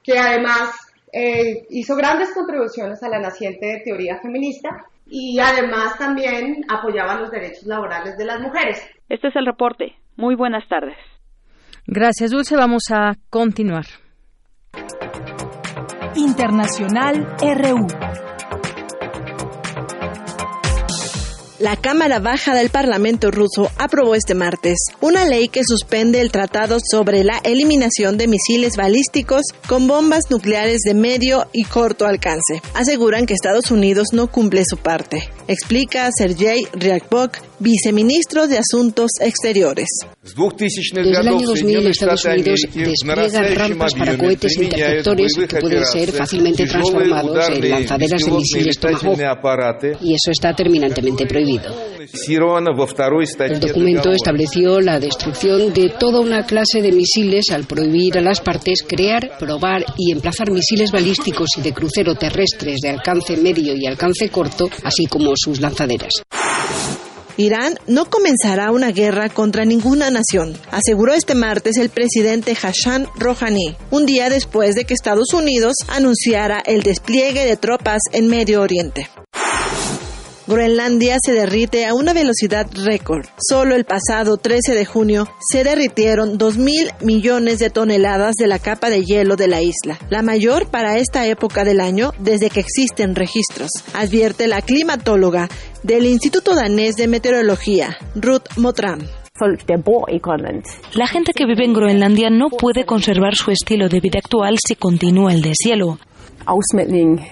que 0.02 0.18
además 0.18 0.70
eh, 1.10 1.66
hizo 1.70 1.96
grandes 1.96 2.32
contribuciones 2.34 3.02
a 3.02 3.08
la 3.08 3.18
naciente 3.18 3.82
teoría 3.84 4.20
feminista 4.20 4.68
y 5.06 5.38
además 5.40 5.98
también 5.98 6.62
apoyaba 6.68 7.18
los 7.18 7.30
derechos 7.30 7.64
laborales 7.64 8.18
de 8.18 8.24
las 8.26 8.40
mujeres. 8.40 8.86
Este 9.08 9.28
es 9.28 9.36
el 9.36 9.46
reporte. 9.46 9.96
Muy 10.16 10.34
buenas 10.34 10.68
tardes. 10.68 10.96
Gracias, 11.86 12.30
Dulce. 12.30 12.54
Vamos 12.54 12.84
a 12.92 13.14
continuar. 13.30 13.86
Internacional 16.14 17.36
RU. 17.40 17.86
La 21.60 21.76
Cámara 21.76 22.20
Baja 22.20 22.54
del 22.54 22.70
Parlamento 22.70 23.30
ruso 23.30 23.70
aprobó 23.76 24.14
este 24.14 24.34
martes 24.34 24.78
una 25.02 25.26
ley 25.26 25.48
que 25.48 25.62
suspende 25.62 26.22
el 26.22 26.32
tratado 26.32 26.78
sobre 26.80 27.22
la 27.22 27.38
eliminación 27.44 28.16
de 28.16 28.28
misiles 28.28 28.76
balísticos 28.78 29.42
con 29.68 29.86
bombas 29.86 30.24
nucleares 30.30 30.78
de 30.86 30.94
medio 30.94 31.46
y 31.52 31.64
corto 31.64 32.06
alcance. 32.06 32.62
Aseguran 32.72 33.26
que 33.26 33.34
Estados 33.34 33.70
Unidos 33.70 34.08
no 34.14 34.28
cumple 34.28 34.62
su 34.64 34.78
parte, 34.78 35.28
explica 35.50 36.08
Sergei 36.16 36.62
Ryabkov, 36.72 37.30
viceministro 37.58 38.46
de 38.46 38.58
Asuntos 38.58 39.10
Exteriores. 39.20 39.88
Desde 40.22 41.00
el 41.00 41.16
año 41.16 41.44
2000, 41.44 41.86
Estados 41.88 42.24
Unidos 42.24 42.60
despliega 42.72 43.54
rampas 43.54 43.94
para 43.94 44.16
cohetes 44.16 44.56
interceptores 44.56 45.32
que 45.48 45.60
pueden 45.60 45.84
ser 45.86 46.12
fácilmente 46.12 46.66
transformados 46.66 47.48
en 47.48 47.68
lanzaderas 47.68 48.24
de 48.24 48.30
misiles 48.30 48.78
Tomahawk, 48.78 49.98
y 50.00 50.14
eso 50.14 50.30
está 50.30 50.54
terminantemente 50.54 51.26
prohibido. 51.26 51.90
El 52.00 53.60
documento 53.60 54.10
estableció 54.10 54.80
la 54.80 54.98
destrucción 54.98 55.72
de 55.72 55.90
toda 55.90 56.20
una 56.20 56.46
clase 56.46 56.80
de 56.80 56.92
misiles 56.92 57.50
al 57.52 57.64
prohibir 57.64 58.18
a 58.18 58.20
las 58.20 58.40
partes 58.40 58.84
crear, 58.86 59.36
probar 59.38 59.84
y 59.96 60.12
emplazar 60.12 60.50
misiles 60.50 60.90
balísticos 60.92 61.48
y 61.58 61.60
de 61.60 61.72
crucero 61.72 62.14
terrestres 62.14 62.80
de 62.80 62.90
alcance 62.90 63.36
medio 63.36 63.74
y 63.76 63.86
alcance 63.86 64.28
corto, 64.28 64.68
así 64.82 65.06
como 65.06 65.34
sus 65.42 65.60
lanzaderas. 65.60 66.12
Irán 67.36 67.78
no 67.86 68.10
comenzará 68.10 68.70
una 68.70 68.90
guerra 68.90 69.30
contra 69.30 69.64
ninguna 69.64 70.10
nación, 70.10 70.58
aseguró 70.70 71.14
este 71.14 71.34
martes 71.34 71.78
el 71.78 71.88
presidente 71.88 72.54
Hassan 72.60 73.06
Rouhani, 73.16 73.76
un 73.90 74.04
día 74.04 74.28
después 74.28 74.74
de 74.74 74.84
que 74.84 74.92
Estados 74.92 75.32
Unidos 75.32 75.76
anunciara 75.88 76.60
el 76.66 76.82
despliegue 76.82 77.46
de 77.46 77.56
tropas 77.56 78.02
en 78.12 78.28
Medio 78.28 78.60
Oriente. 78.60 79.08
Groenlandia 80.50 81.18
se 81.24 81.32
derrite 81.32 81.86
a 81.86 81.94
una 81.94 82.12
velocidad 82.12 82.66
récord. 82.74 83.24
Solo 83.38 83.76
el 83.76 83.84
pasado 83.84 84.36
13 84.36 84.74
de 84.74 84.84
junio 84.84 85.28
se 85.38 85.62
derritieron 85.62 86.40
2.000 86.40 87.04
millones 87.04 87.60
de 87.60 87.70
toneladas 87.70 88.34
de 88.34 88.48
la 88.48 88.58
capa 88.58 88.90
de 88.90 89.04
hielo 89.04 89.36
de 89.36 89.46
la 89.46 89.62
isla, 89.62 89.96
la 90.10 90.22
mayor 90.22 90.68
para 90.68 90.98
esta 90.98 91.24
época 91.28 91.62
del 91.62 91.80
año 91.80 92.10
desde 92.18 92.50
que 92.50 92.58
existen 92.58 93.14
registros, 93.14 93.70
advierte 93.94 94.48
la 94.48 94.60
climatóloga 94.60 95.48
del 95.84 96.04
Instituto 96.06 96.56
Danés 96.56 96.96
de 96.96 97.06
Meteorología, 97.06 97.96
Ruth 98.16 98.48
Motram. 98.56 99.06
La 100.94 101.06
gente 101.06 101.32
que 101.32 101.46
vive 101.46 101.64
en 101.64 101.74
Groenlandia 101.74 102.28
no 102.28 102.48
puede 102.50 102.84
conservar 102.84 103.36
su 103.36 103.52
estilo 103.52 103.88
de 103.88 104.00
vida 104.00 104.18
actual 104.18 104.56
si 104.58 104.74
continúa 104.74 105.32
el 105.32 105.42
deshielo. 105.42 106.00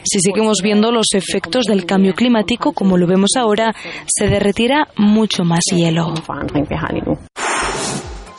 Si 0.04 0.20
seguimos 0.20 0.58
viendo 0.62 0.92
los 0.92 1.06
efectos 1.14 1.64
del 1.66 1.86
cambio 1.86 2.14
climático 2.14 2.72
como 2.72 2.96
lo 2.96 3.06
vemos 3.06 3.30
ahora, 3.36 3.74
se 4.06 4.28
derretirá 4.28 4.88
mucho 4.96 5.44
más 5.44 5.60
hielo. 5.74 6.14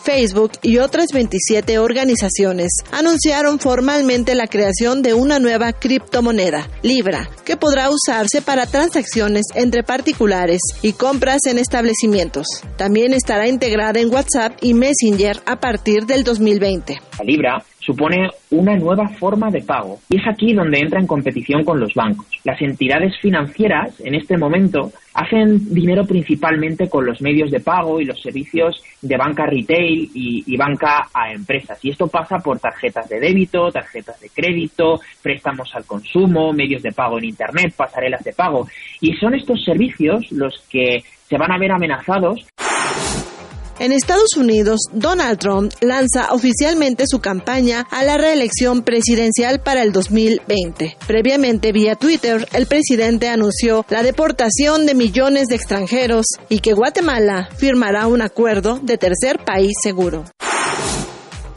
Facebook 0.10 0.54
y 0.64 0.80
otras 0.80 1.12
27 1.14 1.78
organizaciones 1.78 2.72
anunciaron 2.92 3.60
formalmente 3.60 4.34
la 4.34 4.48
creación 4.48 5.04
de 5.04 5.14
una 5.14 5.38
nueva 5.38 5.72
criptomoneda, 5.74 6.68
Libra, 6.82 7.30
que 7.46 7.58
podrá 7.58 7.92
usarse 7.92 8.42
para 8.42 8.66
transacciones 8.66 9.46
entre 9.54 9.84
particulares 9.84 10.62
y 10.82 10.94
compras 10.94 11.46
en 11.46 11.60
establecimientos. 11.60 12.48
También 12.76 13.14
estará 13.14 13.48
integrada 13.48 14.00
en 14.00 14.12
WhatsApp 14.12 14.58
y 14.62 14.74
Messenger 14.74 15.42
a 15.46 15.60
partir 15.60 16.08
del 16.08 16.24
2020. 16.24 17.00
La 17.20 17.24
Libra 17.24 17.64
supone 17.90 18.30
una 18.52 18.76
nueva 18.76 19.08
forma 19.08 19.50
de 19.50 19.62
pago 19.62 19.98
y 20.10 20.20
es 20.20 20.28
aquí 20.28 20.54
donde 20.54 20.78
entra 20.78 21.00
en 21.00 21.08
competición 21.08 21.64
con 21.64 21.80
los 21.80 21.92
bancos. 21.96 22.28
Las 22.44 22.62
entidades 22.62 23.18
financieras 23.20 24.00
en 24.02 24.14
este 24.14 24.38
momento 24.38 24.92
hacen 25.16 25.74
dinero 25.74 26.06
principalmente 26.06 26.88
con 26.88 27.04
los 27.04 27.20
medios 27.20 27.50
de 27.50 27.62
pago 27.62 28.00
y 28.00 28.06
los 28.06 28.22
servicios 28.22 28.80
de 29.02 29.18
banca 29.18 29.48
retail 29.48 30.08
y, 30.14 30.44
y, 30.46 30.56
banca 30.56 31.08
a 31.12 31.32
empresas. 31.32 31.80
Y 31.84 31.90
esto 31.90 32.06
pasa 32.06 32.38
por 32.38 32.60
tarjetas 32.60 33.10
de 33.10 33.20
débito, 33.20 33.72
tarjetas 33.72 34.20
de 34.20 34.30
crédito, 34.30 35.00
préstamos 35.24 35.74
al 35.74 35.86
consumo, 35.86 36.54
medios 36.54 36.84
de 36.84 36.92
pago 36.92 37.18
en 37.18 37.26
Internet, 37.26 37.74
pasarelas 37.76 38.24
de 38.24 38.34
pago. 38.34 38.68
Y 39.02 39.14
son 39.16 39.34
estos 39.34 39.64
servicios 39.64 40.32
los 40.32 40.60
que 40.70 41.04
se 41.28 41.38
van 41.38 41.52
a 41.52 41.58
ver 41.58 41.72
amenazados. 41.72 42.46
En 43.80 43.94
Estados 43.94 44.36
Unidos, 44.36 44.82
Donald 44.92 45.40
Trump 45.40 45.72
lanza 45.80 46.34
oficialmente 46.34 47.06
su 47.08 47.22
campaña 47.22 47.88
a 47.90 48.04
la 48.04 48.18
reelección 48.18 48.84
presidencial 48.84 49.62
para 49.62 49.84
el 49.84 49.94
2020. 49.94 50.98
Previamente, 51.08 51.72
vía 51.72 51.96
Twitter, 51.96 52.46
el 52.52 52.66
presidente 52.66 53.30
anunció 53.30 53.86
la 53.88 54.04
deportación 54.04 54.86
de 54.86 54.96
millones 54.96 55.48
de 55.48 55.56
extranjeros 55.56 56.26
y 56.50 56.60
que 56.60 56.74
Guatemala 56.74 57.48
firmará 57.56 58.08
un 58.08 58.22
acuerdo 58.22 58.80
de 58.84 58.98
tercer 58.98 59.40
país 59.46 59.72
seguro. 59.82 60.26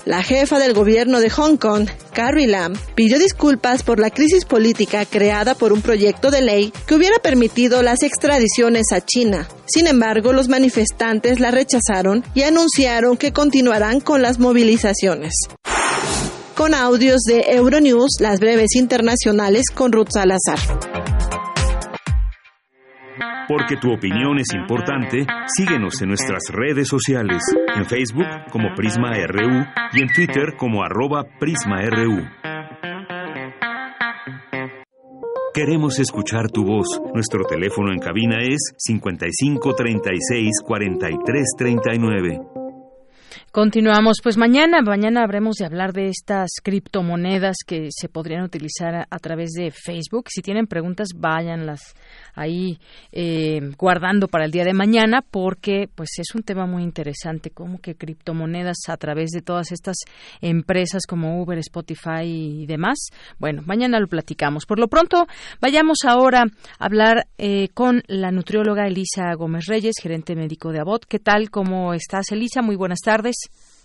La 0.04 0.24
jefa 0.24 0.58
del 0.58 0.74
gobierno 0.74 1.20
de 1.20 1.30
Hong 1.30 1.56
Kong, 1.56 1.88
Carrie 2.12 2.48
Lam, 2.48 2.74
pidió 2.96 3.20
disculpas 3.20 3.84
por 3.84 4.00
la 4.00 4.10
crisis 4.10 4.44
política 4.44 5.06
creada 5.06 5.54
por 5.54 5.72
un 5.72 5.80
proyecto 5.80 6.32
de 6.32 6.42
ley 6.42 6.72
que 6.86 6.96
hubiera 6.96 7.20
permitido 7.20 7.82
las 7.82 8.02
extradiciones 8.02 8.86
a 8.92 9.00
China. 9.00 9.46
Sin 9.66 9.86
embargo, 9.86 10.32
los 10.32 10.48
manifestantes 10.48 11.38
la 11.38 11.52
rechazaron 11.52 12.24
y 12.34 12.42
anunciaron 12.42 13.16
que 13.16 13.32
continuarán 13.32 14.00
con 14.00 14.22
las 14.22 14.40
movilizaciones. 14.40 15.34
Con 16.56 16.74
audios 16.74 17.20
de 17.22 17.44
Euronews, 17.52 18.16
las 18.18 18.40
breves 18.40 18.74
internacionales 18.74 19.66
con 19.72 19.92
Ruth 19.92 20.10
Salazar. 20.12 20.58
Porque 23.48 23.77
tu 23.77 23.93
opinión 23.93 24.39
es 24.39 24.55
importante, 24.55 25.27
síguenos 25.56 26.01
en 26.01 26.09
nuestras 26.09 26.43
redes 26.51 26.89
sociales, 26.89 27.43
en 27.74 27.85
Facebook 27.85 28.27
como 28.51 28.74
Prisma 28.74 29.10
RU 29.27 29.64
y 29.93 30.02
en 30.02 30.09
Twitter 30.14 30.55
como 30.56 30.82
arroba 30.82 31.24
PrismaRU. 31.39 32.23
Queremos 35.55 35.98
escuchar 35.98 36.51
tu 36.51 36.64
voz. 36.64 36.86
Nuestro 37.12 37.44
teléfono 37.44 37.93
en 37.93 37.98
cabina 37.98 38.39
es 38.40 38.73
55 38.78 39.74
36 39.74 40.51
43 40.64 41.48
39. 41.59 42.40
Continuamos, 43.51 44.20
pues 44.23 44.39
mañana, 44.39 44.81
mañana 44.81 45.23
habremos 45.23 45.56
de 45.56 45.66
hablar 45.66 45.93
de 45.93 46.06
estas 46.06 46.52
criptomonedas 46.62 47.56
que 47.66 47.89
se 47.90 48.09
podrían 48.09 48.44
utilizar 48.44 48.94
a, 48.94 49.06
a 49.10 49.19
través 49.19 49.51
de 49.51 49.70
Facebook. 49.70 50.28
Si 50.31 50.40
tienen 50.40 50.66
preguntas, 50.66 51.09
váyanlas 51.14 51.94
ahí 52.34 52.78
eh, 53.12 53.60
guardando 53.78 54.28
para 54.28 54.44
el 54.44 54.50
día 54.50 54.64
de 54.64 54.74
mañana, 54.74 55.22
porque 55.22 55.88
pues 55.94 56.10
es 56.18 56.34
un 56.34 56.42
tema 56.42 56.66
muy 56.66 56.82
interesante, 56.82 57.50
como 57.50 57.78
que 57.78 57.94
criptomonedas 57.94 58.78
a 58.88 58.96
través 58.96 59.30
de 59.30 59.42
todas 59.42 59.72
estas 59.72 59.96
empresas 60.40 61.02
como 61.09 61.42
Uber, 61.42 61.59
Spotify 61.59 62.24
y 62.24 62.66
demás. 62.66 62.98
Bueno, 63.38 63.62
mañana 63.66 64.00
lo 64.00 64.06
platicamos. 64.06 64.66
Por 64.66 64.78
lo 64.78 64.88
pronto, 64.88 65.26
vayamos 65.60 65.98
ahora 66.06 66.44
a 66.78 66.84
hablar 66.84 67.26
eh, 67.38 67.68
con 67.74 68.02
la 68.06 68.30
nutrióloga 68.30 68.86
Elisa 68.86 69.32
Gómez 69.34 69.66
Reyes, 69.66 69.94
gerente 70.00 70.34
médico 70.34 70.72
de 70.72 70.80
Abot. 70.80 71.04
¿Qué 71.06 71.18
tal? 71.18 71.50
¿Cómo 71.50 71.94
estás, 71.94 72.30
Elisa? 72.32 72.62
Muy 72.62 72.76
buenas 72.76 73.00
tardes. 73.00 73.36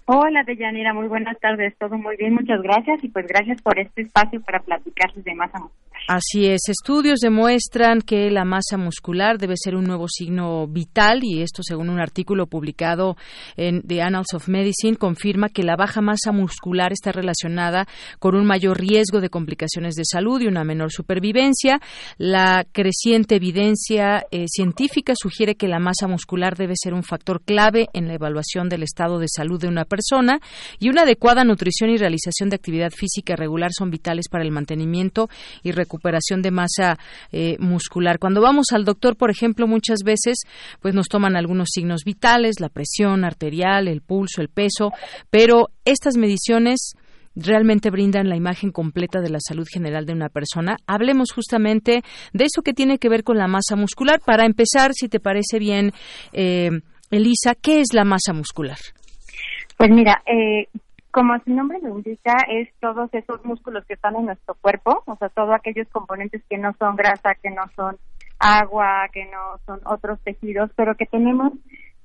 Hola, 0.10 0.44
Deyanira, 0.45 0.94
muy 0.94 1.07
buenas 1.10 1.38
tardes. 1.40 1.78
Todo 1.78 1.98
muy 1.98 2.15
bien, 2.15 2.34
muchas 2.34 2.61
gracias 2.61 3.03
y 3.03 3.10
pues 3.10 3.28
gracias 3.28 3.61
por 3.61 3.78
este 3.78 4.03
espacio 4.03 4.41
para 4.41 4.61
platicarles 4.61 5.26
de 5.26 5.36
masa 5.36 5.60
muscular. 5.60 5.86
Así 6.10 6.46
es, 6.46 6.62
estudios 6.70 7.20
demuestran 7.20 8.00
que 8.00 8.32
la 8.32 8.46
masa 8.46 8.78
muscular 8.78 9.38
debe 9.38 9.56
ser 9.58 9.76
un 9.76 9.84
nuevo 9.84 10.08
signo 10.08 10.66
vital 10.66 11.20
y 11.22 11.42
esto 11.42 11.64
según 11.64 11.90
un 11.90 12.00
artículo 12.00 12.48
publicado 12.48 13.18
en 13.58 13.82
The 13.82 14.04
Annals 14.04 14.34
of 14.34 14.48
Medicine 14.48 14.96
confirma 14.96 15.50
que 15.50 15.64
la 15.64 15.76
baja 15.76 16.00
masa 16.00 16.32
muscular 16.32 16.94
está 16.94 17.12
relacionada 17.12 17.90
con 18.20 18.36
un 18.36 18.46
mayor 18.46 18.80
riesgo 18.80 19.20
de 19.20 19.30
complicaciones 19.30 19.96
de 19.96 20.06
salud 20.10 20.40
y 20.40 20.48
una 20.48 20.64
menor 20.64 20.94
supervivencia. 20.94 21.82
La 22.18 22.66
creciente 22.72 23.36
evidencia 23.36 24.24
eh, 24.32 24.46
científica 24.48 25.12
sugiere 25.14 25.56
que 25.56 25.68
la 25.68 25.80
masa 25.80 26.08
muscular 26.08 26.56
debe 26.56 26.76
ser 26.78 26.94
un 26.94 27.04
factor 27.04 27.42
clave 27.42 27.88
en 27.92 28.08
la 28.08 28.14
evaluación 28.14 28.70
del 28.70 28.84
estado 28.84 29.20
de 29.20 29.28
salud 29.28 29.60
de 29.60 29.68
una 29.68 29.84
persona 29.84 30.40
y 30.80 30.88
una 30.88 31.02
adecuada 31.02 31.44
nutrición 31.44 31.90
y 31.90 31.98
realización 31.98 32.50
de 32.50 32.56
actividad 32.56 32.92
física 32.92 33.36
regular 33.36 33.72
son 33.78 33.92
vitales 33.92 34.30
para 34.30 34.46
el 34.46 34.52
mantenimiento 34.52 35.28
y 35.64 35.74
recuperación 35.74 35.97
de 35.98 36.52
masa 36.52 36.98
eh, 37.32 37.57
muscular. 37.60 38.19
Cuando 38.19 38.41
vamos 38.41 38.68
al 38.72 38.86
doctor, 38.86 39.15
por 39.15 39.30
ejemplo, 39.30 39.68
muchas 39.68 39.99
veces 40.03 40.38
pues 40.82 40.94
nos 40.94 41.07
toman 41.07 41.36
algunos 41.36 41.69
signos 41.72 42.03
vitales, 42.03 42.60
la 42.60 42.69
presión 42.69 43.24
arterial, 43.24 43.88
el 43.88 44.02
pulso, 44.02 44.41
el 44.41 44.49
peso, 44.49 44.91
pero 45.30 45.69
estas 45.86 46.18
mediciones 46.18 46.94
realmente 47.36 47.91
brindan 47.91 48.30
la 48.30 48.36
imagen 48.36 48.72
completa 48.72 49.22
de 49.22 49.30
la 49.30 49.40
salud 49.40 49.68
general 49.72 50.06
de 50.06 50.14
una 50.14 50.30
persona. 50.30 50.78
Hablemos 50.88 51.32
justamente 51.32 52.02
de 52.34 52.45
eso 52.45 52.61
que 52.64 52.74
tiene 52.74 52.98
que 52.98 53.10
ver 53.10 53.24
con 53.24 53.38
la 53.38 53.48
masa 53.48 53.76
muscular. 53.76 54.19
Para 54.26 54.45
empezar, 54.45 54.91
si 54.94 55.07
te 55.07 55.19
parece 55.19 55.60
bien, 55.60 55.91
eh, 56.34 56.72
Elisa, 57.11 57.53
¿qué 57.56 57.82
es 57.82 57.94
la 57.94 58.03
masa 58.03 58.34
muscular? 58.34 58.78
Pues 59.78 59.91
mira, 59.91 60.24
eh, 60.26 60.68
como 61.18 61.39
su 61.39 61.49
nombre 61.49 61.80
lo 61.81 61.98
indica, 61.98 62.45
es 62.48 62.69
todos 62.80 63.11
esos 63.11 63.44
músculos 63.44 63.84
que 63.85 63.95
están 63.95 64.15
en 64.18 64.27
nuestro 64.27 64.53
cuerpo, 64.53 65.02
o 65.07 65.15
sea, 65.15 65.30
todos 65.30 65.49
aquellos 65.52 65.88
componentes 65.88 66.44
que 66.48 66.60
no 66.60 66.76
son 66.77 66.95
grasa, 66.95 67.34
que 67.41 67.49
no 67.49 67.64
son 67.76 67.98
agua, 68.38 69.07
que 69.11 69.26
no 69.26 69.57
son 69.65 69.81
otros 69.85 70.19
tejidos, 70.22 70.69
pero 70.76 70.94
que 70.94 71.07
tenemos 71.07 71.53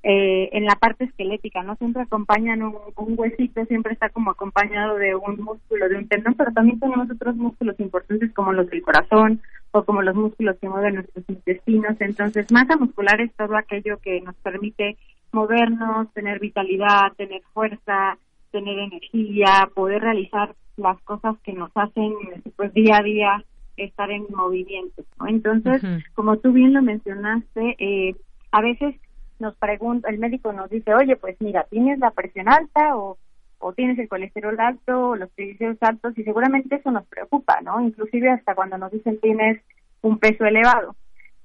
eh, 0.01 0.49
en 0.53 0.65
la 0.65 0.73
parte 0.77 1.03
esquelética, 1.03 1.61
¿no? 1.61 1.75
Siempre 1.75 2.01
acompañan 2.01 2.63
un, 2.63 2.75
un, 2.95 3.13
huesito, 3.15 3.63
siempre 3.65 3.93
está 3.93 4.09
como 4.09 4.31
acompañado 4.31 4.95
de 4.95 5.13
un 5.13 5.39
músculo, 5.41 5.87
de 5.89 5.97
un 5.97 6.07
tendón, 6.07 6.33
pero 6.33 6.51
también 6.51 6.79
tenemos 6.79 7.07
otros 7.11 7.35
músculos 7.35 7.79
importantes 7.79 8.33
como 8.33 8.51
los 8.51 8.67
del 8.71 8.81
corazón 8.81 9.43
o 9.73 9.83
como 9.83 10.01
los 10.01 10.15
músculos 10.15 10.57
que 10.59 10.69
mueven 10.69 10.95
nuestros 10.95 11.23
intestinos. 11.29 11.97
Entonces, 11.99 12.51
masa 12.51 12.77
muscular 12.77 13.21
es 13.21 13.31
todo 13.35 13.55
aquello 13.57 13.99
que 13.99 14.21
nos 14.21 14.33
permite 14.37 14.97
movernos, 15.31 16.11
tener 16.13 16.39
vitalidad, 16.39 17.13
tener 17.15 17.43
fuerza, 17.53 18.17
tener 18.53 18.77
energía, 18.77 19.67
poder 19.73 20.03
realizar 20.03 20.55
las 20.77 21.01
cosas 21.01 21.35
que 21.43 21.53
nos 21.53 21.71
hacen 21.75 22.13
pues 22.55 22.71
día 22.73 22.97
a 22.97 23.03
día 23.03 23.43
estar 23.75 24.11
en 24.11 24.27
movimiento. 24.29 25.03
¿no? 25.19 25.27
Entonces, 25.27 25.81
como 26.13 26.37
tú 26.37 26.53
bien 26.53 26.73
lo 26.73 26.81
mencionaste, 26.81 27.75
eh, 27.79 28.15
a 28.51 28.61
veces 28.61 28.95
nos 29.39 29.55
pregunta, 29.57 30.09
el 30.09 30.19
médico 30.19 30.53
nos 30.53 30.69
dice, 30.69 30.93
oye, 30.93 31.15
pues 31.15 31.35
mira, 31.41 31.65
tienes 31.69 31.97
la 31.97 32.11
presión 32.11 32.47
alta 32.47 32.95
o, 32.95 33.17
o 33.57 33.73
tienes 33.73 33.97
el 33.97 34.07
colesterol 34.07 34.59
alto 34.59 35.09
o 35.09 35.15
los 35.15 35.31
triglicéridos 35.31 35.81
altos 35.81 36.15
y 36.17 36.23
seguramente 36.23 36.75
eso 36.75 36.91
nos 36.91 37.05
preocupa, 37.07 37.59
¿no? 37.61 37.81
Inclusive 37.81 38.29
hasta 38.29 38.53
cuando 38.53 38.77
nos 38.77 38.91
dicen 38.91 39.19
tienes 39.19 39.61
un 40.01 40.19
peso 40.19 40.45
elevado. 40.45 40.95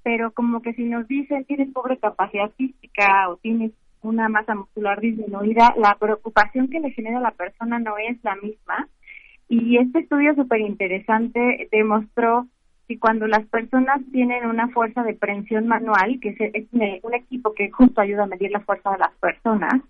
Pero 0.03 0.31
como 0.33 0.61
que 0.61 0.75
si 0.75 0.85
nos 0.85 1.09
dicen 1.09 1.47
tienes 1.47 1.73
pobre 1.73 1.97
capacidad 1.97 2.51
física 2.51 3.31
o 3.31 3.37
tienes 3.37 3.73
una 4.03 4.29
masa 4.29 4.55
muscular 4.55 5.01
disminuida, 5.01 5.75
la 5.77 5.97
preocupación 5.97 6.69
que 6.69 6.81
le 6.81 6.91
genera 6.91 7.19
a 7.19 7.23
la 7.23 7.31
persona 7.33 7.79
no 7.79 7.97
es 7.99 8.23
la 8.23 8.37
misma. 8.37 8.89
Y 9.49 9.79
este 9.79 10.01
estudio 10.01 10.35
súper 10.35 10.61
interesante 10.61 11.69
demostró 11.73 12.47
que 12.87 12.99
cuando 12.99 13.27
las 13.27 13.47
personas 13.47 14.01
tienen 14.12 14.47
una 14.47 14.69
fuerza 14.69 15.03
de 15.03 15.15
prensión 15.15 15.66
manual, 15.66 16.19
que 16.20 16.35
es 16.39 16.66
un 16.73 17.15
equipo 17.15 17.55
que 17.55 17.70
justo 17.70 18.01
ayuda 18.01 18.25
a 18.25 18.29
medir 18.29 18.51
la 18.51 18.61
fuerza 18.61 18.93
de 18.93 18.99
las 18.99 19.15
personas, 19.16 19.83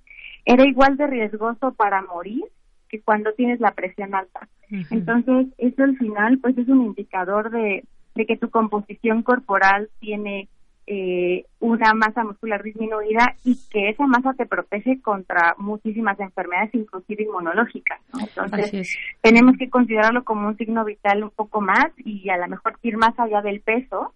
era 0.44 0.64
igual 0.66 0.96
de 0.96 1.06
riesgoso 1.06 1.72
para 1.74 2.02
morir 2.02 2.44
que 2.88 3.00
cuando 3.00 3.32
tienes 3.34 3.60
la 3.60 3.72
presión 3.72 4.14
alta. 4.14 4.48
Entonces, 4.90 5.46
eso 5.58 5.84
al 5.84 5.96
final, 5.96 6.38
pues 6.38 6.56
es 6.58 6.68
un 6.68 6.82
indicador 6.82 7.50
de, 7.50 7.84
de 8.14 8.26
que 8.26 8.36
tu 8.36 8.50
composición 8.50 9.22
corporal 9.22 9.88
tiene 10.00 10.48
eh, 10.90 11.44
una 11.60 11.92
masa 11.92 12.24
muscular 12.24 12.62
disminuida 12.62 13.34
y 13.44 13.58
que 13.68 13.90
esa 13.90 14.06
masa 14.06 14.32
te 14.32 14.46
protege 14.46 15.02
contra 15.02 15.54
muchísimas 15.58 16.18
enfermedades, 16.18 16.74
inclusive 16.74 17.24
inmunológicas. 17.24 18.00
Entonces, 18.18 18.96
tenemos 19.20 19.58
que 19.58 19.68
considerarlo 19.68 20.24
como 20.24 20.48
un 20.48 20.56
signo 20.56 20.86
vital 20.86 21.24
un 21.24 21.30
poco 21.30 21.60
más 21.60 21.88
y 21.98 22.30
a 22.30 22.38
lo 22.38 22.48
mejor 22.48 22.78
ir 22.82 22.96
más 22.96 23.12
allá 23.18 23.42
del 23.42 23.60
peso, 23.60 24.14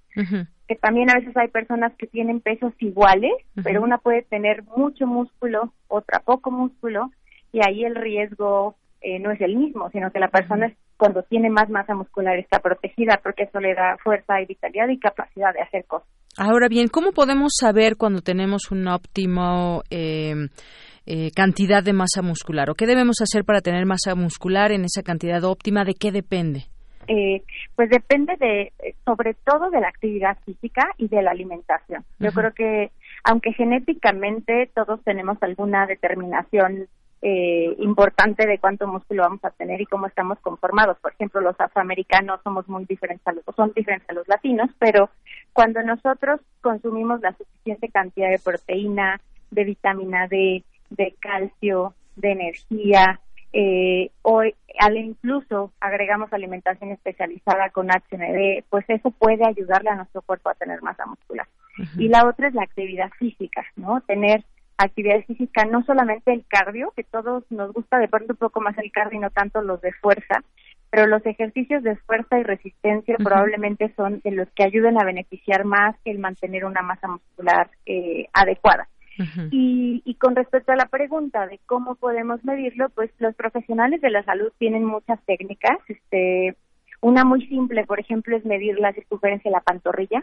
que 0.67 0.75
también 0.77 1.11
a 1.11 1.15
veces 1.17 1.37
hay 1.37 1.49
personas 1.49 1.93
que 1.99 2.07
tienen 2.07 2.41
pesos 2.41 2.73
iguales, 2.79 3.33
pero 3.63 3.83
una 3.83 3.99
puede 3.99 4.23
tener 4.23 4.63
mucho 4.75 5.07
músculo, 5.07 5.75
otra 5.89 6.21
poco 6.21 6.51
músculo, 6.51 7.11
y 7.53 7.61
ahí 7.63 7.85
el 7.85 7.97
riesgo 7.97 8.77
eh, 9.03 9.19
no 9.19 9.31
es 9.31 9.43
el 9.43 9.57
mismo, 9.57 9.91
sino 9.91 10.11
que 10.11 10.21
la 10.21 10.29
persona 10.29 10.73
cuando 10.97 11.23
tiene 11.25 11.51
más 11.51 11.69
masa 11.69 11.95
muscular 11.95 12.39
está 12.39 12.61
protegida 12.61 13.21
porque 13.23 13.43
eso 13.43 13.61
le 13.61 13.75
da 13.75 13.99
fuerza 13.99 14.41
y 14.41 14.47
vitalidad 14.47 14.89
y 14.89 14.99
capacidad 14.99 15.53
de 15.53 15.61
hacer 15.61 15.85
cosas. 15.85 16.09
Ahora 16.39 16.69
bien, 16.69 16.89
¿cómo 16.89 17.13
podemos 17.13 17.53
saber 17.61 17.97
cuando 17.99 18.23
tenemos 18.23 18.71
una 18.71 18.97
óptima 18.97 19.81
eh, 19.91 20.35
eh, 21.05 21.31
cantidad 21.37 21.85
de 21.85 21.93
masa 21.93 22.23
muscular? 22.23 22.71
¿O 22.71 22.75
qué 22.75 22.87
debemos 22.87 23.21
hacer 23.21 23.45
para 23.45 23.61
tener 23.61 23.85
masa 23.85 24.15
muscular 24.15 24.73
en 24.73 24.85
esa 24.87 25.03
cantidad 25.03 25.45
óptima? 25.45 25.85
¿De 25.85 25.93
qué 25.93 26.11
depende? 26.11 26.65
Eh, 27.07 27.43
pues 27.77 27.91
depende 27.91 28.37
de, 28.39 28.73
sobre 29.05 29.35
todo 29.45 29.69
de 29.69 29.81
la 29.81 29.89
actividad 29.89 30.39
física 30.47 30.89
y 30.97 31.09
de 31.09 31.21
la 31.21 31.33
alimentación. 31.33 32.03
Yo 32.19 32.31
creo 32.33 32.53
que, 32.55 32.93
aunque 33.25 33.53
genéticamente 33.53 34.71
todos 34.75 35.05
tenemos 35.05 35.37
alguna 35.43 35.87
determinación 35.87 36.89
eh, 37.25 37.77
importante 37.79 38.49
de 38.49 38.59
cuánto 38.59 38.89
músculo 38.89 39.23
vamos 39.23 39.45
a 39.45 39.51
tener 39.51 39.81
y 39.81 39.87
cómo 39.87 40.09
estamos 40.09 40.41
conformados. 40.41 40.99
Por 40.99 41.13
ejemplo, 41.13 41.41
los 41.41 41.59
afroamericanos 41.61 42.41
somos 42.43 42.69
muy 42.69 42.85
diferentes 42.85 43.25
a 43.29 43.33
los, 43.33 43.45
son 43.55 43.73
diferentes 43.77 44.11
a 44.11 44.13
los 44.13 44.27
latinos, 44.27 44.69
pero 44.81 45.09
cuando 45.53 45.83
nosotros 45.83 46.41
consumimos 46.61 47.21
la 47.21 47.35
suficiente 47.37 47.89
cantidad 47.89 48.31
de 48.31 48.39
proteína, 48.39 49.21
de 49.51 49.65
vitamina 49.65 50.29
D, 50.29 50.65
de 50.91 51.15
calcio, 51.21 51.95
de 52.17 52.33
energía, 52.33 53.21
eh, 53.53 54.11
o 54.23 54.43
al 54.79 54.97
incluso 54.97 55.73
agregamos 55.79 56.33
alimentación 56.33 56.91
especializada 56.91 57.69
con 57.71 57.89
HMB, 57.89 58.65
pues 58.71 58.85
eso 58.89 59.11
puede 59.11 59.47
ayudarle 59.47 59.91
a 59.91 59.97
nuestro 59.97 60.23
cuerpo 60.23 60.49
a 60.49 60.55
tener 60.55 60.81
masa 60.83 61.05
muscular. 61.07 61.47
Y 61.97 62.09
la 62.09 62.27
otra 62.27 62.49
es 62.49 62.55
la 62.55 62.63
actividad 62.63 63.11
física, 63.19 63.65
¿no? 63.77 64.01
Tener 64.03 64.45
actividad 64.79 65.23
física, 65.27 65.65
no 65.65 65.85
solamente 65.85 66.33
el 66.33 66.45
cardio, 66.47 66.93
que 66.97 67.05
todos 67.05 67.45
nos 67.51 67.73
gusta 67.73 67.99
de 67.99 68.09
pronto 68.09 68.33
un 68.33 68.39
poco 68.39 68.61
más 68.61 68.77
el 68.79 68.91
cardio 68.91 69.19
y 69.19 69.23
no 69.23 69.31
tanto 69.31 69.63
los 69.63 69.81
de 69.81 69.93
fuerza, 69.93 70.43
pero 70.93 71.07
los 71.07 71.25
ejercicios 71.25 71.83
de 71.83 71.97
fuerza 71.97 72.39
y 72.39 72.43
resistencia 72.43 73.17
probablemente 73.17 73.95
son 73.97 74.21
de 74.23 74.31
los 74.31 74.47
que 74.51 74.63
ayuden 74.63 75.01
a 75.01 75.05
beneficiar 75.05 75.65
más 75.65 75.97
el 76.05 76.19
mantener 76.19 76.67
una 76.67 76.83
masa 76.83 77.09
muscular 77.09 77.71
eh, 77.87 78.27
adecuada. 78.35 78.87
y, 79.51 80.03
y, 80.05 80.15
con 80.17 80.37
respecto 80.37 80.71
a 80.71 80.77
la 80.77 80.87
pregunta 80.87 81.47
de 81.47 81.61
cómo 81.65 81.95
podemos 81.95 82.45
medirlo, 82.45 82.91
pues 82.91 83.11
los 83.21 83.35
profesionales 83.35 84.03
de 84.03 84.11
la 84.11 84.23
salud 84.25 84.53
tienen 84.59 84.85
muchas 84.85 85.19
técnicas. 85.25 85.79
Este, 85.89 86.57
una 87.01 87.25
muy 87.25 87.47
simple, 87.47 87.87
por 87.87 87.99
ejemplo, 87.99 88.37
es 88.37 88.45
medir 88.45 88.79
la 88.79 88.93
circunferencia 88.93 89.51
de 89.51 89.57
la 89.57 89.63
pantorrilla, 89.63 90.23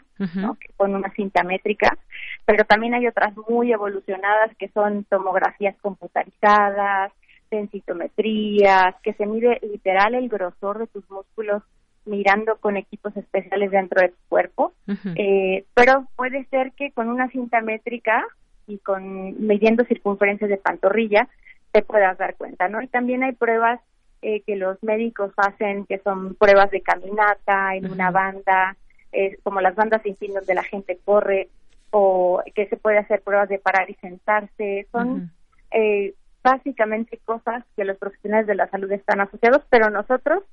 con 0.77 0.93
una 0.93 1.11
cinta 1.13 1.43
métrica, 1.43 1.97
pero 2.45 2.63
también 2.65 2.93
hay 2.93 3.07
otras 3.07 3.35
muy 3.49 3.71
evolucionadas 3.71 4.55
que 4.57 4.69
son 4.69 5.03
tomografías 5.05 5.75
computarizadas, 5.81 7.11
densitometrías, 7.49 8.95
que 9.03 9.13
se 9.13 9.25
mide 9.25 9.59
literal 9.61 10.15
el 10.15 10.29
grosor 10.29 10.79
de 10.79 10.87
tus 10.87 11.09
músculos 11.09 11.63
mirando 12.05 12.57
con 12.57 12.77
equipos 12.77 13.15
especiales 13.17 13.71
dentro 13.71 14.01
de 14.01 14.09
tu 14.09 14.17
cuerpo, 14.29 14.73
eh, 15.15 15.65
pero 15.73 16.07
puede 16.15 16.45
ser 16.45 16.71
que 16.73 16.91
con 16.91 17.09
una 17.09 17.29
cinta 17.29 17.61
métrica 17.61 18.25
y 18.67 18.79
con 18.79 19.45
midiendo 19.45 19.83
circunferencias 19.85 20.49
de 20.49 20.57
pantorrilla 20.57 21.27
te 21.71 21.81
puedas 21.81 22.17
dar 22.17 22.35
cuenta, 22.35 22.67
¿no? 22.67 22.81
Y 22.81 22.87
también 22.87 23.23
hay 23.23 23.33
pruebas 23.33 23.79
eh, 24.21 24.41
que 24.41 24.55
los 24.55 24.81
médicos 24.83 25.31
hacen, 25.37 25.85
que 25.85 25.99
son 25.99 26.35
pruebas 26.35 26.71
de 26.71 26.81
caminata 26.81 27.75
en 27.75 27.91
una 27.91 28.11
banda, 28.11 28.75
es 29.11 29.37
como 29.43 29.61
las 29.61 29.75
bandas 29.75 30.01
sin 30.03 30.15
fin 30.15 30.33
donde 30.33 30.53
la 30.55 30.63
gente 30.63 30.97
corre, 31.05 31.49
o 31.91 32.41
que 32.53 32.67
se 32.67 32.77
puede 32.77 32.97
hacer 32.97 33.21
pruebas 33.21 33.49
de 33.49 33.59
parar 33.59 33.89
y 33.89 33.95
sentarse. 33.95 34.87
Son 34.91 35.31
eh, 35.71 36.13
básicamente 36.43 37.19
cosas 37.25 37.63
que 37.75 37.85
los 37.85 37.97
profesionales 37.97 38.47
de 38.47 38.55
la 38.55 38.67
salud 38.69 38.91
están 38.91 39.21
asociados, 39.21 39.63
pero 39.69 39.89
nosotros 39.89 40.43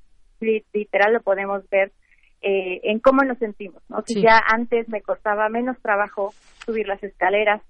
literal 0.40 1.14
lo 1.14 1.20
podemos 1.20 1.68
ver 1.70 1.92
eh, 2.42 2.80
en 2.84 3.00
cómo 3.00 3.22
nos 3.22 3.38
sentimos. 3.38 3.82
¿no? 3.88 4.02
Si 4.06 4.20
ya 4.20 4.40
antes 4.46 4.88
me 4.88 5.00
costaba 5.00 5.48
menos 5.48 5.78
trabajo 5.80 6.32
subir 6.64 6.86
las 6.86 7.02
escaleras, 7.02 7.62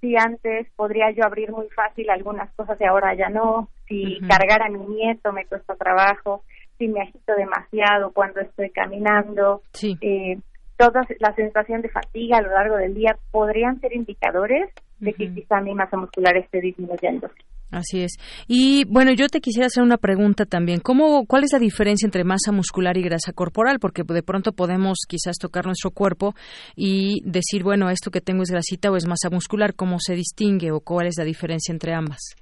si 0.00 0.16
antes 0.16 0.66
podría 0.76 1.10
yo 1.10 1.24
abrir 1.24 1.52
muy 1.52 1.68
fácil 1.68 2.08
algunas 2.08 2.50
cosas 2.54 2.80
y 2.80 2.84
ahora 2.84 3.14
ya 3.14 3.28
no, 3.28 3.68
si 3.86 4.18
cargar 4.28 4.62
a 4.62 4.70
mi 4.70 4.78
nieto 4.78 5.32
me 5.32 5.44
cuesta 5.44 5.76
trabajo, 5.76 6.42
si 6.78 6.88
me 6.88 7.02
agito 7.02 7.34
demasiado 7.36 8.12
cuando 8.12 8.40
estoy 8.40 8.70
caminando, 8.70 9.60
eh, 10.00 10.38
toda 10.78 11.02
la 11.18 11.34
sensación 11.34 11.82
de 11.82 11.90
fatiga 11.90 12.38
a 12.38 12.42
lo 12.42 12.50
largo 12.50 12.76
del 12.76 12.94
día 12.94 13.18
podrían 13.30 13.78
ser 13.80 13.94
indicadores 13.94 14.70
de 15.00 15.12
que 15.14 15.32
quizá 15.34 15.60
mi 15.60 15.74
masa 15.74 15.96
muscular 15.96 16.36
esté 16.36 16.60
disminuyendo. 16.60 17.28
Así 17.72 18.02
es. 18.02 18.12
Y 18.48 18.84
bueno, 18.86 19.12
yo 19.12 19.28
te 19.28 19.40
quisiera 19.40 19.66
hacer 19.66 19.82
una 19.84 19.96
pregunta 19.96 20.44
también. 20.44 20.80
¿Cómo, 20.80 21.24
¿Cuál 21.26 21.44
es 21.44 21.52
la 21.52 21.60
diferencia 21.60 22.06
entre 22.06 22.24
masa 22.24 22.50
muscular 22.50 22.96
y 22.96 23.02
grasa 23.02 23.32
corporal? 23.32 23.78
Porque 23.80 24.02
de 24.02 24.22
pronto 24.22 24.52
podemos 24.52 24.98
quizás 25.08 25.36
tocar 25.38 25.66
nuestro 25.66 25.92
cuerpo 25.92 26.34
y 26.74 27.22
decir, 27.24 27.62
bueno, 27.62 27.88
esto 27.88 28.10
que 28.10 28.20
tengo 28.20 28.42
es 28.42 28.50
grasita 28.50 28.90
o 28.90 28.96
es 28.96 29.06
masa 29.06 29.30
muscular. 29.30 29.74
¿Cómo 29.74 29.98
se 30.00 30.14
distingue 30.14 30.72
o 30.72 30.80
cuál 30.80 31.06
es 31.06 31.16
la 31.16 31.24
diferencia 31.24 31.72
entre 31.72 31.94
ambas? 31.94 32.34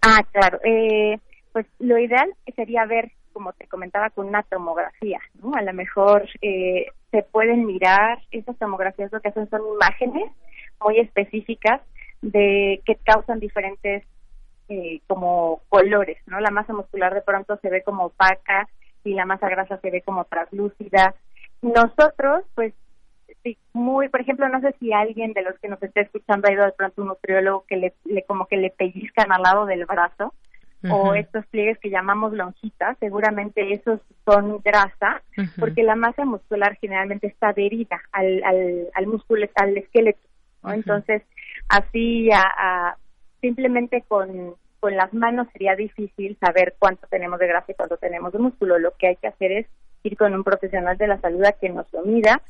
Ah, 0.00 0.20
claro. 0.30 0.60
Eh, 0.64 1.18
pues 1.52 1.66
lo 1.80 1.98
ideal 1.98 2.32
sería 2.54 2.84
ver, 2.86 3.10
como 3.32 3.52
te 3.54 3.66
comentaba, 3.66 4.10
con 4.10 4.28
una 4.28 4.44
tomografía. 4.44 5.18
¿no? 5.42 5.54
A 5.54 5.62
lo 5.62 5.72
mejor 5.72 6.28
eh, 6.40 6.86
se 7.10 7.22
pueden 7.24 7.66
mirar, 7.66 8.18
esas 8.30 8.56
tomografías 8.58 9.10
lo 9.10 9.20
que 9.20 9.28
hacen 9.28 9.50
son 9.50 9.60
imágenes 9.74 10.30
muy 10.84 10.98
específicas 10.98 11.80
de 12.20 12.80
que 12.84 12.96
causan 12.96 13.40
diferentes 13.40 14.04
eh, 14.68 15.00
como 15.06 15.60
colores, 15.68 16.18
¿no? 16.26 16.40
La 16.40 16.50
masa 16.50 16.72
muscular 16.72 17.12
de 17.14 17.22
pronto 17.22 17.58
se 17.60 17.68
ve 17.68 17.82
como 17.82 18.06
opaca 18.06 18.68
y 19.04 19.14
la 19.14 19.26
masa 19.26 19.48
grasa 19.48 19.78
se 19.78 19.90
ve 19.90 20.02
como 20.02 20.24
translúcida. 20.24 21.14
Nosotros, 21.60 22.44
pues, 22.54 22.72
muy, 23.72 24.08
por 24.08 24.20
ejemplo, 24.20 24.48
no 24.48 24.60
sé 24.60 24.74
si 24.78 24.92
alguien 24.92 25.32
de 25.32 25.42
los 25.42 25.58
que 25.58 25.68
nos 25.68 25.82
está 25.82 26.00
escuchando 26.00 26.48
ha 26.48 26.52
ido 26.52 26.64
de 26.64 26.72
pronto 26.72 27.02
un 27.02 27.08
nutriólogo 27.08 27.64
que 27.66 27.76
le, 27.76 28.22
como 28.26 28.46
que 28.46 28.56
le 28.56 28.70
pellizcan 28.70 29.32
al 29.32 29.42
lado 29.42 29.66
del 29.66 29.84
brazo 29.84 30.32
o 30.90 31.14
estos 31.14 31.46
pliegues 31.46 31.78
que 31.78 31.90
llamamos 31.90 32.32
lonjitas, 32.32 32.98
seguramente 32.98 33.72
esos 33.72 34.00
son 34.24 34.58
grasa, 34.64 35.22
porque 35.56 35.84
la 35.84 35.94
masa 35.94 36.24
muscular 36.24 36.76
generalmente 36.80 37.28
está 37.28 37.50
adherida 37.50 38.00
al, 38.10 38.42
al, 38.42 38.88
al 38.92 39.06
músculo, 39.06 39.46
al 39.54 39.76
esqueleto, 39.76 40.18
Entonces, 40.64 41.22
así 41.68 42.30
a, 42.32 42.96
simplemente 43.40 44.02
con, 44.06 44.54
con 44.80 44.96
las 44.96 45.12
manos 45.12 45.48
sería 45.52 45.74
difícil 45.74 46.36
saber 46.40 46.74
cuánto 46.78 47.06
tenemos 47.08 47.38
de 47.38 47.48
grasa 47.48 47.72
y 47.72 47.74
cuánto 47.74 47.96
tenemos 47.96 48.32
de 48.32 48.38
músculo. 48.38 48.78
Lo 48.78 48.96
que 48.96 49.08
hay 49.08 49.16
que 49.16 49.28
hacer 49.28 49.52
es 49.52 49.66
ir 50.02 50.16
con 50.16 50.34
un 50.34 50.44
profesional 50.44 50.96
de 50.96 51.06
la 51.06 51.20
salud 51.20 51.44
a 51.44 51.52
que 51.52 51.68
nos 51.68 51.92
lo 51.92 52.02
mida. 52.02 52.40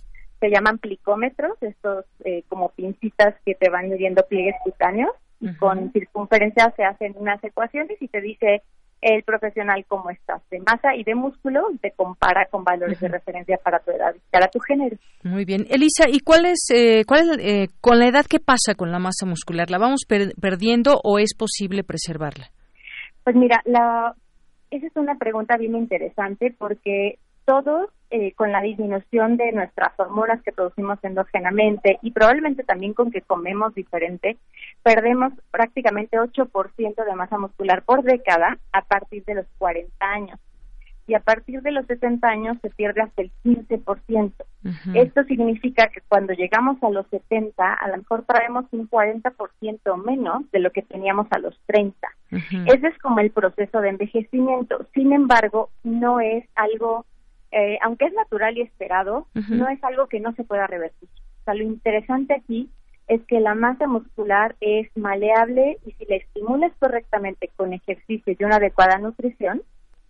Se 0.41 0.51
llaman 0.51 0.79
plicómetros, 0.79 1.57
estos 1.63 2.05
eh, 2.25 2.43
como 2.49 2.71
pincitas 2.71 3.35
que 3.47 3.55
te 3.55 3.71
van 3.71 3.89
midiendo 3.89 4.27
pliegues 4.27 4.57
cutáneos 4.65 5.13
y 5.41 5.55
con 5.57 5.93
circunferencia 5.93 6.73
se 6.77 6.85
hacen 6.85 7.15
unas 7.17 7.43
ecuaciones 7.43 8.01
y 8.01 8.09
te 8.09 8.21
dice 8.21 8.63
el 9.03 9.25
profesional 9.25 9.85
cómo 9.89 10.11
estás 10.11 10.41
de 10.49 10.61
masa 10.61 10.95
y 10.95 11.03
de 11.03 11.17
músculo 11.17 11.67
te 11.81 11.91
compara 11.91 12.47
con 12.51 12.63
valores 12.63 13.01
de 13.01 13.09
referencia 13.09 13.59
para 13.63 13.81
tu 13.81 13.91
edad 13.91 14.15
y 14.15 14.21
para 14.31 14.49
tu 14.49 14.61
género. 14.61 14.97
Muy 15.25 15.45
bien. 15.45 15.67
Elisa, 15.69 16.09
¿y 16.09 16.21
cuál 16.21 16.47
es, 16.47 16.69
eh, 16.73 17.05
cuál 17.05 17.31
es 17.33 17.39
eh, 17.41 17.69
con 17.81 17.99
la 17.99 18.07
edad 18.07 18.25
qué 18.31 18.39
pasa 18.39 18.77
con 18.77 18.93
la 18.93 19.01
masa 19.01 19.27
muscular? 19.27 19.71
¿La 19.71 19.79
vamos 19.79 20.07
perdiendo 20.41 21.01
o 21.03 21.19
es 21.19 21.35
posible 21.35 21.83
preservarla? 21.83 22.47
Pues 23.25 23.35
mira, 23.35 23.61
la, 23.65 24.15
esa 24.71 24.87
es 24.87 24.97
una 24.97 25.17
pregunta 25.17 25.57
bien 25.57 25.75
interesante 25.75 26.55
porque 26.57 27.19
todos 27.45 27.91
eh, 28.15 28.35
con 28.35 28.53
la 28.53 28.61
disminución 28.61 29.39
de 29.39 29.53
nuestras 29.53 29.99
hormonas 29.99 30.43
que 30.43 30.53
producimos 30.53 30.99
endógenamente 31.03 31.99
y 32.03 32.11
probablemente 32.11 32.63
también 32.63 32.93
con 32.93 33.11
que 33.11 33.23
comemos 33.23 33.75
diferente, 33.75 34.37
perdemos 34.83 35.33
prácticamente 35.51 36.19
8% 36.19 37.05
de 37.07 37.15
masa 37.15 37.39
muscular 37.39 37.83
por 37.85 38.03
década 38.03 38.59
a 38.71 38.83
partir 38.83 39.25
de 39.25 39.37
los 39.37 39.47
40 39.57 39.91
años. 40.07 40.39
Y 41.07 41.15
a 41.15 41.21
partir 41.21 41.63
de 41.63 41.71
los 41.71 41.87
60 41.87 42.29
años 42.29 42.59
se 42.61 42.69
pierde 42.69 43.01
hasta 43.01 43.23
el 43.23 43.33
15%. 43.45 44.33
Esto 44.93 45.25
significa 45.25 45.89
que 45.89 46.03
cuando 46.07 46.35
llegamos 46.35 46.83
a 46.83 46.91
los 46.91 47.07
70, 47.09 47.73
a 47.73 47.89
lo 47.89 47.97
mejor 47.97 48.25
traemos 48.27 48.67
un 48.73 48.91
40% 48.91 50.05
menos 50.05 50.51
de 50.53 50.61
lo 50.61 50.71
que 50.71 50.83
teníamos 50.83 51.29
a 51.31 51.39
los 51.39 51.59
30. 51.65 51.97
Ese 52.31 52.89
es 52.89 52.99
como 52.99 53.21
el 53.21 53.31
proceso 53.31 53.81
de 53.81 53.89
envejecimiento. 53.89 54.87
Sin 54.93 55.15
embargo, 55.15 55.71
no 55.83 56.21
es 56.21 56.45
algo 56.55 57.07
eh, 57.53 57.79
aunque 57.83 58.07
es 58.07 58.15
natural 58.15 58.57
y 58.57 58.63
esperado, 58.63 59.27
no 59.49 59.69
es 59.69 59.83
algo 59.85 60.07
que 60.07 60.21
no 60.21 60.33
se 60.35 60.45
pueda 60.45 60.67
revertir. 60.67 61.09
O 61.43 61.45
sea, 61.45 61.55
lo 61.55 61.63
interesante 61.63 62.35
aquí 62.35 62.71
es 63.09 63.21
que 63.27 63.41
la 63.41 63.55
masa 63.55 63.87
muscular 63.87 64.57
es 64.61 64.89
maleable 64.97 65.79
y 65.85 65.93
si 65.93 66.07
la 66.07 66.17
estimulas 66.17 66.73
correctamente 66.79 67.51
con 67.57 67.73
ejercicio 67.73 68.35
y 68.39 68.45
una 68.45 68.57
adecuada 68.57 68.99
nutrición, 68.99 69.63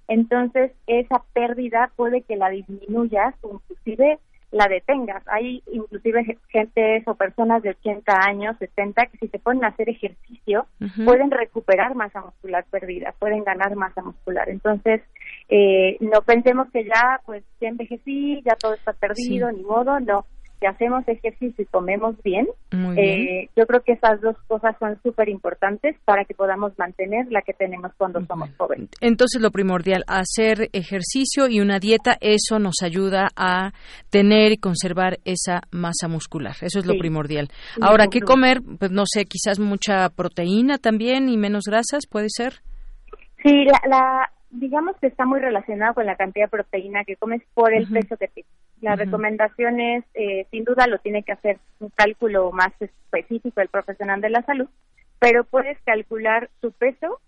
entonces 0.08 0.72
esa 0.86 1.22
pérdida 1.32 1.90
puede 1.96 2.22
que 2.22 2.36
la 2.36 2.50
disminuyas 2.50 3.34
o 3.42 3.54
inclusive 3.54 4.18
la 4.52 4.68
detengas. 4.68 5.24
Hay 5.26 5.62
inclusive 5.72 6.38
gente 6.48 7.02
o 7.06 7.14
personas 7.14 7.62
de 7.62 7.70
80 7.70 8.12
años, 8.12 8.56
70, 8.58 9.06
que 9.06 9.18
si 9.18 9.28
se 9.28 9.38
ponen 9.38 9.64
a 9.64 9.68
hacer 9.68 9.88
ejercicio 9.88 10.66
pueden 11.04 11.30
recuperar 11.30 11.94
masa 11.94 12.20
muscular 12.20 12.64
perdida, 12.70 13.14
pueden 13.18 13.44
ganar 13.44 13.74
masa 13.74 14.02
muscular. 14.02 14.48
Entonces, 14.50 15.00
eh, 15.48 15.96
no 16.00 16.22
pensemos 16.22 16.70
que 16.70 16.84
ya, 16.84 17.20
pues, 17.24 17.42
ya 17.60 17.68
envejecí, 17.68 18.42
ya 18.44 18.54
todo 18.56 18.74
está 18.74 18.92
perdido, 18.92 19.50
ni 19.50 19.62
modo, 19.62 19.98
no 20.00 20.26
si 20.62 20.66
hacemos 20.66 21.06
ejercicio 21.08 21.64
y 21.64 21.66
comemos 21.66 22.14
bien, 22.22 22.46
eh, 22.96 23.48
yo 23.56 23.66
creo 23.66 23.80
que 23.80 23.94
esas 23.94 24.20
dos 24.20 24.36
cosas 24.46 24.76
son 24.78 24.96
súper 25.02 25.28
importantes 25.28 25.96
para 26.04 26.24
que 26.24 26.34
podamos 26.34 26.78
mantener 26.78 27.26
la 27.30 27.42
que 27.42 27.52
tenemos 27.52 27.90
cuando 27.98 28.24
somos 28.26 28.48
jóvenes. 28.56 28.88
Entonces, 29.00 29.42
lo 29.42 29.50
primordial, 29.50 30.04
hacer 30.06 30.68
ejercicio 30.72 31.48
y 31.48 31.60
una 31.60 31.80
dieta, 31.80 32.16
eso 32.20 32.60
nos 32.60 32.76
ayuda 32.84 33.28
a 33.34 33.72
tener 34.10 34.52
y 34.52 34.56
conservar 34.58 35.18
esa 35.24 35.62
masa 35.72 36.06
muscular. 36.06 36.54
Eso 36.60 36.78
es 36.78 36.86
lo 36.86 36.96
primordial. 36.96 37.48
Ahora, 37.80 38.06
¿qué 38.06 38.20
comer? 38.20 38.60
Pues 38.78 38.92
no 38.92 39.02
sé, 39.04 39.24
quizás 39.24 39.58
mucha 39.58 40.10
proteína 40.10 40.78
también 40.78 41.28
y 41.28 41.36
menos 41.36 41.64
grasas, 41.66 42.06
¿puede 42.08 42.28
ser? 42.28 42.62
Sí, 43.42 43.64
la, 43.88 44.30
digamos 44.50 44.94
que 45.00 45.08
está 45.08 45.26
muy 45.26 45.40
relacionado 45.40 45.94
con 45.94 46.06
la 46.06 46.14
cantidad 46.14 46.44
de 46.44 46.50
proteína 46.50 47.02
que 47.04 47.16
comes 47.16 47.42
por 47.52 47.74
el 47.74 47.88
peso 47.88 48.16
que 48.16 48.28
tienes. 48.28 48.52
La 48.82 48.96
recomendación 48.96 49.80
es, 49.80 50.04
eh, 50.14 50.46
sin 50.50 50.64
duda, 50.64 50.88
lo 50.88 50.98
tiene 50.98 51.22
que 51.22 51.32
hacer 51.32 51.58
un 51.78 51.88
cálculo 51.90 52.50
más 52.50 52.72
específico 52.80 53.60
el 53.60 53.68
profesional 53.68 54.20
de 54.20 54.28
la 54.28 54.42
salud, 54.42 54.68
pero 55.20 55.44
puedes 55.44 55.80
calcular 55.82 56.50
tu 56.60 56.72
peso 56.72 57.20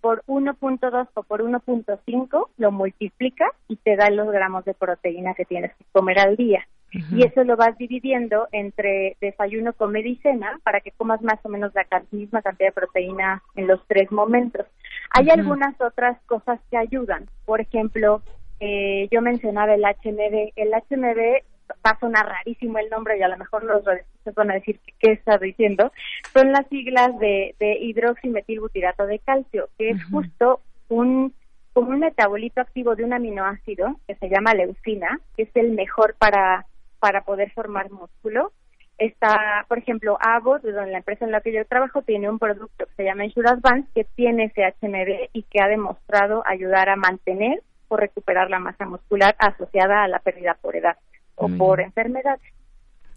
por 0.00 0.24
1.2 0.26 1.08
o 1.14 1.22
por 1.22 1.42
1.5, 1.42 2.48
lo 2.56 2.72
multiplicas 2.72 3.52
y 3.68 3.76
te 3.76 3.94
da 3.94 4.10
los 4.10 4.28
gramos 4.30 4.64
de 4.64 4.74
proteína 4.74 5.34
que 5.34 5.44
tienes 5.44 5.72
que 5.76 5.84
comer 5.92 6.18
al 6.18 6.36
día. 6.36 6.66
Y 6.90 7.22
eso 7.22 7.44
lo 7.44 7.56
vas 7.56 7.76
dividiendo 7.76 8.48
entre 8.50 9.16
desayuno, 9.20 9.74
comer 9.74 10.06
y 10.06 10.16
cena 10.16 10.58
para 10.64 10.80
que 10.80 10.90
comas 10.92 11.20
más 11.20 11.38
o 11.42 11.48
menos 11.50 11.72
la 11.74 11.86
misma 12.10 12.40
cantidad 12.40 12.68
de 12.68 12.72
proteína 12.72 13.42
en 13.56 13.66
los 13.66 13.86
tres 13.86 14.10
momentos. 14.10 14.66
Hay 15.10 15.28
algunas 15.28 15.78
otras 15.80 16.18
cosas 16.24 16.58
que 16.70 16.78
ayudan. 16.78 17.28
Por 17.44 17.60
ejemplo, 17.60 18.22
eh, 18.60 19.08
yo 19.10 19.22
mencionaba 19.22 19.74
el 19.74 19.82
HMB. 19.82 20.52
El 20.56 20.70
HMB 20.72 21.42
va 21.86 21.90
a 21.90 22.00
sonar 22.00 22.26
rarísimo 22.26 22.78
el 22.78 22.90
nombre 22.90 23.18
y 23.18 23.22
a 23.22 23.28
lo 23.28 23.36
mejor 23.36 23.64
los 23.64 23.84
se 24.24 24.30
van 24.32 24.50
a 24.50 24.54
decir 24.54 24.80
qué 24.98 25.12
está 25.12 25.38
diciendo. 25.38 25.92
Son 26.32 26.52
las 26.52 26.66
siglas 26.68 27.18
de, 27.18 27.54
de 27.58 27.78
hidroximetilbutirato 27.80 29.06
de 29.06 29.18
calcio, 29.20 29.68
que 29.78 29.90
es 29.90 30.04
justo 30.04 30.60
un 30.88 31.32
como 31.78 31.90
un 31.90 32.00
metabolito 32.00 32.60
activo 32.60 32.96
de 32.96 33.04
un 33.04 33.12
aminoácido 33.12 34.00
que 34.08 34.16
se 34.16 34.28
llama 34.28 34.54
leucina, 34.54 35.20
que 35.36 35.44
es 35.44 35.50
el 35.54 35.70
mejor 35.70 36.16
para, 36.18 36.66
para 36.98 37.22
poder 37.22 37.52
formar 37.52 37.90
músculo. 37.90 38.52
Está, 38.96 39.64
por 39.68 39.78
ejemplo, 39.78 40.18
Abbott, 40.20 40.62
de 40.62 40.72
donde 40.72 40.90
la 40.90 40.98
empresa 40.98 41.24
en 41.24 41.30
la 41.30 41.40
que 41.40 41.52
yo 41.52 41.64
trabajo, 41.66 42.02
tiene 42.02 42.28
un 42.28 42.40
producto 42.40 42.86
que 42.86 42.94
se 42.96 43.04
llama 43.04 43.24
Ensure 43.24 43.50
Advance, 43.50 43.88
que 43.94 44.02
tiene 44.02 44.46
ese 44.46 44.62
HMB 44.80 45.30
y 45.32 45.44
que 45.44 45.60
ha 45.60 45.68
demostrado 45.68 46.42
ayudar 46.46 46.88
a 46.88 46.96
mantener 46.96 47.62
o 47.88 47.96
recuperar 47.96 48.50
la 48.50 48.58
masa 48.58 48.86
muscular 48.86 49.34
asociada 49.38 50.04
a 50.04 50.08
la 50.08 50.18
pérdida 50.20 50.56
por 50.60 50.76
edad 50.76 50.96
o 51.36 51.48
por 51.48 51.80
enfermedad. 51.80 52.38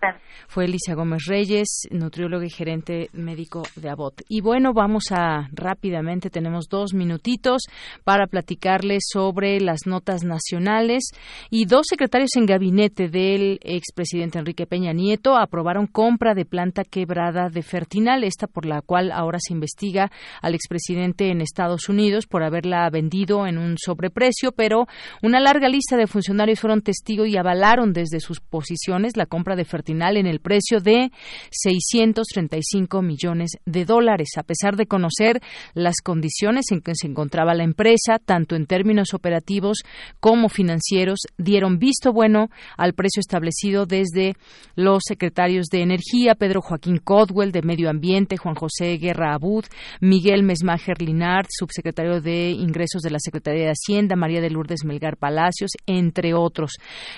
Fue 0.46 0.66
Elisa 0.66 0.94
Gómez 0.94 1.24
Reyes, 1.26 1.88
nutrióloga 1.90 2.46
y 2.46 2.50
gerente 2.50 3.08
médico 3.12 3.64
de 3.74 3.90
Abot. 3.90 4.22
Y 4.28 4.42
bueno, 4.42 4.72
vamos 4.72 5.06
a 5.10 5.48
rápidamente, 5.52 6.30
tenemos 6.30 6.68
dos 6.68 6.94
minutitos 6.94 7.62
para 8.04 8.28
platicarles 8.28 9.02
sobre 9.12 9.60
las 9.60 9.86
notas 9.86 10.22
nacionales 10.22 11.10
y 11.50 11.57
dos 11.64 11.86
secretarios 11.88 12.36
en 12.36 12.46
gabinete 12.46 13.08
del 13.08 13.58
expresidente 13.62 14.38
Enrique 14.38 14.66
Peña 14.66 14.92
Nieto 14.92 15.36
aprobaron 15.36 15.86
compra 15.86 16.34
de 16.34 16.44
planta 16.44 16.84
quebrada 16.84 17.48
de 17.48 17.62
Fertinal, 17.62 18.24
esta 18.24 18.46
por 18.46 18.66
la 18.66 18.82
cual 18.82 19.10
ahora 19.12 19.38
se 19.40 19.54
investiga 19.54 20.10
al 20.42 20.54
expresidente 20.54 21.30
en 21.30 21.40
Estados 21.40 21.88
Unidos 21.88 22.26
por 22.26 22.42
haberla 22.42 22.88
vendido 22.90 23.46
en 23.46 23.58
un 23.58 23.76
sobreprecio, 23.78 24.52
pero 24.52 24.86
una 25.22 25.40
larga 25.40 25.68
lista 25.68 25.96
de 25.96 26.06
funcionarios 26.06 26.60
fueron 26.60 26.82
testigos 26.82 27.28
y 27.28 27.36
avalaron 27.36 27.92
desde 27.92 28.20
sus 28.20 28.40
posiciones 28.40 29.16
la 29.16 29.26
compra 29.26 29.56
de 29.56 29.64
Fertinal 29.64 30.16
en 30.16 30.26
el 30.26 30.40
precio 30.40 30.80
de 30.80 31.10
635 31.50 33.02
millones 33.02 33.52
de 33.64 33.84
dólares, 33.84 34.28
a 34.36 34.42
pesar 34.42 34.76
de 34.76 34.86
conocer 34.86 35.40
las 35.74 35.96
condiciones 36.02 36.66
en 36.72 36.80
que 36.80 36.94
se 36.94 37.06
encontraba 37.06 37.54
la 37.54 37.64
empresa, 37.64 38.18
tanto 38.24 38.56
en 38.56 38.66
términos 38.66 39.14
operativos 39.14 39.78
como 40.20 40.48
financieros, 40.48 41.20
dieron 41.38 41.78
visto 41.78 42.12
bueno 42.12 42.50
al 42.76 42.92
precio 42.92 43.20
establecido 43.20 43.86
desde 43.86 44.34
los 44.74 45.02
secretarios 45.06 45.68
de 45.68 45.82
Energía, 45.82 46.34
Pedro 46.34 46.60
Joaquín 46.60 46.98
Codwell, 46.98 47.52
de 47.52 47.62
Medio 47.62 47.88
Ambiente, 47.88 48.36
Juan 48.36 48.54
José 48.54 48.98
Guerra 48.98 49.34
Abud, 49.34 49.64
Miguel 50.00 50.42
Mesmacher 50.42 51.00
Linard, 51.00 51.46
subsecretario 51.48 52.20
de 52.20 52.50
Ingresos 52.50 53.02
de 53.02 53.10
la 53.10 53.18
Secretaría 53.20 53.64
de 53.64 53.72
Hacienda, 53.72 54.16
María 54.16 54.40
de 54.40 54.50
Lourdes 54.50 54.84
Melgar 54.84 55.16
Palacios, 55.16 55.70
entre 55.86 56.34
otros. 56.34 56.72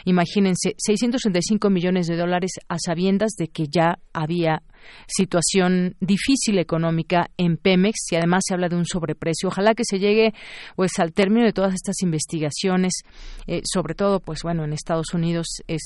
Imagínense, 0.05 0.75
665 0.77 1.71
millones 1.71 2.07
de 2.07 2.17
dólares 2.17 2.53
a 2.69 2.77
sabiendas 2.79 3.33
de 3.39 3.49
que 3.49 3.67
ya 3.69 3.99
había 4.13 4.63
situación 5.07 5.97
difícil 6.01 6.59
económica 6.59 7.31
en 7.37 7.57
Pemex 7.57 8.13
y 8.13 8.17
además 8.17 8.43
se 8.47 8.55
habla 8.55 8.69
de 8.69 8.77
un 8.77 8.87
sobreprecio. 8.87 9.49
Ojalá 9.49 9.75
que 9.75 9.85
se 9.85 9.99
llegue 9.99 10.33
pues 10.77 10.93
al 10.99 11.13
término 11.13 11.45
de 11.45 11.53
todas 11.53 11.75
estas 11.75 11.97
investigaciones, 12.03 12.93
eh, 13.47 13.63
sobre 13.65 13.95
todo 13.95 14.21
pues 14.21 14.41
bueno 14.43 14.65
en 14.65 14.73
Estados 14.73 15.15
Unidos 15.15 15.47
es 15.67 15.83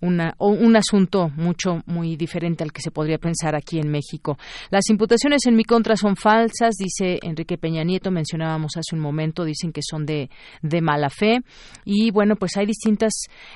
una, 0.00 0.34
un 0.38 0.76
asunto 0.76 1.30
mucho 1.36 1.82
muy 1.86 2.16
diferente 2.16 2.64
al 2.64 2.72
que 2.72 2.82
se 2.82 2.90
podría 2.90 3.18
pensar 3.18 3.54
aquí 3.54 3.78
en 3.78 3.88
México. 3.90 4.38
Las 4.70 4.88
imputaciones 4.90 5.46
en 5.46 5.56
mi 5.56 5.64
contra 5.64 5.96
son 5.96 6.16
falsas, 6.16 6.74
dice 6.78 7.18
Enrique 7.22 7.58
Peña 7.58 7.84
Nieto, 7.84 8.10
mencionábamos 8.10 8.72
hace 8.76 8.94
un 8.94 9.00
momento, 9.00 9.44
dicen 9.44 9.72
que 9.72 9.82
son 9.82 10.06
de, 10.06 10.30
de 10.62 10.80
mala 10.80 11.10
fe 11.10 11.40
y 11.84 12.10
bueno 12.10 12.36
pues 12.36 12.56
hay 12.56 12.66
distintas 12.66 13.12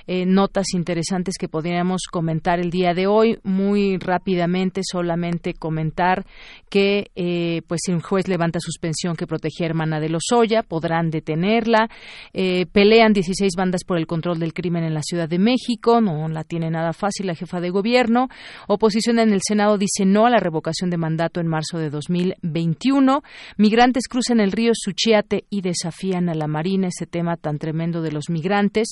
eh, 0.07 0.25
notas 0.27 0.75
interesantes 0.75 1.37
que 1.39 1.49
podríamos 1.49 2.03
comentar 2.11 2.61
el 2.61 2.71
día 2.71 2.95
de 2.95 3.07
hoy 3.07 3.39
muy 3.43 3.99
rápidamente 3.99 4.70
solamente 4.83 5.55
comentar 5.55 6.25
que 6.69 7.11
eh, 7.17 7.63
pues 7.67 7.81
si 7.85 7.93
un 7.93 8.01
juez 8.01 8.29
levanta 8.29 8.59
suspensión 8.61 9.17
que 9.17 9.27
protegía 9.27 9.67
a 9.67 9.71
hermana 9.71 10.01
de 10.01 10.09
Lozoya 10.09 10.63
podrán 10.63 11.11
detenerla. 11.11 11.89
Eh, 12.33 12.67
pelean 12.67 13.13
16 13.13 13.53
bandas 13.57 13.85
por 13.85 13.99
el 13.99 14.07
control 14.07 14.39
del 14.39 14.53
crimen 14.53 14.85
en 14.85 14.95
la 14.95 15.03
Ciudad 15.03 15.29
de 15.29 15.39
México 15.39 16.01
no 16.01 16.29
la 16.29 16.45
tiene 16.45 16.71
nada 16.71 16.93
fácil 16.93 17.27
la 17.27 17.35
jefa 17.35 17.61
de 17.61 17.71
gobierno. 17.71 18.29
Oposición 18.69 19.19
en 19.19 19.33
el 19.33 19.41
Senado 19.47 19.79
dice 19.79 20.05
no 20.05 20.27
a 20.27 20.31
la 20.31 20.39
revocación 20.39 20.91
de 20.91 20.97
mandato 20.97 21.41
en 21.41 21.49
marzo 21.49 21.79
de 21.79 21.91
2021 21.91 23.23
migrantes 23.57 24.09
cruzan 24.09 24.41
el 24.41 24.53
río 24.53 24.73
Suchiate 24.75 25.45
y 25.51 25.63
desafían 25.63 26.29
a 26.29 26.35
la 26.35 26.47
Marina 26.47 26.89
ese 26.89 27.07
tema 27.07 27.37
tan 27.37 27.59
tremendo 27.59 28.03
de 28.03 28.13
los 28.13 28.29
migrantes. 28.29 28.89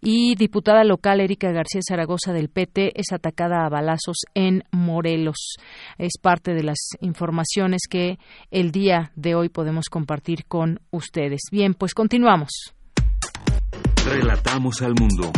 Y 0.00 0.34
diputada 0.36 0.84
local 0.84 1.20
Erika 1.20 1.50
García 1.52 1.80
Zaragoza 1.86 2.32
del 2.32 2.48
PT 2.48 2.98
es 2.98 3.12
atacada 3.12 3.64
a 3.64 3.68
balazos 3.68 4.18
en 4.34 4.64
Morelos 4.72 5.21
es 5.98 6.12
parte 6.20 6.54
de 6.54 6.62
las 6.62 6.78
informaciones 7.00 7.82
que 7.88 8.18
el 8.50 8.72
día 8.72 9.12
de 9.16 9.34
hoy 9.34 9.48
podemos 9.48 9.86
compartir 9.88 10.44
con 10.46 10.80
ustedes. 10.90 11.40
Bien, 11.50 11.74
pues 11.74 11.94
continuamos. 11.94 12.74
Relatamos 14.04 14.82
al 14.82 14.94
mundo. 14.98 15.30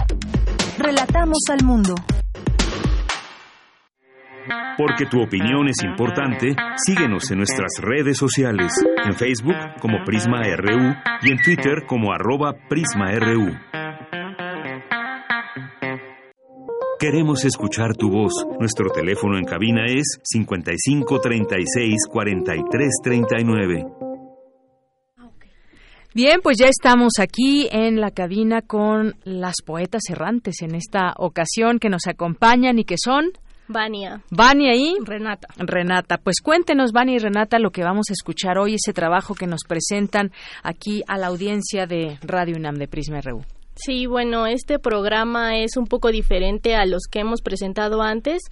Relatamos 0.78 1.38
al 1.50 1.64
mundo. 1.64 1.94
Porque 4.76 5.06
tu 5.06 5.22
opinión 5.22 5.68
es 5.68 5.82
importante, 5.84 6.56
síguenos 6.84 7.30
en 7.30 7.38
nuestras 7.38 7.72
redes 7.80 8.18
sociales, 8.18 8.72
en 9.04 9.14
Facebook 9.14 9.56
como 9.80 10.04
Prisma 10.04 10.42
RU 10.56 10.94
y 11.22 11.30
en 11.30 11.38
Twitter 11.38 11.84
como 11.86 12.12
arroba 12.12 12.54
PrismaRU. 12.68 13.52
Queremos 16.98 17.44
escuchar 17.44 17.96
tu 17.96 18.08
voz. 18.08 18.32
Nuestro 18.60 18.90
teléfono 18.90 19.36
en 19.36 19.44
cabina 19.44 19.84
es 19.86 20.18
55 20.22 21.20
36 21.20 21.94
43 22.08 22.90
39. 23.02 23.86
Bien, 26.14 26.40
pues 26.42 26.56
ya 26.58 26.68
estamos 26.68 27.14
aquí 27.18 27.68
en 27.72 28.00
la 28.00 28.12
cabina 28.12 28.62
con 28.62 29.16
las 29.24 29.56
poetas 29.64 30.02
errantes 30.08 30.62
en 30.62 30.76
esta 30.76 31.14
ocasión 31.16 31.80
que 31.80 31.88
nos 31.88 32.06
acompañan 32.06 32.78
y 32.78 32.84
que 32.84 32.96
son 32.96 33.32
Vania. 33.66 34.22
Vania 34.30 34.76
y 34.76 34.94
Renata. 35.02 35.48
Renata, 35.56 36.18
pues 36.18 36.36
cuéntenos, 36.42 36.92
Vania 36.92 37.16
y 37.16 37.18
Renata, 37.18 37.58
lo 37.58 37.70
que 37.70 37.82
vamos 37.82 38.06
a 38.10 38.12
escuchar 38.12 38.58
hoy, 38.58 38.74
ese 38.74 38.92
trabajo 38.92 39.34
que 39.34 39.46
nos 39.46 39.62
presentan 39.66 40.30
aquí 40.62 41.02
a 41.08 41.18
la 41.18 41.28
audiencia 41.28 41.86
de 41.86 42.18
Radio 42.22 42.56
UNAM 42.56 42.76
de 42.76 42.86
Prisma 42.86 43.20
RU. 43.20 43.42
Sí, 43.76 44.06
bueno, 44.06 44.46
este 44.46 44.78
programa 44.78 45.58
es 45.58 45.76
un 45.76 45.86
poco 45.86 46.10
diferente 46.10 46.74
a 46.74 46.86
los 46.86 47.02
que 47.10 47.20
hemos 47.20 47.42
presentado 47.42 48.02
antes 48.02 48.42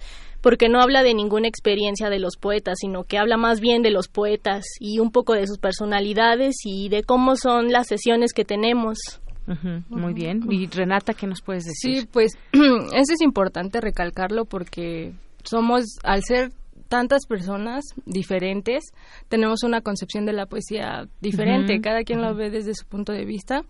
porque 0.41 0.67
no 0.67 0.81
habla 0.81 1.03
de 1.03 1.13
ninguna 1.13 1.47
experiencia 1.47 2.09
de 2.09 2.19
los 2.19 2.35
poetas, 2.35 2.75
sino 2.81 3.05
que 3.05 3.17
habla 3.17 3.37
más 3.37 3.61
bien 3.61 3.81
de 3.81 3.91
los 3.91 4.09
poetas 4.09 4.65
y 4.79 4.99
un 4.99 5.09
poco 5.09 5.33
de 5.33 5.47
sus 5.47 5.57
personalidades 5.57 6.55
y 6.65 6.89
de 6.89 7.03
cómo 7.03 7.37
son 7.37 7.71
las 7.71 7.87
sesiones 7.87 8.33
que 8.33 8.43
tenemos. 8.43 8.97
muy 9.89 10.13
bien. 10.13 10.41
Y 10.51 10.67
Renata, 10.67 11.13
¿qué 11.13 11.27
nos 11.27 11.41
puedes 11.41 11.63
decir? 11.63 12.01
Sí, 12.01 12.07
pues 12.11 12.33
eso 12.51 13.13
es 13.13 13.21
importante 13.21 13.79
recalcarlo 13.79 14.43
porque 14.43 15.13
somos, 15.45 15.85
al 16.03 16.23
ser 16.23 16.51
tantas 16.93 17.25
personas 17.25 17.85
diferentes, 18.05 18.83
tenemos 19.27 19.63
una 19.63 19.81
concepción 19.81 20.27
de 20.27 20.33
la 20.33 20.45
poesía 20.45 21.07
diferente, 21.21 21.81
cada 21.81 22.03
quien 22.03 22.21
lo 22.21 22.35
ve 22.35 22.51
desde 22.51 22.75
su 22.75 22.85
punto 22.85 23.11
de 23.11 23.25
vista. 23.25 23.63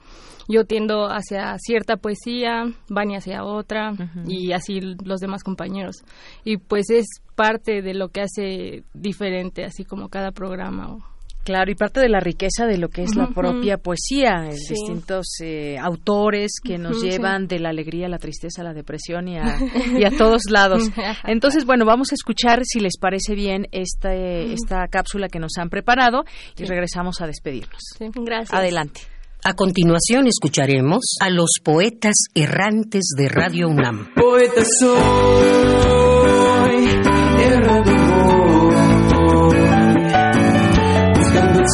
Yo 0.50 0.66
tiendo 0.66 1.06
hacia 1.06 1.56
cierta 1.58 1.96
poesía, 1.96 2.66
Vani 2.90 3.16
hacia 3.16 3.46
otra 3.46 3.94
y 4.28 4.52
así 4.52 4.82
los 4.82 5.22
demás 5.22 5.42
compañeros. 5.42 6.04
Y 6.44 6.58
pues 6.58 6.90
es 6.90 7.06
parte 7.34 7.82
de 7.82 7.94
lo 7.94 8.10
que 8.10 8.24
hace 8.24 8.84
diferente, 8.94 9.64
así 9.64 9.86
como 9.86 10.10
cada 10.10 10.34
programa 10.34 10.98
Claro, 11.44 11.72
y 11.72 11.76
parte 11.76 12.00
de 12.00 12.08
la 12.08 12.22
riqueza 12.22 12.66
de 12.66 12.78
lo 12.78 12.88
que 12.88 13.04
es 13.04 13.16
la 13.16 13.28
propia 13.28 13.78
poesía, 13.78 14.48
distintos 14.50 15.26
eh, 15.42 15.78
autores 15.78 16.54
que 16.64 16.78
nos 16.78 17.02
llevan 17.02 17.48
de 17.48 17.60
la 17.60 17.70
alegría 17.70 18.06
a 18.06 18.10
la 18.10 18.18
tristeza, 18.18 18.62
a 18.62 18.66
la 18.66 18.74
depresión 18.74 19.28
y 19.28 19.38
a, 19.38 19.58
y 20.00 20.06
a 20.06 20.12
todos 20.18 20.44
lados. 20.50 20.90
Entonces, 21.26 21.66
bueno, 21.66 21.86
vamos 21.86 22.12
a 22.12 22.16
escuchar, 22.16 22.62
si 22.64 22.80
les 22.80 22.98
parece 22.98 23.36
bien, 23.36 23.68
esta, 23.72 24.14
esta 24.14 24.88
cápsula 24.88 25.28
que 25.28 25.40
nos 25.40 25.58
han 25.58 25.70
preparado 25.70 26.24
y 26.58 26.64
regresamos 26.64 27.20
a 27.20 27.28
despedirnos. 27.28 27.82
Gracias. 28.00 28.54
Adelante. 28.54 29.02
A 29.46 29.56
continuación 29.56 30.28
escucharemos 30.28 31.18
a 31.20 31.30
los 31.30 31.50
poetas 31.62 32.14
errantes 32.34 33.14
de 33.18 33.28
Radio 33.28 33.68
UNAM. 33.68 34.14
Poeta 34.16 34.64
soy, 34.80 35.64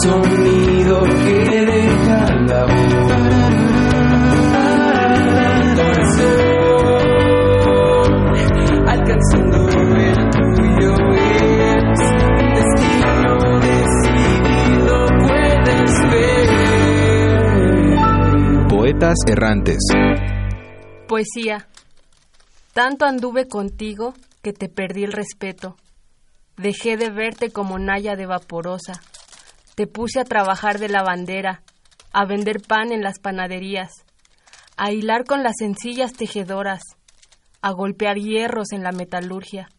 sonido 0.03 1.01
que 1.03 1.65
deja 1.65 2.35
la 2.47 2.65
alcanzando 8.87 9.57
el 9.67 10.29
tuyo 10.29 10.93
es 11.15 11.99
un 11.99 12.45
destino 12.53 13.31
decidido 13.59 14.95
puedes 15.27 15.91
ver. 16.11 16.47
Poetas 18.69 19.17
errantes. 19.27 19.79
Poesía. 21.07 21.67
Tanto 22.73 23.05
anduve 23.05 23.47
contigo 23.47 24.13
que 24.41 24.53
te 24.53 24.69
perdí 24.69 25.03
el 25.03 25.11
respeto. 25.11 25.75
Dejé 26.55 26.97
de 26.97 27.09
verte 27.09 27.51
como 27.51 27.79
naya 27.79 28.15
de 28.15 28.25
vaporosa 28.25 29.01
te 29.79 29.87
puse 29.87 30.19
a 30.19 30.25
trabajar 30.25 30.77
de 30.77 30.89
la 30.89 31.03
bandera, 31.03 31.63
a 32.11 32.25
vender 32.25 32.61
pan 32.61 32.91
en 32.91 33.01
las 33.01 33.17
panaderías, 33.17 34.03
a 34.75 34.91
hilar 34.91 35.23
con 35.23 35.41
las 35.41 35.53
sencillas 35.57 36.11
tejedoras, 36.11 36.81
a 37.61 37.71
golpear 37.71 38.17
hierros 38.17 38.73
en 38.73 38.83
la 38.83 38.91
metalurgia. 38.91 39.69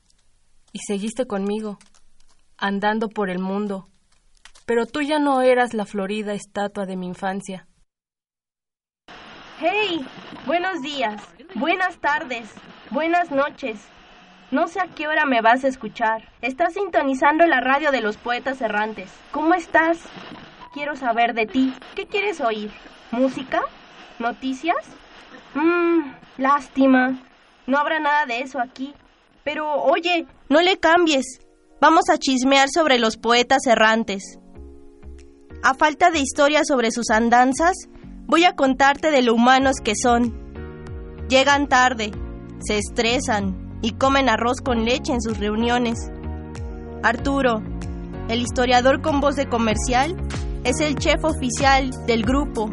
Y 0.72 0.78
seguiste 0.78 1.27
conmigo, 1.27 1.78
andando 2.56 3.10
por 3.10 3.28
el 3.28 3.40
mundo, 3.40 3.89
pero 4.64 4.86
tú 4.86 5.02
ya 5.02 5.18
no 5.18 5.43
eras 5.43 5.74
la 5.74 5.85
florida 5.85 6.32
estatua 6.32 6.86
de 6.86 6.97
mi 6.97 7.06
infancia. 7.06 7.68
¡Hey! 9.59 10.01
Buenos 10.47 10.81
días, 10.81 11.22
buenas 11.56 11.98
tardes, 11.98 12.51
buenas 12.90 13.31
noches. 13.31 13.86
No 14.51 14.66
sé 14.66 14.81
a 14.81 14.89
qué 14.89 15.06
hora 15.06 15.27
me 15.27 15.43
vas 15.43 15.62
a 15.62 15.68
escuchar. 15.68 16.28
Estás 16.43 16.74
sintonizando 16.74 17.47
la 17.47 17.60
radio 17.60 17.93
de 17.93 18.01
los 18.01 18.16
poetas 18.16 18.60
errantes. 18.60 19.09
¿Cómo 19.31 19.55
estás? 19.55 19.98
Quiero 20.74 20.97
saber 20.97 21.35
de 21.35 21.47
ti. 21.47 21.72
¿Qué 21.94 22.06
quieres 22.06 22.40
oír? 22.40 22.70
¿Música? 23.12 23.62
¿Noticias? 24.18 24.77
Mmm, 25.55 26.12
lástima. 26.36 27.20
No 27.68 27.78
habrá 27.78 28.01
nada 28.01 28.27
de 28.27 28.40
eso 28.40 28.59
aquí. 28.60 28.93
Pero, 29.44 29.72
oye, 29.85 30.27
no 30.48 30.60
le 30.60 30.78
cambies. 30.78 31.40
Vamos 31.81 32.10
a 32.10 32.18
chismear 32.18 32.68
sobre 32.74 32.98
los 32.98 33.16
poetas 33.16 33.64
errantes. 33.66 34.39
A 35.62 35.74
falta 35.74 36.10
de 36.10 36.18
historias 36.18 36.66
sobre 36.66 36.90
sus 36.90 37.10
andanzas, 37.10 37.77
voy 38.27 38.44
a 38.44 38.56
contarte 38.56 39.12
de 39.12 39.22
lo 39.22 39.35
humanos 39.35 39.77
que 39.82 39.94
son. 39.94 40.35
Llegan 41.28 41.68
tarde, 41.68 42.10
se 42.60 42.78
estresan, 42.78 43.70
y 43.82 43.93
comen 43.93 44.28
arroz 44.28 44.61
con 44.61 44.85
leche 44.85 45.12
en 45.12 45.23
sus 45.23 45.39
reuniones. 45.39 46.11
Arturo, 47.02 47.62
el 48.28 48.40
historiador 48.40 49.01
con 49.01 49.20
voz 49.20 49.36
de 49.36 49.48
comercial, 49.48 50.16
es 50.65 50.81
el 50.81 50.97
chef 50.97 51.24
oficial 51.24 51.90
del 52.07 52.23
grupo. 52.23 52.70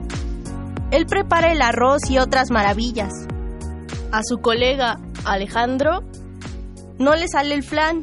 Él 0.91 1.05
prepara 1.05 1.51
el 1.51 1.61
arroz 1.61 2.09
y 2.09 2.17
otras 2.17 2.51
maravillas. 2.51 3.13
A 4.11 4.21
su 4.23 4.37
colega 4.39 4.99
Alejandro 5.25 6.03
no 6.99 7.15
le 7.15 7.27
sale 7.27 7.55
el 7.55 7.63
flan, 7.63 8.01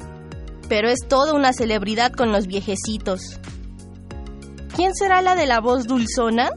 pero 0.69 0.89
es 0.89 1.01
toda 1.09 1.35
una 1.35 1.53
celebridad 1.53 2.13
con 2.13 2.33
los 2.33 2.47
viejecitos. 2.47 3.41
¿Quién 4.75 4.95
será 4.95 5.23
la 5.23 5.35
de 5.35 5.47
la 5.47 5.61
voz 5.61 5.87
dulzona? 5.87 6.51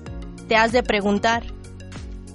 Te 0.47 0.55
has 0.55 0.71
de 0.71 0.83
preguntar. 0.83 1.43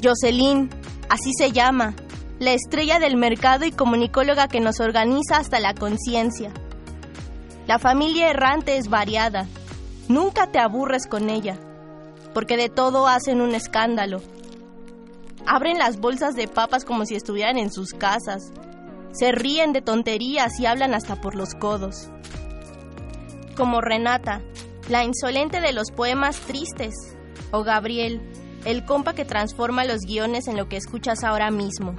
Jocelyn, 0.03 0.71
así 1.09 1.33
se 1.37 1.53
llama, 1.53 1.95
la 2.43 2.55
estrella 2.55 2.99
del 2.99 3.17
mercado 3.17 3.65
y 3.65 3.71
comunicóloga 3.71 4.49
que 4.49 4.59
nos 4.59 4.81
organiza 4.81 5.37
hasta 5.37 5.61
la 5.61 5.75
conciencia. 5.75 6.51
La 7.69 7.79
familia 7.79 8.31
errante 8.31 8.79
es 8.79 8.89
variada. 8.89 9.47
Nunca 10.09 10.49
te 10.49 10.59
aburres 10.59 11.07
con 11.07 11.31
ella, 11.31 11.57
porque 12.35 12.57
de 12.57 12.69
todo 12.69 13.07
hacen 13.07 13.41
un 13.41 13.55
escándalo. 13.55 14.21
Abren 15.47 15.79
las 15.79 16.01
bolsas 16.01 16.35
de 16.35 16.49
papas 16.49 16.85
como 16.85 17.07
si 17.07 17.15
estuvieran 17.15 17.59
en 17.59 17.71
sus 17.71 17.93
casas. 17.93 18.53
Se 19.13 19.31
ríen 19.31 19.73
de 19.73 19.81
tonterías 19.81 20.59
y 20.59 20.67
hablan 20.67 20.95
hasta 20.95 21.21
por 21.21 21.37
los 21.37 21.55
codos. 21.55 22.11
Como 23.57 23.81
Renata, 23.81 24.43
la 24.89 25.05
insolente 25.05 25.61
de 25.61 25.73
los 25.73 25.93
poemas 25.93 26.41
tristes, 26.41 26.95
o 27.53 27.63
Gabriel, 27.63 28.21
el 28.65 28.85
compa 28.85 29.15
que 29.15 29.25
transforma 29.25 29.85
los 29.85 30.01
guiones 30.01 30.49
en 30.49 30.57
lo 30.57 30.69
que 30.69 30.77
escuchas 30.77 31.23
ahora 31.23 31.53
mismo. 31.53 31.95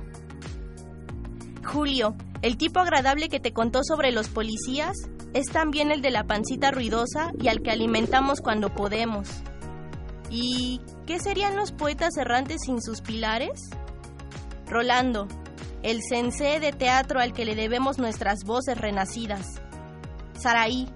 Julio, 1.63 2.15
el 2.41 2.57
tipo 2.57 2.79
agradable 2.79 3.29
que 3.29 3.39
te 3.39 3.53
contó 3.53 3.83
sobre 3.83 4.11
los 4.11 4.29
policías, 4.29 4.95
es 5.33 5.47
también 5.47 5.91
el 5.91 6.01
de 6.01 6.11
la 6.11 6.25
pancita 6.25 6.71
ruidosa 6.71 7.31
y 7.41 7.47
al 7.47 7.61
que 7.61 7.71
alimentamos 7.71 8.41
cuando 8.41 8.73
podemos. 8.73 9.29
¿Y 10.29 10.81
qué 11.05 11.19
serían 11.19 11.55
los 11.55 11.71
poetas 11.71 12.17
errantes 12.17 12.61
sin 12.65 12.81
sus 12.81 13.01
pilares? 13.01 13.69
Rolando, 14.67 15.27
el 15.83 16.01
sensé 16.01 16.59
de 16.59 16.71
teatro 16.71 17.19
al 17.19 17.33
que 17.33 17.45
le 17.45 17.55
debemos 17.55 17.97
nuestras 17.97 18.43
voces 18.45 18.77
renacidas. 18.77 19.61
Saraí, 20.39 20.87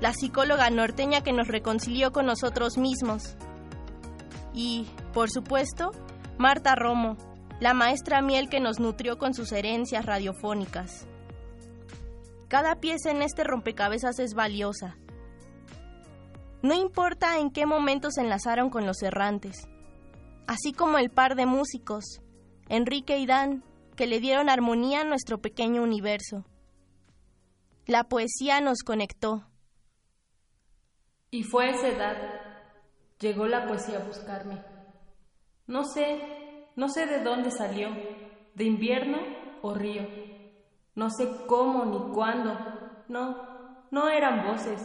la 0.00 0.12
psicóloga 0.12 0.70
norteña 0.70 1.22
que 1.22 1.32
nos 1.32 1.48
reconcilió 1.48 2.12
con 2.12 2.26
nosotros 2.26 2.78
mismos. 2.78 3.36
Y, 4.54 4.86
por 5.12 5.30
supuesto, 5.30 5.90
Marta 6.38 6.74
Romo, 6.74 7.16
la 7.60 7.72
maestra 7.72 8.20
miel 8.20 8.48
que 8.48 8.60
nos 8.60 8.80
nutrió 8.80 9.18
con 9.18 9.32
sus 9.32 9.52
herencias 9.52 10.04
radiofónicas. 10.04 11.06
Cada 12.48 12.76
pieza 12.76 13.10
en 13.10 13.22
este 13.22 13.44
rompecabezas 13.44 14.18
es 14.18 14.34
valiosa. 14.34 14.96
No 16.62 16.74
importa 16.74 17.38
en 17.38 17.50
qué 17.50 17.66
momento 17.66 18.10
se 18.10 18.20
enlazaron 18.20 18.70
con 18.70 18.86
los 18.86 19.02
errantes, 19.02 19.68
así 20.46 20.72
como 20.72 20.98
el 20.98 21.10
par 21.10 21.34
de 21.34 21.46
músicos, 21.46 22.20
Enrique 22.68 23.18
y 23.18 23.26
Dan, 23.26 23.62
que 23.96 24.06
le 24.06 24.20
dieron 24.20 24.48
armonía 24.48 25.00
a 25.00 25.04
nuestro 25.04 25.38
pequeño 25.40 25.82
universo. 25.82 26.44
La 27.86 28.04
poesía 28.04 28.60
nos 28.60 28.82
conectó. 28.82 29.46
Y 31.30 31.44
fue 31.44 31.66
a 31.66 31.70
esa 31.70 31.88
edad. 31.88 32.16
Llegó 33.20 33.46
la 33.46 33.66
poesía 33.66 33.98
a 33.98 34.04
buscarme. 34.04 34.62
No 35.66 35.84
sé, 35.84 36.45
no 36.76 36.88
sé 36.90 37.06
de 37.06 37.22
dónde 37.24 37.50
salió, 37.50 37.88
de 38.54 38.64
invierno 38.64 39.18
o 39.62 39.74
río. 39.74 40.02
No 40.94 41.10
sé 41.10 41.28
cómo 41.46 41.84
ni 41.86 42.14
cuándo. 42.14 42.56
No, 43.08 43.84
no 43.90 44.08
eran 44.08 44.46
voces, 44.46 44.80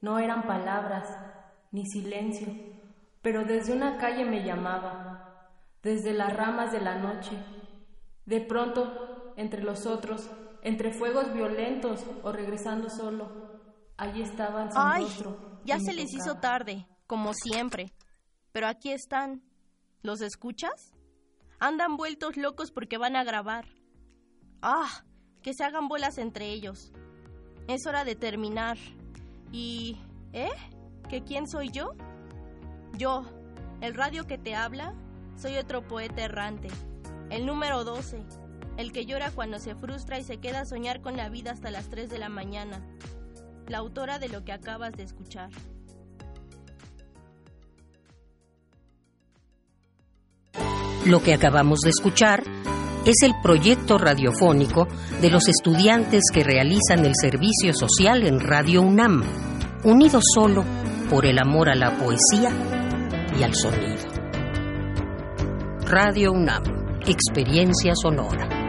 no 0.00 0.18
eran 0.18 0.42
palabras, 0.46 1.08
ni 1.70 1.86
silencio. 1.86 2.48
Pero 3.22 3.44
desde 3.44 3.72
una 3.72 3.98
calle 3.98 4.24
me 4.24 4.44
llamaba, 4.44 5.48
desde 5.82 6.12
las 6.12 6.36
ramas 6.36 6.70
de 6.70 6.80
la 6.80 6.96
noche. 6.96 7.36
De 8.26 8.40
pronto, 8.40 9.32
entre 9.36 9.62
los 9.62 9.86
otros, 9.86 10.28
entre 10.62 10.92
fuegos 10.92 11.32
violentos 11.32 12.04
o 12.22 12.32
regresando 12.32 12.90
solo, 12.90 13.28
allí 13.96 14.22
estaban 14.22 14.70
sin 14.70 14.80
¡Ay! 14.80 15.02
rostro. 15.02 15.36
Ya 15.64 15.78
se 15.78 15.94
les 15.94 16.12
hizo 16.12 16.36
tarde, 16.36 16.86
como 17.06 17.32
siempre. 17.34 17.92
Pero 18.52 18.66
aquí 18.66 18.90
están. 18.90 19.42
¿Los 20.02 20.20
escuchas? 20.20 20.92
Andan 21.62 21.96
vueltos 21.96 22.36
locos 22.36 22.72
porque 22.72 22.98
van 22.98 23.14
a 23.14 23.22
grabar. 23.22 23.66
¡Ah! 24.62 25.04
Que 25.42 25.54
se 25.54 25.62
hagan 25.62 25.86
bolas 25.86 26.18
entre 26.18 26.50
ellos. 26.50 26.90
Es 27.68 27.86
hora 27.86 28.04
de 28.04 28.16
terminar. 28.16 28.78
Y... 29.52 29.96
¿Eh? 30.32 30.50
¿Que 31.08 31.22
quién 31.22 31.46
soy 31.46 31.70
yo? 31.70 31.94
Yo, 32.98 33.24
el 33.80 33.94
radio 33.94 34.26
que 34.26 34.38
te 34.38 34.56
habla, 34.56 34.92
soy 35.36 35.56
otro 35.56 35.86
poeta 35.86 36.24
errante. 36.24 36.66
El 37.30 37.46
número 37.46 37.84
12. 37.84 38.24
El 38.76 38.90
que 38.90 39.06
llora 39.06 39.30
cuando 39.30 39.60
se 39.60 39.76
frustra 39.76 40.18
y 40.18 40.24
se 40.24 40.38
queda 40.38 40.62
a 40.62 40.66
soñar 40.66 41.00
con 41.00 41.16
la 41.16 41.28
vida 41.28 41.52
hasta 41.52 41.70
las 41.70 41.88
3 41.90 42.10
de 42.10 42.18
la 42.18 42.28
mañana. 42.28 42.84
La 43.68 43.78
autora 43.78 44.18
de 44.18 44.28
lo 44.28 44.44
que 44.44 44.50
acabas 44.50 44.94
de 44.94 45.04
escuchar. 45.04 45.50
Lo 51.06 51.20
que 51.20 51.34
acabamos 51.34 51.80
de 51.80 51.90
escuchar 51.90 52.44
es 53.04 53.16
el 53.22 53.32
proyecto 53.42 53.98
radiofónico 53.98 54.86
de 55.20 55.30
los 55.30 55.48
estudiantes 55.48 56.22
que 56.32 56.44
realizan 56.44 57.04
el 57.04 57.12
servicio 57.20 57.74
social 57.74 58.24
en 58.24 58.38
Radio 58.38 58.82
UNAM, 58.82 59.24
unidos 59.82 60.22
solo 60.32 60.64
por 61.10 61.26
el 61.26 61.38
amor 61.40 61.68
a 61.68 61.74
la 61.74 61.96
poesía 61.98 62.50
y 63.36 63.42
al 63.42 63.54
sonido. 63.54 64.02
Radio 65.86 66.30
UNAM, 66.32 66.62
experiencia 67.04 67.94
sonora. 67.96 68.61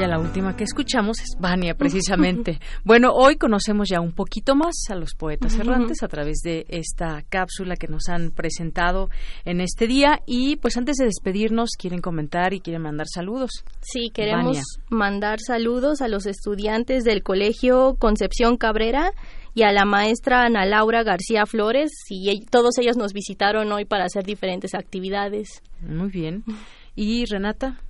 Ella, 0.00 0.08
la 0.08 0.18
última 0.18 0.56
que 0.56 0.64
escuchamos, 0.64 1.20
es 1.20 1.36
Vania, 1.38 1.74
precisamente. 1.74 2.58
bueno, 2.84 3.10
hoy 3.12 3.36
conocemos 3.36 3.88
ya 3.90 4.00
un 4.00 4.12
poquito 4.12 4.54
más 4.54 4.74
a 4.88 4.94
los 4.94 5.14
poetas 5.14 5.58
errantes 5.58 6.02
a 6.02 6.08
través 6.08 6.38
de 6.38 6.64
esta 6.68 7.22
cápsula 7.28 7.76
que 7.76 7.86
nos 7.86 8.08
han 8.08 8.30
presentado 8.30 9.10
en 9.44 9.60
este 9.60 9.86
día. 9.86 10.20
Y 10.26 10.56
pues 10.56 10.78
antes 10.78 10.96
de 10.96 11.04
despedirnos, 11.04 11.70
quieren 11.78 12.00
comentar 12.00 12.54
y 12.54 12.60
quieren 12.60 12.82
mandar 12.82 13.08
saludos. 13.12 13.50
Sí, 13.80 14.10
queremos 14.12 14.46
Vania. 14.46 14.62
mandar 14.88 15.38
saludos 15.46 16.00
a 16.00 16.08
los 16.08 16.24
estudiantes 16.26 17.04
del 17.04 17.22
Colegio 17.22 17.96
Concepción 17.98 18.56
Cabrera 18.56 19.12
y 19.54 19.64
a 19.64 19.72
la 19.72 19.84
maestra 19.84 20.44
Ana 20.44 20.64
Laura 20.64 21.02
García 21.02 21.44
Flores 21.44 21.90
y 22.08 22.46
todos 22.46 22.78
ellos 22.78 22.96
nos 22.96 23.12
visitaron 23.12 23.70
hoy 23.72 23.84
para 23.84 24.04
hacer 24.04 24.24
diferentes 24.24 24.74
actividades. 24.74 25.62
Muy 25.82 26.08
bien. 26.08 26.44
¿Y 26.94 27.26
Renata? 27.26 27.80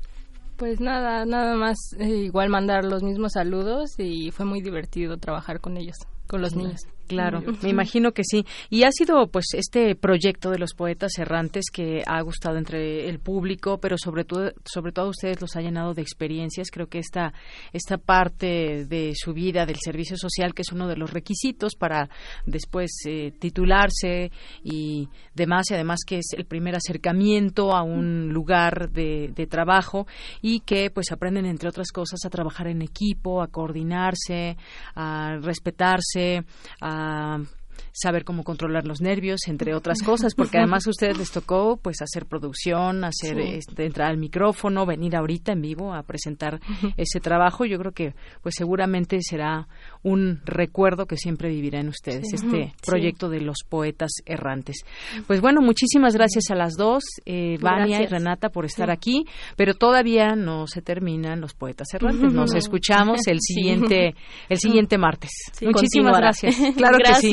Pues 0.60 0.78
nada, 0.78 1.24
nada 1.24 1.54
más 1.54 1.78
eh, 1.98 2.06
igual 2.06 2.50
mandar 2.50 2.84
los 2.84 3.02
mismos 3.02 3.32
saludos 3.32 3.94
y 3.96 4.30
fue 4.30 4.44
muy 4.44 4.60
divertido 4.60 5.16
trabajar 5.16 5.58
con 5.58 5.78
ellos, 5.78 5.96
con 6.26 6.42
los 6.42 6.54
niños. 6.54 6.82
Claro, 7.10 7.42
me 7.62 7.70
imagino 7.70 8.12
que 8.12 8.22
sí. 8.24 8.44
Y 8.68 8.84
ha 8.84 8.92
sido 8.92 9.26
pues 9.26 9.46
este 9.54 9.96
proyecto 9.96 10.50
de 10.50 10.58
los 10.58 10.74
poetas 10.74 11.18
errantes 11.18 11.64
que 11.72 12.04
ha 12.06 12.20
gustado 12.22 12.56
entre 12.56 13.08
el 13.08 13.18
público, 13.18 13.78
pero 13.78 13.96
sobre 13.98 14.24
todo 14.24 14.52
sobre 14.64 14.92
todo 14.92 15.06
a 15.06 15.10
ustedes 15.10 15.40
los 15.40 15.56
ha 15.56 15.60
llenado 15.60 15.92
de 15.92 16.02
experiencias. 16.02 16.68
Creo 16.70 16.86
que 16.86 17.00
esta 17.00 17.32
esta 17.72 17.98
parte 17.98 18.86
de 18.86 19.12
su 19.16 19.32
vida 19.32 19.66
del 19.66 19.78
servicio 19.82 20.16
social 20.16 20.54
que 20.54 20.62
es 20.62 20.70
uno 20.70 20.86
de 20.86 20.96
los 20.96 21.12
requisitos 21.12 21.74
para 21.74 22.08
después 22.46 22.90
eh, 23.06 23.32
titularse 23.38 24.30
y 24.62 25.08
demás 25.34 25.70
y 25.70 25.74
además 25.74 26.00
que 26.06 26.18
es 26.18 26.28
el 26.36 26.44
primer 26.44 26.76
acercamiento 26.76 27.74
a 27.74 27.82
un 27.82 28.28
lugar 28.32 28.90
de, 28.90 29.32
de 29.34 29.46
trabajo 29.48 30.06
y 30.42 30.60
que 30.60 30.90
pues 30.90 31.10
aprenden 31.10 31.46
entre 31.46 31.68
otras 31.68 31.90
cosas 31.90 32.20
a 32.24 32.30
trabajar 32.30 32.68
en 32.68 32.82
equipo, 32.82 33.42
a 33.42 33.48
coordinarse, 33.48 34.56
a 34.94 35.38
respetarse, 35.42 36.44
a 36.80 36.99
um, 37.00 37.48
saber 37.92 38.24
cómo 38.24 38.44
controlar 38.44 38.86
los 38.86 39.00
nervios, 39.00 39.40
entre 39.48 39.74
otras 39.74 40.02
cosas, 40.02 40.34
porque 40.34 40.58
además 40.58 40.86
a 40.86 40.90
ustedes 40.90 41.18
les 41.18 41.30
tocó 41.30 41.78
pues 41.82 42.00
hacer 42.02 42.26
producción, 42.26 43.04
hacer 43.04 43.36
Sí. 43.36 43.54
este, 43.54 43.86
entrar 43.86 44.10
al 44.10 44.16
micrófono, 44.18 44.86
venir 44.86 45.16
ahorita 45.16 45.52
en 45.52 45.62
vivo 45.62 45.94
a 45.94 46.02
presentar 46.02 46.60
ese 46.96 47.20
trabajo. 47.20 47.64
Yo 47.64 47.78
creo 47.78 47.92
que 47.92 48.14
pues 48.42 48.54
seguramente 48.56 49.18
será 49.22 49.68
un 50.02 50.40
recuerdo 50.44 51.06
que 51.06 51.16
siempre 51.16 51.48
vivirá 51.48 51.80
en 51.80 51.88
ustedes, 51.88 52.26
Sí. 52.28 52.36
este 52.36 52.50
Sí. 52.66 52.72
proyecto 52.86 53.28
de 53.28 53.40
los 53.40 53.58
poetas 53.68 54.10
errantes. 54.26 54.78
Pues 55.26 55.40
bueno, 55.40 55.60
muchísimas 55.60 56.14
gracias 56.14 56.50
a 56.50 56.54
las 56.54 56.74
dos, 56.76 57.02
eh, 57.26 57.56
Vania 57.60 57.86
y 57.86 57.90
Gracias. 58.00 58.10
Renata, 58.10 58.48
por 58.50 58.64
estar 58.64 58.90
aquí, 58.90 59.24
pero 59.56 59.74
todavía 59.74 60.34
no 60.36 60.66
se 60.66 60.82
terminan 60.82 61.40
los 61.40 61.54
poetas 61.54 61.88
errantes. 61.94 62.32
Nos 62.32 62.54
escuchamos 62.54 63.26
el 63.26 63.38
siguiente, 63.40 64.14
el 64.48 64.58
siguiente 64.58 64.98
martes. 64.98 65.30
Muchísimas 65.62 66.12
continuará. 66.12 66.18
gracias. 66.20 66.56
Claro 66.76 66.98
que 66.98 67.14
sí. 67.16 67.32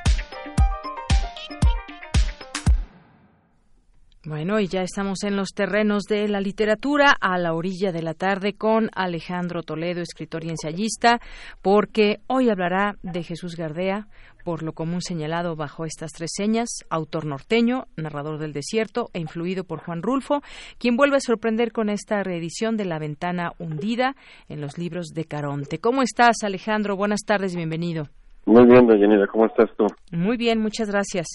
Bueno, 4.31 4.61
y 4.61 4.67
ya 4.67 4.81
estamos 4.81 5.25
en 5.25 5.35
los 5.35 5.49
terrenos 5.49 6.03
de 6.03 6.25
la 6.29 6.39
literatura 6.39 7.13
a 7.19 7.37
la 7.37 7.53
orilla 7.53 7.91
de 7.91 8.01
la 8.01 8.13
tarde 8.13 8.53
con 8.53 8.89
Alejandro 8.95 9.61
Toledo, 9.61 10.01
escritor 10.01 10.45
y 10.45 10.51
ensayista, 10.51 11.19
porque 11.61 12.21
hoy 12.27 12.49
hablará 12.49 12.95
de 13.03 13.23
Jesús 13.23 13.57
Gardea, 13.57 14.07
por 14.45 14.63
lo 14.63 14.71
común 14.71 15.01
señalado 15.01 15.57
bajo 15.57 15.83
estas 15.83 16.13
tres 16.13 16.29
señas, 16.33 16.69
autor 16.89 17.25
norteño, 17.25 17.87
narrador 17.97 18.39
del 18.39 18.53
desierto 18.53 19.09
e 19.11 19.19
influido 19.19 19.65
por 19.65 19.79
Juan 19.79 20.01
Rulfo, 20.01 20.39
quien 20.79 20.95
vuelve 20.95 21.17
a 21.17 21.19
sorprender 21.19 21.73
con 21.73 21.89
esta 21.89 22.23
reedición 22.23 22.77
de 22.77 22.85
La 22.85 22.99
ventana 22.99 23.51
hundida 23.59 24.15
en 24.47 24.61
los 24.61 24.77
libros 24.77 25.07
de 25.07 25.25
Caronte. 25.25 25.79
¿Cómo 25.79 26.03
estás, 26.03 26.37
Alejandro? 26.45 26.95
Buenas 26.95 27.25
tardes, 27.25 27.53
bienvenido. 27.53 28.07
Muy 28.45 28.65
bien, 28.65 28.87
Dayanira, 28.87 29.27
¿cómo 29.27 29.47
estás 29.47 29.69
tú? 29.75 29.87
Muy 30.13 30.37
bien, 30.37 30.61
muchas 30.61 30.89
gracias. 30.89 31.27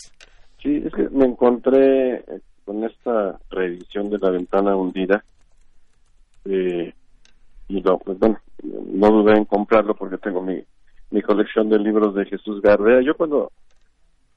Sí, 0.62 0.82
es 0.82 0.94
que 0.94 1.10
me 1.10 1.26
encontré 1.26 2.24
con 2.66 2.84
esta 2.84 3.38
reedición 3.48 4.10
de 4.10 4.18
La 4.18 4.30
Ventana 4.30 4.76
Hundida 4.76 5.24
eh, 6.44 6.92
y 7.68 7.80
lo, 7.80 7.98
pues 7.98 8.18
bueno, 8.18 8.38
no 8.62 9.10
dudé 9.10 9.36
en 9.36 9.44
comprarlo 9.46 9.94
porque 9.94 10.18
tengo 10.18 10.42
mi, 10.42 10.62
mi 11.10 11.22
colección 11.22 11.70
de 11.70 11.78
libros 11.78 12.14
de 12.14 12.26
Jesús 12.26 12.60
Gardea. 12.60 13.00
Yo 13.00 13.16
cuando 13.16 13.52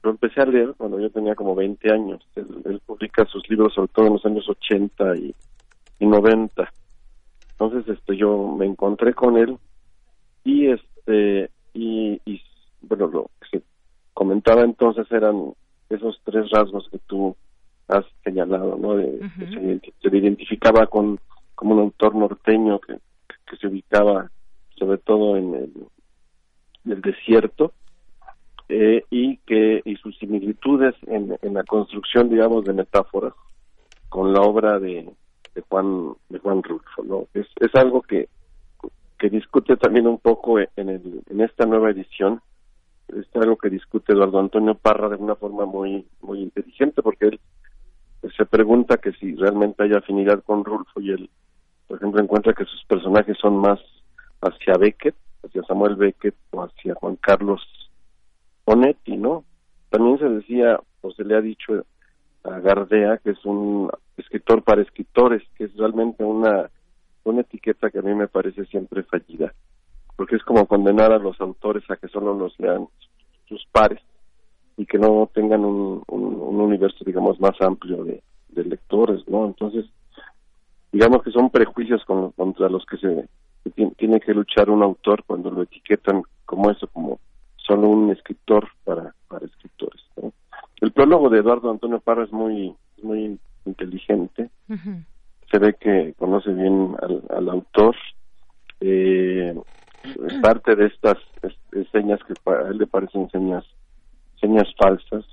lo 0.02 0.10
empecé 0.10 0.40
a 0.40 0.46
leer, 0.46 0.74
cuando 0.76 0.98
yo 0.98 1.10
tenía 1.10 1.34
como 1.34 1.54
20 1.54 1.92
años, 1.92 2.26
él, 2.36 2.46
él 2.64 2.80
publica 2.86 3.26
sus 3.26 3.48
libros 3.50 3.74
sobre 3.74 3.92
todo 3.92 4.06
en 4.06 4.12
los 4.14 4.24
años 4.24 4.48
80 4.48 5.16
y, 5.16 5.34
y 5.98 6.06
90. 6.06 6.72
Entonces, 7.52 7.98
este, 7.98 8.16
yo 8.16 8.54
me 8.56 8.64
encontré 8.64 9.12
con 9.12 9.36
él 9.36 9.58
y 10.44 10.68
este 10.68 11.50
y, 11.74 12.20
y 12.24 12.40
bueno 12.80 13.06
lo 13.08 13.30
que 13.50 13.62
comentaba 14.14 14.62
entonces 14.62 15.06
eran 15.12 15.52
esos 15.88 16.20
tres 16.24 16.48
rasgos 16.50 16.88
que 16.90 16.98
tú 17.00 17.36
has 17.90 18.04
señalado 18.24 18.76
no 18.76 18.96
de, 18.96 19.20
que 19.82 19.92
se, 20.00 20.16
identificaba 20.16 20.86
con 20.86 21.18
como 21.54 21.74
un 21.74 21.80
autor 21.80 22.14
norteño 22.14 22.78
que, 22.80 22.94
que 23.46 23.56
se 23.56 23.66
ubicaba 23.66 24.30
sobre 24.76 24.98
todo 24.98 25.36
en 25.36 25.54
el, 25.54 25.72
en 26.86 26.92
el 26.92 27.00
desierto 27.02 27.72
eh, 28.68 29.04
y 29.10 29.38
que 29.38 29.82
y 29.84 29.96
sus 29.96 30.16
similitudes 30.18 30.94
en, 31.06 31.36
en 31.42 31.54
la 31.54 31.64
construcción 31.64 32.28
digamos 32.28 32.64
de 32.64 32.72
metáforas 32.72 33.34
con 34.08 34.32
la 34.32 34.40
obra 34.40 34.78
de, 34.78 35.08
de 35.54 35.60
Juan 35.68 36.14
de 36.28 36.38
Juan 36.38 36.62
Rulfo 36.62 37.02
no 37.04 37.26
es, 37.34 37.46
es 37.60 37.74
algo 37.74 38.02
que 38.02 38.28
que 39.20 39.28
discute 39.28 39.76
también 39.76 40.06
un 40.06 40.18
poco 40.18 40.58
en 40.58 40.88
el, 40.88 41.22
en 41.28 41.40
esta 41.42 41.66
nueva 41.66 41.90
edición. 41.90 42.40
Es 43.08 43.26
algo 43.34 43.56
que 43.58 43.68
discute 43.68 44.14
Eduardo 44.14 44.40
Antonio 44.40 44.74
Parra 44.74 45.10
de 45.10 45.16
una 45.16 45.36
forma 45.36 45.66
muy 45.66 46.06
muy 46.22 46.40
inteligente 46.40 47.02
porque 47.02 47.26
él 47.26 47.40
se 48.36 48.44
pregunta 48.46 48.98
que 48.98 49.12
si 49.12 49.34
realmente 49.34 49.82
hay 49.82 49.92
afinidad 49.92 50.42
con 50.42 50.64
Rulfo 50.64 51.00
y 51.00 51.10
él 51.10 51.30
por 51.86 51.96
ejemplo 51.96 52.22
encuentra 52.22 52.52
que 52.52 52.64
sus 52.64 52.84
personajes 52.84 53.36
son 53.38 53.56
más 53.56 53.80
hacia 54.42 54.76
Beckett 54.76 55.14
hacia 55.42 55.62
Samuel 55.64 55.96
Beckett 55.96 56.34
o 56.50 56.62
hacia 56.62 56.94
Juan 56.94 57.16
Carlos 57.16 57.62
Onetti, 58.64 59.16
¿no? 59.16 59.44
También 59.88 60.18
se 60.18 60.28
decía, 60.28 60.78
o 61.00 61.10
se 61.12 61.24
le 61.24 61.36
ha 61.36 61.40
dicho 61.40 61.84
a 62.44 62.60
Gardea, 62.60 63.18
que 63.18 63.30
es 63.30 63.44
un 63.44 63.90
escritor 64.16 64.62
para 64.62 64.82
escritores, 64.82 65.42
que 65.56 65.64
es 65.64 65.76
realmente 65.76 66.22
una, 66.24 66.70
una 67.24 67.40
etiqueta 67.40 67.90
que 67.90 67.98
a 67.98 68.02
mí 68.02 68.14
me 68.14 68.28
parece 68.28 68.64
siempre 68.66 69.02
fallida, 69.02 69.52
porque 70.16 70.36
es 70.36 70.42
como 70.44 70.66
condenar 70.66 71.12
a 71.12 71.18
los 71.18 71.40
autores 71.40 71.82
a 71.90 71.96
que 71.96 72.08
solo 72.08 72.34
los 72.34 72.58
lean 72.60 72.86
sus 73.48 73.66
pares 73.72 74.00
y 74.80 74.86
que 74.86 74.98
no 74.98 75.28
tengan 75.34 75.62
un, 75.62 76.02
un, 76.08 76.58
universo, 76.58 77.04
digamos, 77.04 77.38
más 77.38 77.52
amplio 77.60 78.02
de, 78.02 78.22
de, 78.48 78.64
lectores, 78.64 79.28
¿no? 79.28 79.44
Entonces, 79.44 79.84
digamos 80.90 81.22
que 81.22 81.30
son 81.32 81.50
prejuicios 81.50 82.02
con, 82.06 82.30
contra 82.30 82.70
los 82.70 82.86
que 82.86 82.96
se 82.96 83.28
que 83.62 83.90
tiene 83.98 84.20
que 84.20 84.32
luchar 84.32 84.70
un 84.70 84.82
autor 84.82 85.22
cuando 85.26 85.50
lo 85.50 85.64
etiquetan 85.64 86.22
como 86.46 86.70
eso, 86.70 86.86
como 86.86 87.20
solo 87.56 87.90
un 87.90 88.10
escritor 88.10 88.68
para, 88.84 89.14
para 89.28 89.44
escritores. 89.44 90.02
El 90.80 90.92
prólogo 90.92 91.28
de 91.28 91.40
Eduardo 91.40 91.70
Antonio 91.70 92.00
Parra 92.00 92.24
es 92.24 92.32
muy, 92.32 92.74
muy 93.02 93.38
inteligente. 93.66 94.48
Se 95.50 95.58
ve 95.58 95.74
que 95.78 96.14
conoce 96.16 96.54
bien 96.54 96.96
al, 97.28 97.50
autor. 97.50 97.96
Eh, 98.80 99.54
parte 100.42 100.74
de 100.74 100.86
estas 100.86 101.18
señas 101.92 102.18
que 102.24 102.32
a 102.50 102.68
él 102.70 102.78
le 102.78 102.86
parecen 102.86 103.28
señas, 103.28 103.66
señas 104.40 104.68
falsas. 104.76 105.24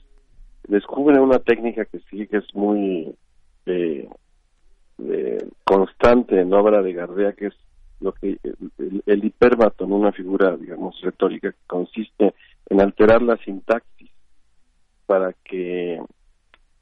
Descubre 0.68 1.20
una 1.20 1.40
técnica 1.40 1.86
que 1.86 2.00
sí 2.10 2.28
que 2.28 2.38
es 2.38 2.56
muy 2.56 3.16
eh, 3.66 4.08
eh, 5.00 5.50
constante 5.64 6.40
en 6.40 6.54
obra 6.54 6.82
de 6.82 6.94
Gardea, 6.94 7.34
que 7.34 7.48
es 7.48 7.54
lo 8.00 8.12
que 8.14 8.38
el, 8.44 9.04
el 9.06 9.26
hipérbaton, 9.26 9.92
una 9.92 10.12
figura, 10.12 10.56
digamos, 10.56 11.00
retórica 11.02 11.52
que 11.52 11.58
consiste 11.68 12.34
en 12.70 12.82
alterar 12.82 13.22
la 13.22 13.38
sintaxis 13.38 14.12
para 15.06 15.34
que 15.44 16.00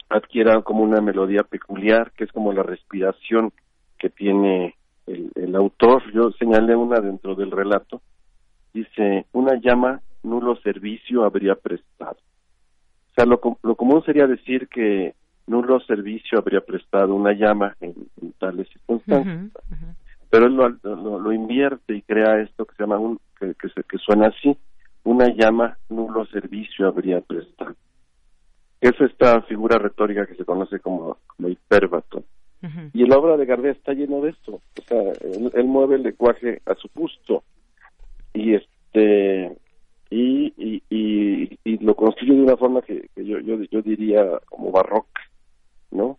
adquiera 0.08 0.60
como 0.62 0.82
una 0.82 1.00
melodía 1.00 1.42
peculiar, 1.42 2.12
que 2.12 2.24
es 2.24 2.32
como 2.32 2.52
la 2.52 2.62
respiración 2.62 3.52
que 3.98 4.10
tiene 4.10 4.74
el, 5.06 5.30
el 5.36 5.54
autor. 5.54 6.02
Yo 6.12 6.30
señalé 6.32 6.74
una 6.76 7.00
dentro 7.00 7.34
del 7.34 7.50
relato. 7.50 8.02
Dice, 8.74 9.26
una 9.32 9.58
llama 9.60 10.02
nulo 10.26 10.56
servicio 10.56 11.24
habría 11.24 11.54
prestado. 11.54 12.16
O 13.10 13.14
sea, 13.14 13.24
lo, 13.24 13.40
lo 13.62 13.74
común 13.76 14.02
sería 14.04 14.26
decir 14.26 14.68
que 14.68 15.14
nulo 15.46 15.80
servicio 15.80 16.38
habría 16.38 16.60
prestado 16.60 17.14
una 17.14 17.32
llama 17.32 17.76
en, 17.80 17.94
tales 18.38 18.68
circunstancias. 18.68 19.52
Pero 20.28 20.46
él 20.46 20.54
lo, 20.54 20.68
lo, 21.18 21.32
invierte 21.32 21.94
y 21.94 22.02
crea 22.02 22.40
esto 22.40 22.66
que 22.66 22.74
se 22.74 22.82
llama 22.82 22.98
un 22.98 23.18
que, 23.38 23.54
que, 23.54 23.98
suena 23.98 24.26
así 24.26 24.56
una 25.04 25.28
llama 25.28 25.78
nulo 25.88 26.26
servicio 26.26 26.88
habría 26.88 27.20
prestado. 27.20 27.74
Es 28.80 29.00
esta 29.00 29.40
figura 29.42 29.78
retórica 29.78 30.26
que 30.26 30.34
se 30.34 30.44
conoce 30.44 30.80
como, 30.80 31.16
como 31.26 31.48
hiperbato 31.48 32.24
y 32.92 33.06
la 33.06 33.18
obra 33.18 33.36
de 33.36 33.46
Gardea 33.46 33.72
está 33.72 33.92
lleno 33.92 34.20
de 34.22 34.30
esto. 34.30 34.60
O 34.78 34.82
sea 34.88 35.00
él, 35.54 35.64
mueve 35.64 35.96
el 35.96 36.02
lenguaje 36.02 36.60
a 36.66 36.74
su 36.74 36.88
gusto. 36.94 37.44
Y 38.34 38.54
este 38.54 39.56
y, 40.10 40.52
y, 40.56 40.82
y, 40.88 41.58
y 41.64 41.78
lo 41.78 41.94
construye 41.96 42.34
de 42.34 42.42
una 42.42 42.56
forma 42.56 42.82
que, 42.82 43.08
que 43.14 43.24
yo, 43.24 43.40
yo 43.40 43.60
yo 43.70 43.82
diría 43.82 44.38
como 44.48 44.70
barroca 44.70 45.22
no 45.90 46.18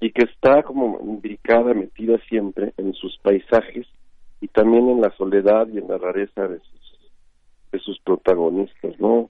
y 0.00 0.12
que 0.12 0.24
está 0.24 0.62
como 0.62 0.98
imbricada, 1.02 1.74
metida 1.74 2.18
siempre 2.28 2.72
en 2.78 2.94
sus 2.94 3.18
paisajes 3.18 3.86
y 4.40 4.48
también 4.48 4.88
en 4.88 5.02
la 5.02 5.10
soledad 5.16 5.68
y 5.68 5.76
en 5.76 5.88
la 5.88 5.98
rareza 5.98 6.48
de 6.48 6.58
sus, 6.60 7.12
de 7.70 7.78
sus 7.80 8.00
protagonistas, 8.00 8.98
¿no? 8.98 9.28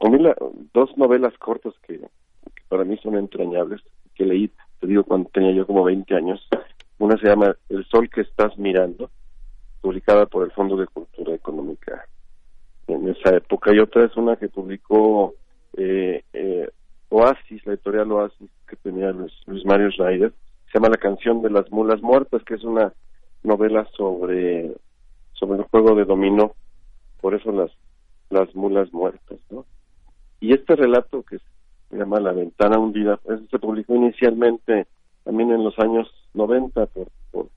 A 0.00 0.08
mí 0.08 0.18
dos 0.72 0.96
novelas 0.96 1.36
cortas 1.38 1.74
que, 1.84 2.00
para 2.68 2.84
mí 2.84 2.96
son 2.98 3.16
entrañables, 3.16 3.80
que 4.14 4.24
leí, 4.24 4.52
te 4.78 4.86
digo, 4.86 5.02
cuando 5.02 5.30
tenía 5.30 5.50
yo 5.50 5.66
como 5.66 5.82
20 5.82 6.14
años. 6.14 6.46
Una 6.98 7.16
se 7.18 7.26
llama 7.26 7.56
El 7.68 7.84
sol 7.86 8.08
que 8.08 8.20
estás 8.20 8.56
mirando, 8.56 9.10
publicada 9.80 10.26
por 10.26 10.44
el 10.44 10.52
Fondo 10.52 10.76
de 10.76 10.86
Cultura 10.86 11.34
Económica 11.34 12.06
en 12.86 13.08
esa 13.08 13.36
época, 13.36 13.74
y 13.74 13.78
otra 13.78 14.04
es 14.04 14.16
una 14.16 14.36
que 14.36 14.48
publicó 14.48 15.34
eh, 15.76 16.22
eh, 16.32 16.68
Oasis, 17.08 17.64
la 17.66 17.74
editorial 17.74 18.10
Oasis 18.12 18.50
que 18.66 18.76
tenía 18.76 19.12
Luis, 19.12 19.64
Mario 19.64 19.90
Schneider, 19.90 20.32
se 20.66 20.78
llama 20.78 20.88
La 20.88 20.96
canción 20.96 21.42
de 21.42 21.50
las 21.50 21.70
mulas 21.70 22.02
muertas, 22.02 22.42
que 22.44 22.54
es 22.54 22.64
una 22.64 22.92
novela 23.42 23.86
sobre 23.96 24.74
sobre 25.32 25.58
el 25.58 25.64
juego 25.64 25.94
de 25.94 26.04
dominó, 26.04 26.54
por 27.20 27.34
eso 27.34 27.52
las 27.52 27.70
las 28.30 28.54
mulas 28.54 28.92
muertas, 28.92 29.38
¿no? 29.50 29.64
Y 30.40 30.52
este 30.52 30.76
relato 30.76 31.22
que 31.22 31.38
se 31.38 31.96
llama 31.96 32.20
La 32.20 32.32
ventana 32.32 32.78
hundida, 32.78 33.16
pues, 33.18 33.40
se 33.50 33.58
publicó 33.58 33.94
inicialmente 33.94 34.86
también 35.24 35.52
en 35.52 35.64
los 35.64 35.78
años 35.78 36.10
90 36.34 36.86
por, 36.86 37.08
por 37.30 37.48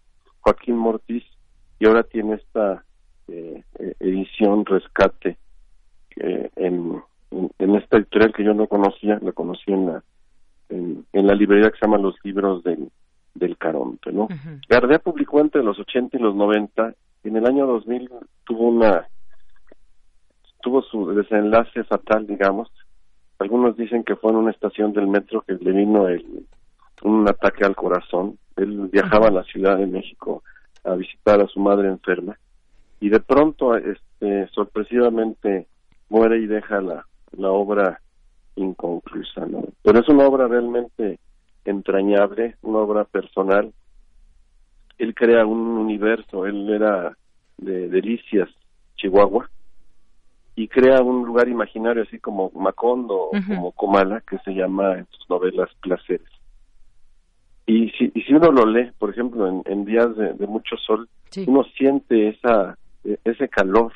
Joaquín 0.41 0.77
Mortiz 0.77 1.23
y 1.79 1.85
ahora 1.85 2.03
tiene 2.03 2.35
esta 2.35 2.83
eh, 3.27 3.63
edición 3.99 4.65
rescate 4.65 5.37
eh, 6.15 6.49
en 6.55 7.01
en, 7.31 7.75
esta 7.75 7.97
editorial 7.97 8.33
que 8.33 8.43
yo 8.43 8.53
no 8.53 8.67
conocía, 8.67 9.19
la 9.21 9.31
conocí 9.31 9.71
en 9.71 9.85
la, 9.87 10.03
en, 10.69 11.05
la 11.13 11.33
librería 11.33 11.69
que 11.69 11.77
se 11.77 11.85
llama 11.85 11.97
Los 11.97 12.15
Libros 12.23 12.63
del, 12.63 12.89
del 13.33 13.57
Caronte, 13.57 14.11
¿no? 14.11 14.27
Gardea 14.69 14.99
publicó 14.99 15.41
entre 15.41 15.63
los 15.63 15.79
80 15.79 16.17
y 16.17 16.19
los 16.19 16.35
90, 16.35 16.93
y 17.23 17.27
en 17.27 17.37
el 17.37 17.45
año 17.45 17.65
2000 17.65 18.09
tuvo 18.45 18.69
una, 18.69 19.07
tuvo 20.61 20.81
su 20.83 21.13
desenlace 21.13 21.83
fatal, 21.83 22.25
digamos. 22.27 22.71
Algunos 23.39 23.77
dicen 23.77 24.03
que 24.03 24.15
fue 24.15 24.31
en 24.31 24.37
una 24.37 24.51
estación 24.51 24.93
del 24.93 25.07
metro 25.07 25.41
que 25.41 25.53
le 25.53 25.71
vino 25.71 26.07
el, 26.07 26.45
un 27.03 27.27
ataque 27.27 27.65
al 27.65 27.75
corazón. 27.75 28.37
Él 28.55 28.89
viajaba 28.91 29.27
a 29.27 29.31
la 29.31 29.43
Ciudad 29.43 29.77
de 29.77 29.85
México 29.85 30.43
a 30.83 30.95
visitar 30.95 31.41
a 31.41 31.47
su 31.47 31.59
madre 31.59 31.87
enferma 31.87 32.37
y 32.99 33.09
de 33.09 33.19
pronto, 33.19 33.75
este, 33.75 34.47
sorpresivamente, 34.49 35.67
muere 36.09 36.39
y 36.39 36.47
deja 36.47 36.81
la, 36.81 37.05
la 37.37 37.51
obra 37.51 38.01
inconclusa, 38.55 39.45
¿no? 39.45 39.65
Pero 39.83 39.99
es 39.99 40.09
una 40.09 40.27
obra 40.27 40.47
realmente 40.47 41.19
entrañable, 41.65 42.55
una 42.61 42.79
obra 42.79 43.03
personal. 43.03 43.71
Él 44.97 45.13
crea 45.13 45.45
un 45.45 45.59
universo, 45.59 46.45
él 46.45 46.69
era 46.69 47.15
de 47.57 47.89
Delicias, 47.89 48.49
Chihuahua, 48.95 49.49
y 50.55 50.67
crea 50.67 51.01
un 51.03 51.25
lugar 51.25 51.47
imaginario 51.47 52.03
así 52.03 52.19
como 52.19 52.51
Macondo 52.55 53.15
o 53.15 53.31
como 53.47 53.71
Comala, 53.73 54.21
que 54.21 54.39
se 54.39 54.51
llama 54.51 54.97
en 54.97 55.05
sus 55.11 55.29
novelas 55.29 55.69
Placeres. 55.81 56.27
Y 57.67 57.89
si, 57.91 58.11
y 58.15 58.21
si 58.23 58.33
uno 58.33 58.51
lo 58.51 58.65
lee, 58.65 58.91
por 58.97 59.09
ejemplo, 59.09 59.61
en, 59.65 59.85
días 59.85 60.15
de, 60.15 60.47
mucho 60.47 60.77
sol, 60.77 61.07
uno 61.45 61.63
siente 61.77 62.29
esa 62.29 62.77
ese 63.23 63.47
calor 63.47 63.93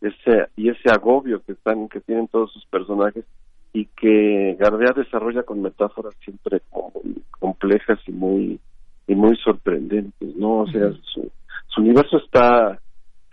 ese 0.00 0.46
y 0.56 0.68
ese 0.68 0.90
agobio 0.90 1.42
que 1.44 1.52
están 1.52 1.88
que 1.88 2.00
tienen 2.00 2.28
todos 2.28 2.52
sus 2.52 2.64
personajes 2.66 3.24
y 3.72 3.86
que 3.86 4.56
Gardea 4.58 4.92
desarrolla 4.94 5.42
con 5.42 5.60
metáforas 5.60 6.14
siempre 6.24 6.62
muy 6.72 7.22
complejas 7.30 7.98
y 8.06 8.12
muy 8.12 8.60
y 9.06 9.14
muy 9.14 9.36
sorprendentes 9.38 10.36
no 10.36 10.60
o 10.60 10.66
sea 10.68 10.90
su, 11.02 11.30
su 11.68 11.80
universo 11.80 12.18
está 12.18 12.78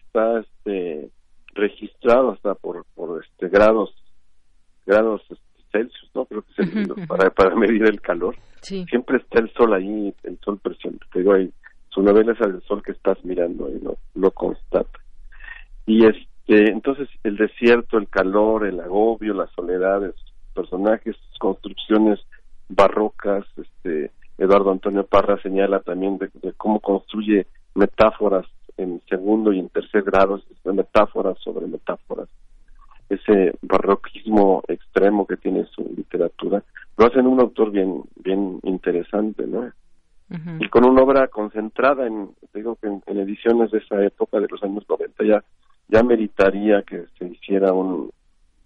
está 0.07 0.39
este 0.39 1.09
registrado 1.53 2.31
hasta 2.31 2.55
por 2.55 2.85
por 2.95 3.23
este 3.23 3.47
grados 3.49 3.93
grados 4.85 5.21
este, 5.29 5.43
Celsius 5.71 6.11
no 6.15 6.25
creo 6.25 6.43
que 6.43 6.63
es 6.63 7.07
para 7.07 7.29
para 7.31 7.53
medir 7.55 7.83
el 7.83 7.99
calor. 7.99 8.35
Siempre 8.87 9.17
está 9.17 9.41
el 9.41 9.51
sol 9.53 9.73
ahí 9.73 10.13
el 10.23 10.39
sol 10.39 10.59
presente 10.59 11.05
te 11.11 11.19
digo 11.19 11.33
ahí 11.33 11.51
su 11.95 12.03
novela 12.03 12.33
es 12.33 12.41
el 12.41 12.61
sol 12.63 12.83
que 12.83 12.91
estás 12.91 13.17
mirando 13.25 13.69
y 13.69 13.79
lo 13.79 13.97
lo 14.13 14.31
constata 14.31 14.99
y 15.85 16.05
este 16.05 16.25
entonces 16.47 17.09
el 17.23 17.37
desierto, 17.37 17.97
el 17.97 18.07
calor, 18.07 18.67
el 18.67 18.79
agobio, 18.79 19.33
la 19.33 19.47
soledad 19.55 20.01
de 20.01 20.11
sus 20.11 20.33
personajes, 20.53 21.15
sus 21.29 21.39
construcciones 21.39 22.19
barrocas, 22.69 23.45
este, 23.57 24.11
Eduardo 24.37 24.71
Antonio 24.71 25.05
Parra 25.05 25.41
señala 25.41 25.79
también 25.79 26.17
de, 26.17 26.29
cómo 26.57 26.79
construye 26.79 27.47
metáforas 27.73 28.45
en 28.77 29.01
segundo 29.09 29.53
y 29.53 29.59
en 29.59 29.69
tercer 29.69 30.03
grado, 30.03 30.41
metáforas 30.65 31.37
sobre 31.39 31.67
metáforas. 31.67 32.27
Ese 33.09 33.55
barroquismo 33.61 34.63
extremo 34.67 35.25
que 35.25 35.37
tiene 35.37 35.65
su 35.65 35.83
literatura 35.95 36.63
lo 36.97 37.05
hacen 37.05 37.27
un 37.27 37.39
autor 37.39 37.71
bien 37.71 38.03
bien 38.17 38.59
interesante, 38.63 39.47
¿no? 39.47 39.71
Y 40.59 40.69
con 40.69 40.85
una 40.85 41.03
obra 41.03 41.27
concentrada 41.27 42.07
en, 42.07 42.31
digo 42.53 42.75
que 42.77 42.87
en, 42.87 43.17
ediciones 43.19 43.69
de 43.71 43.77
esa 43.77 44.03
época, 44.03 44.39
de 44.39 44.47
los 44.47 44.61
años 44.63 44.83
90, 44.89 45.23
ya, 45.23 45.43
ya 45.87 46.03
meritaría 46.03 46.81
que 46.81 47.05
se 47.17 47.27
hiciera 47.27 47.71
un, 47.73 48.09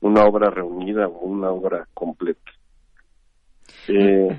una 0.02 0.23
obra 0.23 0.49
reunida 0.49 1.07
o 1.07 1.19
una 1.19 1.52
obra 1.52 1.88
completa. 1.94 2.52
Eh, 3.88 4.38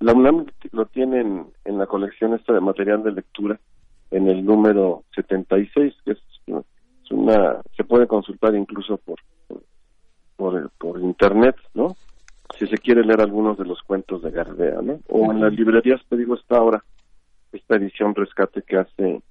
La 0.00 0.12
UNAM 0.12 0.46
lo 0.72 0.86
tiene 0.86 1.20
en, 1.20 1.78
la 1.78 1.86
colección 1.86 2.34
esta 2.34 2.52
de 2.52 2.60
material 2.60 3.02
de 3.02 3.12
lectura, 3.12 3.58
en 4.10 4.28
el 4.28 4.44
número 4.44 5.04
76, 5.14 5.94
que 6.04 6.12
es, 6.12 6.18
es 6.46 7.10
una, 7.10 7.60
se 7.76 7.84
puede 7.84 8.06
consultar 8.06 8.54
incluso 8.54 8.96
por, 8.96 9.18
por, 10.36 10.70
por 10.70 11.00
internet, 11.00 11.56
¿no? 11.74 11.96
Si 12.56 12.66
se 12.66 12.78
quiere 12.78 13.04
leer 13.04 13.20
algunos 13.20 13.58
de 13.58 13.64
los 13.64 13.82
cuentos 13.82 14.22
de 14.22 14.30
Gardea, 14.30 14.80
¿no? 14.82 15.00
O 15.08 15.30
en 15.32 15.40
las 15.40 15.52
librerías, 15.52 16.00
te 16.08 16.16
digo, 16.16 16.34
está 16.34 16.56
ahora 16.56 16.82
esta 17.52 17.76
edición 17.76 18.14
rescate 18.14 18.62
que 18.62 18.76
hace 18.76 19.22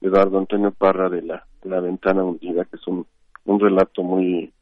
Eduardo 0.00 0.38
Antonio 0.38 0.70
Parra 0.70 1.08
de 1.08 1.22
la, 1.22 1.46
la 1.62 1.80
ventana 1.80 2.24
hundida, 2.24 2.64
que 2.64 2.76
es 2.76 2.86
un, 2.86 3.06
un 3.44 3.60
relato 3.60 4.02
muy 4.02 4.52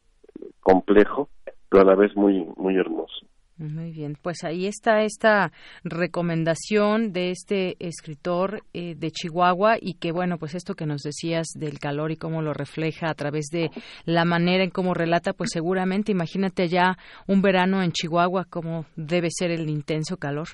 complejo, 0.61 1.29
pero 1.69 1.83
a 1.83 1.87
la 1.87 1.95
vez 1.95 2.17
muy, 2.17 2.47
muy 2.57 2.77
hermoso. 2.77 3.27
Muy 3.57 3.93
bien, 3.93 4.17
pues 4.21 4.43
ahí 4.43 4.67
está 4.67 5.03
esta 5.03 5.53
recomendación 5.85 7.13
de 7.13 7.31
este 7.31 7.77
escritor 7.79 8.63
eh, 8.73 8.97
de 8.97 9.13
Chihuahua 9.13 9.77
y 9.81 9.95
que 9.95 10.11
bueno, 10.11 10.39
pues 10.39 10.57
esto 10.57 10.75
que 10.75 10.87
nos 10.87 11.03
decías 11.03 11.47
del 11.55 11.79
calor 11.79 12.11
y 12.11 12.17
cómo 12.17 12.43
lo 12.43 12.53
refleja 12.53 13.11
a 13.11 13.15
través 13.15 13.47
de 13.53 13.71
la 14.07 14.25
manera 14.25 14.65
en 14.65 14.71
cómo 14.71 14.93
relata, 14.93 15.35
pues 15.35 15.51
seguramente 15.53 16.11
imagínate 16.11 16.67
ya 16.67 16.97
un 17.29 17.43
verano 17.43 17.81
en 17.81 17.93
Chihuahua 17.93 18.45
cómo 18.51 18.87
debe 18.97 19.29
ser 19.31 19.53
el 19.53 19.71
intenso 19.71 20.17
calor. 20.17 20.49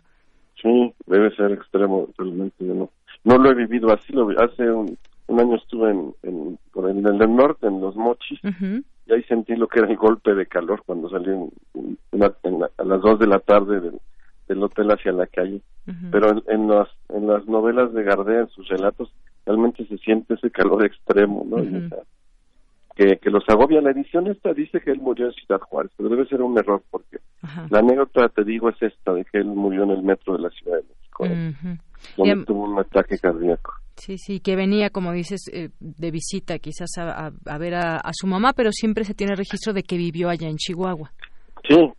Sí, 0.61 0.93
debe 1.07 1.35
ser 1.37 1.53
extremo, 1.53 2.11
realmente 2.19 2.65
no, 2.65 2.91
no 3.25 3.39
lo 3.39 3.51
he 3.51 3.55
vivido 3.55 3.91
así, 3.95 4.13
lo, 4.13 4.29
hace 4.39 4.71
un, 4.71 4.99
año 5.41 5.57
estuve 5.57 5.91
en, 5.91 6.15
en, 6.23 6.59
por 6.71 6.91
el, 6.91 7.01
norte, 7.03 7.67
en 7.67 7.81
Los 7.81 7.97
Mochis, 7.97 8.41
y 9.11 9.15
ahí 9.15 9.23
sentí 9.25 9.57
lo 9.57 9.67
que 9.67 9.81
era 9.81 9.89
el 9.89 9.97
golpe 9.97 10.35
de 10.35 10.47
calor 10.47 10.83
cuando 10.87 11.11
salí 11.11 11.31
a 11.33 12.85
las 12.85 13.01
dos 13.01 13.19
de 13.19 13.27
la 13.27 13.41
tarde 13.41 13.81
del, 13.81 14.63
hotel 14.63 14.91
hacia 14.91 15.13
la 15.13 15.27
calle. 15.27 15.61
Pero 16.13 16.43
en, 16.47 16.69
las, 16.69 16.89
en 17.09 17.27
las 17.27 17.47
novelas 17.47 17.93
de 17.93 18.05
Gardea, 18.05 18.43
en 18.43 18.49
sus 18.51 18.69
relatos, 18.69 19.13
realmente 19.45 19.85
se 19.87 19.99
siente 19.99 20.35
ese 20.35 20.51
calor 20.51 20.85
extremo, 20.85 21.45
¿no? 21.49 21.57
que, 22.95 23.17
que 23.19 23.31
los 23.31 23.43
agobia. 23.49 23.81
La 23.81 23.91
edición 23.91 24.29
esta 24.29 24.55
dice 24.55 24.81
que 24.81 24.93
él 24.93 25.01
murió 25.01 25.27
en 25.27 25.33
Ciudad 25.33 25.61
Juárez, 25.61 25.91
pero 25.97 26.09
debe 26.09 26.27
ser 26.27 26.43
un 26.43 26.57
error 26.57 26.83
porque 26.91 27.19
la 27.71 27.81
anécdota, 27.81 28.29
te 28.29 28.45
digo, 28.45 28.69
es 28.69 28.81
esta, 28.81 29.13
de 29.13 29.25
que 29.25 29.39
él 29.39 29.47
murió 29.47 29.83
en 29.85 29.91
el 29.91 30.03
metro 30.03 30.37
de 30.37 30.43
la 30.43 30.51
Ciudad 30.51 30.77
de 30.77 30.83
México, 30.83 31.00
donde 31.29 32.45
tuvo 32.45 32.65
un 32.65 32.79
ataque 32.79 33.19
cardíaco. 33.19 33.73
Sí, 33.97 34.17
sí, 34.17 34.41
que 34.41 34.57
venía, 34.57 34.89
como 34.89 35.13
dices, 35.13 35.43
eh, 35.53 35.69
de 35.79 36.11
visita 36.11 36.59
quizás 36.59 36.97
a, 36.99 37.31
a, 37.47 37.59
ver 37.59 37.75
a, 37.75 38.01
su 38.13 38.27
mamá, 38.27 38.55
pero 38.55 38.71
siempre 38.73 39.05
se 39.05 39.15
tiene 39.15 39.35
registro 39.35 39.75
de 39.75 39.83
que 39.83 39.99
vivió 39.99 40.31
allá 40.31 40.49
en 40.49 40.57
Chihuahua. 40.57 41.13
Sí, 41.69 41.93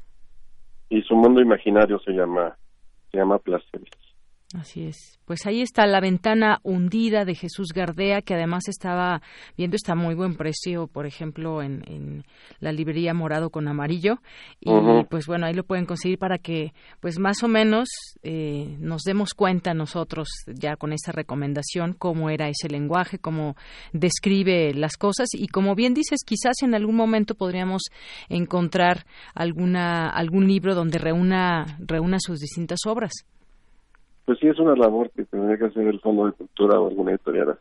y 0.90 1.02
su 1.04 1.16
mundo 1.16 1.42
imaginario 1.42 2.00
se 2.00 2.12
llama, 2.12 2.58
se 3.12 3.18
llama 3.20 3.38
Placeres. 3.38 3.90
Así 4.54 4.84
es. 4.84 5.18
Pues 5.26 5.46
ahí 5.46 5.62
está 5.62 5.86
la 5.88 6.02
ventana 6.02 6.60
hundida 6.64 7.24
de 7.24 7.36
Jesús 7.36 7.70
Gardea, 7.74 8.22
que 8.22 8.34
además 8.34 8.68
estaba 8.68 9.22
viendo, 9.58 9.78
está 9.78 9.96
muy 9.96 10.14
buen 10.14 10.36
precio, 10.36 10.88
por 10.88 11.06
ejemplo, 11.06 11.62
en, 11.62 11.84
en 11.88 12.26
la 12.60 12.74
librería 12.74 13.14
morado 13.14 13.50
con 13.50 13.70
amarillo. 13.70 14.22
Y 14.60 14.70
pues 15.10 15.28
bueno, 15.28 15.46
ahí 15.46 15.54
lo 15.54 15.64
pueden 15.64 15.86
conseguir 15.86 16.20
para 16.20 16.38
que, 16.38 16.74
pues 17.00 17.18
más 17.18 17.44
o 17.44 17.48
menos, 17.48 17.88
eh, 18.24 18.76
nos 18.80 19.04
demos 19.04 19.34
cuenta 19.34 19.74
nosotros, 19.74 20.28
ya 20.48 20.76
con 20.76 20.92
esta 20.92 21.14
recomendación, 21.14 21.94
cómo 21.94 22.30
era 22.30 22.50
ese 22.50 22.68
lenguaje, 22.68 23.20
cómo 23.20 23.56
describe 23.94 24.74
las 24.74 24.98
cosas. 24.98 25.30
Y 25.32 25.48
como 25.48 25.76
bien 25.76 25.94
dices, 25.94 26.26
quizás 26.26 26.62
en 26.62 26.76
algún 26.76 26.96
momento 26.96 27.36
podríamos 27.36 27.84
encontrar 28.28 29.06
alguna, 29.34 30.10
algún 30.10 30.46
libro 30.46 30.76
donde 30.76 30.98
reúna, 30.98 31.78
reúna 31.80 32.18
sus 32.20 32.40
distintas 32.40 32.80
obras 32.86 33.12
pues 34.32 34.40
sí 34.40 34.48
es 34.48 34.60
una 34.60 34.76
labor 34.78 35.12
que 35.12 35.26
tendría 35.26 35.58
que 35.58 35.66
hacer 35.66 35.86
el 35.86 36.00
Fondo 36.00 36.26
de 36.26 36.32
Cultura 36.32 36.80
o 36.80 36.88
alguna 36.88 37.12
editorial 37.12 37.60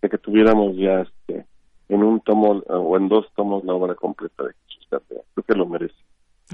de 0.00 0.08
que 0.08 0.16
tuviéramos 0.16 0.74
ya 0.74 1.02
este 1.02 1.44
en 1.90 2.02
un 2.02 2.20
tomo 2.20 2.52
o 2.52 2.96
en 2.96 3.06
dos 3.06 3.26
tomos 3.36 3.62
la 3.66 3.74
obra 3.74 3.94
completa 3.94 4.44
de 4.44 4.54
Jesús 4.66 4.88
Gardea. 4.90 5.20
Creo 5.34 5.44
que 5.44 5.54
lo 5.54 5.66
merece. 5.66 5.94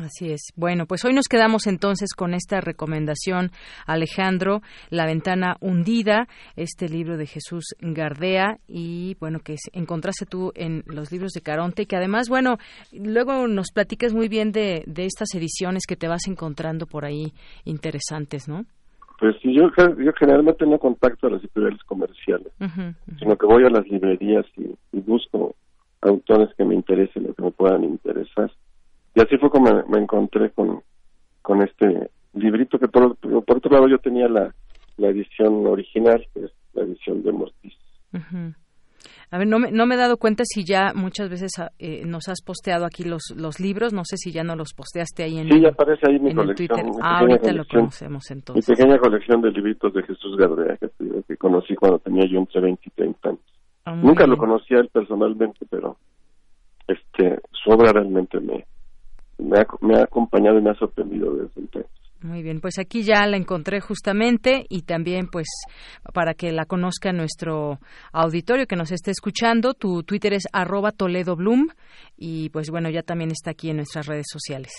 Así 0.02 0.32
es. 0.32 0.48
Bueno, 0.56 0.86
pues 0.86 1.04
hoy 1.04 1.12
nos 1.12 1.28
quedamos 1.28 1.68
entonces 1.68 2.12
con 2.12 2.34
esta 2.34 2.60
recomendación, 2.60 3.52
Alejandro, 3.86 4.62
La 4.90 5.06
ventana 5.06 5.58
hundida, 5.60 6.26
este 6.56 6.88
libro 6.88 7.16
de 7.16 7.26
Jesús 7.26 7.76
Gardea 7.78 8.58
y 8.66 9.14
bueno, 9.20 9.38
que 9.38 9.54
encontraste 9.74 10.26
tú 10.26 10.50
en 10.56 10.82
los 10.86 11.12
libros 11.12 11.30
de 11.34 11.40
Caronte, 11.40 11.86
que 11.86 11.94
además, 11.94 12.28
bueno, 12.28 12.58
luego 12.90 13.46
nos 13.46 13.70
platicas 13.70 14.12
muy 14.12 14.26
bien 14.26 14.50
de, 14.50 14.82
de 14.88 15.04
estas 15.04 15.32
ediciones 15.36 15.84
que 15.86 15.94
te 15.94 16.08
vas 16.08 16.26
encontrando 16.26 16.88
por 16.88 17.04
ahí 17.04 17.32
interesantes, 17.64 18.48
¿no? 18.48 18.64
Pues 19.18 19.36
yo, 19.42 19.70
yo 19.98 20.12
generalmente 20.18 20.66
no 20.66 20.78
contacto 20.78 21.26
a 21.26 21.30
las 21.30 21.40
editoriales 21.40 21.82
comerciales, 21.84 22.52
sino 23.18 23.36
que 23.36 23.46
voy 23.46 23.64
a 23.64 23.70
las 23.70 23.86
librerías 23.88 24.44
y, 24.56 24.74
busco 25.00 25.54
autores 26.00 26.48
que 26.56 26.64
me 26.64 26.74
interesen 26.74 27.30
o 27.30 27.34
que 27.34 27.42
me 27.42 27.50
puedan 27.50 27.84
interesar. 27.84 28.50
Y 29.14 29.20
así 29.20 29.38
fue 29.38 29.50
como 29.50 29.84
me, 29.88 29.98
encontré 29.98 30.50
con, 30.50 30.82
con 31.42 31.62
este 31.62 32.10
librito 32.34 32.78
que 32.78 32.88
por, 32.88 33.16
por 33.16 33.56
otro 33.56 33.70
lado 33.70 33.88
yo 33.88 33.98
tenía 33.98 34.28
la, 34.28 34.52
la 34.96 35.08
edición 35.08 35.66
original, 35.66 36.26
que 36.34 36.44
es 36.44 36.50
la 36.74 36.82
edición 36.82 37.22
de 37.22 37.32
Mortis. 37.32 37.74
A 39.30 39.38
ver, 39.38 39.46
no 39.46 39.58
me, 39.58 39.70
no 39.70 39.86
me 39.86 39.94
he 39.94 39.98
dado 39.98 40.16
cuenta 40.16 40.44
si 40.44 40.64
ya 40.64 40.92
muchas 40.94 41.28
veces 41.28 41.50
ah, 41.58 41.70
eh, 41.78 42.04
nos 42.04 42.28
has 42.28 42.42
posteado 42.42 42.84
aquí 42.84 43.04
los, 43.04 43.34
los 43.36 43.60
libros. 43.60 43.92
No 43.92 44.02
sé 44.04 44.16
si 44.16 44.32
ya 44.32 44.44
no 44.44 44.56
los 44.56 44.72
posteaste 44.74 45.24
ahí 45.24 45.38
en, 45.38 45.48
sí, 45.48 45.60
ya 45.60 45.68
aparece 45.68 46.08
ahí 46.08 46.18
mi 46.18 46.34
colección, 46.34 46.68
Twitter. 46.68 46.86
Ah, 47.02 47.20
ahorita 47.20 47.52
lo 47.52 47.64
conocemos 47.66 48.30
entonces. 48.30 48.68
Mi 48.68 48.74
pequeña 48.74 48.98
colección 48.98 49.40
de 49.40 49.50
libritos 49.50 49.92
de 49.92 50.02
Jesús 50.02 50.36
Gardea, 50.36 50.76
que, 50.76 50.88
que 51.26 51.36
conocí 51.36 51.74
cuando 51.74 51.98
tenía 51.98 52.24
yo 52.30 52.38
entre 52.38 52.60
20 52.60 52.82
y 52.86 52.90
30 52.90 53.28
años. 53.28 53.40
Ah, 53.84 53.94
Nunca 53.94 54.26
lo 54.26 54.36
conocía 54.36 54.78
él 54.78 54.88
personalmente, 54.92 55.64
pero 55.70 55.96
este 56.88 57.40
su 57.52 57.70
obra 57.70 57.92
realmente 57.92 58.40
me, 58.40 58.66
me, 59.38 59.58
ha, 59.58 59.66
me 59.80 59.96
ha 59.96 60.04
acompañado 60.04 60.58
y 60.58 60.62
me 60.62 60.70
ha 60.70 60.74
sorprendido 60.74 61.34
desde 61.34 61.60
entonces. 61.60 61.90
Muy 62.26 62.42
bien, 62.42 62.60
pues 62.60 62.80
aquí 62.80 63.04
ya 63.04 63.24
la 63.26 63.36
encontré 63.36 63.80
justamente 63.80 64.66
y 64.68 64.82
también 64.82 65.28
pues 65.28 65.46
para 66.12 66.34
que 66.34 66.50
la 66.50 66.64
conozca 66.64 67.12
nuestro 67.12 67.78
auditorio 68.12 68.66
que 68.66 68.74
nos 68.74 68.90
esté 68.90 69.12
escuchando, 69.12 69.74
tu 69.74 70.02
Twitter 70.02 70.32
es 70.32 70.48
arroba 70.52 70.90
Toledo 70.90 71.36
Bloom 71.36 71.68
y 72.16 72.50
pues 72.50 72.68
bueno, 72.70 72.90
ya 72.90 73.02
también 73.02 73.30
está 73.30 73.52
aquí 73.52 73.70
en 73.70 73.76
nuestras 73.76 74.06
redes 74.06 74.26
sociales. 74.28 74.72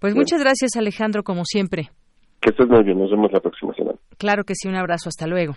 Pues 0.00 0.16
muchas 0.16 0.40
gracias 0.40 0.74
Alejandro, 0.74 1.22
como 1.22 1.44
siempre. 1.44 1.90
Que 2.40 2.50
estés 2.50 2.68
muy 2.68 2.82
bien, 2.82 2.98
nos 2.98 3.12
vemos 3.12 3.30
la 3.32 3.38
próxima 3.38 3.72
semana. 3.74 3.96
Claro 4.18 4.42
que 4.42 4.56
sí, 4.56 4.66
un 4.66 4.74
abrazo, 4.74 5.10
hasta 5.10 5.28
luego. 5.28 5.54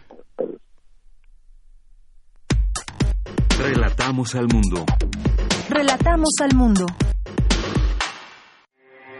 Relatamos 3.57 4.35
al 4.35 4.47
mundo. 4.53 4.85
Relatamos 5.67 6.29
al 6.41 6.55
mundo. 6.55 6.85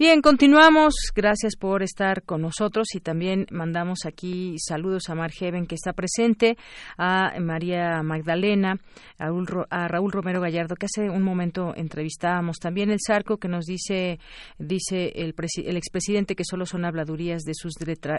Bien, 0.00 0.22
continuamos. 0.22 0.94
Gracias 1.14 1.56
por 1.56 1.82
estar 1.82 2.22
con 2.22 2.40
nosotros 2.40 2.94
y 2.94 3.00
también 3.00 3.46
mandamos 3.50 4.06
aquí 4.06 4.56
saludos 4.58 5.10
a 5.10 5.14
Mar 5.14 5.30
Heaven 5.30 5.66
que 5.66 5.74
está 5.74 5.92
presente, 5.92 6.56
a 6.96 7.38
María 7.38 8.02
Magdalena, 8.02 8.80
a 9.18 9.88
Raúl, 9.88 10.10
Romero 10.10 10.40
Gallardo 10.40 10.76
que 10.76 10.86
hace 10.86 11.10
un 11.10 11.22
momento 11.22 11.74
entrevistábamos, 11.76 12.56
también 12.56 12.90
el 12.90 12.96
Sarco 13.06 13.36
que 13.36 13.48
nos 13.48 13.66
dice 13.66 14.18
dice 14.58 15.12
el, 15.16 15.34
el 15.66 15.76
expresidente 15.76 16.34
que 16.34 16.44
solo 16.46 16.64
son 16.64 16.86
habladurías 16.86 17.42
de 17.42 17.52
sus 17.52 17.74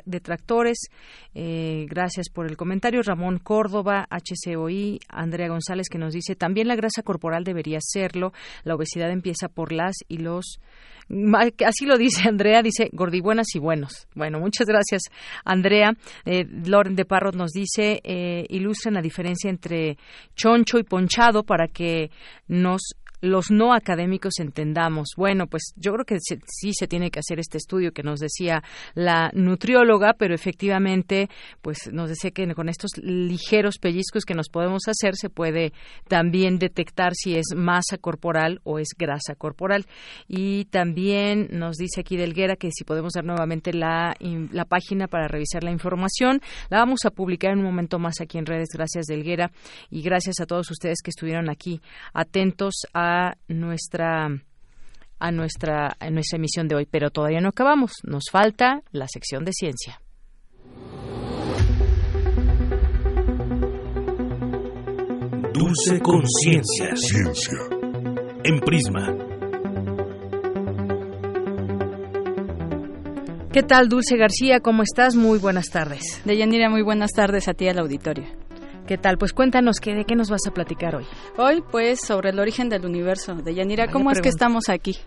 detractores. 0.06 0.78
Eh, 1.34 1.88
gracias 1.90 2.30
por 2.30 2.46
el 2.46 2.58
comentario. 2.58 3.02
Ramón 3.02 3.40
Córdoba, 3.40 4.08
HCOI, 4.12 5.00
Andrea 5.10 5.48
González 5.48 5.88
que 5.90 5.98
nos 5.98 6.14
dice 6.14 6.36
también 6.36 6.68
la 6.68 6.76
grasa 6.76 7.02
corporal 7.02 7.44
debería 7.44 7.80
serlo. 7.82 8.34
La 8.66 8.76
obesidad 8.76 9.10
empieza 9.10 9.50
por 9.50 9.72
las 9.72 9.96
y 10.08 10.20
los 10.20 10.60
así 11.66 11.86
lo 11.86 11.98
dice 11.98 12.28
Andrea, 12.28 12.62
dice 12.62 12.90
gordibuenas 12.92 13.48
y 13.56 13.60
buenos. 13.60 14.08
Bueno, 14.16 14.40
muchas 14.40 14.68
gracias, 14.68 15.04
Andrea. 15.44 15.94
Eh, 16.26 16.46
Loren 16.66 16.96
de 16.96 17.06
Parrot 17.06 17.36
nos 17.36 17.52
dice, 17.52 18.00
eh, 18.04 18.46
ilustren 18.50 18.94
la 18.94 19.02
diferencia 19.02 19.50
entre 19.50 19.98
choncho 20.36 20.80
y 20.80 20.84
ponchado 20.84 21.44
para 21.44 21.68
que 21.68 22.12
nos 22.48 22.82
los 23.22 23.52
no 23.52 23.74
académicos 23.74 24.40
entendamos. 24.40 25.10
Bueno, 25.16 25.48
pues 25.48 25.74
yo 25.76 25.94
creo 25.94 26.06
que 26.06 26.18
sí 26.20 26.72
se 26.74 26.88
tiene 26.88 27.12
que 27.12 27.20
hacer 27.20 27.40
este 27.40 27.58
estudio 27.58 27.92
que 27.94 28.04
nos 28.04 28.20
decía 28.20 28.64
la 28.96 29.32
nutrióloga, 29.34 30.14
pero 30.18 30.34
efectivamente, 30.34 31.30
pues 31.62 31.92
nos 31.92 32.10
decía 32.10 32.32
que 32.32 32.54
con 32.56 32.70
estos 32.70 32.92
ligeros 32.98 33.78
pellizcos 33.78 34.26
que 34.26 34.34
nos 34.34 34.50
podemos 34.50 34.88
hacer 34.88 35.16
se 35.16 35.30
puede 35.30 35.74
también 36.08 36.58
detectar 36.58 37.14
si 37.14 37.36
es 37.36 37.56
masa 37.56 37.98
corporal 37.98 38.60
o 38.64 38.80
es 38.80 38.90
grasa 38.98 39.36
corporal. 39.36 39.86
Y 40.28 40.66
también 40.66 41.48
nos 41.52 41.78
dice 41.78 42.02
aquí 42.02 42.18
Delguera 42.18 42.56
que 42.56 42.70
si 42.72 42.84
podemos 42.84 43.14
dar 43.14 43.24
nuevamente 43.24 43.74
la, 43.74 44.16
la 44.52 44.66
página 44.66 45.08
para 45.08 45.28
revisar 45.28 45.64
la 45.64 45.72
información. 45.72 46.42
La 46.70 46.80
vamos 46.80 47.06
a 47.06 47.12
publicar 47.12 47.54
en 47.54 47.60
un 47.60 47.66
momento 47.66 48.00
más 48.00 48.20
aquí 48.22 48.38
en 48.38 48.46
redes. 48.46 48.70
Gracias 48.74 49.06
Delguera 49.06 49.52
y 49.90 50.02
gracias 50.02 50.40
a 50.40 50.46
todos 50.46 50.70
ustedes 50.72 51.00
que 51.04 51.12
estuvieron 51.12 51.50
aquí 51.50 51.82
atentos 52.14 52.74
a 52.94 53.11
nuestra 53.48 54.30
a 55.22 55.32
nuestra, 55.32 55.96
a 56.00 56.10
nuestra 56.10 56.38
emisión 56.38 56.68
de 56.68 56.76
hoy, 56.76 56.88
pero 56.90 57.12
todavía 57.12 57.42
no 57.42 57.50
acabamos. 57.50 57.92
Nos 58.04 58.24
falta 58.32 58.82
la 58.92 59.08
sección 59.08 59.46
de 59.46 59.52
ciencia. 59.54 60.02
Dulce 65.54 66.00
conciencia. 66.02 66.96
Ciencia. 66.96 67.58
En 68.44 68.60
Prisma. 68.62 69.16
¿Qué 73.54 73.62
tal, 73.62 73.90
Dulce 73.90 74.18
García? 74.18 74.60
¿Cómo 74.62 74.82
estás? 74.82 75.16
Muy 75.16 75.38
buenas 75.38 75.68
tardes. 75.68 76.22
Deyanira, 76.26 76.70
muy 76.70 76.82
buenas 76.82 77.12
tardes 77.12 77.48
a 77.48 77.54
ti 77.54 77.68
al 77.68 77.80
auditorio. 77.80 78.26
¿Qué 78.88 78.98
tal? 78.98 79.18
Pues 79.18 79.32
cuéntanos, 79.32 79.80
¿qué, 79.80 79.94
¿de 79.94 80.06
qué 80.06 80.16
nos 80.16 80.30
vas 80.30 80.46
a 80.48 80.52
platicar 80.52 80.96
hoy? 80.96 81.06
Hoy, 81.38 81.64
pues, 81.72 82.02
sobre 82.02 82.32
el 82.32 82.40
origen 82.40 82.68
del 82.68 82.86
universo. 82.86 83.36
De 83.36 83.54
Yanira, 83.54 83.88
¿cómo 83.88 84.12
es 84.12 84.20
que 84.20 84.30
estamos 84.30 84.70
aquí? 84.70 84.98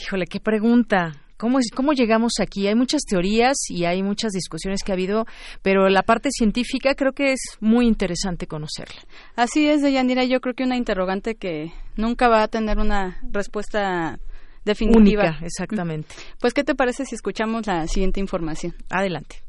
Híjole, 0.00 0.26
qué 0.26 0.40
pregunta. 0.40 1.12
¿Cómo, 1.36 1.58
es, 1.58 1.70
¿Cómo 1.74 1.92
llegamos 1.92 2.34
aquí? 2.40 2.66
Hay 2.68 2.74
muchas 2.74 3.02
teorías 3.02 3.56
y 3.68 3.86
hay 3.86 4.02
muchas 4.02 4.32
discusiones 4.32 4.82
que 4.84 4.92
ha 4.92 4.94
habido, 4.94 5.26
pero 5.62 5.88
la 5.88 6.02
parte 6.02 6.30
científica 6.30 6.94
creo 6.94 7.12
que 7.12 7.32
es 7.32 7.40
muy 7.60 7.86
interesante 7.86 8.46
conocerla. 8.46 9.00
Así 9.36 9.68
es, 9.68 9.82
Deyanira, 9.82 10.24
yo 10.24 10.40
creo 10.40 10.54
que 10.54 10.64
una 10.64 10.76
interrogante 10.76 11.34
que 11.34 11.72
nunca 11.96 12.28
va 12.28 12.42
a 12.42 12.48
tener 12.48 12.78
una 12.78 13.20
respuesta 13.30 14.18
definitiva. 14.64 15.24
Única, 15.24 15.44
exactamente. 15.44 16.14
Pues, 16.40 16.54
¿qué 16.54 16.62
te 16.62 16.74
parece 16.74 17.04
si 17.04 17.14
escuchamos 17.14 17.66
la 17.66 17.86
siguiente 17.88 18.20
información? 18.20 18.74
Adelante. 18.90 19.42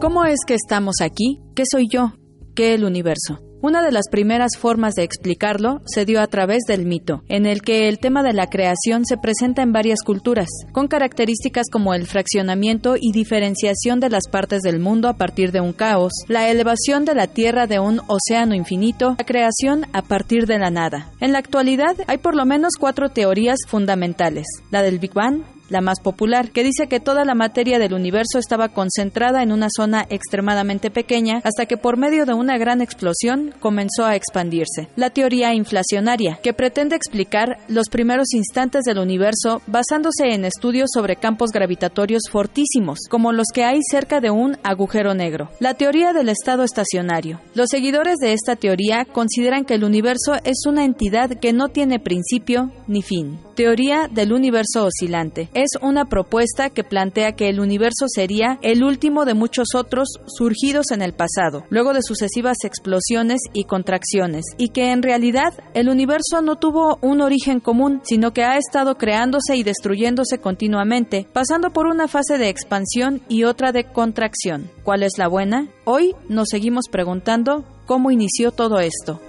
¿Cómo 0.00 0.24
es 0.24 0.38
que 0.46 0.54
estamos 0.54 1.02
aquí? 1.02 1.40
¿Qué 1.54 1.64
soy 1.70 1.86
yo? 1.92 2.14
¿Qué 2.54 2.72
el 2.72 2.84
universo? 2.84 3.38
Una 3.60 3.82
de 3.84 3.92
las 3.92 4.08
primeras 4.10 4.56
formas 4.56 4.94
de 4.94 5.02
explicarlo 5.02 5.82
se 5.84 6.06
dio 6.06 6.22
a 6.22 6.26
través 6.26 6.62
del 6.66 6.86
mito, 6.86 7.22
en 7.28 7.44
el 7.44 7.60
que 7.60 7.86
el 7.86 7.98
tema 7.98 8.22
de 8.22 8.32
la 8.32 8.46
creación 8.46 9.04
se 9.04 9.18
presenta 9.18 9.60
en 9.60 9.72
varias 9.72 10.00
culturas, 10.00 10.48
con 10.72 10.88
características 10.88 11.66
como 11.70 11.92
el 11.92 12.06
fraccionamiento 12.06 12.94
y 12.98 13.12
diferenciación 13.12 14.00
de 14.00 14.08
las 14.08 14.26
partes 14.26 14.62
del 14.62 14.80
mundo 14.80 15.06
a 15.06 15.18
partir 15.18 15.52
de 15.52 15.60
un 15.60 15.74
caos, 15.74 16.14
la 16.28 16.48
elevación 16.48 17.04
de 17.04 17.14
la 17.14 17.26
Tierra 17.26 17.66
de 17.66 17.78
un 17.78 18.00
océano 18.06 18.54
infinito, 18.54 19.16
la 19.18 19.26
creación 19.26 19.84
a 19.92 20.00
partir 20.00 20.46
de 20.46 20.58
la 20.58 20.70
nada. 20.70 21.10
En 21.20 21.32
la 21.32 21.40
actualidad 21.40 21.94
hay 22.06 22.16
por 22.16 22.34
lo 22.34 22.46
menos 22.46 22.72
cuatro 22.80 23.10
teorías 23.10 23.58
fundamentales, 23.68 24.46
la 24.70 24.80
del 24.80 24.98
Big 24.98 25.12
Bang, 25.12 25.42
la 25.70 25.80
más 25.80 26.00
popular, 26.00 26.50
que 26.50 26.62
dice 26.62 26.86
que 26.88 27.00
toda 27.00 27.24
la 27.24 27.34
materia 27.34 27.78
del 27.78 27.94
universo 27.94 28.38
estaba 28.38 28.68
concentrada 28.68 29.42
en 29.42 29.52
una 29.52 29.68
zona 29.74 30.04
extremadamente 30.10 30.90
pequeña 30.90 31.40
hasta 31.44 31.66
que 31.66 31.76
por 31.76 31.96
medio 31.96 32.26
de 32.26 32.34
una 32.34 32.58
gran 32.58 32.82
explosión 32.82 33.54
comenzó 33.60 34.04
a 34.04 34.16
expandirse. 34.16 34.88
La 34.96 35.10
teoría 35.10 35.54
inflacionaria, 35.54 36.38
que 36.42 36.52
pretende 36.52 36.96
explicar 36.96 37.58
los 37.68 37.88
primeros 37.88 38.34
instantes 38.34 38.84
del 38.84 38.98
universo 38.98 39.62
basándose 39.66 40.34
en 40.34 40.44
estudios 40.44 40.90
sobre 40.92 41.16
campos 41.16 41.50
gravitatorios 41.52 42.22
fortísimos, 42.30 42.98
como 43.08 43.32
los 43.32 43.46
que 43.54 43.64
hay 43.64 43.80
cerca 43.90 44.20
de 44.20 44.30
un 44.30 44.58
agujero 44.62 45.14
negro. 45.14 45.50
La 45.60 45.74
teoría 45.74 46.12
del 46.12 46.28
estado 46.28 46.64
estacionario. 46.64 47.40
Los 47.54 47.68
seguidores 47.70 48.16
de 48.16 48.32
esta 48.32 48.56
teoría 48.56 49.04
consideran 49.04 49.64
que 49.64 49.74
el 49.74 49.84
universo 49.84 50.34
es 50.44 50.66
una 50.66 50.84
entidad 50.84 51.30
que 51.40 51.52
no 51.52 51.68
tiene 51.68 52.00
principio 52.00 52.72
ni 52.86 53.02
fin. 53.02 53.38
Teoría 53.54 54.08
del 54.10 54.32
universo 54.32 54.86
oscilante 54.86 55.48
es 55.62 55.70
una 55.82 56.06
propuesta 56.06 56.70
que 56.70 56.84
plantea 56.84 57.32
que 57.32 57.48
el 57.48 57.60
universo 57.60 58.06
sería 58.08 58.58
el 58.62 58.82
último 58.82 59.24
de 59.24 59.34
muchos 59.34 59.74
otros 59.74 60.08
surgidos 60.26 60.90
en 60.90 61.02
el 61.02 61.12
pasado, 61.12 61.64
luego 61.70 61.92
de 61.92 62.02
sucesivas 62.02 62.58
explosiones 62.64 63.40
y 63.52 63.64
contracciones, 63.64 64.44
y 64.56 64.70
que 64.70 64.92
en 64.92 65.02
realidad 65.02 65.52
el 65.74 65.88
universo 65.88 66.42
no 66.42 66.56
tuvo 66.56 66.98
un 67.02 67.20
origen 67.20 67.60
común, 67.60 68.00
sino 68.04 68.32
que 68.32 68.44
ha 68.44 68.56
estado 68.56 68.96
creándose 68.96 69.56
y 69.56 69.62
destruyéndose 69.62 70.38
continuamente, 70.38 71.26
pasando 71.32 71.70
por 71.70 71.86
una 71.86 72.08
fase 72.08 72.38
de 72.38 72.48
expansión 72.48 73.20
y 73.28 73.44
otra 73.44 73.72
de 73.72 73.84
contracción. 73.84 74.70
¿Cuál 74.82 75.02
es 75.02 75.12
la 75.18 75.28
buena? 75.28 75.68
Hoy 75.84 76.14
nos 76.28 76.48
seguimos 76.50 76.86
preguntando 76.90 77.64
cómo 77.86 78.10
inició 78.10 78.52
todo 78.52 78.80
esto. 78.80 79.20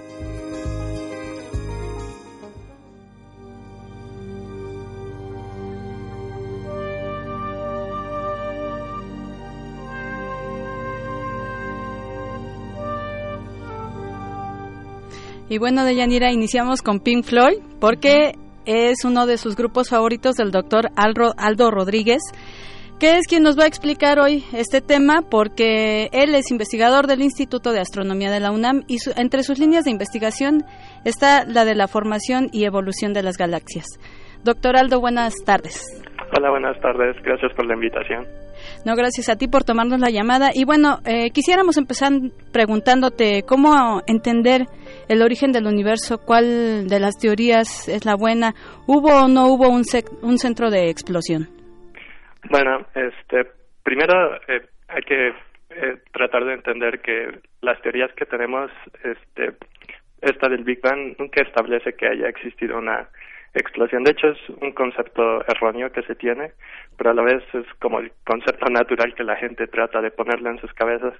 Y 15.52 15.58
bueno, 15.58 15.84
Deyanira, 15.84 16.32
iniciamos 16.32 16.80
con 16.80 17.00
Pink 17.00 17.24
Floyd 17.24 17.58
porque 17.78 18.32
es 18.64 19.04
uno 19.04 19.26
de 19.26 19.36
sus 19.36 19.54
grupos 19.54 19.90
favoritos 19.90 20.36
del 20.36 20.50
doctor 20.50 20.88
Aldo 20.96 21.70
Rodríguez, 21.70 22.22
que 22.98 23.18
es 23.18 23.26
quien 23.28 23.42
nos 23.42 23.58
va 23.58 23.64
a 23.64 23.66
explicar 23.66 24.18
hoy 24.18 24.44
este 24.54 24.80
tema 24.80 25.20
porque 25.30 26.08
él 26.12 26.34
es 26.34 26.50
investigador 26.50 27.06
del 27.06 27.20
Instituto 27.20 27.72
de 27.72 27.80
Astronomía 27.80 28.30
de 28.30 28.40
la 28.40 28.50
UNAM 28.50 28.84
y 28.88 28.96
entre 29.16 29.42
sus 29.42 29.58
líneas 29.58 29.84
de 29.84 29.90
investigación 29.90 30.64
está 31.04 31.44
la 31.44 31.66
de 31.66 31.74
la 31.74 31.86
formación 31.86 32.48
y 32.50 32.64
evolución 32.64 33.12
de 33.12 33.22
las 33.22 33.36
galaxias. 33.36 33.84
Doctor 34.44 34.78
Aldo, 34.78 35.00
buenas 35.00 35.34
tardes. 35.44 35.84
Hola, 36.34 36.48
buenas 36.48 36.80
tardes. 36.80 37.14
Gracias 37.22 37.52
por 37.52 37.66
la 37.66 37.74
invitación. 37.74 38.24
No, 38.84 38.94
gracias 38.94 39.28
a 39.28 39.36
ti 39.36 39.48
por 39.48 39.64
tomarnos 39.64 40.00
la 40.00 40.10
llamada. 40.10 40.50
Y 40.54 40.64
bueno, 40.64 40.98
eh, 41.04 41.30
quisiéramos 41.30 41.76
empezar 41.76 42.12
preguntándote 42.52 43.42
cómo 43.46 44.02
entender 44.06 44.66
el 45.08 45.22
origen 45.22 45.52
del 45.52 45.66
universo, 45.66 46.18
cuál 46.18 46.88
de 46.88 47.00
las 47.00 47.18
teorías 47.18 47.88
es 47.88 48.04
la 48.04 48.14
buena, 48.14 48.54
¿hubo 48.86 49.24
o 49.24 49.28
no 49.28 49.46
hubo 49.48 49.68
un, 49.68 49.82
un 50.22 50.38
centro 50.38 50.70
de 50.70 50.90
explosión? 50.90 51.48
Bueno, 52.50 52.86
este, 52.94 53.50
primero 53.82 54.36
eh, 54.48 54.66
hay 54.88 55.02
que 55.02 55.28
eh, 55.28 55.96
tratar 56.12 56.44
de 56.44 56.54
entender 56.54 57.00
que 57.00 57.40
las 57.60 57.80
teorías 57.82 58.12
que 58.14 58.26
tenemos, 58.26 58.70
este, 59.02 59.56
esta 60.20 60.48
del 60.48 60.64
Big 60.64 60.80
Bang 60.80 61.16
nunca 61.18 61.42
establece 61.42 61.94
que 61.94 62.08
haya 62.08 62.28
existido 62.28 62.78
una 62.78 63.08
explosión. 63.54 64.04
De 64.04 64.12
hecho, 64.12 64.28
es 64.28 64.38
un 64.60 64.72
concepto 64.72 65.42
erróneo 65.46 65.92
que 65.92 66.02
se 66.02 66.14
tiene, 66.14 66.52
pero 66.96 67.10
a 67.10 67.14
la 67.14 67.22
vez 67.22 67.42
es 67.52 67.66
como 67.80 68.00
el 68.00 68.12
concepto 68.24 68.66
natural 68.70 69.14
que 69.14 69.24
la 69.24 69.36
gente 69.36 69.66
trata 69.66 70.00
de 70.00 70.10
ponerle 70.10 70.50
en 70.50 70.60
sus 70.60 70.72
cabezas. 70.72 71.14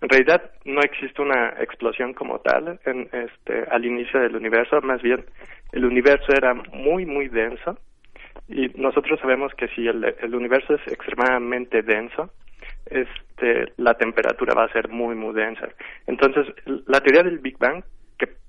En 0.00 0.08
realidad, 0.08 0.50
no 0.64 0.80
existe 0.80 1.22
una 1.22 1.54
explosión 1.58 2.14
como 2.14 2.38
tal 2.40 2.78
en, 2.84 3.08
este, 3.12 3.64
al 3.70 3.84
inicio 3.84 4.20
del 4.20 4.36
universo, 4.36 4.80
más 4.82 5.02
bien 5.02 5.24
el 5.72 5.84
universo 5.86 6.32
era 6.32 6.54
muy, 6.54 7.06
muy 7.06 7.28
denso 7.28 7.78
y 8.48 8.68
nosotros 8.76 9.18
sabemos 9.20 9.52
que 9.54 9.68
si 9.68 9.86
el, 9.86 10.34
universo 10.34 10.74
es 10.74 10.92
extremadamente 10.92 11.82
denso, 11.82 12.30
este, 12.86 13.72
la 13.78 13.94
temperatura 13.94 14.54
va 14.54 14.64
a 14.64 14.72
ser 14.72 14.88
muy, 14.88 15.14
muy 15.14 15.34
densa. 15.34 15.68
Entonces, 16.06 16.46
la 16.86 17.00
teoría 17.00 17.22
del 17.22 17.38
Big 17.38 17.58
Bang 17.58 17.82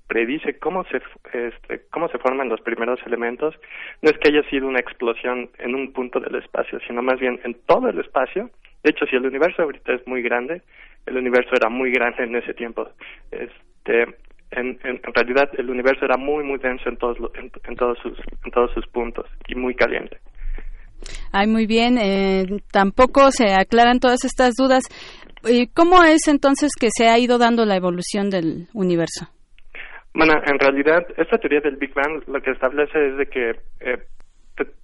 predice 0.06 0.58
cómo 0.58 0.84
se 0.84 0.98
este, 1.32 1.82
cómo 1.90 2.08
se 2.08 2.18
forman 2.18 2.48
los 2.48 2.60
primeros 2.60 3.00
elementos 3.06 3.54
no 4.02 4.10
es 4.10 4.18
que 4.18 4.30
haya 4.30 4.48
sido 4.50 4.66
una 4.66 4.80
explosión 4.80 5.50
en 5.58 5.74
un 5.74 5.92
punto 5.92 6.20
del 6.20 6.34
espacio 6.36 6.78
sino 6.86 7.02
más 7.02 7.18
bien 7.18 7.40
en 7.44 7.54
todo 7.66 7.88
el 7.88 7.98
espacio 7.98 8.50
de 8.82 8.90
hecho 8.90 9.06
si 9.06 9.16
el 9.16 9.26
universo 9.26 9.62
ahorita 9.62 9.94
es 9.94 10.06
muy 10.06 10.22
grande 10.22 10.62
el 11.06 11.16
universo 11.16 11.50
era 11.54 11.68
muy 11.68 11.90
grande 11.90 12.24
en 12.24 12.36
ese 12.36 12.54
tiempo 12.54 12.88
este 13.30 14.02
en, 14.50 14.78
en, 14.84 15.00
realidad 15.14 15.50
el 15.58 15.70
universo 15.70 16.04
era 16.04 16.16
muy 16.16 16.44
muy 16.44 16.58
denso 16.58 16.88
en 16.88 16.96
todos 16.96 17.16
en, 17.34 17.76
todos 17.76 17.98
sus 17.98 18.18
en 18.44 18.50
todos 18.50 18.70
sus 18.72 18.86
puntos 18.88 19.26
y 19.48 19.54
muy 19.54 19.74
caliente 19.74 20.18
Ay, 21.32 21.48
muy 21.48 21.66
bien. 21.66 21.98
Eh, 21.98 22.46
tampoco 22.70 23.30
se 23.30 23.52
aclaran 23.52 24.00
todas 24.00 24.24
estas 24.24 24.54
dudas. 24.54 24.84
¿Y 25.44 25.66
¿Cómo 25.66 26.02
es 26.02 26.28
entonces 26.28 26.70
que 26.78 26.88
se 26.96 27.08
ha 27.08 27.18
ido 27.18 27.36
dando 27.36 27.66
la 27.66 27.76
evolución 27.76 28.30
del 28.30 28.68
universo? 28.72 29.33
Bueno, 30.14 30.34
en 30.46 30.58
realidad, 30.58 31.04
esta 31.16 31.38
teoría 31.38 31.60
del 31.60 31.76
Big 31.76 31.92
Bang 31.92 32.22
lo 32.28 32.40
que 32.40 32.52
establece 32.52 33.08
es 33.08 33.16
de 33.16 33.26
que 33.26 33.50
eh, 33.80 33.98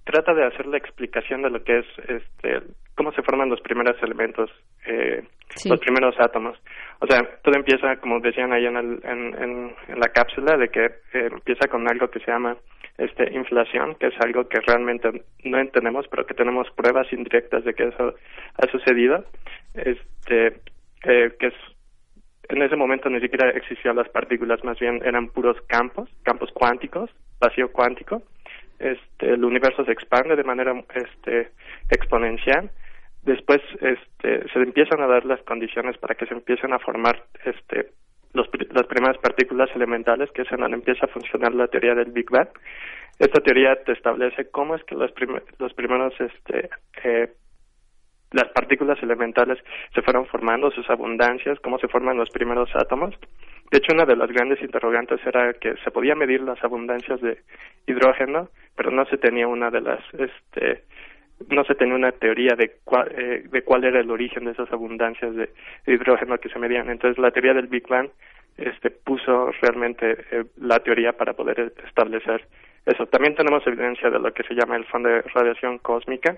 trata 0.03 0.33
de 0.33 0.45
hacer 0.45 0.65
la 0.67 0.77
explicación 0.77 1.41
de 1.41 1.49
lo 1.49 1.63
que 1.63 1.79
es, 1.79 1.85
este, 2.09 2.61
cómo 2.95 3.13
se 3.13 3.21
forman 3.23 3.49
los 3.49 3.61
primeros 3.61 3.95
elementos, 4.03 4.51
eh, 4.85 5.23
Sí. 5.55 5.69
los 5.69 5.79
primeros 5.79 6.15
átomos. 6.19 6.57
O 6.99 7.07
sea, 7.07 7.21
todo 7.43 7.55
empieza, 7.55 7.95
como 7.97 8.19
decían 8.19 8.51
ahí 8.53 8.65
en, 8.65 8.75
el- 8.77 8.99
en, 9.03 9.41
en, 9.41 9.75
en 9.87 9.99
la 9.99 10.09
cápsula, 10.09 10.57
de 10.57 10.69
que 10.69 10.85
eh, 10.85 11.29
empieza 11.31 11.67
con 11.69 11.89
algo 11.89 12.09
que 12.09 12.19
se 12.19 12.31
llama 12.31 12.57
este, 12.97 13.33
inflación, 13.33 13.95
que 13.95 14.07
es 14.07 14.13
algo 14.23 14.47
que 14.49 14.59
realmente 14.67 15.09
no 15.45 15.59
entendemos, 15.59 16.07
pero 16.09 16.25
que 16.25 16.33
tenemos 16.33 16.69
pruebas 16.71 17.11
indirectas 17.11 17.63
de 17.63 17.73
que 17.73 17.83
eso 17.87 18.15
ha 18.57 18.67
sucedido. 18.71 19.23
Este, 19.73 20.59
eh, 21.03 21.31
que 21.39 21.47
es 21.47 21.53
en 22.51 22.61
ese 22.61 22.75
momento 22.75 23.09
ni 23.09 23.19
siquiera 23.19 23.49
existían 23.51 23.95
las 23.95 24.09
partículas, 24.09 24.63
más 24.63 24.77
bien 24.79 25.01
eran 25.03 25.29
puros 25.29 25.57
campos, 25.67 26.09
campos 26.23 26.51
cuánticos, 26.53 27.09
vacío 27.39 27.71
cuántico. 27.71 28.21
Este, 28.79 29.33
el 29.33 29.43
universo 29.45 29.85
se 29.85 29.91
expande 29.91 30.35
de 30.35 30.43
manera 30.43 30.73
este, 30.95 31.51
exponencial. 31.89 32.69
Después 33.23 33.61
este, 33.79 34.49
se 34.49 34.59
empiezan 34.59 35.01
a 35.01 35.07
dar 35.07 35.25
las 35.25 35.41
condiciones 35.43 35.97
para 35.97 36.15
que 36.15 36.25
se 36.25 36.33
empiecen 36.33 36.73
a 36.73 36.79
formar 36.79 37.23
este, 37.45 37.91
los, 38.33 38.49
las 38.71 38.87
primeras 38.87 39.17
partículas 39.19 39.69
elementales, 39.75 40.31
que 40.31 40.41
es 40.41 40.51
en 40.51 40.61
donde 40.61 40.77
empieza 40.77 41.05
a 41.05 41.09
funcionar 41.09 41.53
la 41.53 41.67
teoría 41.67 41.93
del 41.95 42.11
Big 42.11 42.29
Bang. 42.29 42.49
Esta 43.19 43.39
teoría 43.41 43.75
te 43.83 43.91
establece 43.91 44.49
cómo 44.49 44.75
es 44.75 44.83
que 44.85 44.95
los, 44.95 45.11
prim- 45.11 45.39
los 45.59 45.73
primeros 45.73 46.13
este, 46.19 46.69
eh, 47.03 47.29
las 48.31 48.47
partículas 48.49 49.01
elementales 49.03 49.59
se 49.93 50.01
fueron 50.01 50.25
formando, 50.25 50.71
sus 50.71 50.89
abundancias, 50.89 51.59
cómo 51.59 51.79
se 51.79 51.87
forman 51.87 52.17
los 52.17 52.29
primeros 52.29 52.69
átomos. 52.75 53.13
De 53.71 53.77
hecho, 53.77 53.93
una 53.93 54.05
de 54.05 54.15
las 54.15 54.29
grandes 54.29 54.61
interrogantes 54.61 55.19
era 55.25 55.53
que 55.53 55.75
se 55.83 55.91
podía 55.91 56.15
medir 56.15 56.41
las 56.41 56.61
abundancias 56.63 57.21
de 57.21 57.37
hidrógeno, 57.87 58.49
pero 58.75 58.91
no 58.91 59.05
se 59.05 59.17
tenía 59.17 59.47
una 59.47 59.69
de 59.69 59.81
las, 59.81 59.99
este, 60.13 60.83
no 61.49 61.63
se 61.63 61.75
tenía 61.75 61.95
una 61.95 62.11
teoría 62.11 62.55
de 62.55 62.77
cuál, 62.83 63.11
eh, 63.17 63.43
de 63.49 63.61
cuál 63.63 63.83
era 63.83 63.99
el 63.99 64.11
origen 64.11 64.45
de 64.45 64.51
esas 64.51 64.71
abundancias 64.71 65.35
de, 65.35 65.49
hidrógeno 65.87 66.37
que 66.37 66.49
se 66.49 66.59
medían. 66.59 66.89
Entonces, 66.89 67.17
la 67.17 67.31
teoría 67.31 67.53
del 67.53 67.67
Big 67.67 67.87
Bang 67.87 68.09
este, 68.57 68.91
puso 68.91 69.51
realmente 69.61 70.17
eh, 70.31 70.43
la 70.57 70.79
teoría 70.79 71.13
para 71.13 71.33
poder 71.33 71.73
establecer 71.87 72.45
eso. 72.85 73.05
También 73.07 73.35
tenemos 73.35 73.65
evidencia 73.67 74.09
de 74.09 74.19
lo 74.19 74.33
que 74.33 74.43
se 74.43 74.55
llama 74.55 74.75
el 74.75 74.85
fondo 74.85 75.09
de 75.09 75.21
radiación 75.21 75.77
cósmica, 75.79 76.37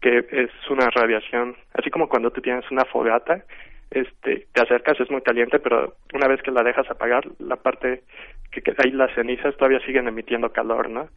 que 0.00 0.26
es 0.30 0.50
una 0.70 0.90
radiación, 0.90 1.56
así 1.74 1.90
como 1.90 2.08
cuando 2.08 2.30
tú 2.30 2.40
tienes 2.40 2.70
una 2.70 2.84
fogata, 2.84 3.44
este, 3.90 4.46
te 4.52 4.62
acercas, 4.62 5.00
es 5.00 5.10
muy 5.10 5.22
caliente, 5.22 5.58
pero 5.58 5.94
una 6.12 6.28
vez 6.28 6.42
que 6.42 6.50
la 6.50 6.62
dejas 6.62 6.90
apagar, 6.90 7.26
la 7.38 7.56
parte 7.56 8.02
que 8.50 8.60
queda 8.62 8.84
ahí, 8.84 8.90
las 8.90 9.14
cenizas 9.14 9.56
todavía 9.56 9.80
siguen 9.80 10.08
emitiendo 10.08 10.52
calor, 10.52 10.90
¿no? 10.90 11.08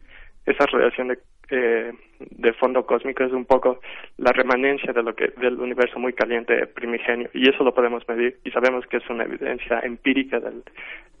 Esa 0.46 0.66
radiación 0.66 1.08
de, 1.08 1.18
eh, 1.50 1.92
de 2.18 2.52
fondo 2.54 2.84
cósmico 2.84 3.24
es 3.24 3.32
un 3.32 3.44
poco 3.44 3.80
la 4.16 4.32
remanencia 4.32 4.92
de 4.92 5.02
lo 5.02 5.14
que 5.14 5.28
del 5.36 5.60
universo 5.60 5.98
muy 5.98 6.12
caliente 6.12 6.66
primigenio 6.66 7.30
y 7.32 7.48
eso 7.48 7.62
lo 7.62 7.74
podemos 7.74 8.06
medir 8.08 8.38
y 8.44 8.50
sabemos 8.50 8.84
que 8.86 8.96
es 8.96 9.08
una 9.08 9.24
evidencia 9.24 9.80
empírica 9.80 10.40
del, 10.40 10.62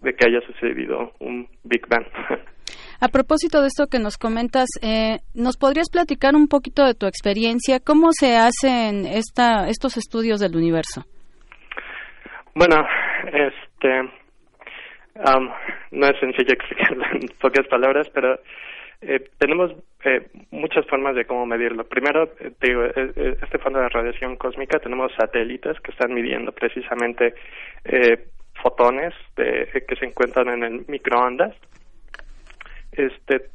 de 0.00 0.14
que 0.14 0.28
haya 0.28 0.40
sucedido 0.46 1.12
un 1.20 1.48
Big 1.64 1.86
Bang. 1.88 2.06
A 3.00 3.08
propósito 3.08 3.60
de 3.60 3.66
esto 3.66 3.88
que 3.88 3.98
nos 3.98 4.16
comentas, 4.16 4.68
eh, 4.80 5.18
¿nos 5.34 5.56
podrías 5.56 5.90
platicar 5.90 6.36
un 6.36 6.46
poquito 6.46 6.84
de 6.84 6.94
tu 6.94 7.06
experiencia? 7.06 7.80
¿Cómo 7.84 8.12
se 8.12 8.36
hacen 8.36 9.06
esta, 9.06 9.66
estos 9.68 9.96
estudios 9.96 10.38
del 10.38 10.54
universo? 10.54 11.02
Bueno, 12.54 12.76
este, 13.26 14.02
no 15.90 16.06
es 16.06 16.20
sencillo 16.20 16.52
explicarlo 16.52 17.04
en 17.12 17.28
pocas 17.40 17.66
palabras, 17.68 18.08
pero 18.14 18.38
eh, 19.02 19.28
tenemos 19.38 19.72
eh, 20.04 20.26
muchas 20.50 20.86
formas 20.86 21.14
de 21.14 21.24
cómo 21.24 21.44
medirlo. 21.46 21.84
Primero, 21.84 22.24
eh, 22.40 22.50
te 22.58 22.68
digo, 22.68 22.84
eh, 22.84 22.92
eh, 23.16 23.36
este 23.42 23.58
fondo 23.58 23.78
de 23.80 23.88
radiación 23.88 24.36
cósmica 24.36 24.78
tenemos 24.78 25.12
satélites 25.14 25.78
que 25.80 25.90
están 25.90 26.14
midiendo 26.14 26.52
precisamente 26.52 27.34
eh, 27.84 28.24
fotones 28.62 29.12
de, 29.36 29.68
que 29.86 29.96
se 29.96 30.06
encuentran 30.06 30.48
en 30.48 30.62
el 30.64 30.84
microondas. 30.88 31.54
Este, 32.92 33.50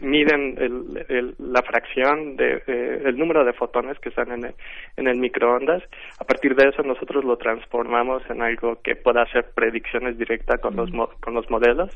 miden 0.00 0.56
el, 0.58 1.06
el- 1.08 1.34
la 1.38 1.62
fracción 1.62 2.36
de 2.36 2.62
eh, 2.66 3.02
el 3.06 3.16
número 3.16 3.44
de 3.44 3.52
fotones 3.54 3.98
que 3.98 4.10
están 4.10 4.30
en 4.32 4.44
el, 4.44 4.54
en 4.96 5.08
el 5.08 5.16
microondas. 5.18 5.82
A 6.18 6.24
partir 6.24 6.54
de 6.54 6.68
eso 6.68 6.82
nosotros 6.82 7.24
lo 7.24 7.36
transformamos 7.38 8.22
en 8.28 8.42
algo 8.42 8.80
que 8.82 8.94
pueda 8.96 9.22
hacer 9.22 9.46
predicciones 9.54 10.18
directas 10.18 10.60
con 10.60 10.76
los 10.76 10.90
con 11.20 11.32
los 11.34 11.48
modelos 11.50 11.90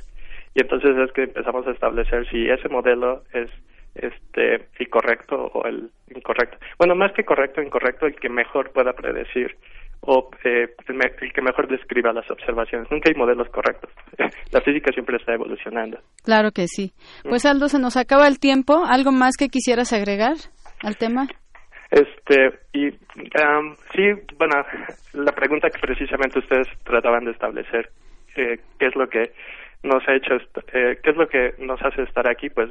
y 0.55 0.61
entonces 0.63 0.97
es 0.97 1.13
que 1.13 1.23
empezamos 1.25 1.67
a 1.67 1.71
establecer 1.73 2.29
si 2.31 2.49
ese 2.49 2.69
modelo 2.69 3.23
es 3.33 3.51
este 3.95 4.67
el 4.79 4.89
correcto 4.91 5.51
o 5.55 5.67
el 5.67 5.91
incorrecto. 6.15 6.59
Bueno, 6.79 6.95
más 6.95 7.13
que 7.13 7.25
correcto 7.25 7.61
o 7.61 7.65
incorrecto, 7.65 8.07
el 8.07 8.15
que 8.17 8.29
mejor 8.29 8.71
pueda 8.73 8.93
predecir 8.93 9.57
o 10.01 10.31
eh, 10.45 10.69
el, 10.87 10.95
me- 10.95 11.11
el 11.21 11.33
que 11.33 11.43
mejor 11.43 11.67
describa 11.67 12.13
las 12.13 12.31
observaciones. 12.31 12.89
Nunca 12.91 13.11
hay 13.11 13.17
modelos 13.17 13.49
correctos. 13.49 13.91
La 14.53 14.61
física 14.61 14.93
siempre 14.93 15.17
está 15.17 15.35
evolucionando. 15.35 15.99
Claro 16.23 16.53
que 16.53 16.69
sí. 16.69 16.93
Pues 17.25 17.45
Aldo, 17.45 17.69
se 17.69 17.81
nos 17.81 17.97
acaba 17.97 18.29
el 18.29 18.39
tiempo. 18.39 18.85
¿Algo 18.87 19.11
más 19.11 19.37
que 19.37 19.49
quisieras 19.49 19.93
agregar 19.93 20.35
al 20.85 20.97
tema? 20.97 21.27
Este, 21.91 22.51
y 22.75 22.89
am, 23.43 23.75
sí, 23.95 24.05
bueno, 24.37 24.55
la 25.15 25.33
pregunta 25.33 25.71
que 25.71 25.81
precisamente 25.81 26.39
ustedes 26.39 26.69
trataban 26.85 27.25
de 27.25 27.33
establecer, 27.33 27.91
eh, 28.37 28.61
¿qué 28.79 28.87
es 28.87 28.95
lo 28.95 29.09
que 29.09 29.33
nos 29.83 30.07
ha 30.09 30.15
hecho, 30.15 30.35
eh, 30.73 30.99
qué 31.03 31.11
es 31.11 31.17
lo 31.17 31.29
que 31.29 31.55
nos 31.59 31.81
hace 31.83 32.03
estar 32.03 32.29
aquí? 32.29 32.51
Pues 32.51 32.71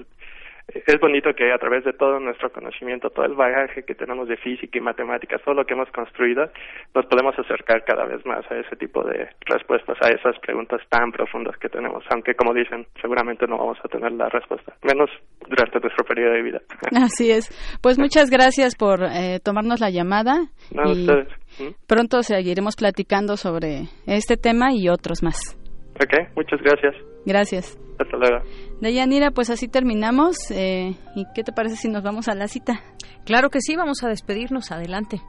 eh, 0.73 0.83
es 0.85 0.99
bonito 0.99 1.33
que 1.33 1.51
a 1.51 1.57
través 1.57 1.83
de 1.85 1.93
todo 1.93 2.19
nuestro 2.19 2.51
conocimiento, 2.51 3.09
todo 3.09 3.25
el 3.25 3.35
bagaje 3.35 3.83
que 3.83 3.95
tenemos 3.95 4.27
de 4.27 4.37
física 4.37 4.77
y 4.77 4.81
matemáticas, 4.81 5.41
todo 5.43 5.55
lo 5.55 5.65
que 5.65 5.73
hemos 5.73 5.89
construido, 5.91 6.49
nos 6.93 7.05
podemos 7.05 7.37
acercar 7.39 7.83
cada 7.85 8.05
vez 8.05 8.25
más 8.25 8.49
a 8.51 8.55
ese 8.55 8.75
tipo 8.75 9.03
de 9.03 9.29
respuestas, 9.45 9.97
a 10.01 10.09
esas 10.09 10.37
preguntas 10.39 10.81
tan 10.89 11.11
profundas 11.11 11.57
que 11.57 11.69
tenemos, 11.69 12.03
aunque 12.09 12.35
como 12.35 12.53
dicen, 12.53 12.85
seguramente 13.01 13.47
no 13.47 13.57
vamos 13.57 13.77
a 13.83 13.87
tener 13.87 14.11
la 14.11 14.29
respuesta, 14.29 14.73
menos 14.83 15.09
durante 15.47 15.79
nuestro 15.79 16.05
periodo 16.05 16.33
de 16.33 16.41
vida. 16.41 16.61
Así 17.03 17.31
es. 17.31 17.49
Pues 17.81 17.97
muchas 17.97 18.29
gracias 18.29 18.75
por 18.75 19.03
eh, 19.03 19.39
tomarnos 19.43 19.79
la 19.79 19.89
llamada. 19.89 20.49
No, 20.71 20.89
y 20.89 20.91
ustedes. 20.91 21.27
¿Mm? 21.59 21.73
pronto 21.87 22.21
seguiremos 22.21 22.75
platicando 22.75 23.35
sobre 23.35 23.85
este 24.05 24.37
tema 24.37 24.73
y 24.73 24.89
otros 24.89 25.23
más. 25.23 25.57
Ok, 25.99 26.13
muchas 26.35 26.59
gracias. 26.61 26.95
Gracias. 27.25 27.77
Hasta 27.99 28.17
luego. 28.17 28.37
Deyanira, 28.81 29.31
pues 29.31 29.49
así 29.49 29.67
terminamos. 29.67 30.37
eh, 30.51 30.95
¿Y 31.15 31.25
qué 31.33 31.43
te 31.43 31.51
parece 31.51 31.75
si 31.75 31.89
nos 31.89 32.03
vamos 32.03 32.27
a 32.27 32.35
la 32.35 32.47
cita? 32.47 32.81
Claro 33.25 33.49
que 33.49 33.61
sí, 33.61 33.75
vamos 33.75 34.03
a 34.03 34.07
despedirnos. 34.09 34.71
Adelante. 34.71 35.21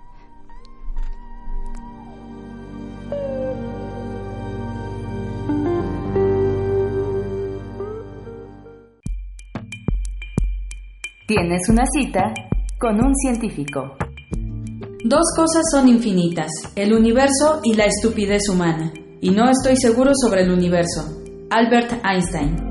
Tienes 11.27 11.69
una 11.69 11.85
cita 11.87 12.33
con 12.79 12.97
un 13.05 13.15
científico. 13.15 13.97
Dos 15.05 15.25
cosas 15.37 15.63
son 15.73 15.89
infinitas, 15.89 16.51
el 16.75 16.93
universo 16.93 17.61
y 17.65 17.75
la 17.75 17.85
estupidez 17.85 18.49
humana. 18.49 18.93
Y 19.21 19.31
no 19.31 19.51
estoy 19.51 19.77
seguro 19.77 20.13
sobre 20.15 20.43
el 20.43 20.51
universo. 20.53 21.23
Albert 21.51 21.93
Einstein. 22.05 22.69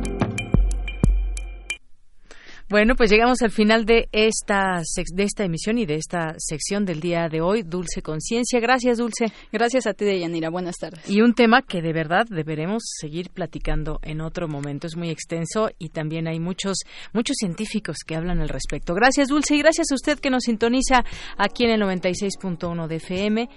Bueno, 2.70 2.96
pues 2.96 3.10
llegamos 3.10 3.42
al 3.44 3.52
final 3.52 3.86
de 3.86 4.10
esta 4.12 4.82
sec- 4.84 5.14
de 5.16 5.24
esta 5.24 5.46
emisión 5.46 5.78
y 5.78 5.86
de 5.86 5.96
esta 5.96 6.36
sección 6.38 6.84
del 6.84 7.00
día 7.00 7.30
de 7.30 7.40
hoy, 7.40 7.64
Dulce 7.64 8.02
Conciencia. 8.02 8.60
Gracias, 8.60 8.98
Dulce. 8.98 9.28
Gracias 9.54 9.88
a 9.88 9.94
ti, 9.94 10.04
Deyanira. 10.04 10.50
Buenas 10.50 10.76
tardes. 10.76 11.10
Y 11.10 11.22
un 11.22 11.34
tema 11.34 11.62
que 11.62 11.82
de 11.82 11.94
verdad 11.94 12.26
deberemos 12.30 12.84
seguir 13.00 13.30
platicando 13.30 14.00
en 14.04 14.20
otro 14.20 14.50
momento. 14.50 14.86
Es 14.86 14.98
muy 14.98 15.10
extenso 15.10 15.70
y 15.80 15.90
también 15.90 16.28
hay 16.28 16.42
muchos 16.42 16.76
muchos 17.14 17.38
científicos 17.40 17.98
que 18.06 18.16
hablan 18.18 18.42
al 18.42 18.50
respecto. 18.50 18.94
Gracias, 18.94 19.30
Dulce, 19.30 19.56
y 19.56 19.60
gracias 19.60 19.88
a 19.92 19.96
usted 19.96 20.20
que 20.20 20.30
nos 20.30 20.44
sintoniza 20.44 21.06
aquí 21.38 21.64
en 21.64 21.70
el 21.72 21.82
96.1 21.82 22.88
de 22.88 22.96
FM. 22.98 23.50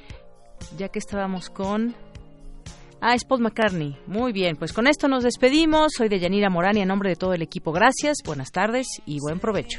Ya 0.78 0.88
que 0.88 1.00
estábamos 1.00 1.50
con 1.50 1.96
Ah, 3.00 3.14
es 3.14 3.24
McCartney. 3.40 3.96
Muy 4.06 4.32
bien, 4.32 4.56
pues 4.56 4.72
con 4.72 4.86
esto 4.86 5.08
nos 5.08 5.24
despedimos. 5.24 5.92
Soy 5.96 6.08
de 6.08 6.20
Yanira 6.20 6.50
Morán 6.50 6.76
y 6.76 6.82
a 6.82 6.86
nombre 6.86 7.08
de 7.08 7.16
todo 7.16 7.32
el 7.32 7.42
equipo, 7.42 7.72
gracias, 7.72 8.18
buenas 8.24 8.52
tardes 8.52 8.86
y 9.06 9.20
buen 9.20 9.40
provecho. 9.40 9.78